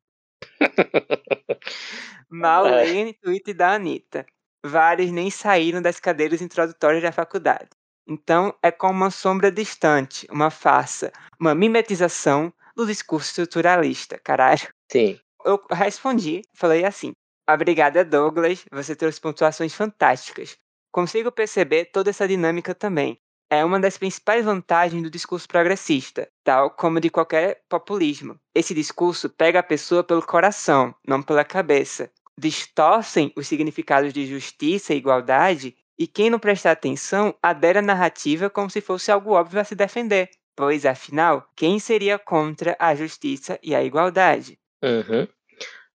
Mal 2.31 2.67
é. 2.67 2.85
lê 2.85 2.93
em 3.01 3.13
Twitter 3.15 3.55
da 3.55 3.75
Anitta. 3.75 4.25
Vários 4.65 5.11
nem 5.11 5.31
saíram 5.31 5.81
das 5.83 5.99
cadeiras 5.99 6.41
introdutórias 6.41 7.03
da 7.03 7.11
faculdade. 7.11 7.69
Então, 8.07 8.55
é 8.63 8.71
como 8.71 8.93
uma 8.93 9.11
sombra 9.11 9.51
distante, 9.51 10.27
uma 10.31 10.51
farsa, 10.51 11.13
uma 11.39 11.55
mimetização 11.55 12.53
do 12.77 12.87
discurso 12.87 13.29
estruturalista, 13.29 14.19
caralho. 14.19 14.69
Sim. 14.91 15.19
Eu 15.45 15.61
respondi, 15.71 16.43
falei 16.55 16.85
assim: 16.85 17.13
Obrigada, 17.49 18.05
Douglas, 18.05 18.65
você 18.71 18.95
trouxe 18.95 19.21
pontuações 19.21 19.75
fantásticas. 19.75 20.57
Consigo 20.93 21.33
perceber 21.33 21.87
toda 21.87 22.11
essa 22.11 22.27
dinâmica 22.27 22.75
também. 22.75 23.19
É 23.49 23.65
uma 23.65 23.81
das 23.81 23.99
principais 23.99 24.45
vantagens 24.45 25.03
do 25.03 25.11
discurso 25.11 25.49
progressista, 25.49 26.29
tal 26.45 26.71
como 26.71 27.01
de 27.01 27.11
qualquer 27.11 27.63
populismo. 27.69 28.39
Esse 28.55 28.73
discurso 28.73 29.29
pega 29.29 29.59
a 29.59 29.63
pessoa 29.63 30.05
pelo 30.05 30.23
coração, 30.23 30.95
não 31.07 31.21
pela 31.21 31.45
cabeça. 31.45 32.11
Distorcem 32.39 33.33
os 33.37 33.49
significados 33.49 34.13
de 34.13 34.25
justiça 34.27 34.95
e 34.95 34.99
igualdade 34.99 35.77
e 35.99 36.07
quem 36.07 36.31
não 36.31 36.39
prestar 36.39 36.71
atenção 36.71 37.35
adere 37.43 37.81
à 37.81 37.83
narrativa 37.83 38.49
como 38.49 38.71
se 38.71 38.81
fosse 38.81 39.11
algo 39.11 39.33
óbvio 39.33 39.61
a 39.61 39.65
se 39.65 39.75
defender, 39.75 40.31
pois, 40.57 40.87
afinal, 40.87 41.47
quem 41.55 41.79
seria 41.79 42.19
contra 42.19 42.77
a 42.79 42.95
justiça 42.95 43.59
e 43.63 43.75
a 43.75 43.83
igualdade? 43.83 44.59
Uhum. 44.83 45.27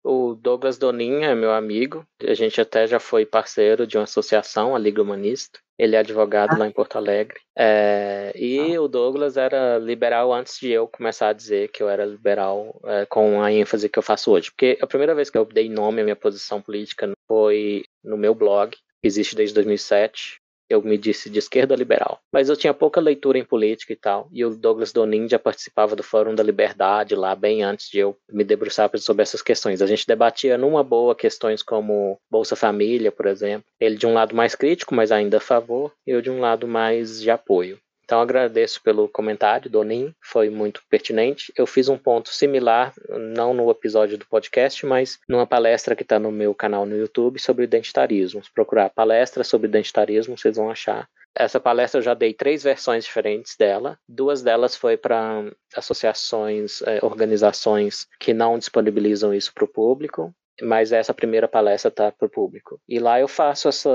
O 0.06 0.34
Douglas 0.34 0.76
Doninha 0.76 1.28
é 1.28 1.34
meu 1.34 1.50
amigo, 1.50 2.06
a 2.20 2.34
gente 2.34 2.60
até 2.60 2.86
já 2.86 3.00
foi 3.00 3.24
parceiro 3.24 3.86
de 3.86 3.96
uma 3.96 4.04
associação, 4.04 4.76
a 4.76 4.78
Liga 4.78 5.00
Humanista. 5.00 5.58
Ele 5.78 5.96
é 5.96 5.98
advogado 5.98 6.52
ah. 6.52 6.58
lá 6.58 6.66
em 6.68 6.70
Porto 6.70 6.96
Alegre. 6.96 7.40
É, 7.56 8.30
e 8.36 8.76
ah. 8.76 8.82
o 8.82 8.86
Douglas 8.86 9.38
era 9.38 9.78
liberal 9.78 10.30
antes 10.30 10.60
de 10.60 10.70
eu 10.70 10.86
começar 10.86 11.30
a 11.30 11.32
dizer 11.32 11.70
que 11.70 11.82
eu 11.82 11.88
era 11.88 12.04
liberal 12.04 12.78
é, 12.84 13.06
com 13.06 13.42
a 13.42 13.50
ênfase 13.50 13.88
que 13.88 13.98
eu 13.98 14.02
faço 14.02 14.30
hoje. 14.30 14.50
Porque 14.50 14.78
a 14.78 14.86
primeira 14.86 15.14
vez 15.14 15.30
que 15.30 15.38
eu 15.38 15.44
dei 15.46 15.70
nome 15.70 16.02
à 16.02 16.04
minha 16.04 16.14
posição 16.14 16.60
política 16.60 17.10
foi 17.26 17.84
no 18.04 18.18
meu 18.18 18.34
blog, 18.34 18.76
existe 19.02 19.34
desde 19.34 19.54
2007. 19.54 20.38
Eu 20.68 20.82
me 20.82 20.96
disse 20.96 21.28
de 21.28 21.38
esquerda 21.38 21.76
liberal, 21.76 22.20
mas 22.32 22.48
eu 22.48 22.56
tinha 22.56 22.72
pouca 22.72 23.00
leitura 23.00 23.38
em 23.38 23.44
política 23.44 23.92
e 23.92 23.96
tal. 23.96 24.28
E 24.32 24.44
o 24.44 24.56
Douglas 24.56 24.92
Donin 24.92 25.28
já 25.28 25.38
participava 25.38 25.94
do 25.94 26.02
Fórum 26.02 26.34
da 26.34 26.42
Liberdade 26.42 27.14
lá 27.14 27.34
bem 27.34 27.62
antes 27.62 27.90
de 27.90 27.98
eu 27.98 28.16
me 28.30 28.44
debruçar 28.44 28.90
sobre 28.98 29.22
essas 29.22 29.42
questões. 29.42 29.82
A 29.82 29.86
gente 29.86 30.06
debatia 30.06 30.56
numa 30.56 30.82
boa 30.82 31.14
questões 31.14 31.62
como 31.62 32.18
Bolsa 32.30 32.56
Família, 32.56 33.12
por 33.12 33.26
exemplo. 33.26 33.66
Ele 33.78 33.96
de 33.96 34.06
um 34.06 34.14
lado 34.14 34.34
mais 34.34 34.54
crítico, 34.54 34.94
mas 34.94 35.12
ainda 35.12 35.36
a 35.36 35.40
favor, 35.40 35.92
e 36.06 36.10
eu 36.10 36.22
de 36.22 36.30
um 36.30 36.40
lado 36.40 36.66
mais 36.66 37.20
de 37.20 37.30
apoio. 37.30 37.78
Então 38.04 38.20
agradeço 38.20 38.82
pelo 38.82 39.08
comentário, 39.08 39.70
Donin, 39.70 40.14
foi 40.20 40.50
muito 40.50 40.82
pertinente. 40.90 41.52
Eu 41.56 41.66
fiz 41.66 41.88
um 41.88 41.96
ponto 41.96 42.28
similar, 42.28 42.92
não 43.08 43.54
no 43.54 43.70
episódio 43.70 44.18
do 44.18 44.26
podcast, 44.26 44.84
mas 44.84 45.18
numa 45.28 45.46
palestra 45.46 45.96
que 45.96 46.02
está 46.02 46.18
no 46.18 46.30
meu 46.30 46.54
canal 46.54 46.84
no 46.84 46.96
YouTube 46.96 47.40
sobre 47.40 47.64
identitarismo. 47.64 48.44
Se 48.44 48.52
procurar 48.52 48.90
palestra 48.90 49.42
sobre 49.42 49.68
identitarismo, 49.68 50.36
vocês 50.36 50.56
vão 50.56 50.70
achar. 50.70 51.08
Essa 51.34 51.58
palestra 51.58 51.98
eu 51.98 52.02
já 52.02 52.14
dei 52.14 52.32
três 52.32 52.62
versões 52.62 53.04
diferentes 53.04 53.56
dela. 53.56 53.98
Duas 54.08 54.42
delas 54.42 54.76
foi 54.76 54.96
para 54.96 55.50
associações, 55.74 56.80
eh, 56.82 57.00
organizações 57.02 58.06
que 58.20 58.32
não 58.32 58.58
disponibilizam 58.58 59.34
isso 59.34 59.52
para 59.52 59.64
o 59.64 59.68
público 59.68 60.32
mas 60.62 60.92
essa 60.92 61.12
primeira 61.12 61.48
palestra 61.48 61.88
está 61.88 62.12
para 62.12 62.26
o 62.26 62.30
público. 62.30 62.80
E 62.88 63.00
lá 63.00 63.18
eu 63.18 63.26
faço 63.26 63.68
essa, 63.68 63.90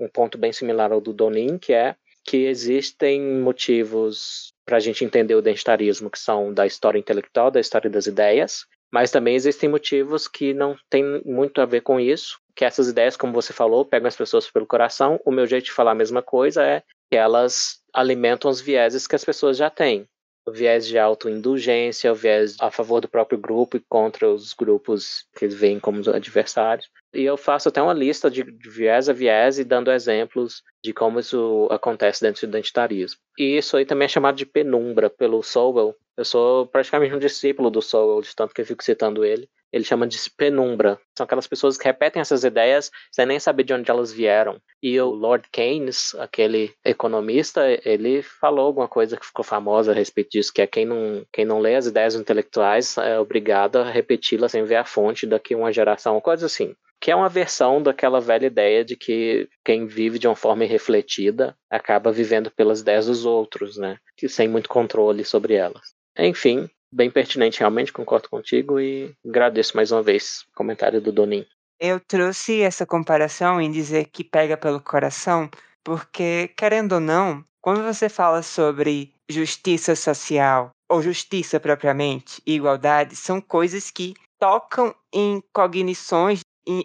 um 0.00 0.08
ponto 0.08 0.36
bem 0.36 0.52
similar 0.52 0.92
ao 0.92 1.00
do 1.00 1.12
Donin, 1.12 1.58
que 1.58 1.72
é 1.72 1.94
que 2.24 2.46
existem 2.46 3.20
motivos 3.20 4.52
para 4.64 4.76
a 4.76 4.80
gente 4.80 5.04
entender 5.04 5.34
o 5.34 5.40
identitarismo 5.40 6.10
que 6.10 6.18
são 6.18 6.52
da 6.52 6.66
história 6.66 6.98
intelectual, 6.98 7.50
da 7.50 7.60
história 7.60 7.90
das 7.90 8.06
ideias, 8.06 8.64
mas 8.92 9.10
também 9.10 9.34
existem 9.34 9.68
motivos 9.68 10.28
que 10.28 10.52
não 10.52 10.76
têm 10.90 11.22
muito 11.24 11.60
a 11.60 11.66
ver 11.66 11.80
com 11.80 11.98
isso, 11.98 12.38
que 12.54 12.64
essas 12.64 12.88
ideias, 12.88 13.16
como 13.16 13.32
você 13.32 13.52
falou, 13.52 13.84
pegam 13.84 14.06
as 14.06 14.16
pessoas 14.16 14.50
pelo 14.50 14.66
coração. 14.66 15.18
O 15.24 15.30
meu 15.30 15.46
jeito 15.46 15.64
de 15.64 15.72
falar 15.72 15.92
a 15.92 15.96
mesma 15.96 16.22
coisa 16.22 16.62
é 16.62 16.82
que 17.10 17.16
elas 17.16 17.80
alimentam 17.92 18.50
os 18.50 18.60
vieses 18.60 19.06
que 19.06 19.16
as 19.16 19.24
pessoas 19.24 19.56
já 19.56 19.70
têm 19.70 20.06
o 20.46 20.52
viés 20.52 20.86
de 20.86 20.98
autoindulgência, 20.98 22.12
o 22.12 22.14
viés 22.14 22.56
a 22.60 22.70
favor 22.70 23.00
do 23.00 23.08
próprio 23.08 23.38
grupo 23.38 23.76
e 23.76 23.84
contra 23.88 24.28
os 24.28 24.52
grupos 24.52 25.24
que 25.36 25.44
eles 25.44 25.54
veem 25.54 25.78
como 25.78 25.98
adversários. 26.10 26.90
E 27.14 27.22
eu 27.22 27.36
faço 27.36 27.68
até 27.68 27.80
uma 27.80 27.92
lista 27.92 28.30
de, 28.30 28.42
viés 28.42 29.08
a 29.08 29.12
viés 29.12 29.58
e 29.58 29.64
dando 29.64 29.92
exemplos 29.92 30.62
de 30.82 30.92
como 30.92 31.20
isso 31.20 31.68
acontece 31.70 32.22
dentro 32.22 32.46
do 32.46 32.50
identitarismo. 32.50 33.20
E 33.38 33.56
isso 33.56 33.76
aí 33.76 33.84
também 33.84 34.06
é 34.06 34.08
chamado 34.08 34.36
de 34.36 34.46
penumbra 34.46 35.08
pelo 35.08 35.42
Sowell. 35.42 35.94
Eu 36.16 36.24
sou 36.24 36.66
praticamente 36.66 37.14
um 37.14 37.18
discípulo 37.18 37.70
do 37.70 37.80
Sowell, 37.80 38.20
de 38.20 38.34
tanto 38.34 38.54
que 38.54 38.60
eu 38.60 38.66
fico 38.66 38.82
citando 38.82 39.24
ele 39.24 39.48
ele 39.72 39.84
chama 39.84 40.06
de 40.06 40.18
penumbra. 40.36 40.98
São 41.16 41.24
aquelas 41.24 41.46
pessoas 41.46 41.76
que 41.76 41.84
repetem 41.84 42.20
essas 42.20 42.44
ideias 42.44 42.90
sem 43.10 43.24
nem 43.24 43.40
saber 43.40 43.64
de 43.64 43.72
onde 43.72 43.90
elas 43.90 44.12
vieram. 44.12 44.60
E 44.82 45.00
o 45.00 45.10
Lord 45.10 45.48
Keynes, 45.50 46.14
aquele 46.16 46.74
economista, 46.84 47.62
ele 47.84 48.22
falou 48.22 48.66
alguma 48.66 48.88
coisa 48.88 49.16
que 49.16 49.26
ficou 49.26 49.44
famosa 49.44 49.92
a 49.92 49.94
respeito 49.94 50.30
disso, 50.30 50.52
que 50.52 50.60
é 50.60 50.66
quem 50.66 50.84
não, 50.84 51.24
quem 51.32 51.44
não 51.44 51.60
lê 51.60 51.76
as 51.76 51.86
ideias 51.86 52.14
intelectuais 52.14 52.96
é 52.98 53.18
obrigado 53.18 53.76
a 53.76 53.90
repeti-las 53.90 54.52
sem 54.52 54.64
ver 54.64 54.76
a 54.76 54.84
fonte 54.84 55.26
daqui 55.26 55.54
a 55.54 55.56
uma 55.56 55.72
geração, 55.72 56.20
coisa 56.20 56.46
assim. 56.46 56.74
Que 57.00 57.10
é 57.10 57.16
uma 57.16 57.28
versão 57.28 57.82
daquela 57.82 58.20
velha 58.20 58.46
ideia 58.46 58.84
de 58.84 58.96
que 58.96 59.48
quem 59.64 59.86
vive 59.86 60.18
de 60.18 60.28
uma 60.28 60.36
forma 60.36 60.64
irrefletida 60.64 61.56
acaba 61.68 62.12
vivendo 62.12 62.50
pelas 62.50 62.80
ideias 62.80 63.06
dos 63.06 63.24
outros, 63.24 63.76
né? 63.76 63.98
Que 64.16 64.28
sem 64.28 64.46
muito 64.46 64.68
controle 64.68 65.24
sobre 65.24 65.54
elas. 65.54 65.94
Enfim, 66.16 66.68
bem 66.92 67.10
pertinente, 67.10 67.60
realmente 67.60 67.92
concordo 67.92 68.28
contigo 68.28 68.78
e 68.78 69.14
agradeço 69.26 69.76
mais 69.76 69.90
uma 69.90 70.02
vez 70.02 70.44
o 70.52 70.54
comentário 70.54 71.00
do 71.00 71.10
Donin. 71.10 71.46
Eu 71.80 71.98
trouxe 71.98 72.60
essa 72.60 72.86
comparação 72.86 73.60
em 73.60 73.70
dizer 73.70 74.08
que 74.12 74.22
pega 74.22 74.56
pelo 74.56 74.80
coração, 74.80 75.50
porque, 75.82 76.48
querendo 76.56 76.92
ou 76.92 77.00
não, 77.00 77.42
quando 77.60 77.82
você 77.82 78.08
fala 78.08 78.42
sobre 78.42 79.14
justiça 79.28 79.96
social 79.96 80.70
ou 80.88 81.02
justiça 81.02 81.58
propriamente 81.58 82.40
e 82.46 82.54
igualdade, 82.54 83.16
são 83.16 83.40
coisas 83.40 83.90
que 83.90 84.14
tocam 84.38 84.94
em 85.12 85.42
cognições 85.52 86.40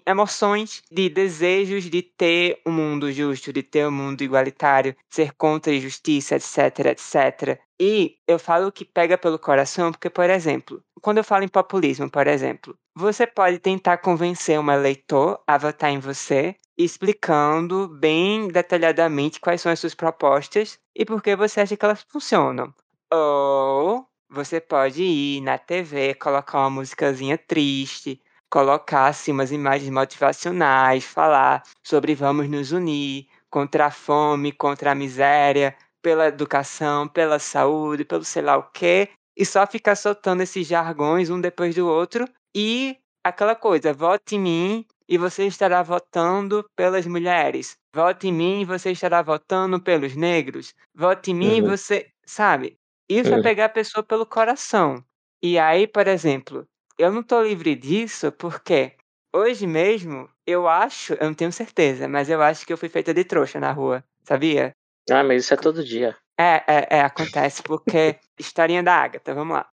emoções 0.06 0.82
de 0.92 1.10
desejos 1.10 1.84
de 1.86 2.02
ter 2.02 2.62
um 2.66 2.72
mundo 2.72 3.12
justo, 3.12 3.54
de 3.54 3.64
ter 3.64 3.88
um 3.88 3.92
mundo 3.92 4.22
igualitário, 4.22 4.96
ser 5.10 5.34
contra 5.34 5.72
a 5.72 5.76
injustiça, 5.76 6.36
etc, 6.36 6.86
etc. 6.88 7.60
E 7.80 8.18
eu 8.28 8.40
falo 8.40 8.72
que 8.72 8.84
pega 8.84 9.18
pelo 9.18 9.38
coração 9.38 9.92
porque, 9.92 10.10
por 10.10 10.30
exemplo, 10.30 10.82
quando 11.02 11.20
eu 11.20 11.24
falo 11.24 11.44
em 11.44 11.48
populismo, 11.48 12.10
por 12.10 12.28
exemplo, 12.28 12.76
você 12.96 13.28
pode 13.28 13.60
tentar 13.60 14.00
convencer 14.00 14.60
um 14.60 14.72
eleitor 14.72 15.40
a 15.46 15.58
votar 15.58 15.92
em 15.92 16.00
você, 16.00 16.56
explicando 16.78 17.88
bem 17.88 18.48
detalhadamente 18.48 19.40
quais 19.40 19.62
são 19.62 19.72
as 19.72 19.80
suas 19.80 19.94
propostas 19.94 20.80
e 20.96 21.06
por 21.06 21.22
que 21.22 21.36
você 21.36 21.62
acha 21.62 21.78
que 21.78 21.86
elas 21.86 22.04
funcionam. 22.10 22.74
Ou 23.12 24.06
você 24.30 24.60
pode 24.60 25.04
ir 25.04 25.42
na 25.42 25.58
TV, 25.58 26.16
colocar 26.16 26.60
uma 26.60 26.70
musicazinha 26.70 27.38
triste, 27.38 28.22
colocar 28.50 29.08
assim, 29.08 29.32
umas 29.32 29.52
imagens 29.52 29.90
motivacionais, 29.92 31.04
falar 31.06 31.64
sobre 31.86 32.16
vamos 32.16 32.50
nos 32.50 32.72
unir 32.72 33.28
contra 33.50 33.88
a 33.88 33.92
fome, 33.92 34.52
contra 34.52 34.92
a 34.92 34.96
miséria, 34.96 35.76
pela 36.02 36.28
educação, 36.28 37.08
pela 37.08 37.40
saúde, 37.40 38.06
pelo 38.06 38.24
sei 38.24 38.42
lá 38.42 38.58
o 38.58 38.64
quê, 38.72 39.10
e 39.36 39.46
só 39.46 39.66
ficar 39.68 39.96
soltando 39.96 40.42
esses 40.44 40.68
jargões 40.68 41.30
um 41.30 41.40
depois 41.42 41.76
do 41.76 41.88
outro 41.88 42.28
e 42.56 42.98
aquela 43.24 43.56
coisa, 43.56 43.94
vote 43.94 44.36
em 44.36 44.40
mim 44.40 44.86
e 45.08 45.18
você 45.18 45.46
estará 45.46 45.82
votando 45.84 46.66
pelas 46.76 47.06
mulheres. 47.06 47.76
Vote 47.94 48.28
em 48.28 48.34
mim 48.34 48.62
e 48.62 48.66
você 48.66 48.92
estará 48.92 49.22
votando 49.22 49.82
pelos 49.82 50.16
negros. 50.16 50.74
Vote 50.96 51.32
em 51.32 51.36
mim 51.36 51.58
e 51.58 51.62
Uhum. 51.62 51.62
você, 51.62 52.08
sabe? 52.26 52.78
Isso 53.10 53.34
é 53.34 53.38
Uhum. 53.38 53.40
pegar 53.40 53.66
a 53.66 53.70
pessoa 53.70 54.04
pelo 54.04 54.26
coração. 54.26 55.04
E 55.42 55.58
aí, 55.60 55.88
por 55.88 56.08
exemplo, 56.08 56.68
eu 56.98 57.12
não 57.12 57.24
tô 57.24 57.42
livre 57.44 57.76
disso 57.76 58.32
porque 58.32 58.96
hoje 59.34 59.68
mesmo 59.68 60.30
eu 60.46 60.68
acho, 60.68 61.14
eu 61.16 61.26
não 61.28 61.34
tenho 61.34 61.52
certeza, 61.52 62.08
mas 62.08 62.30
eu 62.30 62.42
acho 62.42 62.66
que 62.66 62.74
eu 62.74 62.78
fui 62.78 62.90
feita 62.90 63.14
de 63.14 63.24
trouxa 63.24 63.60
na 63.60 63.72
rua, 63.72 64.04
sabia? 64.24 64.74
Ah, 65.10 65.24
mas 65.24 65.44
isso 65.46 65.54
é 65.54 65.58
todo 65.58 65.84
dia. 65.84 66.18
É, 66.40 66.64
é, 66.68 66.88
é, 66.98 67.02
acontece 67.02 67.64
porque 67.64 68.20
historinha 68.40 68.84
da 68.84 68.94
Agatha, 68.96 69.34
vamos 69.34 69.56
lá. 69.58 69.68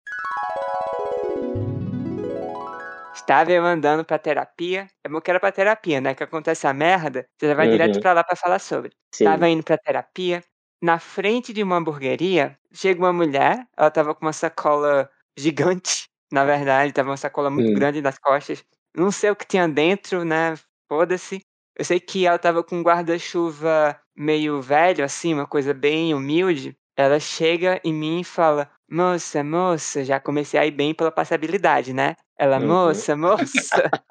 Estava 3.13 3.51
eu 3.51 3.65
andando 3.65 4.05
pra 4.05 4.17
terapia. 4.17 4.87
É 5.03 5.09
bom 5.09 5.19
que 5.19 5.29
era 5.29 5.39
pra 5.39 5.51
terapia, 5.51 5.99
né? 5.99 6.15
Que 6.15 6.23
acontece 6.23 6.65
a 6.65 6.73
merda, 6.73 7.27
você 7.37 7.47
já 7.47 7.53
vai 7.53 7.67
direto 7.67 7.97
Uhum. 7.97 8.01
pra 8.01 8.13
lá 8.13 8.23
pra 8.23 8.35
falar 8.35 8.59
sobre. 8.59 8.91
Sim. 9.13 9.25
Estava 9.35 9.47
indo 9.49 9.63
pra 9.63 9.77
terapia. 9.77 10.43
Na 10.81 10.97
frente 10.99 11.53
de 11.53 11.61
uma 11.61 11.75
hamburgueria, 11.77 12.57
chega 12.73 12.99
uma 13.01 13.13
mulher. 13.13 13.67
Ela 13.77 13.91
tava 13.91 14.15
com 14.15 14.25
uma 14.25 14.33
sacola 14.33 15.09
gigante, 15.37 16.07
na 16.31 16.45
verdade. 16.45 16.93
Tava 16.93 17.09
uma 17.09 17.17
sacola 17.17 17.49
muito 17.49 17.71
Hum. 17.71 17.73
grande 17.73 18.01
nas 18.01 18.17
costas. 18.19 18.63
Não 18.95 19.11
sei 19.11 19.29
o 19.31 19.35
que 19.35 19.45
tinha 19.47 19.67
dentro, 19.67 20.23
né? 20.25 20.55
Foda-se. 20.89 21.39
Eu 21.77 21.85
sei 21.85 21.99
que 21.99 22.25
ela 22.25 22.37
tava 22.37 22.63
com 22.63 22.77
um 22.77 22.83
guarda-chuva 22.83 23.99
meio 24.15 24.61
velho, 24.61 25.03
assim, 25.05 25.33
uma 25.33 25.47
coisa 25.47 25.73
bem 25.73 26.13
humilde. 26.13 26.75
Ela 26.97 27.19
chega 27.19 27.79
em 27.83 27.93
mim 27.93 28.19
e 28.21 28.23
fala: 28.23 28.69
Moça, 28.89 29.43
moça, 29.43 30.03
já 30.03 30.19
comecei 30.19 30.59
a 30.59 30.65
ir 30.65 30.71
bem 30.71 30.93
pela 30.93 31.11
passabilidade, 31.11 31.93
né? 31.93 32.15
Ela, 32.37 32.59
Uhum. 32.59 32.67
moça, 32.67 33.15
moça. 33.15 33.37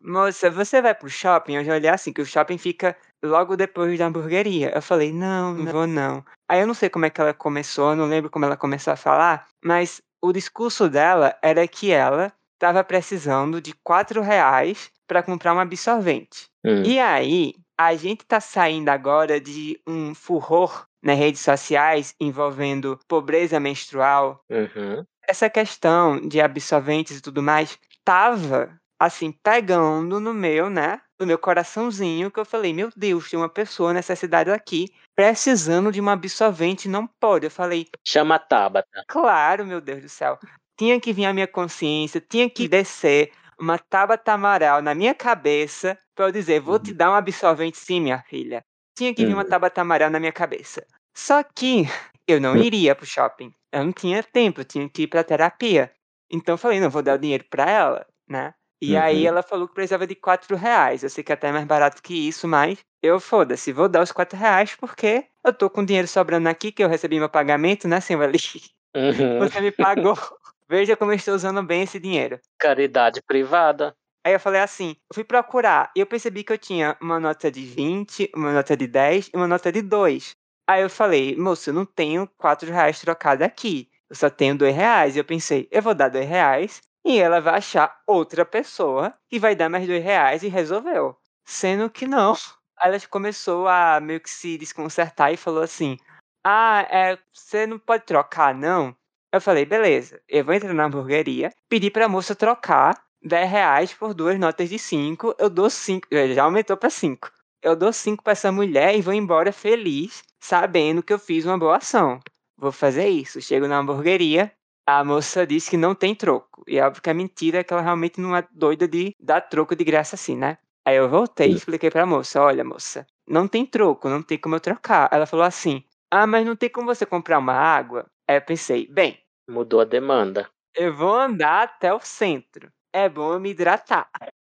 Moça, 0.00 0.50
você 0.50 0.80
vai 0.80 0.94
pro 0.94 1.08
shopping? 1.08 1.56
Eu 1.56 1.64
já 1.64 1.74
olhei 1.74 1.90
assim, 1.90 2.12
que 2.12 2.22
o 2.22 2.26
shopping 2.26 2.56
fica 2.58 2.96
logo 3.24 3.56
depois 3.56 3.98
da 3.98 4.06
hamburgueria. 4.06 4.70
Eu 4.74 4.80
falei, 4.80 5.12
não, 5.12 5.52
não 5.54 5.66
vou 5.66 5.86
não. 5.86 6.24
Aí 6.48 6.60
eu 6.60 6.66
não 6.66 6.74
sei 6.74 6.88
como 6.88 7.04
é 7.06 7.10
que 7.10 7.20
ela 7.20 7.34
começou, 7.34 7.96
não 7.96 8.06
lembro 8.06 8.30
como 8.30 8.44
ela 8.44 8.56
começou 8.56 8.92
a 8.92 8.96
falar, 8.96 9.46
mas 9.64 10.00
o 10.22 10.32
discurso 10.32 10.88
dela 10.88 11.36
era 11.42 11.66
que 11.68 11.90
ela 11.92 12.32
estava 12.54 12.82
precisando 12.84 13.60
de 13.60 13.72
4 13.84 14.20
reais 14.22 14.90
para 15.06 15.22
comprar 15.22 15.54
um 15.54 15.60
absorvente. 15.60 16.48
Hum. 16.64 16.82
E 16.84 16.98
aí, 16.98 17.54
a 17.78 17.94
gente 17.94 18.24
tá 18.26 18.40
saindo 18.40 18.88
agora 18.88 19.40
de 19.40 19.80
um 19.86 20.14
furor 20.14 20.86
nas 21.02 21.16
redes 21.18 21.40
sociais 21.42 22.14
envolvendo 22.20 22.98
pobreza 23.08 23.60
menstrual, 23.60 24.40
Uhum. 24.50 25.04
essa 25.28 25.50
questão 25.50 26.20
de 26.28 26.40
absorventes 26.40 27.18
e 27.18 27.22
tudo 27.22 27.42
mais 27.42 27.78
tava 28.04 28.78
assim 29.00 29.32
pegando 29.32 30.20
no 30.20 30.34
meu, 30.34 30.70
né, 30.70 31.00
no 31.18 31.26
meu 31.26 31.38
coraçãozinho 31.38 32.30
que 32.30 32.38
eu 32.40 32.44
falei, 32.44 32.72
meu 32.72 32.90
Deus, 32.96 33.30
tem 33.30 33.38
uma 33.38 33.48
pessoa 33.48 33.92
nessa 33.92 34.14
cidade 34.16 34.50
aqui 34.50 34.86
precisando 35.16 35.90
de 35.92 36.00
um 36.00 36.08
absorvente, 36.08 36.88
não 36.88 37.06
pode. 37.20 37.46
Eu 37.46 37.50
falei, 37.50 37.86
Chama 38.04 38.34
a 38.36 38.38
Tabata. 38.40 39.04
claro, 39.06 39.66
meu 39.66 39.80
Deus 39.80 40.02
do 40.02 40.08
céu. 40.08 40.38
Tinha 40.78 41.00
que 41.00 41.12
vir 41.12 41.26
a 41.26 41.32
minha 41.34 41.48
consciência, 41.48 42.20
tinha 42.20 42.48
que 42.48 42.68
descer 42.68 43.32
uma 43.58 43.78
Tabata 43.78 44.32
Amaral 44.32 44.80
na 44.82 44.94
minha 44.94 45.14
cabeça 45.14 45.98
para 46.14 46.26
eu 46.26 46.32
dizer, 46.32 46.60
vou 46.60 46.78
te 46.78 46.94
dar 46.94 47.10
um 47.10 47.14
absorvente 47.14 47.76
sim, 47.78 48.00
minha 48.00 48.22
filha. 48.22 48.62
Tinha 48.96 49.14
que 49.14 49.24
vir 49.26 49.34
uma 49.34 49.44
Uhum. 49.44 49.48
Tabata 49.48 49.80
Amaral 49.80 50.10
na 50.10 50.20
minha 50.20 50.32
cabeça. 50.32 50.86
Só 51.16 51.42
que 51.42 51.84
eu 52.28 52.40
não 52.40 52.56
Hum. 52.56 52.62
iria 52.62 52.94
pro 52.94 53.06
shopping. 53.06 53.52
Eu 53.72 53.84
não 53.84 53.92
tinha 53.92 54.22
tempo, 54.22 54.60
eu 54.60 54.64
tinha 54.64 54.88
que 54.88 55.02
ir 55.02 55.06
pra 55.08 55.24
terapia. 55.24 55.92
Então 56.30 56.54
eu 56.54 56.58
falei, 56.58 56.78
não, 56.80 56.90
vou 56.90 57.02
dar 57.02 57.14
o 57.14 57.18
dinheiro 57.18 57.44
pra 57.50 57.68
ela, 57.70 58.06
né? 58.28 58.54
E 58.80 58.96
aí 58.96 59.22
Uhum. 59.22 59.28
ela 59.28 59.42
falou 59.42 59.66
que 59.68 59.74
precisava 59.74 60.06
de 60.06 60.14
4 60.14 60.56
reais. 60.56 61.02
Eu 61.02 61.10
sei 61.10 61.24
que 61.24 61.32
até 61.32 61.48
é 61.48 61.52
mais 61.52 61.64
barato 61.64 62.02
que 62.02 62.14
isso, 62.28 62.46
mas 62.48 62.78
eu 63.02 63.18
foda-se, 63.20 63.72
vou 63.72 63.88
dar 63.88 64.02
os 64.02 64.12
4 64.12 64.38
reais 64.38 64.74
porque 64.74 65.26
eu 65.44 65.52
tô 65.52 65.68
com 65.70 65.84
dinheiro 65.84 66.06
sobrando 66.08 66.48
aqui, 66.48 66.70
que 66.72 66.82
eu 66.82 66.88
recebi 66.88 67.18
meu 67.18 67.28
pagamento, 67.28 67.88
né, 67.88 68.00
senhor 68.00 68.22
ali? 68.22 68.38
Uhum. 68.96 69.38
Você 69.38 69.60
me 69.60 69.70
pagou. 69.70 70.16
Veja 70.68 70.96
como 70.96 71.12
eu 71.12 71.16
estou 71.16 71.34
usando 71.34 71.62
bem 71.62 71.82
esse 71.82 72.00
dinheiro. 72.00 72.40
Caridade 72.58 73.22
privada. 73.22 73.94
Aí 74.24 74.32
eu 74.32 74.40
falei 74.40 74.60
assim, 74.60 74.96
eu 75.10 75.14
fui 75.14 75.24
procurar 75.24 75.90
e 75.96 76.00
eu 76.00 76.06
percebi 76.06 76.42
que 76.42 76.52
eu 76.52 76.58
tinha 76.58 76.96
uma 77.00 77.20
nota 77.20 77.50
de 77.50 77.64
20, 77.64 78.30
uma 78.34 78.52
nota 78.52 78.76
de 78.76 78.86
10 78.86 79.28
e 79.32 79.36
uma 79.36 79.46
nota 79.46 79.70
de 79.70 79.80
2. 79.82 80.32
Aí 80.68 80.82
eu 80.82 80.90
falei, 80.90 81.36
moça, 81.36 81.70
eu 81.70 81.74
não 81.74 81.86
tenho 81.86 82.28
quatro 82.36 82.70
reais 82.70 83.00
trocado 83.00 83.44
aqui. 83.44 83.88
Eu 84.10 84.16
só 84.16 84.28
tenho 84.28 84.56
dois 84.56 84.74
reais. 84.74 85.16
E 85.16 85.18
eu 85.18 85.24
pensei, 85.24 85.68
eu 85.70 85.80
vou 85.82 85.94
dar 85.94 86.08
dois 86.08 86.28
reais 86.28 86.80
e 87.04 87.18
ela 87.18 87.40
vai 87.40 87.54
achar 87.56 88.00
outra 88.06 88.44
pessoa 88.44 89.14
que 89.28 89.38
vai 89.38 89.54
dar 89.54 89.68
mais 89.68 89.86
dois 89.86 90.02
reais 90.02 90.42
e 90.42 90.48
resolveu. 90.48 91.16
Sendo 91.44 91.88
que 91.90 92.06
não. 92.06 92.34
Ela 92.80 92.96
começou 93.10 93.66
a 93.66 93.98
meio 93.98 94.20
que 94.20 94.30
se 94.30 94.56
desconcertar 94.56 95.32
e 95.32 95.36
falou 95.36 95.62
assim: 95.62 95.96
Ah, 96.44 96.86
é, 96.88 97.18
você 97.32 97.66
não 97.66 97.76
pode 97.76 98.04
trocar, 98.04 98.54
não? 98.54 98.96
Eu 99.32 99.40
falei, 99.40 99.66
beleza, 99.66 100.22
eu 100.28 100.44
vou 100.44 100.54
entrar 100.54 100.72
na 100.72 100.84
hamburgueria, 100.84 101.52
pedir 101.68 101.90
pra 101.90 102.08
moça 102.08 102.34
trocar 102.34 102.98
10 103.22 103.50
reais 103.50 103.92
por 103.92 104.14
duas 104.14 104.38
notas 104.38 104.70
de 104.70 104.78
5, 104.78 105.34
eu 105.38 105.50
dou 105.50 105.68
5, 105.68 106.08
já 106.34 106.44
aumentou 106.44 106.76
para 106.76 106.88
5. 106.88 107.30
Eu 107.60 107.76
dou 107.76 107.92
5 107.92 108.22
para 108.22 108.32
essa 108.32 108.52
mulher 108.52 108.96
e 108.96 109.02
vou 109.02 109.12
embora 109.12 109.52
feliz, 109.52 110.22
sabendo 110.40 111.02
que 111.02 111.12
eu 111.12 111.18
fiz 111.18 111.44
uma 111.44 111.58
boa 111.58 111.76
ação. 111.76 112.20
Vou 112.56 112.72
fazer 112.72 113.08
isso. 113.08 113.40
Chego 113.42 113.68
na 113.68 113.78
hamburgueria, 113.78 114.52
a 114.88 115.04
moça 115.04 115.46
disse 115.46 115.68
que 115.70 115.76
não 115.76 115.94
tem 115.94 116.14
troco. 116.14 116.64
E 116.66 116.78
é 116.78 116.86
óbvio 116.86 117.02
que 117.02 117.10
é 117.10 117.14
mentira, 117.14 117.62
que 117.62 117.72
ela 117.74 117.82
realmente 117.82 118.20
não 118.20 118.34
é 118.34 118.46
doida 118.50 118.88
de 118.88 119.14
dar 119.20 119.42
troco 119.42 119.76
de 119.76 119.84
graça 119.84 120.16
assim, 120.16 120.34
né? 120.36 120.56
Aí 120.86 120.96
eu 120.96 121.08
voltei 121.10 121.50
e 121.50 121.54
expliquei 121.54 121.90
pra 121.90 122.06
moça: 122.06 122.40
olha, 122.40 122.64
moça, 122.64 123.06
não 123.28 123.46
tem 123.46 123.66
troco, 123.66 124.08
não 124.08 124.22
tem 124.22 124.38
como 124.38 124.54
eu 124.56 124.60
trocar. 124.60 125.08
Ela 125.12 125.26
falou 125.26 125.44
assim: 125.44 125.84
ah, 126.10 126.26
mas 126.26 126.46
não 126.46 126.56
tem 126.56 126.70
como 126.70 126.86
você 126.86 127.04
comprar 127.04 127.38
uma 127.38 127.52
água? 127.52 128.06
Aí 128.26 128.36
eu 128.36 128.42
pensei: 128.42 128.86
bem. 128.90 129.18
Mudou 129.50 129.80
a 129.80 129.84
demanda. 129.84 130.48
Eu 130.74 130.94
vou 130.94 131.14
andar 131.14 131.64
até 131.64 131.92
o 131.92 132.00
centro. 132.00 132.70
É 132.92 133.08
bom 133.08 133.32
eu 133.34 133.40
me 133.40 133.50
hidratar. 133.50 134.08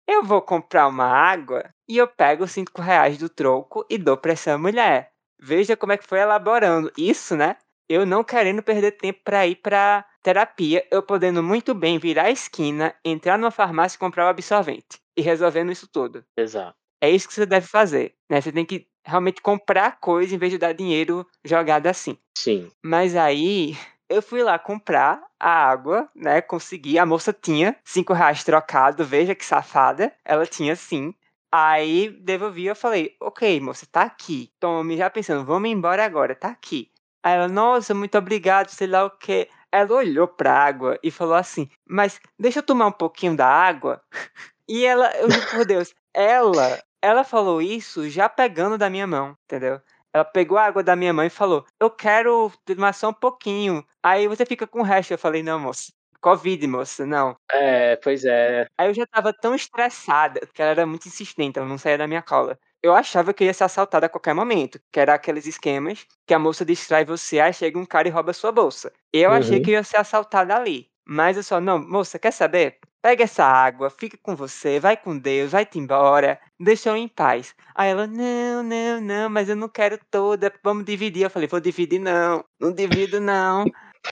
Eu 0.07 0.23
vou 0.23 0.41
comprar 0.41 0.87
uma 0.87 1.05
água 1.05 1.69
e 1.87 1.97
eu 1.97 2.07
pego 2.07 2.43
os 2.43 2.51
5 2.51 2.81
reais 2.81 3.17
do 3.17 3.29
troco 3.29 3.85
e 3.89 3.97
dou 3.97 4.17
pra 4.17 4.33
essa 4.33 4.57
mulher. 4.57 5.11
Veja 5.39 5.75
como 5.77 5.93
é 5.93 5.97
que 5.97 6.07
foi 6.07 6.19
elaborando 6.19 6.91
isso, 6.97 7.35
né? 7.35 7.57
Eu 7.89 8.05
não 8.05 8.23
querendo 8.23 8.63
perder 8.63 8.91
tempo 8.93 9.19
para 9.23 9.45
ir 9.47 9.55
pra 9.57 10.05
terapia, 10.25 10.83
eu 10.89 11.03
podendo 11.03 11.43
muito 11.43 11.75
bem 11.75 11.99
virar 11.99 12.23
a 12.23 12.31
esquina, 12.31 12.95
entrar 13.05 13.37
numa 13.37 13.51
farmácia 13.51 13.95
e 13.95 13.99
comprar 13.99 14.25
o 14.25 14.29
absorvente 14.29 14.99
e 15.15 15.21
resolvendo 15.21 15.71
isso 15.71 15.87
tudo. 15.87 16.25
Exato. 16.35 16.75
É 16.99 17.07
isso 17.07 17.27
que 17.27 17.35
você 17.35 17.45
deve 17.45 17.67
fazer, 17.67 18.15
né? 18.27 18.41
Você 18.41 18.51
tem 18.51 18.65
que 18.65 18.87
realmente 19.05 19.39
comprar 19.39 19.99
coisa 19.99 20.33
em 20.33 20.37
vez 20.39 20.51
de 20.51 20.57
dar 20.57 20.73
dinheiro 20.73 21.27
jogado 21.43 21.85
assim. 21.85 22.17
Sim. 22.35 22.71
Mas 22.83 23.15
aí 23.15 23.77
eu 24.09 24.19
fui 24.19 24.41
lá 24.41 24.57
comprar 24.57 25.21
a 25.39 25.69
água, 25.69 26.09
né? 26.15 26.41
Consegui. 26.41 26.97
A 26.97 27.05
moça 27.05 27.31
tinha 27.31 27.75
cinco 27.83 28.11
reais 28.11 28.43
trocado. 28.43 29.05
Veja 29.05 29.35
que 29.35 29.45
safada. 29.45 30.11
Ela 30.25 30.47
tinha 30.47 30.75
sim. 30.75 31.13
Aí 31.51 32.09
devolvi, 32.09 32.65
eu 32.65 32.75
falei, 32.75 33.15
ok, 33.21 33.61
moça, 33.61 33.85
tá 33.91 34.01
aqui. 34.01 34.49
Tome, 34.59 34.97
já 34.97 35.07
pensando, 35.07 35.45
vamos 35.45 35.69
embora 35.69 36.03
agora, 36.03 36.33
tá 36.33 36.47
aqui. 36.47 36.89
Aí 37.23 37.35
ela, 37.35 37.47
nossa, 37.47 37.93
muito 37.93 38.17
obrigado, 38.17 38.69
sei 38.69 38.87
lá 38.87 39.05
o 39.05 39.11
que. 39.11 39.47
Ela 39.75 39.93
olhou 39.95 40.27
pra 40.27 40.53
água 40.53 40.97
e 41.03 41.11
falou 41.11 41.33
assim, 41.35 41.69
mas 41.87 42.19
deixa 42.39 42.59
eu 42.59 42.63
tomar 42.63 42.87
um 42.87 42.91
pouquinho 42.93 43.35
da 43.35 43.47
água. 43.47 44.01
E 44.67 44.83
ela, 44.85 45.11
eu 45.17 45.29
juro 45.29 45.47
por 45.51 45.65
Deus, 45.65 45.93
ela, 46.13 46.81
ela 47.01 47.23
falou 47.23 47.61
isso 47.61 48.09
já 48.09 48.27
pegando 48.29 48.77
da 48.79 48.89
minha 48.89 49.05
mão, 49.05 49.37
entendeu? 49.45 49.79
Ela 50.13 50.25
pegou 50.25 50.57
a 50.57 50.65
água 50.65 50.81
da 50.83 50.95
minha 50.95 51.13
mão 51.13 51.23
e 51.25 51.29
falou: 51.29 51.65
Eu 51.79 51.91
quero 51.91 52.51
tomar 52.65 52.93
só 52.93 53.09
um 53.09 53.13
pouquinho. 53.13 53.85
Aí 54.01 54.27
você 54.27 54.45
fica 54.45 54.65
com 54.65 54.79
o 54.79 54.83
resto. 54.83 55.11
Eu 55.13 55.19
falei: 55.19 55.43
Não, 55.43 55.59
moça. 55.59 55.91
Covid, 56.21 56.65
moça, 56.67 57.05
não. 57.05 57.35
É, 57.51 57.95
pois 57.97 58.25
é. 58.25 58.67
Aí 58.77 58.87
eu 58.89 58.93
já 58.95 59.05
tava 59.05 59.31
tão 59.33 59.53
estressada 59.53 60.39
que 60.53 60.61
ela 60.61 60.71
era 60.71 60.85
muito 60.87 61.07
insistente, 61.07 61.59
ela 61.59 61.67
não 61.67 61.77
saía 61.77 61.97
da 61.99 62.07
minha 62.07 62.21
cola. 62.23 62.57
Eu 62.85 62.93
achava 62.93 63.33
que 63.33 63.43
ia 63.43 63.51
ser 63.51 63.63
assaltada 63.63 64.05
a 64.05 64.09
qualquer 64.09 64.35
momento, 64.35 64.79
que 64.91 64.99
era 64.99 65.15
aqueles 65.15 65.47
esquemas 65.47 66.05
que 66.23 66.35
a 66.35 66.37
moça 66.37 66.63
distrai 66.63 67.03
você, 67.03 67.39
aí 67.39 67.51
chega 67.51 67.79
um 67.79 67.85
cara 67.85 68.07
e 68.07 68.11
rouba 68.11 68.31
sua 68.31 68.51
bolsa. 68.51 68.93
Eu 69.11 69.31
uhum. 69.31 69.37
achei 69.37 69.59
que 69.59 69.71
eu 69.71 69.73
ia 69.73 69.83
ser 69.83 69.97
assaltada 69.97 70.55
ali. 70.55 70.87
Mas 71.03 71.35
eu 71.35 71.41
só, 71.41 71.59
não, 71.59 71.79
moça, 71.79 72.19
quer 72.19 72.29
saber? 72.29 72.77
Pega 73.01 73.23
essa 73.23 73.43
água, 73.43 73.89
fica 73.89 74.19
com 74.21 74.35
você, 74.35 74.79
vai 74.79 74.95
com 74.95 75.17
Deus, 75.17 75.53
vai-te 75.53 75.79
embora, 75.79 76.39
deixa 76.59 76.89
eu 76.89 76.95
em 76.95 77.07
paz. 77.07 77.55
Aí 77.73 77.89
ela, 77.89 78.05
não, 78.05 78.61
não, 78.61 79.01
não, 79.01 79.29
mas 79.31 79.49
eu 79.49 79.55
não 79.55 79.67
quero 79.67 79.99
toda, 80.11 80.53
vamos 80.63 80.85
dividir. 80.85 81.23
Eu 81.23 81.31
falei, 81.31 81.47
vou 81.47 81.59
dividir 81.59 81.99
não, 81.99 82.45
não 82.59 82.71
divido 82.71 83.19
não. 83.19 83.65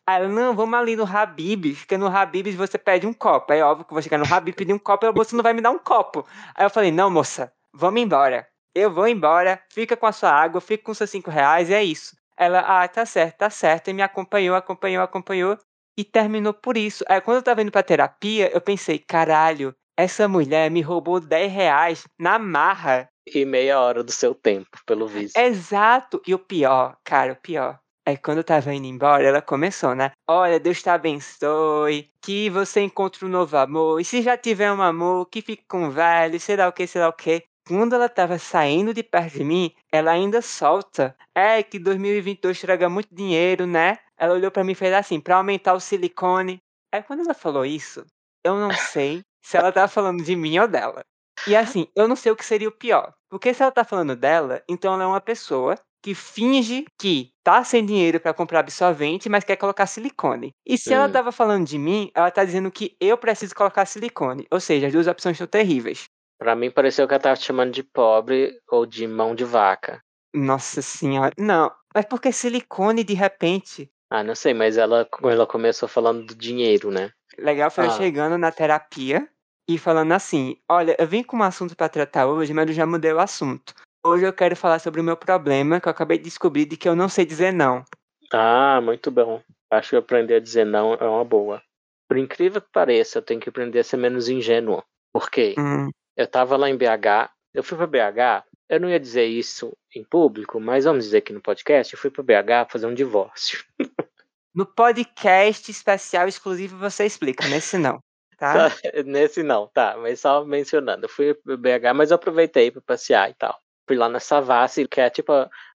Aí 0.08 0.16
ela, 0.16 0.28
não, 0.28 0.56
vamos 0.56 0.80
ali 0.80 0.96
no 0.96 1.06
Habibs, 1.06 1.82
porque 1.82 1.96
no 1.96 2.08
Habibs 2.08 2.56
você 2.56 2.80
pede 2.80 3.06
um 3.06 3.14
copo. 3.14 3.54
Aí 3.54 3.60
é 3.60 3.64
óbvio 3.64 3.86
que 3.86 3.94
eu 3.94 3.96
vou 3.96 4.02
chegar 4.02 4.18
no 4.18 4.34
Habib 4.34 4.56
pedir 4.56 4.74
um 4.74 4.80
copo 4.80 5.06
e 5.06 5.12
você 5.12 5.36
não 5.36 5.44
vai 5.44 5.54
me 5.54 5.62
dar 5.62 5.70
um 5.70 5.78
copo. 5.78 6.26
Aí 6.56 6.66
eu 6.66 6.72
falei, 6.72 6.92
não, 6.92 7.12
moça, 7.12 7.54
vamos 7.72 8.02
embora. 8.02 8.52
Eu 8.76 8.92
vou 8.92 9.08
embora, 9.08 9.62
fica 9.70 9.96
com 9.96 10.08
a 10.08 10.12
sua 10.12 10.32
água, 10.32 10.60
fica 10.60 10.84
com 10.84 10.94
seus 10.94 11.10
cinco 11.10 11.30
reais, 11.30 11.70
e 11.70 11.74
é 11.74 11.84
isso. 11.84 12.16
Ela, 12.36 12.60
ah, 12.62 12.88
tá 12.88 13.06
certo, 13.06 13.38
tá 13.38 13.50
certo, 13.50 13.90
e 13.90 13.94
me 13.94 14.02
acompanhou, 14.02 14.56
acompanhou, 14.56 15.04
acompanhou 15.04 15.58
e 15.98 16.04
terminou 16.04 16.54
por 16.54 16.76
isso. 16.76 17.04
Aí, 17.08 17.22
quando 17.22 17.38
eu 17.38 17.44
tava 17.44 17.62
indo 17.62 17.72
pra 17.72 17.84
terapia, 17.84 18.52
eu 18.52 18.60
pensei, 18.60 18.98
caralho, 18.98 19.76
essa 19.96 20.28
mulher 20.28 20.72
me 20.72 20.82
roubou 20.82 21.20
10 21.20 21.52
reais 21.52 22.04
na 22.20 22.40
marra. 22.40 23.08
E 23.28 23.46
meia 23.46 23.80
hora 23.80 24.04
do 24.04 24.12
seu 24.12 24.34
tempo, 24.34 24.80
pelo 24.86 25.08
visto. 25.08 25.38
Exato. 25.38 26.22
E 26.26 26.34
o 26.34 26.40
pior, 26.40 26.98
cara, 27.04 27.34
o 27.34 27.36
pior. 27.36 27.80
Aí 28.06 28.18
quando 28.18 28.40
eu 28.40 28.44
tava 28.44 28.74
indo 28.74 28.86
embora, 28.86 29.24
ela 29.24 29.42
começou, 29.42 29.96
né? 29.96 30.12
Olha, 30.28 30.60
Deus 30.60 30.82
te 30.82 30.90
abençoe, 30.90 32.10
que 32.22 32.50
você 32.50 32.82
encontre 32.82 33.24
um 33.24 33.30
novo 33.30 33.56
amor. 33.56 34.02
E 34.02 34.04
se 34.04 34.22
já 34.22 34.36
tiver 34.36 34.74
um 34.74 34.82
amor, 34.82 35.28
que 35.28 35.42
fique 35.42 35.64
com 35.70 35.86
o 35.86 35.92
velho, 35.92 36.38
sei 36.40 36.58
lá 36.58 36.68
o 36.68 36.74
que, 36.74 36.86
sei 36.86 37.00
lá 37.02 37.08
o 37.08 37.14
que. 37.14 37.44
Quando 37.66 37.94
ela 37.96 38.10
tava 38.10 38.38
saindo 38.38 38.94
de 38.94 39.02
perto 39.02 39.38
de 39.38 39.44
mim, 39.44 39.72
ela 39.92 40.12
ainda 40.12 40.42
solta. 40.42 41.16
É 41.34 41.64
que 41.64 41.80
2022 41.80 42.60
traga 42.60 42.90
muito 42.90 43.14
dinheiro, 43.14 43.66
né? 43.66 43.98
Ela 44.18 44.34
olhou 44.34 44.52
para 44.52 44.64
mim 44.64 44.74
e 44.74 44.76
fez 44.76 44.94
assim, 44.94 45.20
para 45.20 45.38
aumentar 45.38 45.74
o 45.74 45.80
silicone. 45.80 46.60
Aí 46.94 47.02
quando 47.02 47.22
ela 47.22 47.34
falou 47.34 47.66
isso, 47.66 48.06
eu 48.44 48.56
não 48.56 48.72
sei 48.72 49.22
se 49.42 49.58
ela 49.58 49.72
tá 49.72 49.88
falando 49.88 50.24
de 50.24 50.36
mim 50.36 50.60
ou 50.60 50.68
dela. 50.68 51.02
E 51.48 51.56
assim, 51.56 51.88
eu 51.96 52.08
não 52.08 52.16
sei 52.16 52.32
o 52.32 52.36
que 52.36 52.46
seria 52.46 52.68
o 52.68 52.72
pior. 52.72 53.14
Porque 53.30 53.54
se 53.54 53.64
ela 53.64 53.72
tá 53.72 53.84
falando 53.84 54.16
dela, 54.16 54.62
então 54.70 54.94
ela 54.94 55.04
é 55.04 55.08
uma 55.08 55.22
pessoa 55.22 55.76
que 56.04 56.14
finge 56.14 56.86
que 57.00 57.30
tá 57.44 57.64
sem 57.64 57.86
dinheiro 57.86 58.20
para 58.20 58.34
comprar 58.34 58.60
absorvente, 58.60 59.30
mas 59.30 59.46
quer 59.46 59.56
colocar 59.56 59.88
silicone. 59.88 60.52
E 60.66 60.78
se 60.78 60.94
ela 60.94 61.08
tava 61.08 61.32
falando 61.32 61.66
de 61.66 61.78
mim, 61.78 62.12
ela 62.14 62.30
tá 62.30 62.44
dizendo 62.44 62.70
que 62.70 62.96
eu 63.00 63.18
preciso 63.18 63.56
colocar 63.56 63.86
silicone. 63.86 64.46
Ou 64.52 64.60
seja, 64.60 64.88
as 64.88 64.94
duas 64.94 65.08
opções 65.08 65.38
são 65.38 65.48
terríveis. 65.48 66.04
Para 66.44 66.58
mim 66.58 66.70
pareceu 66.70 67.08
que 67.08 67.14
ela 67.14 67.24
tava 67.24 67.38
te 67.38 67.46
chamando 67.46 67.72
de 67.72 67.82
pobre 67.82 68.60
ou 68.70 68.86
de 68.86 69.08
mão 69.08 69.34
de 69.34 69.46
vaca. 69.46 70.04
Nossa 70.36 70.82
senhora. 70.82 71.32
Não, 71.38 71.72
mas 71.96 72.04
porque 72.04 72.34
silicone 72.34 73.02
de 73.02 73.14
repente 73.14 73.90
ah, 74.10 74.24
não 74.24 74.36
sei, 74.36 74.54
mas 74.54 74.78
ela, 74.78 75.10
ela 75.24 75.48
começou 75.48 75.90
falando 75.90 76.24
do 76.24 76.36
dinheiro, 76.36 76.92
né? 76.92 77.10
Legal 77.36 77.72
foi 77.72 77.86
ah. 77.86 77.88
eu 77.88 77.92
chegando 77.92 78.38
na 78.38 78.52
terapia 78.52 79.28
e 79.68 79.76
falando 79.76 80.12
assim: 80.12 80.56
Olha, 80.70 80.96
eu 81.00 81.08
vim 81.08 81.24
com 81.24 81.38
um 81.38 81.42
assunto 81.44 81.76
para 81.76 81.90
tratar 81.90 82.28
hoje, 82.28 82.54
mas 82.54 82.68
eu 82.68 82.76
já 82.76 82.86
mudei 82.86 83.12
o 83.12 83.20
assunto. 83.20 83.74
Hoje 84.06 84.24
eu 84.24 84.32
quero 84.32 84.56
falar 84.56 84.78
sobre 84.78 85.02
o 85.02 85.04
meu 85.04 85.18
problema 85.18 85.82
que 85.82 85.88
eu 85.88 85.92
acabei 85.92 86.20
de 86.20 86.26
descobrir 86.26 86.66
de 86.66 86.78
que 86.78 86.88
eu 86.88 86.96
não 86.96 87.10
sei 87.10 87.26
dizer 87.26 87.52
não. 87.52 87.84
Ah, 88.32 88.80
muito 88.82 89.10
bom. 89.10 89.42
Acho 89.72 89.92
que 89.92 89.96
aprender 89.96 90.36
a 90.36 90.40
dizer 90.40 90.66
não 90.66 90.94
é 90.94 91.08
uma 91.08 91.26
boa. 91.26 91.64
Por 92.08 92.18
incrível 92.18 92.62
que 92.62 92.70
pareça, 92.72 93.18
eu 93.18 93.24
tenho 93.24 93.40
que 93.40 93.50
aprender 93.50 93.80
a 93.80 93.84
ser 93.84 93.98
menos 93.98 94.30
ingênuo. 94.30 94.84
Por 95.12 95.32
quê? 95.32 95.56
Hum. 95.58 95.90
Eu 96.16 96.28
tava 96.28 96.58
lá 96.58 96.70
em 96.70 96.78
BH, 96.78 97.32
eu 97.54 97.64
fui 97.64 97.78
pra 97.78 97.88
BH, 97.88 98.46
eu 98.70 98.80
não 98.80 98.90
ia 98.90 99.00
dizer 99.00 99.26
isso 99.26 99.76
em 99.96 100.04
público, 100.04 100.60
mas 100.60 100.86
vamos 100.86 101.06
dizer 101.06 101.20
aqui 101.20 101.34
no 101.34 101.42
podcast, 101.42 101.94
eu 101.94 102.00
fui 102.00 102.10
para 102.10 102.24
BH 102.24 102.72
fazer 102.72 102.88
um 102.88 102.94
divórcio. 102.94 103.64
No 104.56 104.68
podcast 104.68 105.72
especial 105.72 106.28
exclusivo 106.28 106.78
você 106.78 107.08
explica, 107.08 107.48
nesse 107.48 107.76
não. 107.76 108.00
Tá? 108.38 108.70
nesse 109.04 109.42
não, 109.42 109.68
tá, 109.74 109.98
mas 109.98 110.20
só 110.20 110.46
mencionando. 110.46 111.06
Eu 111.06 111.10
fui 111.10 111.34
para 111.34 111.58
BH, 111.58 111.96
mas 111.96 112.12
eu 112.12 112.16
aproveitei 112.16 112.70
para 112.70 112.82
passear 112.82 113.32
e 113.32 113.34
tal. 113.34 113.60
Fui 113.88 113.98
lá 113.98 114.08
na 114.08 114.20
Savassi, 114.20 114.88
que 114.88 115.02
é 115.02 115.10
tipo 115.10 115.32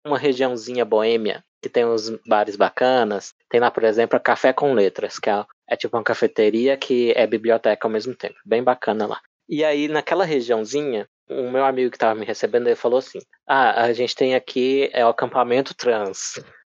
uma 0.06 0.18
regiãozinha 0.18 0.84
boêmia, 0.84 1.42
que 1.62 1.70
tem 1.70 1.86
uns 1.86 2.10
bares 2.28 2.58
bacanas. 2.58 3.34
Tem 3.50 3.62
lá, 3.62 3.72
por 3.72 3.86
exemplo, 3.86 4.18
a 4.18 4.20
Café 4.20 4.52
com 4.52 4.74
Letras, 4.74 5.20
que 5.20 5.30
é, 5.30 5.46
é 5.70 5.78
tipo 5.78 5.96
uma 5.96 6.04
cafeteria 6.04 6.76
que 6.76 7.14
é 7.16 7.26
biblioteca 7.26 7.88
ao 7.88 7.92
mesmo 7.92 8.14
tempo. 8.14 8.36
Bem 8.46 8.62
bacana 8.62 9.08
lá. 9.08 9.22
E 9.48 9.64
aí, 9.64 9.88
naquela 9.88 10.26
regiãozinha, 10.26 11.08
o 11.30 11.50
meu 11.50 11.66
amigo 11.66 11.92
que 11.92 11.98
estava 11.98 12.16
me 12.18 12.26
recebendo, 12.26 12.68
ele 12.68 12.76
falou 12.76 13.00
assim: 13.00 13.20
Ah, 13.48 13.84
a 13.84 13.94
gente 13.94 14.16
tem 14.16 14.36
aqui 14.36 14.90
é 14.94 15.06
o 15.06 15.10
acampamento 15.10 15.74
trans. 15.76 16.40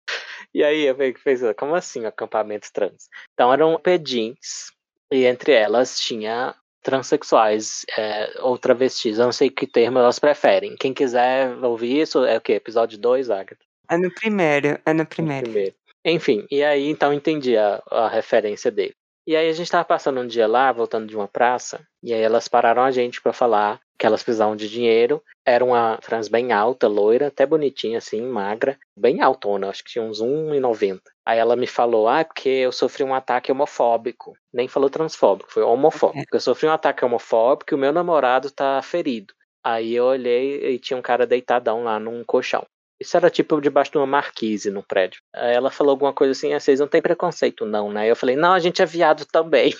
E 0.52 0.64
aí 0.64 0.86
eu 0.86 0.96
pensei, 0.96 1.54
como 1.54 1.76
assim 1.76 2.06
acampamento 2.06 2.70
trans? 2.74 3.08
Então 3.34 3.54
eram 3.54 3.80
pedins, 3.80 4.72
e 5.12 5.26
entre 5.26 5.52
elas 5.52 6.00
tinha 6.00 6.56
transexuais 6.82 7.86
é, 7.96 8.34
ou 8.40 8.58
travestis. 8.58 9.20
Eu 9.20 9.26
não 9.26 9.32
sei 9.32 9.52
que 9.52 9.68
termo 9.68 10.00
elas 10.00 10.18
preferem. 10.18 10.76
Quem 10.76 10.92
quiser 10.92 11.56
ouvir 11.64 12.02
isso, 12.02 12.26
é 12.26 12.38
o 12.38 12.42
quê? 12.42 12.54
Episódio 12.54 12.98
2, 12.98 13.30
Agatha? 13.30 13.64
É 13.90 13.98
no 13.98 14.12
primeiro, 14.12 14.80
é 14.86 14.94
no 14.94 15.06
primeiro. 15.06 15.48
No 15.48 15.54
primeiro. 15.54 15.76
Enfim, 16.06 16.48
e 16.50 16.64
aí 16.64 16.90
então 16.90 17.14
entendi 17.14 17.58
a, 17.58 17.82
a 17.92 18.08
referência 18.08 18.72
dele. 18.72 18.96
E 19.30 19.36
aí 19.36 19.48
a 19.48 19.54
gente 19.54 19.70
tava 19.70 19.86
passando 19.86 20.20
um 20.22 20.26
dia 20.26 20.48
lá, 20.48 20.72
voltando 20.72 21.06
de 21.08 21.16
uma 21.16 21.28
praça, 21.28 21.88
e 22.02 22.12
aí 22.12 22.20
elas 22.20 22.48
pararam 22.48 22.82
a 22.82 22.90
gente 22.90 23.22
para 23.22 23.32
falar 23.32 23.80
que 23.96 24.04
elas 24.04 24.24
precisavam 24.24 24.56
de 24.56 24.68
dinheiro. 24.68 25.24
Era 25.46 25.64
uma 25.64 25.98
trans 25.98 26.28
bem 26.28 26.52
alta, 26.52 26.88
loira, 26.88 27.28
até 27.28 27.46
bonitinha 27.46 28.00
assim, 28.00 28.24
magra, 28.24 28.76
bem 28.98 29.22
altona, 29.22 29.70
acho 29.70 29.84
que 29.84 29.92
tinha 29.92 30.04
uns 30.04 30.20
1,90. 30.20 31.00
Aí 31.24 31.38
ela 31.38 31.56
me 31.56 31.68
falou, 31.68 32.08
ah, 32.08 32.22
é 32.22 32.24
porque 32.24 32.50
eu 32.50 32.72
sofri 32.72 33.04
um 33.04 33.14
ataque 33.14 33.52
homofóbico. 33.52 34.34
Nem 34.52 34.68
falou 34.68 34.90
transfóbico, 34.90 35.54
foi 35.54 35.62
homofóbico. 35.62 36.26
Eu 36.34 36.40
sofri 36.40 36.68
um 36.68 36.72
ataque 36.72 37.06
homofóbico 37.06 37.72
e 37.72 37.76
o 37.76 37.80
meu 37.80 37.94
namorado 37.94 38.50
tá 38.50 38.82
ferido. 38.82 39.32
Aí 39.64 39.94
eu 39.94 40.06
olhei 40.06 40.74
e 40.74 40.80
tinha 40.80 40.98
um 40.98 41.04
cara 41.04 41.28
deitadão 41.28 41.84
lá 41.84 42.00
num 42.00 42.24
colchão. 42.24 42.66
Isso 43.00 43.16
era 43.16 43.30
tipo 43.30 43.62
debaixo 43.62 43.92
de 43.92 43.98
uma 43.98 44.06
marquise 44.06 44.70
no 44.70 44.84
prédio. 44.84 45.22
Aí 45.34 45.54
ela 45.54 45.72
falou 45.72 45.92
alguma 45.92 46.14
coisa 46.14 46.32
assim, 46.32 46.54
ah, 46.54 46.60
vocês 46.60 46.80
não 46.80 46.88
têm 46.88 47.02
preconceito 47.02 47.66
não, 47.66 47.92
né? 47.92 48.10
Eu 48.10 48.16
falei, 48.16 48.36
não, 48.36 48.54
a 48.54 48.60
gente 48.60 48.82
é 48.82 48.86
viado 48.86 49.26
também. 49.26 49.74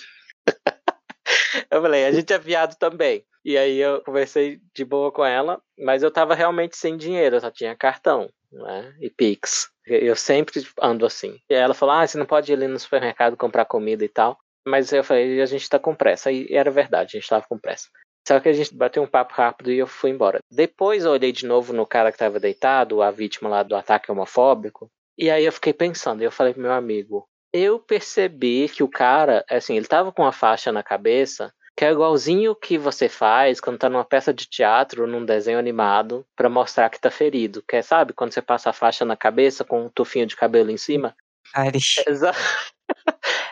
eu 1.70 1.82
falei, 1.82 2.06
a 2.06 2.12
gente 2.12 2.32
é 2.32 2.38
viado 2.38 2.76
também. 2.76 3.24
E 3.44 3.56
aí 3.56 3.78
eu 3.78 4.02
conversei 4.02 4.60
de 4.74 4.84
boa 4.84 5.10
com 5.10 5.24
ela, 5.24 5.60
mas 5.78 6.02
eu 6.02 6.10
tava 6.10 6.34
realmente 6.34 6.76
sem 6.76 6.96
dinheiro, 6.96 7.36
eu 7.36 7.40
só 7.40 7.50
tinha 7.50 7.76
cartão, 7.76 8.30
né? 8.52 8.94
E 9.00 9.10
Pix. 9.10 9.70
Eu 9.86 10.14
sempre 10.14 10.62
ando 10.80 11.04
assim. 11.04 11.38
E 11.48 11.54
ela 11.54 11.74
falou, 11.74 11.94
ah, 11.94 12.06
você 12.06 12.18
não 12.18 12.26
pode 12.26 12.52
ir 12.52 12.54
ali 12.54 12.68
no 12.68 12.78
supermercado 12.78 13.36
comprar 13.36 13.64
comida 13.64 14.04
e 14.04 14.08
tal. 14.08 14.38
Mas 14.66 14.92
eu 14.92 15.02
falei, 15.02 15.40
a 15.40 15.46
gente 15.46 15.68
tá 15.68 15.78
com 15.78 15.94
pressa. 15.94 16.30
E 16.30 16.46
era 16.50 16.70
verdade, 16.70 17.16
a 17.16 17.20
gente 17.20 17.28
tava 17.28 17.46
com 17.48 17.58
pressa. 17.58 17.88
Só 18.26 18.38
que 18.38 18.48
a 18.48 18.52
gente 18.52 18.74
bateu 18.74 19.02
um 19.02 19.06
papo 19.06 19.34
rápido 19.34 19.72
e 19.72 19.78
eu 19.78 19.86
fui 19.86 20.10
embora. 20.10 20.38
Depois 20.50 21.04
eu 21.04 21.12
olhei 21.12 21.32
de 21.32 21.46
novo 21.46 21.72
no 21.72 21.86
cara 21.86 22.10
que 22.10 22.16
estava 22.16 22.38
deitado, 22.38 23.02
a 23.02 23.10
vítima 23.10 23.48
lá 23.48 23.62
do 23.62 23.74
ataque 23.74 24.10
homofóbico, 24.10 24.88
e 25.18 25.30
aí 25.30 25.44
eu 25.44 25.52
fiquei 25.52 25.72
pensando, 25.72 26.22
e 26.22 26.24
eu 26.24 26.30
falei 26.30 26.52
pro 26.52 26.62
meu 26.62 26.72
amigo, 26.72 27.26
eu 27.52 27.78
percebi 27.78 28.68
que 28.68 28.82
o 28.82 28.88
cara, 28.88 29.44
assim, 29.50 29.76
ele 29.76 29.86
tava 29.86 30.12
com 30.12 30.22
uma 30.22 30.32
faixa 30.32 30.70
na 30.70 30.82
cabeça, 30.82 31.52
que 31.76 31.84
é 31.84 31.90
igualzinho 31.90 32.54
que 32.54 32.76
você 32.78 33.08
faz 33.08 33.60
quando 33.60 33.78
tá 33.78 33.88
numa 33.88 34.04
peça 34.04 34.32
de 34.32 34.46
teatro, 34.46 35.06
num 35.06 35.24
desenho 35.24 35.58
animado, 35.58 36.26
para 36.36 36.48
mostrar 36.48 36.90
que 36.90 37.00
tá 37.00 37.10
ferido. 37.10 37.62
Que 37.66 37.76
é, 37.76 37.82
sabe, 37.82 38.12
quando 38.12 38.32
você 38.32 38.42
passa 38.42 38.70
a 38.70 38.72
faixa 38.72 39.04
na 39.04 39.16
cabeça 39.16 39.64
com 39.64 39.86
um 39.86 39.88
tufinho 39.88 40.26
de 40.26 40.36
cabelo 40.36 40.70
em 40.70 40.76
cima? 40.76 41.16
Ari. 41.54 41.80
Exa 42.06 42.32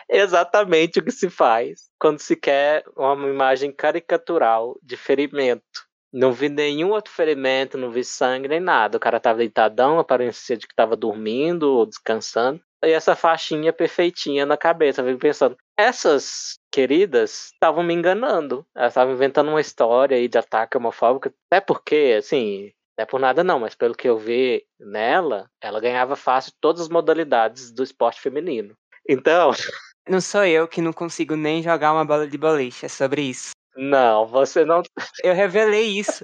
exatamente 0.09 0.99
o 0.99 1.03
que 1.03 1.11
se 1.11 1.29
faz 1.29 1.89
quando 1.99 2.19
se 2.19 2.35
quer 2.35 2.83
uma 2.95 3.27
imagem 3.27 3.71
caricatural 3.71 4.77
de 4.81 4.97
ferimento. 4.97 5.87
Não 6.11 6.33
vi 6.33 6.49
nenhum 6.49 6.89
outro 6.89 7.13
ferimento, 7.13 7.77
não 7.77 7.91
vi 7.91 8.03
sangue 8.03 8.47
nem 8.47 8.59
nada. 8.59 8.97
O 8.97 8.99
cara 8.99 9.19
tava 9.19 9.37
deitadão, 9.37 9.99
aparecia 9.99 10.57
de 10.57 10.67
que 10.67 10.73
tava 10.73 10.95
dormindo 10.95 11.71
ou 11.71 11.85
descansando. 11.85 12.59
E 12.83 12.91
essa 12.91 13.15
faixinha 13.15 13.71
perfeitinha 13.71 14.45
na 14.45 14.57
cabeça. 14.57 15.01
Eu 15.01 15.07
fico 15.07 15.19
pensando, 15.19 15.55
essas 15.77 16.57
queridas 16.71 17.51
estavam 17.53 17.83
me 17.83 17.93
enganando. 17.93 18.65
Elas 18.75 18.93
estavam 18.93 19.13
inventando 19.13 19.49
uma 19.49 19.61
história 19.61 20.17
aí 20.17 20.27
de 20.27 20.37
ataque 20.37 20.77
homofóbico. 20.77 21.31
Até 21.51 21.61
porque, 21.61 22.15
assim, 22.17 22.71
não 22.97 23.03
é 23.03 23.05
por 23.05 23.19
nada 23.19 23.43
não, 23.43 23.59
mas 23.59 23.75
pelo 23.75 23.93
que 23.93 24.09
eu 24.09 24.17
vi 24.17 24.65
nela, 24.79 25.49
ela 25.61 25.79
ganhava 25.79 26.15
fácil 26.15 26.53
todas 26.59 26.81
as 26.81 26.89
modalidades 26.89 27.71
do 27.71 27.83
esporte 27.83 28.19
feminino. 28.19 28.75
Então. 29.07 29.51
Não 30.09 30.19
sou 30.19 30.43
eu 30.43 30.67
que 30.67 30.81
não 30.81 30.91
consigo 30.91 31.35
nem 31.35 31.61
jogar 31.61 31.93
uma 31.93 32.03
bola 32.03 32.27
de 32.27 32.35
boliche, 32.35 32.87
é 32.87 32.89
sobre 32.89 33.21
isso. 33.21 33.51
Não, 33.77 34.25
você 34.25 34.65
não. 34.65 34.81
Eu 35.23 35.35
revelei 35.35 35.99
isso. 35.99 36.23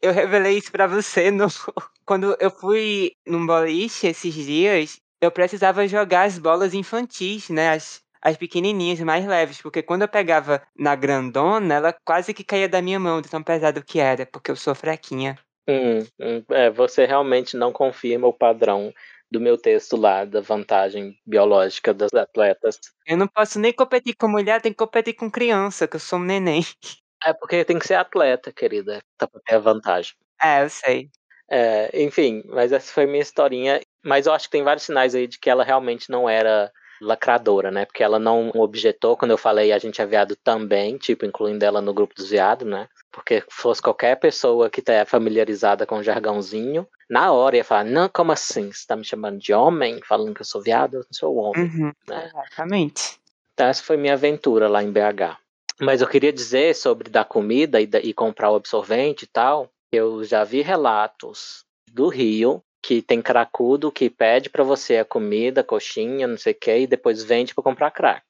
eu 0.00 0.12
revelei 0.12 0.56
isso 0.56 0.70
para 0.70 0.86
você 0.86 1.30
no... 1.30 1.46
quando 2.06 2.36
eu 2.40 2.50
fui 2.50 3.12
num 3.26 3.44
boliche 3.44 4.06
esses 4.06 4.32
dias. 4.32 5.00
Eu 5.20 5.30
precisava 5.30 5.86
jogar 5.88 6.22
as 6.22 6.38
bolas 6.38 6.72
infantis, 6.72 7.50
né? 7.50 7.70
As, 7.70 8.00
as 8.22 8.36
pequenininhas, 8.36 9.00
mais 9.00 9.26
leves, 9.26 9.60
porque 9.60 9.82
quando 9.82 10.02
eu 10.02 10.08
pegava 10.08 10.62
na 10.78 10.94
grandona, 10.94 11.74
ela 11.74 11.94
quase 12.04 12.32
que 12.32 12.44
caía 12.44 12.68
da 12.68 12.80
minha 12.80 13.00
mão, 13.00 13.20
de 13.20 13.28
tão 13.28 13.42
pesado 13.42 13.84
que 13.84 13.98
era, 13.98 14.24
porque 14.24 14.50
eu 14.50 14.56
sou 14.56 14.74
fraquinha. 14.74 15.36
Hum, 15.68 15.98
hum, 16.18 16.42
é, 16.50 16.70
você 16.70 17.04
realmente 17.04 17.56
não 17.56 17.72
confirma 17.72 18.26
o 18.26 18.32
padrão 18.32 18.92
do 19.30 19.40
meu 19.40 19.56
texto 19.56 19.96
lá, 19.96 20.24
da 20.24 20.40
vantagem 20.40 21.16
biológica 21.26 21.94
das 21.94 22.12
atletas. 22.12 22.78
Eu 23.06 23.16
não 23.16 23.28
posso 23.28 23.58
nem 23.60 23.72
competir 23.72 24.14
com 24.16 24.28
mulher, 24.28 24.60
tem 24.60 24.72
que 24.72 24.78
competir 24.78 25.14
com 25.14 25.30
criança, 25.30 25.86
que 25.86 25.96
eu 25.96 26.00
sou 26.00 26.18
um 26.18 26.24
neném. 26.24 26.62
É 27.22 27.34
porque 27.34 27.66
tem 27.66 27.78
que 27.78 27.86
ser 27.86 27.96
atleta, 27.96 28.50
querida, 28.50 28.98
pra 29.18 29.28
ter 29.44 29.56
a 29.56 29.58
vantagem. 29.58 30.14
É, 30.42 30.64
eu 30.64 30.70
sei. 30.70 31.10
É, 31.50 32.02
enfim, 32.02 32.42
mas 32.46 32.72
essa 32.72 32.90
foi 32.90 33.04
minha 33.04 33.20
historinha. 33.20 33.78
Mas 34.02 34.24
eu 34.26 34.32
acho 34.32 34.46
que 34.46 34.52
tem 34.52 34.62
vários 34.62 34.84
sinais 34.84 35.14
aí 35.14 35.26
de 35.26 35.38
que 35.38 35.50
ela 35.50 35.62
realmente 35.62 36.08
não 36.08 36.26
era 36.26 36.72
lacradora, 37.00 37.70
né? 37.70 37.84
Porque 37.84 38.02
ela 38.02 38.18
não 38.18 38.50
objetou 38.54 39.16
quando 39.16 39.30
eu 39.30 39.38
falei 39.38 39.72
a 39.72 39.78
gente 39.78 40.00
é 40.00 40.06
viado 40.06 40.36
também, 40.36 40.96
tipo, 40.96 41.24
incluindo 41.24 41.64
ela 41.64 41.80
no 41.80 41.94
grupo 41.94 42.14
dos 42.14 42.30
viados, 42.30 42.66
né? 42.66 42.88
Porque 43.10 43.42
fosse 43.50 43.82
qualquer 43.82 44.16
pessoa 44.16 44.70
que 44.70 44.82
tá 44.82 45.04
familiarizada 45.04 45.86
com 45.86 45.96
o 45.96 46.02
jargãozinho, 46.02 46.86
na 47.08 47.32
hora 47.32 47.56
ia 47.56 47.64
falar, 47.64 47.84
não, 47.84 48.08
como 48.08 48.32
assim? 48.32 48.70
Você 48.72 48.86
tá 48.86 48.94
me 48.94 49.04
chamando 49.04 49.38
de 49.38 49.52
homem? 49.52 50.00
Falando 50.06 50.34
que 50.34 50.42
eu 50.42 50.46
sou 50.46 50.62
viado? 50.62 50.94
Eu 50.94 51.00
não 51.00 51.12
sou 51.12 51.36
homem. 51.36 51.64
Uhum, 51.64 51.92
né? 52.08 52.26
Exatamente. 52.26 53.18
Então 53.54 53.66
essa 53.66 53.82
foi 53.82 53.96
minha 53.96 54.14
aventura 54.14 54.68
lá 54.68 54.82
em 54.82 54.92
BH. 54.92 55.36
Mas 55.80 56.00
eu 56.00 56.08
queria 56.08 56.32
dizer 56.32 56.74
sobre 56.74 57.10
dar 57.10 57.24
comida 57.24 57.80
e, 57.80 57.88
e 58.02 58.12
comprar 58.12 58.50
o 58.50 58.54
absorvente 58.54 59.24
e 59.24 59.28
tal. 59.28 59.68
Eu 59.90 60.22
já 60.22 60.44
vi 60.44 60.60
relatos 60.60 61.64
do 61.90 62.08
Rio 62.08 62.62
que 62.82 63.02
tem 63.02 63.20
cracudo 63.20 63.92
que 63.92 64.08
pede 64.08 64.48
para 64.48 64.64
você 64.64 64.98
a 64.98 65.04
comida, 65.04 65.62
coxinha, 65.62 66.26
não 66.26 66.38
sei 66.38 66.52
o 66.52 66.56
que, 66.58 66.78
e 66.78 66.86
depois 66.86 67.22
vende 67.22 67.54
para 67.54 67.64
comprar 67.64 67.90
crack. 67.90 68.24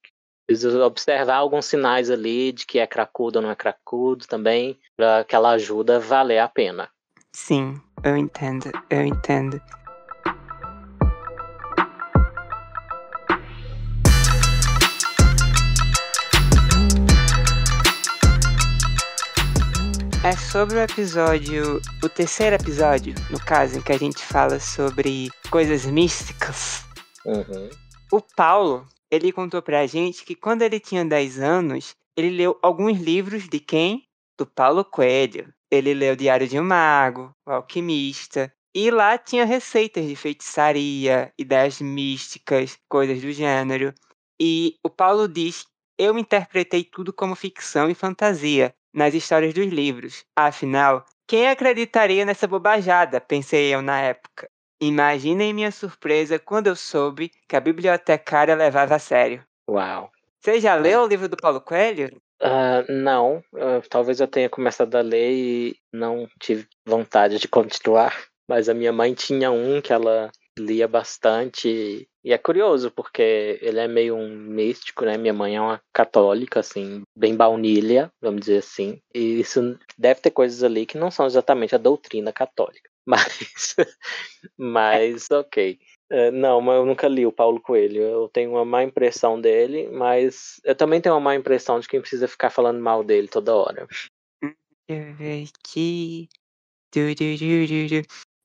Precisa 0.47 0.85
observar 0.85 1.37
alguns 1.37 1.67
sinais 1.67 2.11
ali 2.11 2.51
de 2.51 2.67
que 2.67 2.79
é 2.79 2.87
cracudo 2.87 3.39
ou 3.39 3.43
não 3.43 3.51
é 3.51 3.55
cracudo 3.55 4.27
também, 4.27 4.79
para 4.97 5.25
que 5.25 5.35
ela 5.35 5.51
ajuda 5.51 6.01
valer 6.01 6.39
a 6.39 6.49
pena. 6.49 6.89
Sim, 7.33 7.81
eu 8.03 8.17
entendo, 8.17 8.71
eu 8.91 9.03
entendo. 9.03 9.61
É 20.31 20.37
sobre 20.37 20.77
o 20.77 20.81
episódio, 20.81 21.81
o 22.05 22.09
terceiro 22.09 22.55
episódio, 22.55 23.17
no 23.33 23.45
caso, 23.45 23.79
em 23.79 23.83
que 23.83 23.91
a 23.91 23.99
gente 23.99 24.25
fala 24.25 24.61
sobre 24.61 25.29
coisas 25.51 25.85
místicas. 25.87 26.85
Uhum. 27.27 27.69
O 28.13 28.21
Paulo, 28.21 28.87
ele 29.11 29.33
contou 29.33 29.61
pra 29.61 29.89
gente 29.89 30.25
que 30.25 30.37
quando 30.37 30.63
ele 30.63 30.79
tinha 30.79 31.05
10 31.05 31.41
anos, 31.41 31.97
ele 32.17 32.31
leu 32.31 32.57
alguns 32.63 33.01
livros 33.01 33.49
de 33.49 33.59
quem? 33.59 34.05
Do 34.39 34.47
Paulo 34.47 34.85
Coelho. 34.85 35.53
Ele 35.69 35.93
leu 35.95 36.15
Diário 36.15 36.47
de 36.47 36.61
um 36.61 36.65
Mago, 36.65 37.35
O 37.45 37.51
Alquimista, 37.51 38.55
e 38.73 38.89
lá 38.89 39.19
tinha 39.19 39.45
receitas 39.45 40.07
de 40.07 40.15
feitiçaria, 40.15 41.33
ideias 41.37 41.81
místicas, 41.81 42.79
coisas 42.89 43.21
do 43.21 43.33
gênero. 43.33 43.93
E 44.41 44.77
o 44.85 44.89
Paulo 44.89 45.27
diz: 45.27 45.67
Eu 45.99 46.17
interpretei 46.17 46.85
tudo 46.85 47.13
como 47.13 47.35
ficção 47.35 47.91
e 47.91 47.97
fantasia 47.97 48.73
nas 48.93 49.15
histórias 49.15 49.55
dos 49.55 49.67
livros. 49.67 50.25
Afinal, 50.37 51.05
quem 51.27 51.49
acreditaria 51.49 52.25
nessa 52.25 52.47
bobajada? 52.47 53.21
Pensei 53.21 53.73
eu 53.75 53.83
na 53.83 54.01
época. 54.01 54.49
Imaginem 54.81 55.53
minha 55.53 55.71
surpresa 55.71 56.39
quando 56.39 56.69
eu 56.69 56.77
soube 56.77 57.31
que 57.49 57.55
a 57.55 57.61
bibliotecária 57.61 58.55
levava 58.55 58.97
a 58.97 58.99
sério. 58.99 59.45
Uau. 59.69 60.11
Você 60.41 60.59
já 60.59 60.75
leu 60.75 61.03
o 61.03 61.07
livro 61.07 61.29
do 61.29 61.37
Paulo 61.37 61.61
Coelho? 61.61 62.11
Uh, 62.43 62.91
não, 62.91 63.45
uh, 63.53 63.87
talvez 63.91 64.19
eu 64.19 64.27
tenha 64.27 64.49
começado 64.49 64.95
a 64.97 65.03
ler 65.03 65.33
e 65.33 65.77
não 65.93 66.27
tive 66.41 66.67
vontade 66.87 67.39
de 67.39 67.47
continuar. 67.47 68.17
Mas 68.49 68.69
a 68.69 68.75
minha 68.75 68.93
mãe 68.93 69.13
tinha 69.15 69.51
um 69.51 69.81
que 69.81 69.93
ela 69.93 70.31
lia 70.61 70.87
bastante. 70.87 72.09
E 72.23 72.33
é 72.33 72.39
curioso, 72.39 72.91
porque 72.91 73.59
ele 73.63 73.81
é 73.81 73.89
meio 73.89 74.15
um 74.15 74.29
místico, 74.29 75.05
né? 75.05 75.17
Minha 75.17 75.33
mãe 75.33 75.57
é 75.57 75.61
uma 75.61 75.81
católica, 75.93 76.61
assim, 76.61 77.03
bem 77.17 77.35
baunilha, 77.35 78.11
vamos 78.21 78.41
dizer 78.41 78.59
assim. 78.59 79.01
E 79.15 79.41
isso 79.41 79.79
deve 79.97 80.21
ter 80.21 80.31
coisas 80.31 80.63
ali 80.63 80.85
que 80.85 80.99
não 80.99 81.11
são 81.11 81.27
exatamente 81.27 81.75
a 81.75 81.79
doutrina 81.79 82.33
católica. 82.33 82.89
Mas, 83.07 83.75
mas 84.57 85.31
ok. 85.33 85.79
É, 86.11 86.31
não, 86.31 86.61
mas 86.61 86.77
eu 86.77 86.87
nunca 86.87 87.09
li 87.09 87.27
o 87.27 87.33
Paulo 87.33 87.61
Coelho. 87.61 88.03
Eu 88.03 88.29
tenho 88.29 88.51
uma 88.51 88.65
má 88.65 88.85
impressão 88.85 89.41
dele, 89.41 89.89
mas 89.89 90.61
eu 90.65 90.77
também 90.77 91.01
tenho 91.01 91.15
uma 91.15 91.21
má 91.21 91.35
impressão 91.35 91.81
de 91.81 91.89
quem 91.89 92.01
precisa 92.01 92.29
ficar 92.29 92.51
falando 92.51 92.79
mal 92.79 93.03
dele 93.03 93.27
toda 93.27 93.55
hora. 93.55 93.89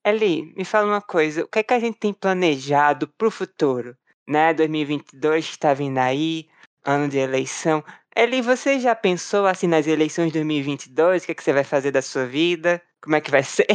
Eli, 0.05 0.53
me 0.55 0.63
fala 0.63 0.85
uma 0.87 1.01
coisa. 1.01 1.43
O 1.43 1.47
que 1.47 1.59
é 1.59 1.63
que 1.63 1.73
a 1.73 1.79
gente 1.79 1.97
tem 1.97 2.13
planejado 2.13 3.07
pro 3.17 3.31
futuro? 3.31 3.97
Né? 4.27 4.53
2022 4.53 5.45
está 5.45 5.73
vindo 5.73 5.97
aí, 5.97 6.47
ano 6.85 7.09
de 7.09 7.17
eleição. 7.17 7.83
Eli, 8.15 8.41
você 8.41 8.79
já 8.79 8.93
pensou 8.95 9.47
assim 9.47 9.67
nas 9.67 9.87
eleições 9.87 10.27
de 10.27 10.33
2022? 10.33 11.23
O 11.23 11.25
que, 11.25 11.31
é 11.31 11.35
que 11.35 11.43
você 11.43 11.51
vai 11.51 11.63
fazer 11.63 11.91
da 11.91 12.03
sua 12.03 12.25
vida? 12.25 12.81
Como 13.01 13.15
é 13.15 13.21
que 13.21 13.31
vai 13.31 13.41
ser? 13.43 13.65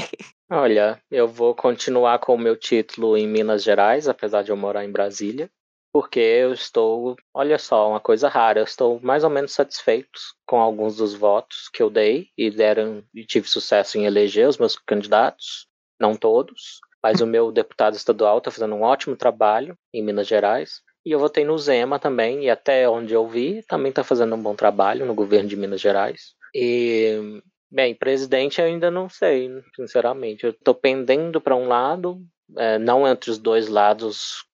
Olha, 0.50 1.02
eu 1.10 1.26
vou 1.26 1.54
continuar 1.54 2.18
com 2.20 2.34
o 2.34 2.38
meu 2.38 2.56
título 2.56 3.16
em 3.16 3.26
Minas 3.26 3.62
Gerais, 3.64 4.08
apesar 4.08 4.42
de 4.42 4.50
eu 4.50 4.56
morar 4.56 4.84
em 4.84 4.90
Brasília. 4.92 5.50
porque 5.92 6.20
eu 6.20 6.52
estou, 6.52 7.16
olha 7.34 7.58
só, 7.58 7.88
uma 7.90 8.00
coisa 8.00 8.28
rara, 8.28 8.60
eu 8.60 8.64
estou 8.64 9.00
mais 9.02 9.24
ou 9.24 9.30
menos 9.30 9.52
satisfeito 9.52 10.20
com 10.46 10.60
alguns 10.60 10.96
dos 10.96 11.14
votos 11.14 11.68
que 11.72 11.82
eu 11.82 11.90
dei 11.90 12.28
e 12.38 12.50
deram 12.50 13.02
e 13.12 13.24
tive 13.24 13.48
sucesso 13.48 13.98
em 13.98 14.06
eleger 14.06 14.48
os 14.48 14.56
meus 14.58 14.78
candidatos, 14.78 15.66
não 16.00 16.16
todos, 16.16 16.80
mas 17.02 17.20
o 17.20 17.26
meu 17.26 17.52
deputado 17.52 17.94
estadual 17.94 18.38
está 18.38 18.50
fazendo 18.50 18.74
um 18.74 18.82
ótimo 18.82 19.16
trabalho 19.16 19.76
em 19.92 20.02
Minas 20.02 20.26
Gerais. 20.26 20.80
E 21.04 21.12
eu 21.12 21.18
votei 21.18 21.44
no 21.44 21.56
Zema 21.56 21.98
também, 21.98 22.44
e 22.44 22.50
até 22.50 22.88
onde 22.88 23.14
eu 23.14 23.26
vi, 23.26 23.62
também 23.66 23.90
está 23.90 24.04
fazendo 24.04 24.34
um 24.34 24.42
bom 24.42 24.54
trabalho 24.54 25.06
no 25.06 25.14
governo 25.14 25.48
de 25.48 25.56
Minas 25.56 25.80
Gerais. 25.80 26.34
E, 26.54 27.42
bem, 27.70 27.94
presidente 27.94 28.60
eu 28.60 28.66
ainda 28.66 28.90
não 28.90 29.08
sei, 29.08 29.50
sinceramente. 29.74 30.44
Eu 30.44 30.50
estou 30.50 30.74
pendendo 30.74 31.40
para 31.40 31.56
um 31.56 31.68
lado, 31.68 32.20
é, 32.56 32.78
não 32.78 33.08
entre 33.08 33.30
os 33.30 33.38
dois 33.38 33.68
lados 33.68 34.44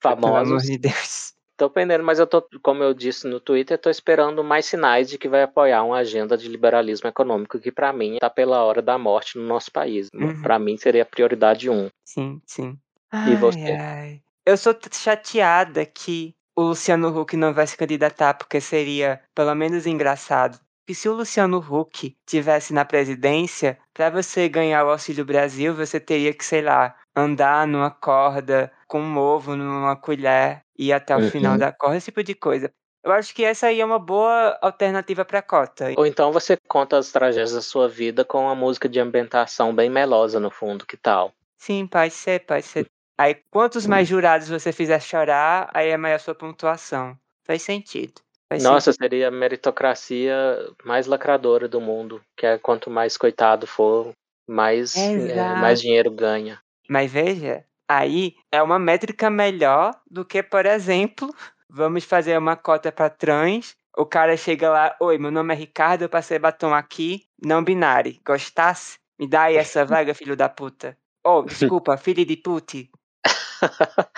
famosos. 0.00 0.30
Pelo 0.32 0.36
amor 0.36 0.62
de 0.62 0.78
Deus. 0.78 1.34
Tô 1.60 1.68
pendendo, 1.68 2.02
mas 2.02 2.18
eu 2.18 2.26
tô, 2.26 2.42
como 2.62 2.82
eu 2.82 2.94
disse 2.94 3.26
no 3.26 3.38
Twitter, 3.38 3.76
tô 3.76 3.90
esperando 3.90 4.42
mais 4.42 4.64
sinais 4.64 5.10
de 5.10 5.18
que 5.18 5.28
vai 5.28 5.42
apoiar 5.42 5.84
uma 5.84 5.98
agenda 5.98 6.34
de 6.34 6.48
liberalismo 6.48 7.06
econômico 7.06 7.58
que 7.58 7.70
para 7.70 7.92
mim 7.92 8.16
tá 8.18 8.30
pela 8.30 8.64
hora 8.64 8.80
da 8.80 8.96
morte 8.96 9.36
no 9.36 9.44
nosso 9.44 9.70
país. 9.70 10.08
Uhum. 10.14 10.40
Para 10.40 10.58
mim 10.58 10.78
seria 10.78 11.04
prioridade 11.04 11.68
um. 11.68 11.90
Sim, 12.02 12.40
sim. 12.46 12.78
E 13.26 13.34
você? 13.34 13.76
ai. 13.78 14.22
Eu 14.46 14.56
sou 14.56 14.74
chateada 14.90 15.84
que 15.84 16.34
o 16.56 16.62
Luciano 16.62 17.08
Huck 17.14 17.36
não 17.36 17.52
vai 17.52 17.66
se 17.66 17.76
candidatar, 17.76 18.32
porque 18.32 18.58
seria 18.58 19.20
pelo 19.34 19.54
menos 19.54 19.86
engraçado. 19.86 20.58
Que 20.86 20.94
se 20.94 21.10
o 21.10 21.12
Luciano 21.12 21.58
Huck 21.58 22.16
tivesse 22.26 22.72
na 22.72 22.86
presidência, 22.86 23.78
para 23.92 24.08
você 24.08 24.48
ganhar 24.48 24.86
o 24.86 24.90
Auxílio 24.90 25.26
Brasil, 25.26 25.74
você 25.74 26.00
teria 26.00 26.32
que, 26.32 26.42
sei 26.42 26.62
lá, 26.62 26.96
andar 27.14 27.66
numa 27.66 27.90
corda 27.90 28.72
com 28.86 29.00
um 29.00 29.18
ovo 29.18 29.54
numa 29.54 29.94
colher 29.94 30.62
e 30.69 30.69
ir 30.80 30.92
até 30.92 31.16
o 31.16 31.20
final 31.20 31.52
Uhum. 31.52 31.58
da 31.58 31.72
corda, 31.72 31.96
esse 31.96 32.06
tipo 32.06 32.22
de 32.22 32.34
coisa. 32.34 32.72
Eu 33.04 33.12
acho 33.12 33.34
que 33.34 33.44
essa 33.44 33.68
aí 33.68 33.80
é 33.80 33.84
uma 33.84 33.98
boa 33.98 34.58
alternativa 34.60 35.24
para 35.24 35.40
cota. 35.40 35.92
Ou 35.96 36.06
então 36.06 36.32
você 36.32 36.56
conta 36.68 36.98
as 36.98 37.10
tragédias 37.10 37.52
da 37.52 37.62
sua 37.62 37.88
vida 37.88 38.24
com 38.24 38.42
uma 38.42 38.54
música 38.54 38.88
de 38.88 39.00
ambientação 39.00 39.74
bem 39.74 39.88
melosa 39.88 40.38
no 40.38 40.50
fundo, 40.50 40.86
que 40.86 40.96
tal? 40.96 41.32
Sim, 41.58 41.86
pode 41.86 42.12
ser, 42.12 42.40
pode 42.40 42.64
ser. 42.64 42.86
Aí, 43.18 43.36
quantos 43.50 43.86
mais 43.86 44.08
jurados 44.08 44.48
você 44.48 44.72
fizer 44.72 45.00
chorar, 45.00 45.70
aí 45.74 45.88
é 45.90 45.96
maior 45.96 46.18
sua 46.18 46.34
pontuação. 46.34 47.16
Faz 47.46 47.62
sentido. 47.62 48.20
Faz 48.48 48.62
Nossa, 48.62 48.92
seria 48.92 49.28
a 49.28 49.30
meritocracia 49.30 50.34
mais 50.84 51.06
lacradora 51.06 51.68
do 51.68 51.80
mundo, 51.80 52.20
que 52.36 52.46
é 52.46 52.58
quanto 52.58 52.90
mais 52.90 53.16
coitado 53.16 53.66
for, 53.66 54.12
mais, 54.48 54.96
é, 54.96 55.10
Exato. 55.12 55.60
mais 55.60 55.80
dinheiro 55.80 56.10
ganha. 56.10 56.60
Mas 56.88 57.12
veja, 57.12 57.64
aí 57.90 58.36
é 58.52 58.62
uma 58.62 58.78
métrica 58.78 59.28
melhor 59.28 59.92
do 60.08 60.24
que, 60.24 60.42
por 60.42 60.64
exemplo, 60.64 61.34
vamos 61.68 62.04
fazer 62.04 62.38
uma 62.38 62.54
cota 62.54 62.92
para 62.92 63.10
trans. 63.10 63.74
O 63.96 64.06
cara 64.06 64.36
chega 64.36 64.70
lá, 64.70 64.96
oi, 65.00 65.18
meu 65.18 65.32
nome 65.32 65.52
é 65.52 65.56
Ricardo, 65.56 66.02
eu 66.02 66.08
passei 66.08 66.38
batom 66.38 66.72
aqui, 66.72 67.24
não 67.44 67.64
binário. 67.64 68.16
Gostasse? 68.24 68.98
Me 69.18 69.28
dá 69.28 69.44
aí 69.44 69.56
essa 69.56 69.84
vaga, 69.84 70.14
filho 70.14 70.36
da 70.36 70.48
puta. 70.48 70.96
Oh, 71.24 71.42
desculpa, 71.42 71.96
filho 71.96 72.24
de 72.24 72.36
puti. 72.36 72.88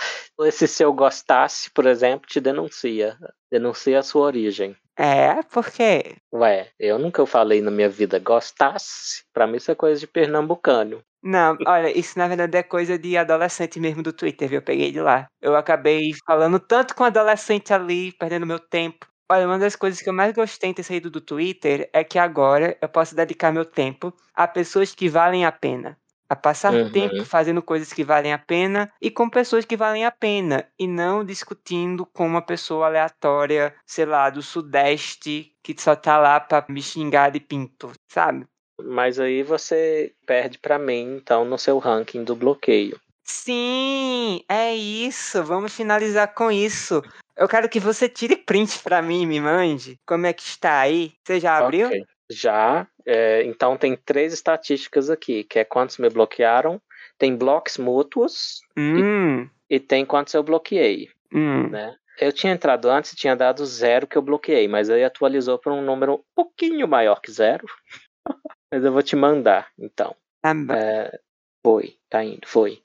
Esse 0.45 0.67
se 0.67 0.83
eu 0.83 0.93
gostasse, 0.93 1.69
por 1.71 1.85
exemplo, 1.85 2.27
te 2.27 2.39
denuncia. 2.39 3.17
Denuncia 3.51 3.99
a 3.99 4.03
sua 4.03 4.25
origem. 4.25 4.75
É, 4.95 5.41
porque 5.51 6.15
Ué, 6.31 6.69
eu 6.79 6.99
nunca 6.99 7.25
falei 7.25 7.61
na 7.61 7.71
minha 7.71 7.89
vida 7.89 8.19
gostasse. 8.19 9.23
Pra 9.33 9.47
mim 9.47 9.57
isso 9.57 9.71
é 9.71 9.75
coisa 9.75 9.99
de 9.99 10.07
pernambucano. 10.07 11.03
Não, 11.25 11.57
olha, 11.65 11.97
isso 11.97 12.17
na 12.19 12.27
verdade 12.27 12.57
é 12.57 12.63
coisa 12.63 12.97
de 12.99 13.15
adolescente 13.17 13.79
mesmo 13.79 14.03
do 14.03 14.11
Twitter, 14.11 14.49
viu? 14.49 14.57
Eu 14.59 14.61
peguei 14.63 14.91
de 14.91 14.99
lá. 14.99 15.25
Eu 15.41 15.55
acabei 15.55 16.11
falando 16.27 16.59
tanto 16.59 16.93
com 16.95 17.03
adolescente 17.05 17.73
ali, 17.73 18.11
perdendo 18.11 18.45
meu 18.45 18.59
tempo. 18.59 19.07
Olha, 19.31 19.47
uma 19.47 19.57
das 19.57 19.75
coisas 19.75 20.01
que 20.01 20.09
eu 20.09 20.13
mais 20.13 20.33
gostei 20.33 20.69
em 20.69 20.73
ter 20.73 20.83
saído 20.83 21.09
do 21.09 21.21
Twitter 21.21 21.89
é 21.93 22.03
que 22.03 22.19
agora 22.19 22.77
eu 22.81 22.89
posso 22.89 23.15
dedicar 23.15 23.51
meu 23.53 23.63
tempo 23.65 24.13
a 24.35 24.45
pessoas 24.47 24.93
que 24.93 25.07
valem 25.09 25.45
a 25.45 25.51
pena. 25.51 25.97
A 26.29 26.35
passar 26.35 26.73
Uhum. 26.73 26.91
tempo 26.91 27.23
fazendo 27.25 27.61
coisas 27.61 27.93
que 27.93 28.03
valem 28.03 28.33
a 28.33 28.37
pena 28.37 28.91
e 29.01 29.09
com 29.11 29.29
pessoas 29.29 29.63
que 29.65 29.77
valem 29.77 30.05
a 30.05 30.11
pena. 30.11 30.67
E 30.77 30.87
não 30.87 31.23
discutindo 31.23 32.05
com 32.05 32.25
uma 32.27 32.41
pessoa 32.45 32.87
aleatória, 32.87 33.73
sei 33.85 34.05
lá, 34.05 34.29
do 34.29 34.41
Sudeste, 34.41 35.55
que 35.63 35.73
só 35.79 35.95
tá 35.95 36.17
lá 36.17 36.39
pra 36.39 36.65
me 36.69 36.81
xingar 36.81 37.29
de 37.31 37.39
pinto, 37.39 37.91
sabe? 38.11 38.45
Mas 38.81 39.19
aí 39.19 39.43
você 39.43 40.13
perde 40.25 40.57
pra 40.57 40.79
mim, 40.79 41.15
então, 41.15 41.45
no 41.45 41.57
seu 41.57 41.77
ranking 41.77 42.23
do 42.23 42.35
bloqueio. 42.35 42.99
Sim, 43.23 44.43
é 44.49 44.75
isso. 44.75 45.43
Vamos 45.43 45.73
finalizar 45.73 46.33
com 46.33 46.51
isso. 46.51 47.01
Eu 47.35 47.47
quero 47.47 47.69
que 47.69 47.79
você 47.79 48.09
tire 48.09 48.35
print 48.35 48.79
pra 48.79 49.01
mim 49.01 49.21
e 49.21 49.25
me 49.25 49.39
mande. 49.39 49.97
Como 50.05 50.25
é 50.25 50.33
que 50.33 50.43
está 50.43 50.79
aí? 50.79 51.13
Você 51.23 51.39
já 51.39 51.57
abriu? 51.57 51.87
Ok. 51.87 52.03
Já. 52.29 52.87
é, 53.05 53.43
então 53.43 53.77
tem 53.77 53.95
três 53.95 54.33
estatísticas 54.33 55.09
aqui, 55.09 55.43
que 55.43 55.59
é 55.59 55.63
quantos 55.63 55.97
me 55.97 56.09
bloquearam, 56.09 56.81
tem 57.17 57.35
blocos 57.35 57.77
mútuos 57.77 58.61
Hum, 58.77 59.47
e 59.69 59.79
tem 59.79 60.05
quantos 60.05 60.33
eu 60.33 60.41
bloqueei, 60.41 61.09
hum. 61.33 61.69
né? 61.69 61.95
Eu 62.19 62.31
tinha 62.31 62.53
entrado 62.53 62.89
antes 62.89 63.11
e 63.11 63.15
tinha 63.15 63.35
dado 63.35 63.65
zero 63.65 64.07
que 64.07 64.17
eu 64.17 64.21
bloqueei, 64.21 64.67
mas 64.67 64.89
aí 64.89 65.03
atualizou 65.03 65.57
para 65.57 65.73
um 65.73 65.81
número 65.81 66.15
um 66.15 66.23
pouquinho 66.35 66.87
maior 66.87 67.19
que 67.19 67.31
zero. 67.31 67.65
Mas 68.73 68.83
eu 68.83 68.91
vou 68.91 69.03
te 69.03 69.15
mandar, 69.15 69.69
então. 69.77 70.15
Tá 70.41 70.53
bom. 70.53 70.73
É, 70.73 71.19
foi, 71.63 71.95
tá 72.09 72.23
indo, 72.23 72.47
foi. 72.47 72.81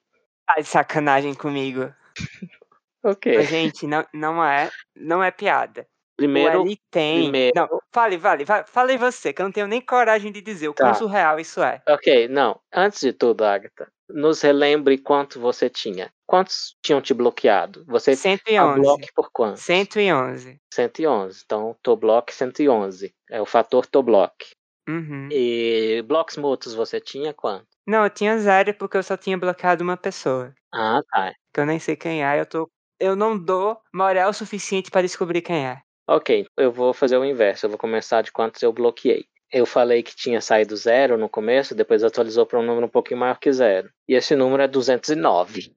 Tá 0.46 0.56
de 0.60 0.64
sacanagem 0.64 1.34
comigo. 1.34 1.92
Ok. 3.04 3.32
Mas, 3.36 3.48
gente, 3.48 3.86
não, 3.86 4.04
não 4.12 4.44
é, 4.44 4.68
não 4.96 5.22
é 5.22 5.30
piada. 5.30 5.86
Primeiro, 6.16 6.64
tem. 6.90 7.22
primeiro- 7.22 7.52
Não, 7.54 7.80
fale, 7.94 8.16
vale, 8.16 8.44
va- 8.44 8.64
fale 8.66 8.98
você, 8.98 9.32
que 9.32 9.40
eu 9.40 9.44
não 9.44 9.52
tenho 9.52 9.68
nem 9.68 9.80
coragem 9.80 10.32
de 10.32 10.42
dizer 10.42 10.68
o 10.68 10.74
quão 10.74 10.88
Tá. 10.90 10.94
surreal 10.94 11.38
isso 11.38 11.62
é. 11.62 11.80
ok, 11.88 12.26
não. 12.26 12.60
Antes 12.74 12.98
de 13.00 13.12
tudo, 13.12 13.44
Agatha, 13.44 13.86
nos 14.08 14.42
relembre 14.42 14.98
quanto 14.98 15.38
você 15.38 15.70
tinha. 15.70 16.12
Quantos 16.26 16.76
tinham 16.82 17.00
te 17.00 17.14
bloqueado? 17.14 17.84
Você 17.86 18.10
tá 18.10 18.16
111. 18.16 18.80
bloque 18.80 19.12
por 19.14 19.30
quanto? 19.30 19.58
111. 19.58 20.60
111. 20.74 21.42
Então, 21.44 21.76
Toblock 21.80 22.34
111. 22.34 23.14
É 23.30 23.40
o 23.40 23.46
fator 23.46 23.86
Toblock. 23.86 24.44
Uhum. 24.88 25.28
E 25.30 26.02
blocos 26.06 26.38
mútuos 26.38 26.74
você 26.74 26.98
tinha 26.98 27.34
quanto? 27.34 27.66
Não, 27.86 28.04
eu 28.04 28.10
tinha 28.10 28.38
zero 28.38 28.72
porque 28.74 28.96
eu 28.96 29.02
só 29.02 29.16
tinha 29.18 29.36
bloqueado 29.36 29.84
uma 29.84 29.98
pessoa. 29.98 30.54
Ah, 30.72 31.00
tá. 31.10 31.34
Que 31.52 31.60
eu 31.60 31.66
nem 31.66 31.78
sei 31.78 31.94
quem 31.94 32.24
é, 32.24 32.40
eu 32.40 32.46
tô. 32.46 32.70
Eu 32.98 33.14
não 33.14 33.38
dou 33.38 33.78
moral 33.94 34.32
suficiente 34.32 34.90
pra 34.90 35.02
descobrir 35.02 35.42
quem 35.42 35.66
é. 35.66 35.78
Ok, 36.08 36.46
eu 36.56 36.72
vou 36.72 36.94
fazer 36.94 37.18
o 37.18 37.24
inverso. 37.24 37.66
Eu 37.66 37.70
vou 37.70 37.78
começar 37.78 38.22
de 38.22 38.32
quantos 38.32 38.62
eu 38.62 38.72
bloqueei. 38.72 39.26
Eu 39.50 39.64
falei 39.64 40.02
que 40.02 40.16
tinha 40.16 40.40
saído 40.40 40.76
zero 40.76 41.16
no 41.16 41.28
começo, 41.28 41.74
depois 41.74 42.04
atualizou 42.04 42.44
para 42.44 42.58
um 42.58 42.62
número 42.62 42.86
um 42.86 42.90
pouquinho 42.90 43.20
maior 43.20 43.38
que 43.38 43.50
zero. 43.52 43.90
E 44.06 44.14
esse 44.14 44.34
número 44.34 44.62
é 44.62 44.68
209. 44.68 45.72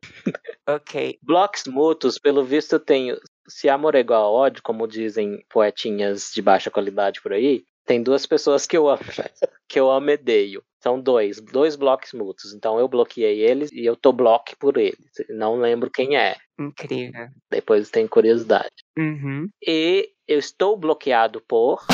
Ok. 0.68 1.18
Blocos 1.24 1.64
mútuos, 1.66 2.18
pelo 2.18 2.44
visto, 2.44 2.74
eu 2.74 2.80
tenho. 2.80 3.18
Se 3.48 3.70
amor 3.70 3.96
é 3.96 4.00
igual 4.00 4.24
a 4.24 4.30
ódio, 4.30 4.62
como 4.64 4.88
dizem 4.88 5.44
poetinhas 5.50 6.32
de 6.34 6.42
baixa 6.42 6.72
qualidade 6.72 7.22
por 7.22 7.34
aí, 7.34 7.64
tem 7.92 8.02
duas 8.02 8.26
pessoas 8.26 8.66
que 8.66 8.78
eu 8.78 8.88
amo, 8.88 9.02
que 9.68 9.78
eu 9.78 9.92
amo 9.92 10.12
e 10.12 10.14
odeio. 10.14 10.64
São 10.82 10.98
dois, 10.98 11.42
dois 11.42 11.76
blocos 11.76 12.14
mútuos. 12.14 12.54
Então 12.54 12.80
eu 12.80 12.88
bloqueei 12.88 13.42
eles 13.42 13.70
e 13.70 13.86
eu 13.86 13.98
tô 13.98 14.14
bloque 14.14 14.56
por 14.56 14.78
eles. 14.78 15.12
Não 15.30 15.60
lembro 15.60 15.92
quem 15.92 16.16
é. 16.16 16.38
Incrível. 16.58 17.28
Depois 17.52 17.90
tem 17.90 18.08
curiosidade. 18.08 18.72
Uhum. 18.98 19.50
E 19.62 20.10
eu 20.26 20.40
estou 20.40 20.78
bloqueado 20.78 21.42
por. 21.42 21.86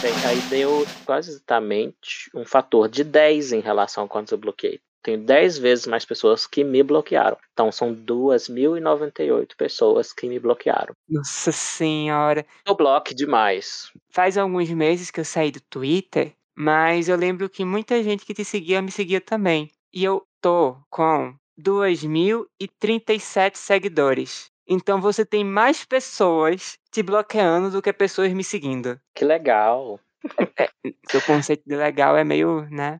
Bem, 0.00 0.14
aí 0.26 0.40
deu 0.48 0.86
quase 1.04 1.32
exatamente 1.32 2.30
um 2.34 2.46
fator 2.46 2.88
de 2.88 3.04
10 3.04 3.52
em 3.52 3.60
relação 3.60 4.04
a 4.04 4.08
quantos 4.08 4.32
eu 4.32 4.38
bloqueei. 4.38 4.80
Tenho 5.02 5.18
10 5.18 5.58
vezes 5.58 5.86
mais 5.86 6.04
pessoas 6.04 6.46
que 6.46 6.62
me 6.62 6.82
bloquearam. 6.82 7.36
Então 7.52 7.72
são 7.72 7.94
2.098 7.94 9.56
pessoas 9.56 10.12
que 10.12 10.28
me 10.28 10.38
bloquearam. 10.38 10.94
Nossa 11.08 11.50
senhora. 11.50 12.46
Eu 12.66 12.76
bloque 12.76 13.14
demais. 13.14 13.90
Faz 14.10 14.38
alguns 14.38 14.70
meses 14.70 15.10
que 15.10 15.20
eu 15.20 15.24
saí 15.24 15.50
do 15.50 15.60
Twitter, 15.60 16.32
mas 16.56 17.08
eu 17.08 17.16
lembro 17.16 17.48
que 17.50 17.64
muita 17.64 18.02
gente 18.02 18.24
que 18.24 18.34
te 18.34 18.44
seguia 18.44 18.80
me 18.80 18.90
seguia 18.90 19.20
também. 19.20 19.70
E 19.92 20.04
eu 20.04 20.22
tô 20.40 20.76
com 20.88 21.34
2.037 21.60 23.56
seguidores. 23.56 24.46
Então 24.66 25.00
você 25.00 25.24
tem 25.24 25.44
mais 25.44 25.84
pessoas 25.84 26.78
te 26.90 27.02
bloqueando 27.02 27.70
do 27.70 27.82
que 27.82 27.92
pessoas 27.92 28.32
me 28.32 28.44
seguindo. 28.44 29.00
Que 29.14 29.24
legal. 29.24 29.98
Seu 31.10 31.20
conceito 31.22 31.62
de 31.66 31.76
legal 31.76 32.16
é 32.16 32.24
meio, 32.24 32.66
né? 32.70 32.98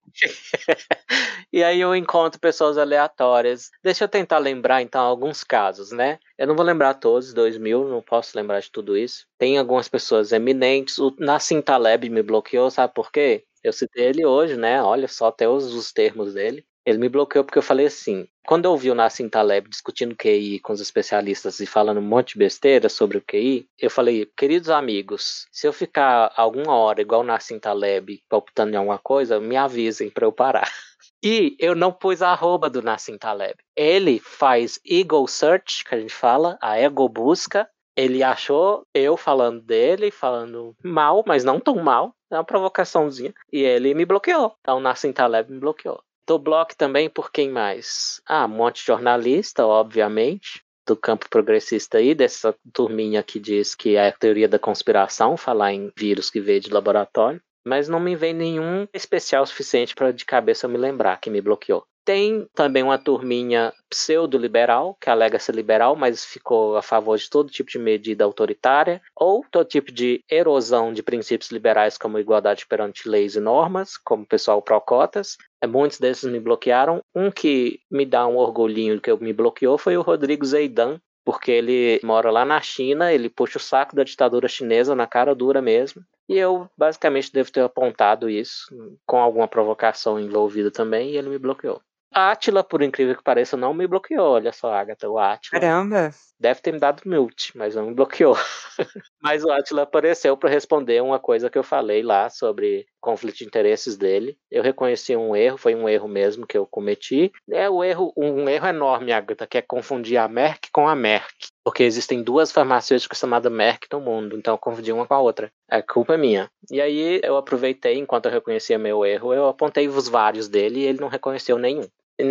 e 1.53 1.63
aí 1.63 1.81
eu 1.81 1.95
encontro 1.95 2.41
pessoas 2.41 2.79
aleatórias. 2.79 3.71
Deixa 3.83 4.05
eu 4.05 4.09
tentar 4.09 4.39
lembrar 4.39 4.83
então 4.83 5.01
alguns 5.01 5.45
casos, 5.45 5.93
né? 5.93 6.19
Eu 6.39 6.47
não 6.47 6.57
vou 6.57 6.65
lembrar 6.65 6.95
todos, 6.95 7.33
2000, 7.33 7.89
não 7.89 8.03
posso 8.03 8.37
lembrar 8.37 8.61
de 8.61 8.71
tudo 8.71 8.97
isso. 8.97 9.27
Tem 9.39 9.59
algumas 9.59 9.89
pessoas 9.89 10.33
eminentes. 10.33 10.99
O 10.99 11.15
Nassim 11.19 11.61
Taleb 11.61 12.09
me 12.09 12.23
bloqueou, 12.23 12.71
sabe 12.71 12.93
por 12.95 13.11
quê? 13.11 13.45
Eu 13.63 13.73
citei 13.73 14.07
ele 14.07 14.27
hoje, 14.27 14.57
né? 14.57 14.83
Olha 14.83 15.07
só 15.07 15.29
até 15.29 15.49
os, 15.49 15.73
os 15.73 15.93
termos 15.93 16.35
dele. 16.35 16.65
Ele 16.85 16.99
me 16.99 17.09
bloqueou 17.09 17.45
porque 17.45 17.59
eu 17.59 17.63
falei 17.63 17.87
assim. 17.87 18.27
Quando 18.45 18.65
eu 18.65 18.77
vi 18.77 18.91
o 18.91 18.95
Nassim 18.95 19.29
Taleb 19.29 19.69
discutindo 19.69 20.17
QI 20.17 20.59
com 20.59 20.73
os 20.73 20.81
especialistas 20.81 21.61
e 21.61 21.67
falando 21.67 21.99
um 21.99 22.03
monte 22.03 22.33
de 22.33 22.41
besteira 22.41 22.89
sobre 22.89 23.19
o 23.19 23.23
QI, 23.23 23.69
eu 23.79 23.89
falei, 23.89 24.27
queridos 24.37 24.69
amigos, 24.69 25.47
se 25.53 25.67
eu 25.67 25.73
ficar 25.73 26.33
alguma 26.37 26.75
hora 26.75 27.01
igual 27.01 27.21
o 27.21 27.25
Nassim 27.25 27.61
Taleb 27.61 28.21
palpitando 28.29 28.73
em 28.73 28.77
alguma 28.77 28.99
coisa, 28.99 29.39
me 29.39 29.57
avisem 29.57 30.11
para 30.11 30.27
eu 30.27 30.33
parar. 30.33 30.69
E 31.25 31.57
eu 31.61 31.77
não 31.77 31.93
pus 31.93 32.21
a 32.21 32.31
arroba 32.31 32.69
do 32.69 32.83
Nassim 32.83 33.17
Taleb. 33.17 33.55
Ele 33.77 34.19
faz 34.19 34.81
Ego 34.85 35.25
Search, 35.29 35.85
que 35.85 35.95
a 35.95 36.01
gente 36.01 36.13
fala, 36.13 36.59
a 36.61 36.77
ego 36.77 37.09
busca. 37.09 37.69
Ele 37.97 38.25
achou 38.25 38.85
eu 38.93 39.17
falando 39.17 39.61
dele, 39.61 40.11
falando 40.11 40.75
mal, 40.83 41.23
mas 41.25 41.45
não 41.45 41.61
tão 41.61 41.77
mal. 41.77 42.13
É 42.29 42.35
uma 42.35 42.45
provocaçãozinha. 42.45 43.33
E 43.53 43.63
ele 43.63 43.95
me 43.95 44.05
bloqueou. 44.05 44.57
Então 44.61 44.79
o 44.79 44.81
Nassim 44.81 45.13
Taleb 45.13 45.53
me 45.53 45.61
bloqueou. 45.61 46.03
Do 46.33 46.39
bloco 46.39 46.75
também 46.75 47.11
por 47.11 47.31
quem 47.31 47.51
mais? 47.51 48.23
Ah, 48.27 48.47
um 48.47 48.49
monte 48.49 48.81
de 48.81 48.87
jornalista, 48.87 49.67
obviamente, 49.67 50.63
do 50.87 50.97
campo 50.97 51.29
progressista 51.29 51.99
aí, 51.99 52.15
dessa 52.15 52.57
turminha 52.73 53.23
que 53.23 53.39
diz 53.39 53.75
que 53.75 53.97
é 53.97 54.09
a 54.09 54.13
teoria 54.13 54.49
da 54.49 54.59
conspiração, 54.59 55.37
falar 55.37 55.75
em 55.75 55.93
vírus 55.95 56.31
que 56.31 56.41
veio 56.41 56.59
de 56.59 56.73
laboratório. 56.73 57.39
Mas 57.67 57.87
não 57.87 58.01
me 58.01 58.17
vem 58.17 58.33
nenhum 58.33 58.89
especial 58.95 59.45
suficiente 59.45 59.95
para 59.95 60.11
de 60.11 60.25
cabeça 60.25 60.65
eu 60.65 60.71
me 60.71 60.79
lembrar 60.79 61.21
que 61.21 61.29
me 61.29 61.43
bloqueou. 61.43 61.85
Tem 62.05 62.49
também 62.53 62.83
uma 62.83 62.99
turminha 62.99 63.73
pseudo-liberal, 63.89 64.97
que 65.01 65.09
alega 65.09 65.39
ser 65.39 65.55
liberal, 65.55 65.95
mas 65.95 66.25
ficou 66.25 66.77
a 66.77 66.83
favor 66.83 67.17
de 67.17 67.31
todo 67.31 67.51
tipo 67.51 67.71
de 67.71 67.79
medida 67.79 68.25
autoritária, 68.25 69.01
ou 69.15 69.45
todo 69.51 69.69
tipo 69.69 69.93
de 69.93 70.25
erosão 70.29 70.93
de 70.93 71.03
princípios 71.03 71.53
liberais, 71.53 71.97
como 71.97 72.19
igualdade 72.19 72.67
perante 72.67 73.09
leis 73.09 73.37
e 73.37 73.41
normas, 73.41 73.97
como 73.97 74.25
o 74.25 74.27
pessoal 74.27 74.61
pró-cotas. 74.61 75.37
É, 75.63 75.67
muitos 75.67 76.01
desses 76.01 76.31
me 76.31 76.41
bloquearam. 76.41 77.01
Um 77.15 77.31
que 77.31 77.79
me 77.89 78.05
dá 78.05 78.27
um 78.27 78.37
orgulhinho 78.37 79.01
que 79.01 79.15
me 79.17 79.33
bloqueou 79.33 79.79
foi 79.79 79.97
o 79.97 80.03
Rodrigo 80.03 80.45
Zeidan, 80.45 81.01
porque 81.25 81.53
ele 81.53 82.01
mora 82.03 82.33
lá 82.33 82.45
na 82.45 82.61
China, 82.61 83.13
ele 83.13 83.31
puxa 83.31 83.59
o 83.59 83.61
saco 83.61 83.95
da 83.95 84.03
ditadura 84.03 84.49
chinesa 84.49 84.95
na 84.95 85.07
cara 85.07 85.35
dura 85.35 85.63
mesmo. 85.63 86.05
E 86.29 86.37
eu 86.37 86.69
basicamente 86.77 87.33
devo 87.33 87.53
ter 87.53 87.61
apontado 87.61 88.29
isso 88.29 88.67
com 89.07 89.19
alguma 89.19 89.47
provocação 89.47 90.19
envolvida 90.19 90.71
também 90.71 91.11
e 91.11 91.17
ele 91.17 91.29
me 91.29 91.39
bloqueou. 91.39 91.81
Atila, 92.13 92.63
por 92.63 92.83
incrível 92.83 93.17
que 93.17 93.23
pareça, 93.23 93.57
não 93.57 93.73
me 93.73 93.87
bloqueou. 93.87 94.33
Olha 94.33 94.53
só, 94.53 94.73
Agatha, 94.73 95.09
o 95.09 95.19
Atila. 95.19 95.61
Caramba! 95.61 96.11
Deve 96.39 96.61
ter 96.61 96.73
me 96.73 96.79
dado 96.79 97.03
mute, 97.07 97.57
mas 97.57 97.77
não 97.77 97.87
me 97.87 97.95
bloqueou. 97.95 98.37
mas 99.23 99.45
o 99.45 99.51
Atila 99.51 99.83
apareceu 99.83 100.37
para 100.37 100.51
responder 100.51 101.01
uma 101.01 101.19
coisa 101.19 101.49
que 101.49 101.57
eu 101.57 101.63
falei 101.63 102.03
lá 102.03 102.29
sobre 102.29 102.87
conflito 103.01 103.39
de 103.39 103.45
interesses 103.45 103.97
dele. 103.97 104.37
Eu 104.51 104.63
reconheci 104.63 105.17
um 105.17 105.37
erro, 105.37 105.57
foi 105.57 105.75
um 105.75 105.89
erro 105.89 106.09
mesmo 106.09 106.47
que 106.47 106.59
eu 106.59 106.67
cometi. 106.67 107.33
É 107.51 107.71
o 107.71 107.83
erro, 107.83 108.13
um 108.17 108.49
erro 108.49 108.67
enorme, 108.67 109.13
Agatha, 109.13 109.47
que 109.47 109.59
é 109.59 109.63
confundir 109.63 110.17
a 110.17 110.29
Merck 110.29 110.69
com 110.73 110.89
a 110.89 110.97
Merck. 110.97 111.49
Porque 111.65 111.85
existem 111.85 112.23
duas 112.23 112.51
farmacêuticas 112.51 113.19
chamadas 113.19 113.53
Merck 113.53 113.87
no 113.93 114.01
mundo, 114.01 114.37
então 114.37 114.55
eu 114.55 114.59
confundi 114.59 114.93
uma 114.93 115.07
com 115.07 115.15
a 115.15 115.21
outra. 115.21 115.53
É 115.71 115.81
culpa 115.81 116.17
minha. 116.17 116.51
E 116.71 116.81
aí 116.81 117.21
eu 117.23 117.37
aproveitei, 117.37 117.99
enquanto 117.99 118.27
eu 118.27 118.33
reconhecia 118.33 118.79
meu 118.79 119.05
erro, 119.05 119.33
eu 119.33 119.47
apontei 119.47 119.89
os 119.89 120.09
vários 120.09 120.49
dele 120.49 120.81
e 120.81 120.85
ele 120.85 121.01
não 121.01 121.09
reconheceu 121.09 121.57
nenhum 121.59 121.87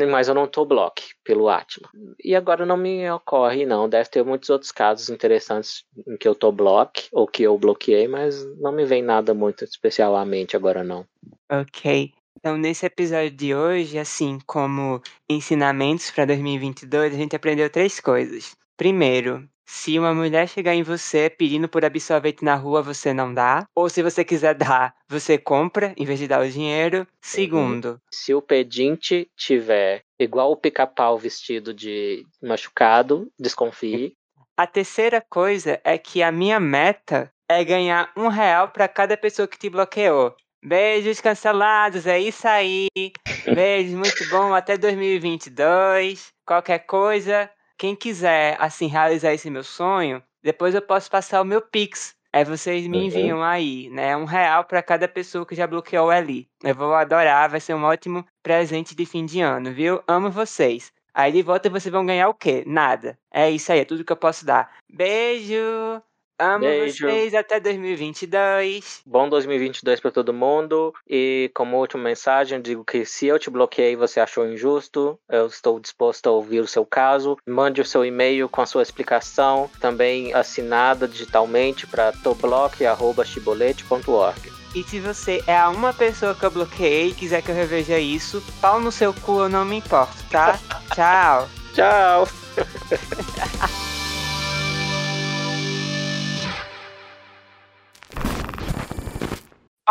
mas 0.07 0.27
eu 0.27 0.35
não 0.35 0.47
tô 0.47 0.65
block 0.65 1.03
pelo 1.23 1.49
Atila. 1.49 1.89
E 2.23 2.35
agora 2.35 2.65
não 2.65 2.77
me 2.77 3.09
ocorre, 3.11 3.65
não. 3.65 3.89
Deve 3.89 4.09
ter 4.09 4.23
muitos 4.23 4.49
outros 4.49 4.71
casos 4.71 5.09
interessantes 5.09 5.83
em 6.07 6.17
que 6.17 6.27
eu 6.27 6.35
tô 6.35 6.51
block 6.51 7.07
ou 7.11 7.27
que 7.27 7.43
eu 7.43 7.57
bloqueei, 7.57 8.07
mas 8.07 8.45
não 8.57 8.71
me 8.71 8.85
vem 8.85 9.01
nada 9.01 9.33
muito 9.33 9.63
especial 9.63 10.15
à 10.15 10.25
mente 10.25 10.55
agora, 10.55 10.83
não. 10.83 11.05
Ok. 11.51 12.11
Então, 12.37 12.57
nesse 12.57 12.85
episódio 12.85 13.31
de 13.31 13.53
hoje, 13.53 13.99
assim 13.99 14.39
como 14.47 15.01
ensinamentos 15.29 16.09
para 16.09 16.25
2022, 16.25 17.13
a 17.13 17.17
gente 17.17 17.35
aprendeu 17.35 17.69
três 17.69 17.99
coisas. 17.99 18.55
Primeiro, 18.75 19.47
se 19.73 19.97
uma 19.97 20.13
mulher 20.13 20.49
chegar 20.49 20.75
em 20.75 20.83
você 20.83 21.29
pedindo 21.29 21.65
por 21.69 21.85
absorvente 21.85 22.43
na 22.43 22.55
rua, 22.55 22.81
você 22.81 23.13
não 23.13 23.33
dá. 23.33 23.65
Ou 23.73 23.87
se 23.87 24.03
você 24.03 24.21
quiser 24.25 24.53
dar, 24.53 24.93
você 25.07 25.37
compra 25.37 25.93
em 25.95 26.03
vez 26.03 26.19
de 26.19 26.27
dar 26.27 26.41
o 26.41 26.49
dinheiro. 26.49 27.07
Segundo. 27.21 27.97
Se 28.11 28.33
o 28.33 28.41
pedinte 28.41 29.31
tiver 29.33 30.03
igual 30.19 30.51
o 30.51 30.57
pica-pau 30.57 31.17
vestido 31.17 31.73
de 31.73 32.25
machucado, 32.43 33.31
desconfie. 33.39 34.13
A 34.57 34.67
terceira 34.67 35.23
coisa 35.29 35.79
é 35.85 35.97
que 35.97 36.21
a 36.21 36.33
minha 36.33 36.59
meta 36.59 37.31
é 37.49 37.63
ganhar 37.63 38.11
um 38.17 38.27
real 38.27 38.67
para 38.67 38.89
cada 38.89 39.15
pessoa 39.15 39.47
que 39.47 39.57
te 39.57 39.69
bloqueou. 39.69 40.35
Beijos 40.61 41.21
cancelados, 41.21 42.05
é 42.05 42.19
isso 42.19 42.45
aí. 42.45 42.87
Beijos, 43.55 43.93
muito 43.93 44.29
bom. 44.29 44.53
Até 44.53 44.77
2022. 44.77 46.27
Qualquer 46.45 46.79
coisa, 46.79 47.49
quem 47.81 47.95
quiser, 47.95 48.57
assim, 48.59 48.85
realizar 48.85 49.33
esse 49.33 49.49
meu 49.49 49.63
sonho, 49.63 50.21
depois 50.43 50.75
eu 50.75 50.83
posso 50.83 51.09
passar 51.09 51.41
o 51.41 51.43
meu 51.43 51.59
Pix. 51.59 52.15
Aí 52.31 52.45
vocês 52.45 52.85
me 52.85 53.07
enviam 53.07 53.39
uhum. 53.39 53.43
aí, 53.43 53.89
né? 53.89 54.15
Um 54.15 54.23
real 54.23 54.63
para 54.65 54.83
cada 54.83 55.07
pessoa 55.07 55.47
que 55.47 55.55
já 55.55 55.65
bloqueou 55.65 56.11
ali. 56.11 56.47
Eu 56.63 56.75
vou 56.75 56.93
adorar, 56.93 57.49
vai 57.49 57.59
ser 57.59 57.73
um 57.73 57.83
ótimo 57.83 58.23
presente 58.43 58.93
de 58.93 59.03
fim 59.03 59.25
de 59.25 59.41
ano, 59.41 59.73
viu? 59.73 59.99
Amo 60.07 60.29
vocês. 60.29 60.93
Aí 61.11 61.31
de 61.31 61.41
volta 61.41 61.71
vocês 61.71 61.91
vão 61.91 62.05
ganhar 62.05 62.29
o 62.29 62.35
quê? 62.35 62.63
Nada. 62.67 63.17
É 63.33 63.49
isso 63.49 63.71
aí, 63.71 63.79
é 63.79 63.85
tudo 63.85 64.05
que 64.05 64.11
eu 64.11 64.17
posso 64.17 64.45
dar. 64.45 64.71
Beijo! 64.87 66.03
Amo 66.37 66.65
Beijo. 66.65 67.07
vocês 67.07 67.33
até 67.33 67.59
2022. 67.59 69.01
Bom 69.05 69.29
2022 69.29 69.99
para 69.99 70.11
todo 70.11 70.33
mundo. 70.33 70.93
E 71.07 71.51
como 71.53 71.77
última 71.77 72.03
mensagem, 72.03 72.61
digo 72.61 72.83
que 72.83 73.05
se 73.05 73.27
eu 73.27 73.37
te 73.37 73.49
bloqueei 73.49 73.93
e 73.93 73.95
você 73.95 74.19
achou 74.19 74.47
injusto, 74.47 75.19
eu 75.29 75.47
estou 75.47 75.79
disposto 75.79 76.27
a 76.27 76.31
ouvir 76.31 76.59
o 76.59 76.67
seu 76.67 76.85
caso. 76.85 77.37
Mande 77.45 77.81
o 77.81 77.85
seu 77.85 78.03
e-mail 78.03 78.49
com 78.49 78.61
a 78.61 78.65
sua 78.65 78.81
explicação, 78.81 79.69
também 79.79 80.33
assinada 80.33 81.07
digitalmente 81.07 81.85
para 81.85 82.11
tobloque.chibolete.org. 82.11 84.51
E 84.73 84.83
se 84.83 84.99
você 84.99 85.43
é 85.45 85.57
a 85.57 85.69
uma 85.69 85.93
pessoa 85.93 86.33
que 86.33 86.45
eu 86.45 86.51
bloqueei 86.51 87.09
e 87.09 87.13
quiser 87.13 87.41
que 87.41 87.51
eu 87.51 87.55
reveja 87.55 87.99
isso, 87.99 88.41
pau 88.61 88.79
no 88.79 88.91
seu 88.91 89.13
cu, 89.13 89.41
eu 89.41 89.49
não 89.49 89.65
me 89.65 89.75
importo, 89.77 90.15
tá? 90.29 90.57
Tchau. 90.95 91.49
Tchau. 91.73 92.27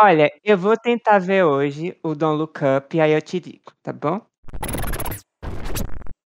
Olha, 0.03 0.31
eu 0.43 0.57
vou 0.57 0.75
tentar 0.75 1.19
ver 1.19 1.43
hoje 1.43 1.95
o 2.01 2.15
Don't 2.15 2.35
Look 2.35 2.59
Up 2.65 2.97
e 2.97 2.99
aí 2.99 3.11
eu 3.11 3.21
te 3.21 3.39
digo, 3.39 3.71
tá 3.83 3.93
bom? 3.93 4.19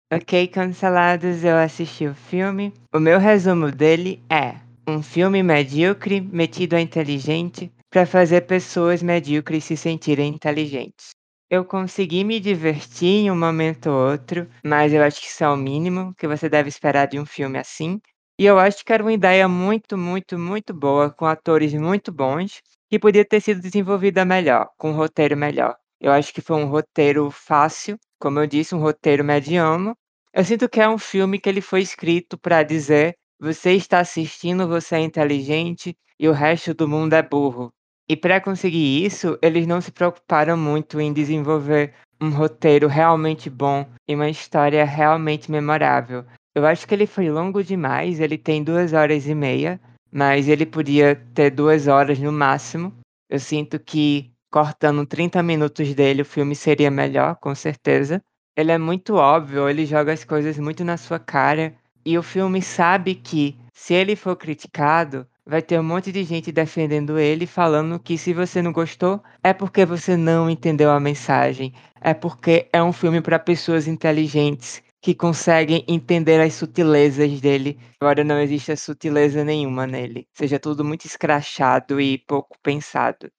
Ok, 0.10 0.48
cancelados, 0.48 1.44
eu 1.44 1.58
assisti 1.58 2.08
o 2.08 2.16
filme. 2.16 2.72
O 2.94 3.02
meu 3.02 3.20
resumo 3.20 3.70
dele 3.70 4.24
é 4.32 4.56
um 4.88 5.04
filme 5.04 5.44
medíocre 5.44 6.22
metido 6.22 6.78
a 6.78 6.80
inteligente 6.80 7.70
para 7.90 8.06
fazer 8.06 8.48
pessoas 8.48 9.04
medíocres 9.04 9.66
se 9.66 9.76
sentirem 9.76 10.34
inteligentes. 10.34 11.10
Eu 11.50 11.66
consegui 11.66 12.24
me 12.24 12.40
divertir 12.40 13.26
em 13.26 13.30
um 13.30 13.38
momento 13.38 13.90
ou 13.90 14.12
outro, 14.12 14.48
mas 14.66 14.94
eu 14.94 15.04
acho 15.04 15.20
que 15.20 15.28
isso 15.28 15.44
é 15.44 15.50
o 15.50 15.58
mínimo 15.58 16.14
que 16.18 16.30
você 16.30 16.48
deve 16.48 16.70
esperar 16.70 17.08
de 17.08 17.20
um 17.20 17.26
filme 17.26 17.60
assim. 17.60 18.00
E 18.40 18.46
eu 18.46 18.58
acho 18.58 18.86
que 18.86 18.94
era 18.94 19.04
uma 19.04 19.14
ideia 19.14 19.50
muito, 19.50 19.98
muito, 19.98 20.40
muito 20.40 20.74
boa, 20.74 21.10
com 21.10 21.26
atores 21.26 21.74
muito 21.74 22.12
bons, 22.12 22.62
que 22.90 23.00
podia 23.00 23.26
ter 23.26 23.42
sido 23.42 23.62
desenvolvida 23.62 24.24
melhor, 24.26 24.70
com 24.78 24.92
um 24.92 24.96
roteiro 24.96 25.36
melhor. 25.36 25.76
Eu 26.00 26.12
acho 26.12 26.34
que 26.34 26.42
foi 26.42 26.58
um 26.58 26.68
roteiro 26.68 27.32
fácil, 27.32 27.98
como 28.20 28.40
eu 28.40 28.48
disse, 28.48 28.76
um 28.76 28.80
roteiro 28.80 29.24
mediano. 29.24 29.96
Eu 30.34 30.44
sinto 30.44 30.70
que 30.70 30.82
é 30.82 30.88
um 30.88 30.98
filme 30.98 31.40
que 31.40 31.50
ele 31.50 31.62
foi 31.62 31.82
escrito 31.82 32.38
para 32.38 32.64
dizer: 32.64 33.16
você 33.40 33.72
está 33.74 34.00
assistindo, 34.00 34.68
você 34.68 34.96
é 34.96 35.00
inteligente 35.00 35.96
e 36.20 36.28
o 36.28 36.34
resto 36.34 36.74
do 36.74 36.88
mundo 36.88 37.14
é 37.14 37.22
burro. 37.22 37.72
E 38.08 38.16
para 38.16 38.40
conseguir 38.40 39.04
isso, 39.04 39.38
eles 39.42 39.66
não 39.66 39.82
se 39.82 39.92
preocuparam 39.92 40.56
muito 40.56 41.00
em 41.00 41.12
desenvolver 41.12 41.94
um 42.22 42.30
roteiro 42.30 42.88
realmente 42.88 43.50
bom 43.50 43.86
e 44.08 44.16
uma 44.16 44.30
história 44.30 44.86
realmente 44.86 45.52
memorável. 45.52 46.24
Eu 46.54 46.66
acho 46.66 46.88
que 46.88 46.94
ele 46.94 47.08
foi 47.08 47.30
longo 47.30 47.64
demais, 47.64 48.20
ele 48.20 48.38
tem 48.38 48.64
duas 48.64 48.94
horas 48.94 49.28
e 49.28 49.36
meia, 49.36 49.82
mas 50.16 50.48
ele 50.48 50.66
podia 50.66 51.14
ter 51.34 51.50
duas 51.50 51.88
horas 51.88 52.18
no 52.18 52.32
máximo. 52.32 52.94
Eu 53.30 53.38
sinto 53.38 53.78
que 53.78 54.32
cortando 54.50 55.06
30 55.06 55.44
minutos 55.44 55.94
dele 55.94 56.22
o 56.22 56.26
filme 56.26 56.56
seria 56.56 56.90
melhor, 56.90 57.36
com 57.36 57.54
certeza. 57.54 58.22
Ele 58.56 58.72
é 58.72 58.78
muito 58.78 59.16
óbvio, 59.16 59.68
ele 59.68 59.86
joga 59.86 60.14
as 60.14 60.24
coisas 60.24 60.58
muito 60.58 60.86
na 60.86 60.96
sua 60.96 61.20
cara. 61.20 61.76
E 62.06 62.18
o 62.18 62.24
filme 62.24 62.62
sabe 62.62 63.16
que, 63.16 63.58
se 63.74 63.94
ele 63.94 64.16
for 64.16 64.38
criticado, 64.38 65.28
vai 65.46 65.62
ter 65.62 65.78
um 65.78 65.84
monte 65.84 66.14
de 66.14 66.24
gente 66.24 66.50
defendendo 66.50 67.20
ele, 67.20 67.46
falando 67.46 68.00
que 68.00 68.18
se 68.18 68.34
você 68.34 68.62
não 68.62 68.72
gostou, 68.72 69.22
é 69.44 69.52
porque 69.52 69.86
você 69.86 70.16
não 70.16 70.50
entendeu 70.50 70.92
a 70.92 71.00
mensagem. 71.00 71.74
É 72.00 72.14
porque 72.14 72.70
é 72.72 72.82
um 72.82 72.94
filme 72.94 73.20
para 73.20 73.38
pessoas 73.38 73.86
inteligentes 73.86 74.82
que 75.06 75.14
conseguem 75.14 75.86
entender 75.88 76.42
as 76.42 76.56
sutilezas 76.56 77.40
dele, 77.40 77.80
embora 78.02 78.24
não 78.24 78.40
exista 78.42 78.76
sutileza 78.76 79.44
nenhuma 79.44 79.86
nele. 79.86 80.28
Seja 80.34 80.60
tudo 80.60 80.84
muito 80.84 81.06
escrachado 81.06 82.02
e 82.02 82.18
pouco 82.18 82.58
pensado. 82.64 83.32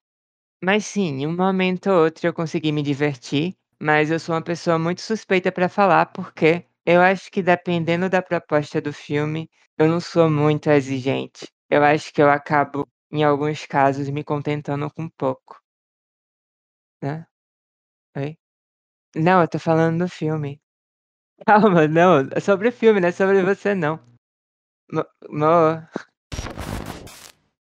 Mas 0.63 0.85
sim, 0.87 1.23
em 1.23 1.27
um 1.27 1.37
momento 1.37 1.91
ou 1.91 2.05
outro 2.05 2.27
eu 2.27 2.35
consegui 2.35 2.71
me 2.73 2.83
divertir. 2.83 3.55
mas 3.81 4.11
eu 4.13 4.21
sou 4.21 4.35
uma 4.35 4.43
pessoa 4.43 4.79
muito 4.79 5.01
suspeita 5.03 5.51
para 5.51 5.69
falar, 5.69 6.07
porque 6.07 6.65
eu 6.87 7.01
acho 7.03 7.31
que 7.33 7.43
dependendo 7.43 8.09
da 8.09 8.23
proposta 8.23 8.81
do 8.81 8.93
filme, 8.93 9.51
eu 9.79 9.89
não 9.89 10.01
sou 10.01 10.31
muito 10.31 10.71
exigente. 10.71 11.49
Eu 11.69 11.83
acho 11.85 12.13
que 12.13 12.23
eu 12.23 12.31
acabo, 12.31 12.87
em 13.11 13.25
alguns 13.25 13.67
casos, 13.67 14.09
me 14.09 14.23
contentando 14.23 14.89
com 14.93 15.09
pouco. 15.09 15.61
Né? 17.03 17.27
Oi? 18.17 18.39
Não, 19.17 19.43
eu 19.43 19.49
tô 19.49 19.59
falando 19.59 20.05
do 20.05 20.09
filme. 20.11 20.61
Calma, 21.45 21.87
não, 21.87 22.21
é 22.35 22.41
sobre 22.41 22.71
filme, 22.71 23.01
não 23.01 23.09
é 23.09 23.13
sobre 23.13 23.43
você 23.43 23.75
não. 23.75 24.01
Mo 24.93 25.05
mo 25.31 25.83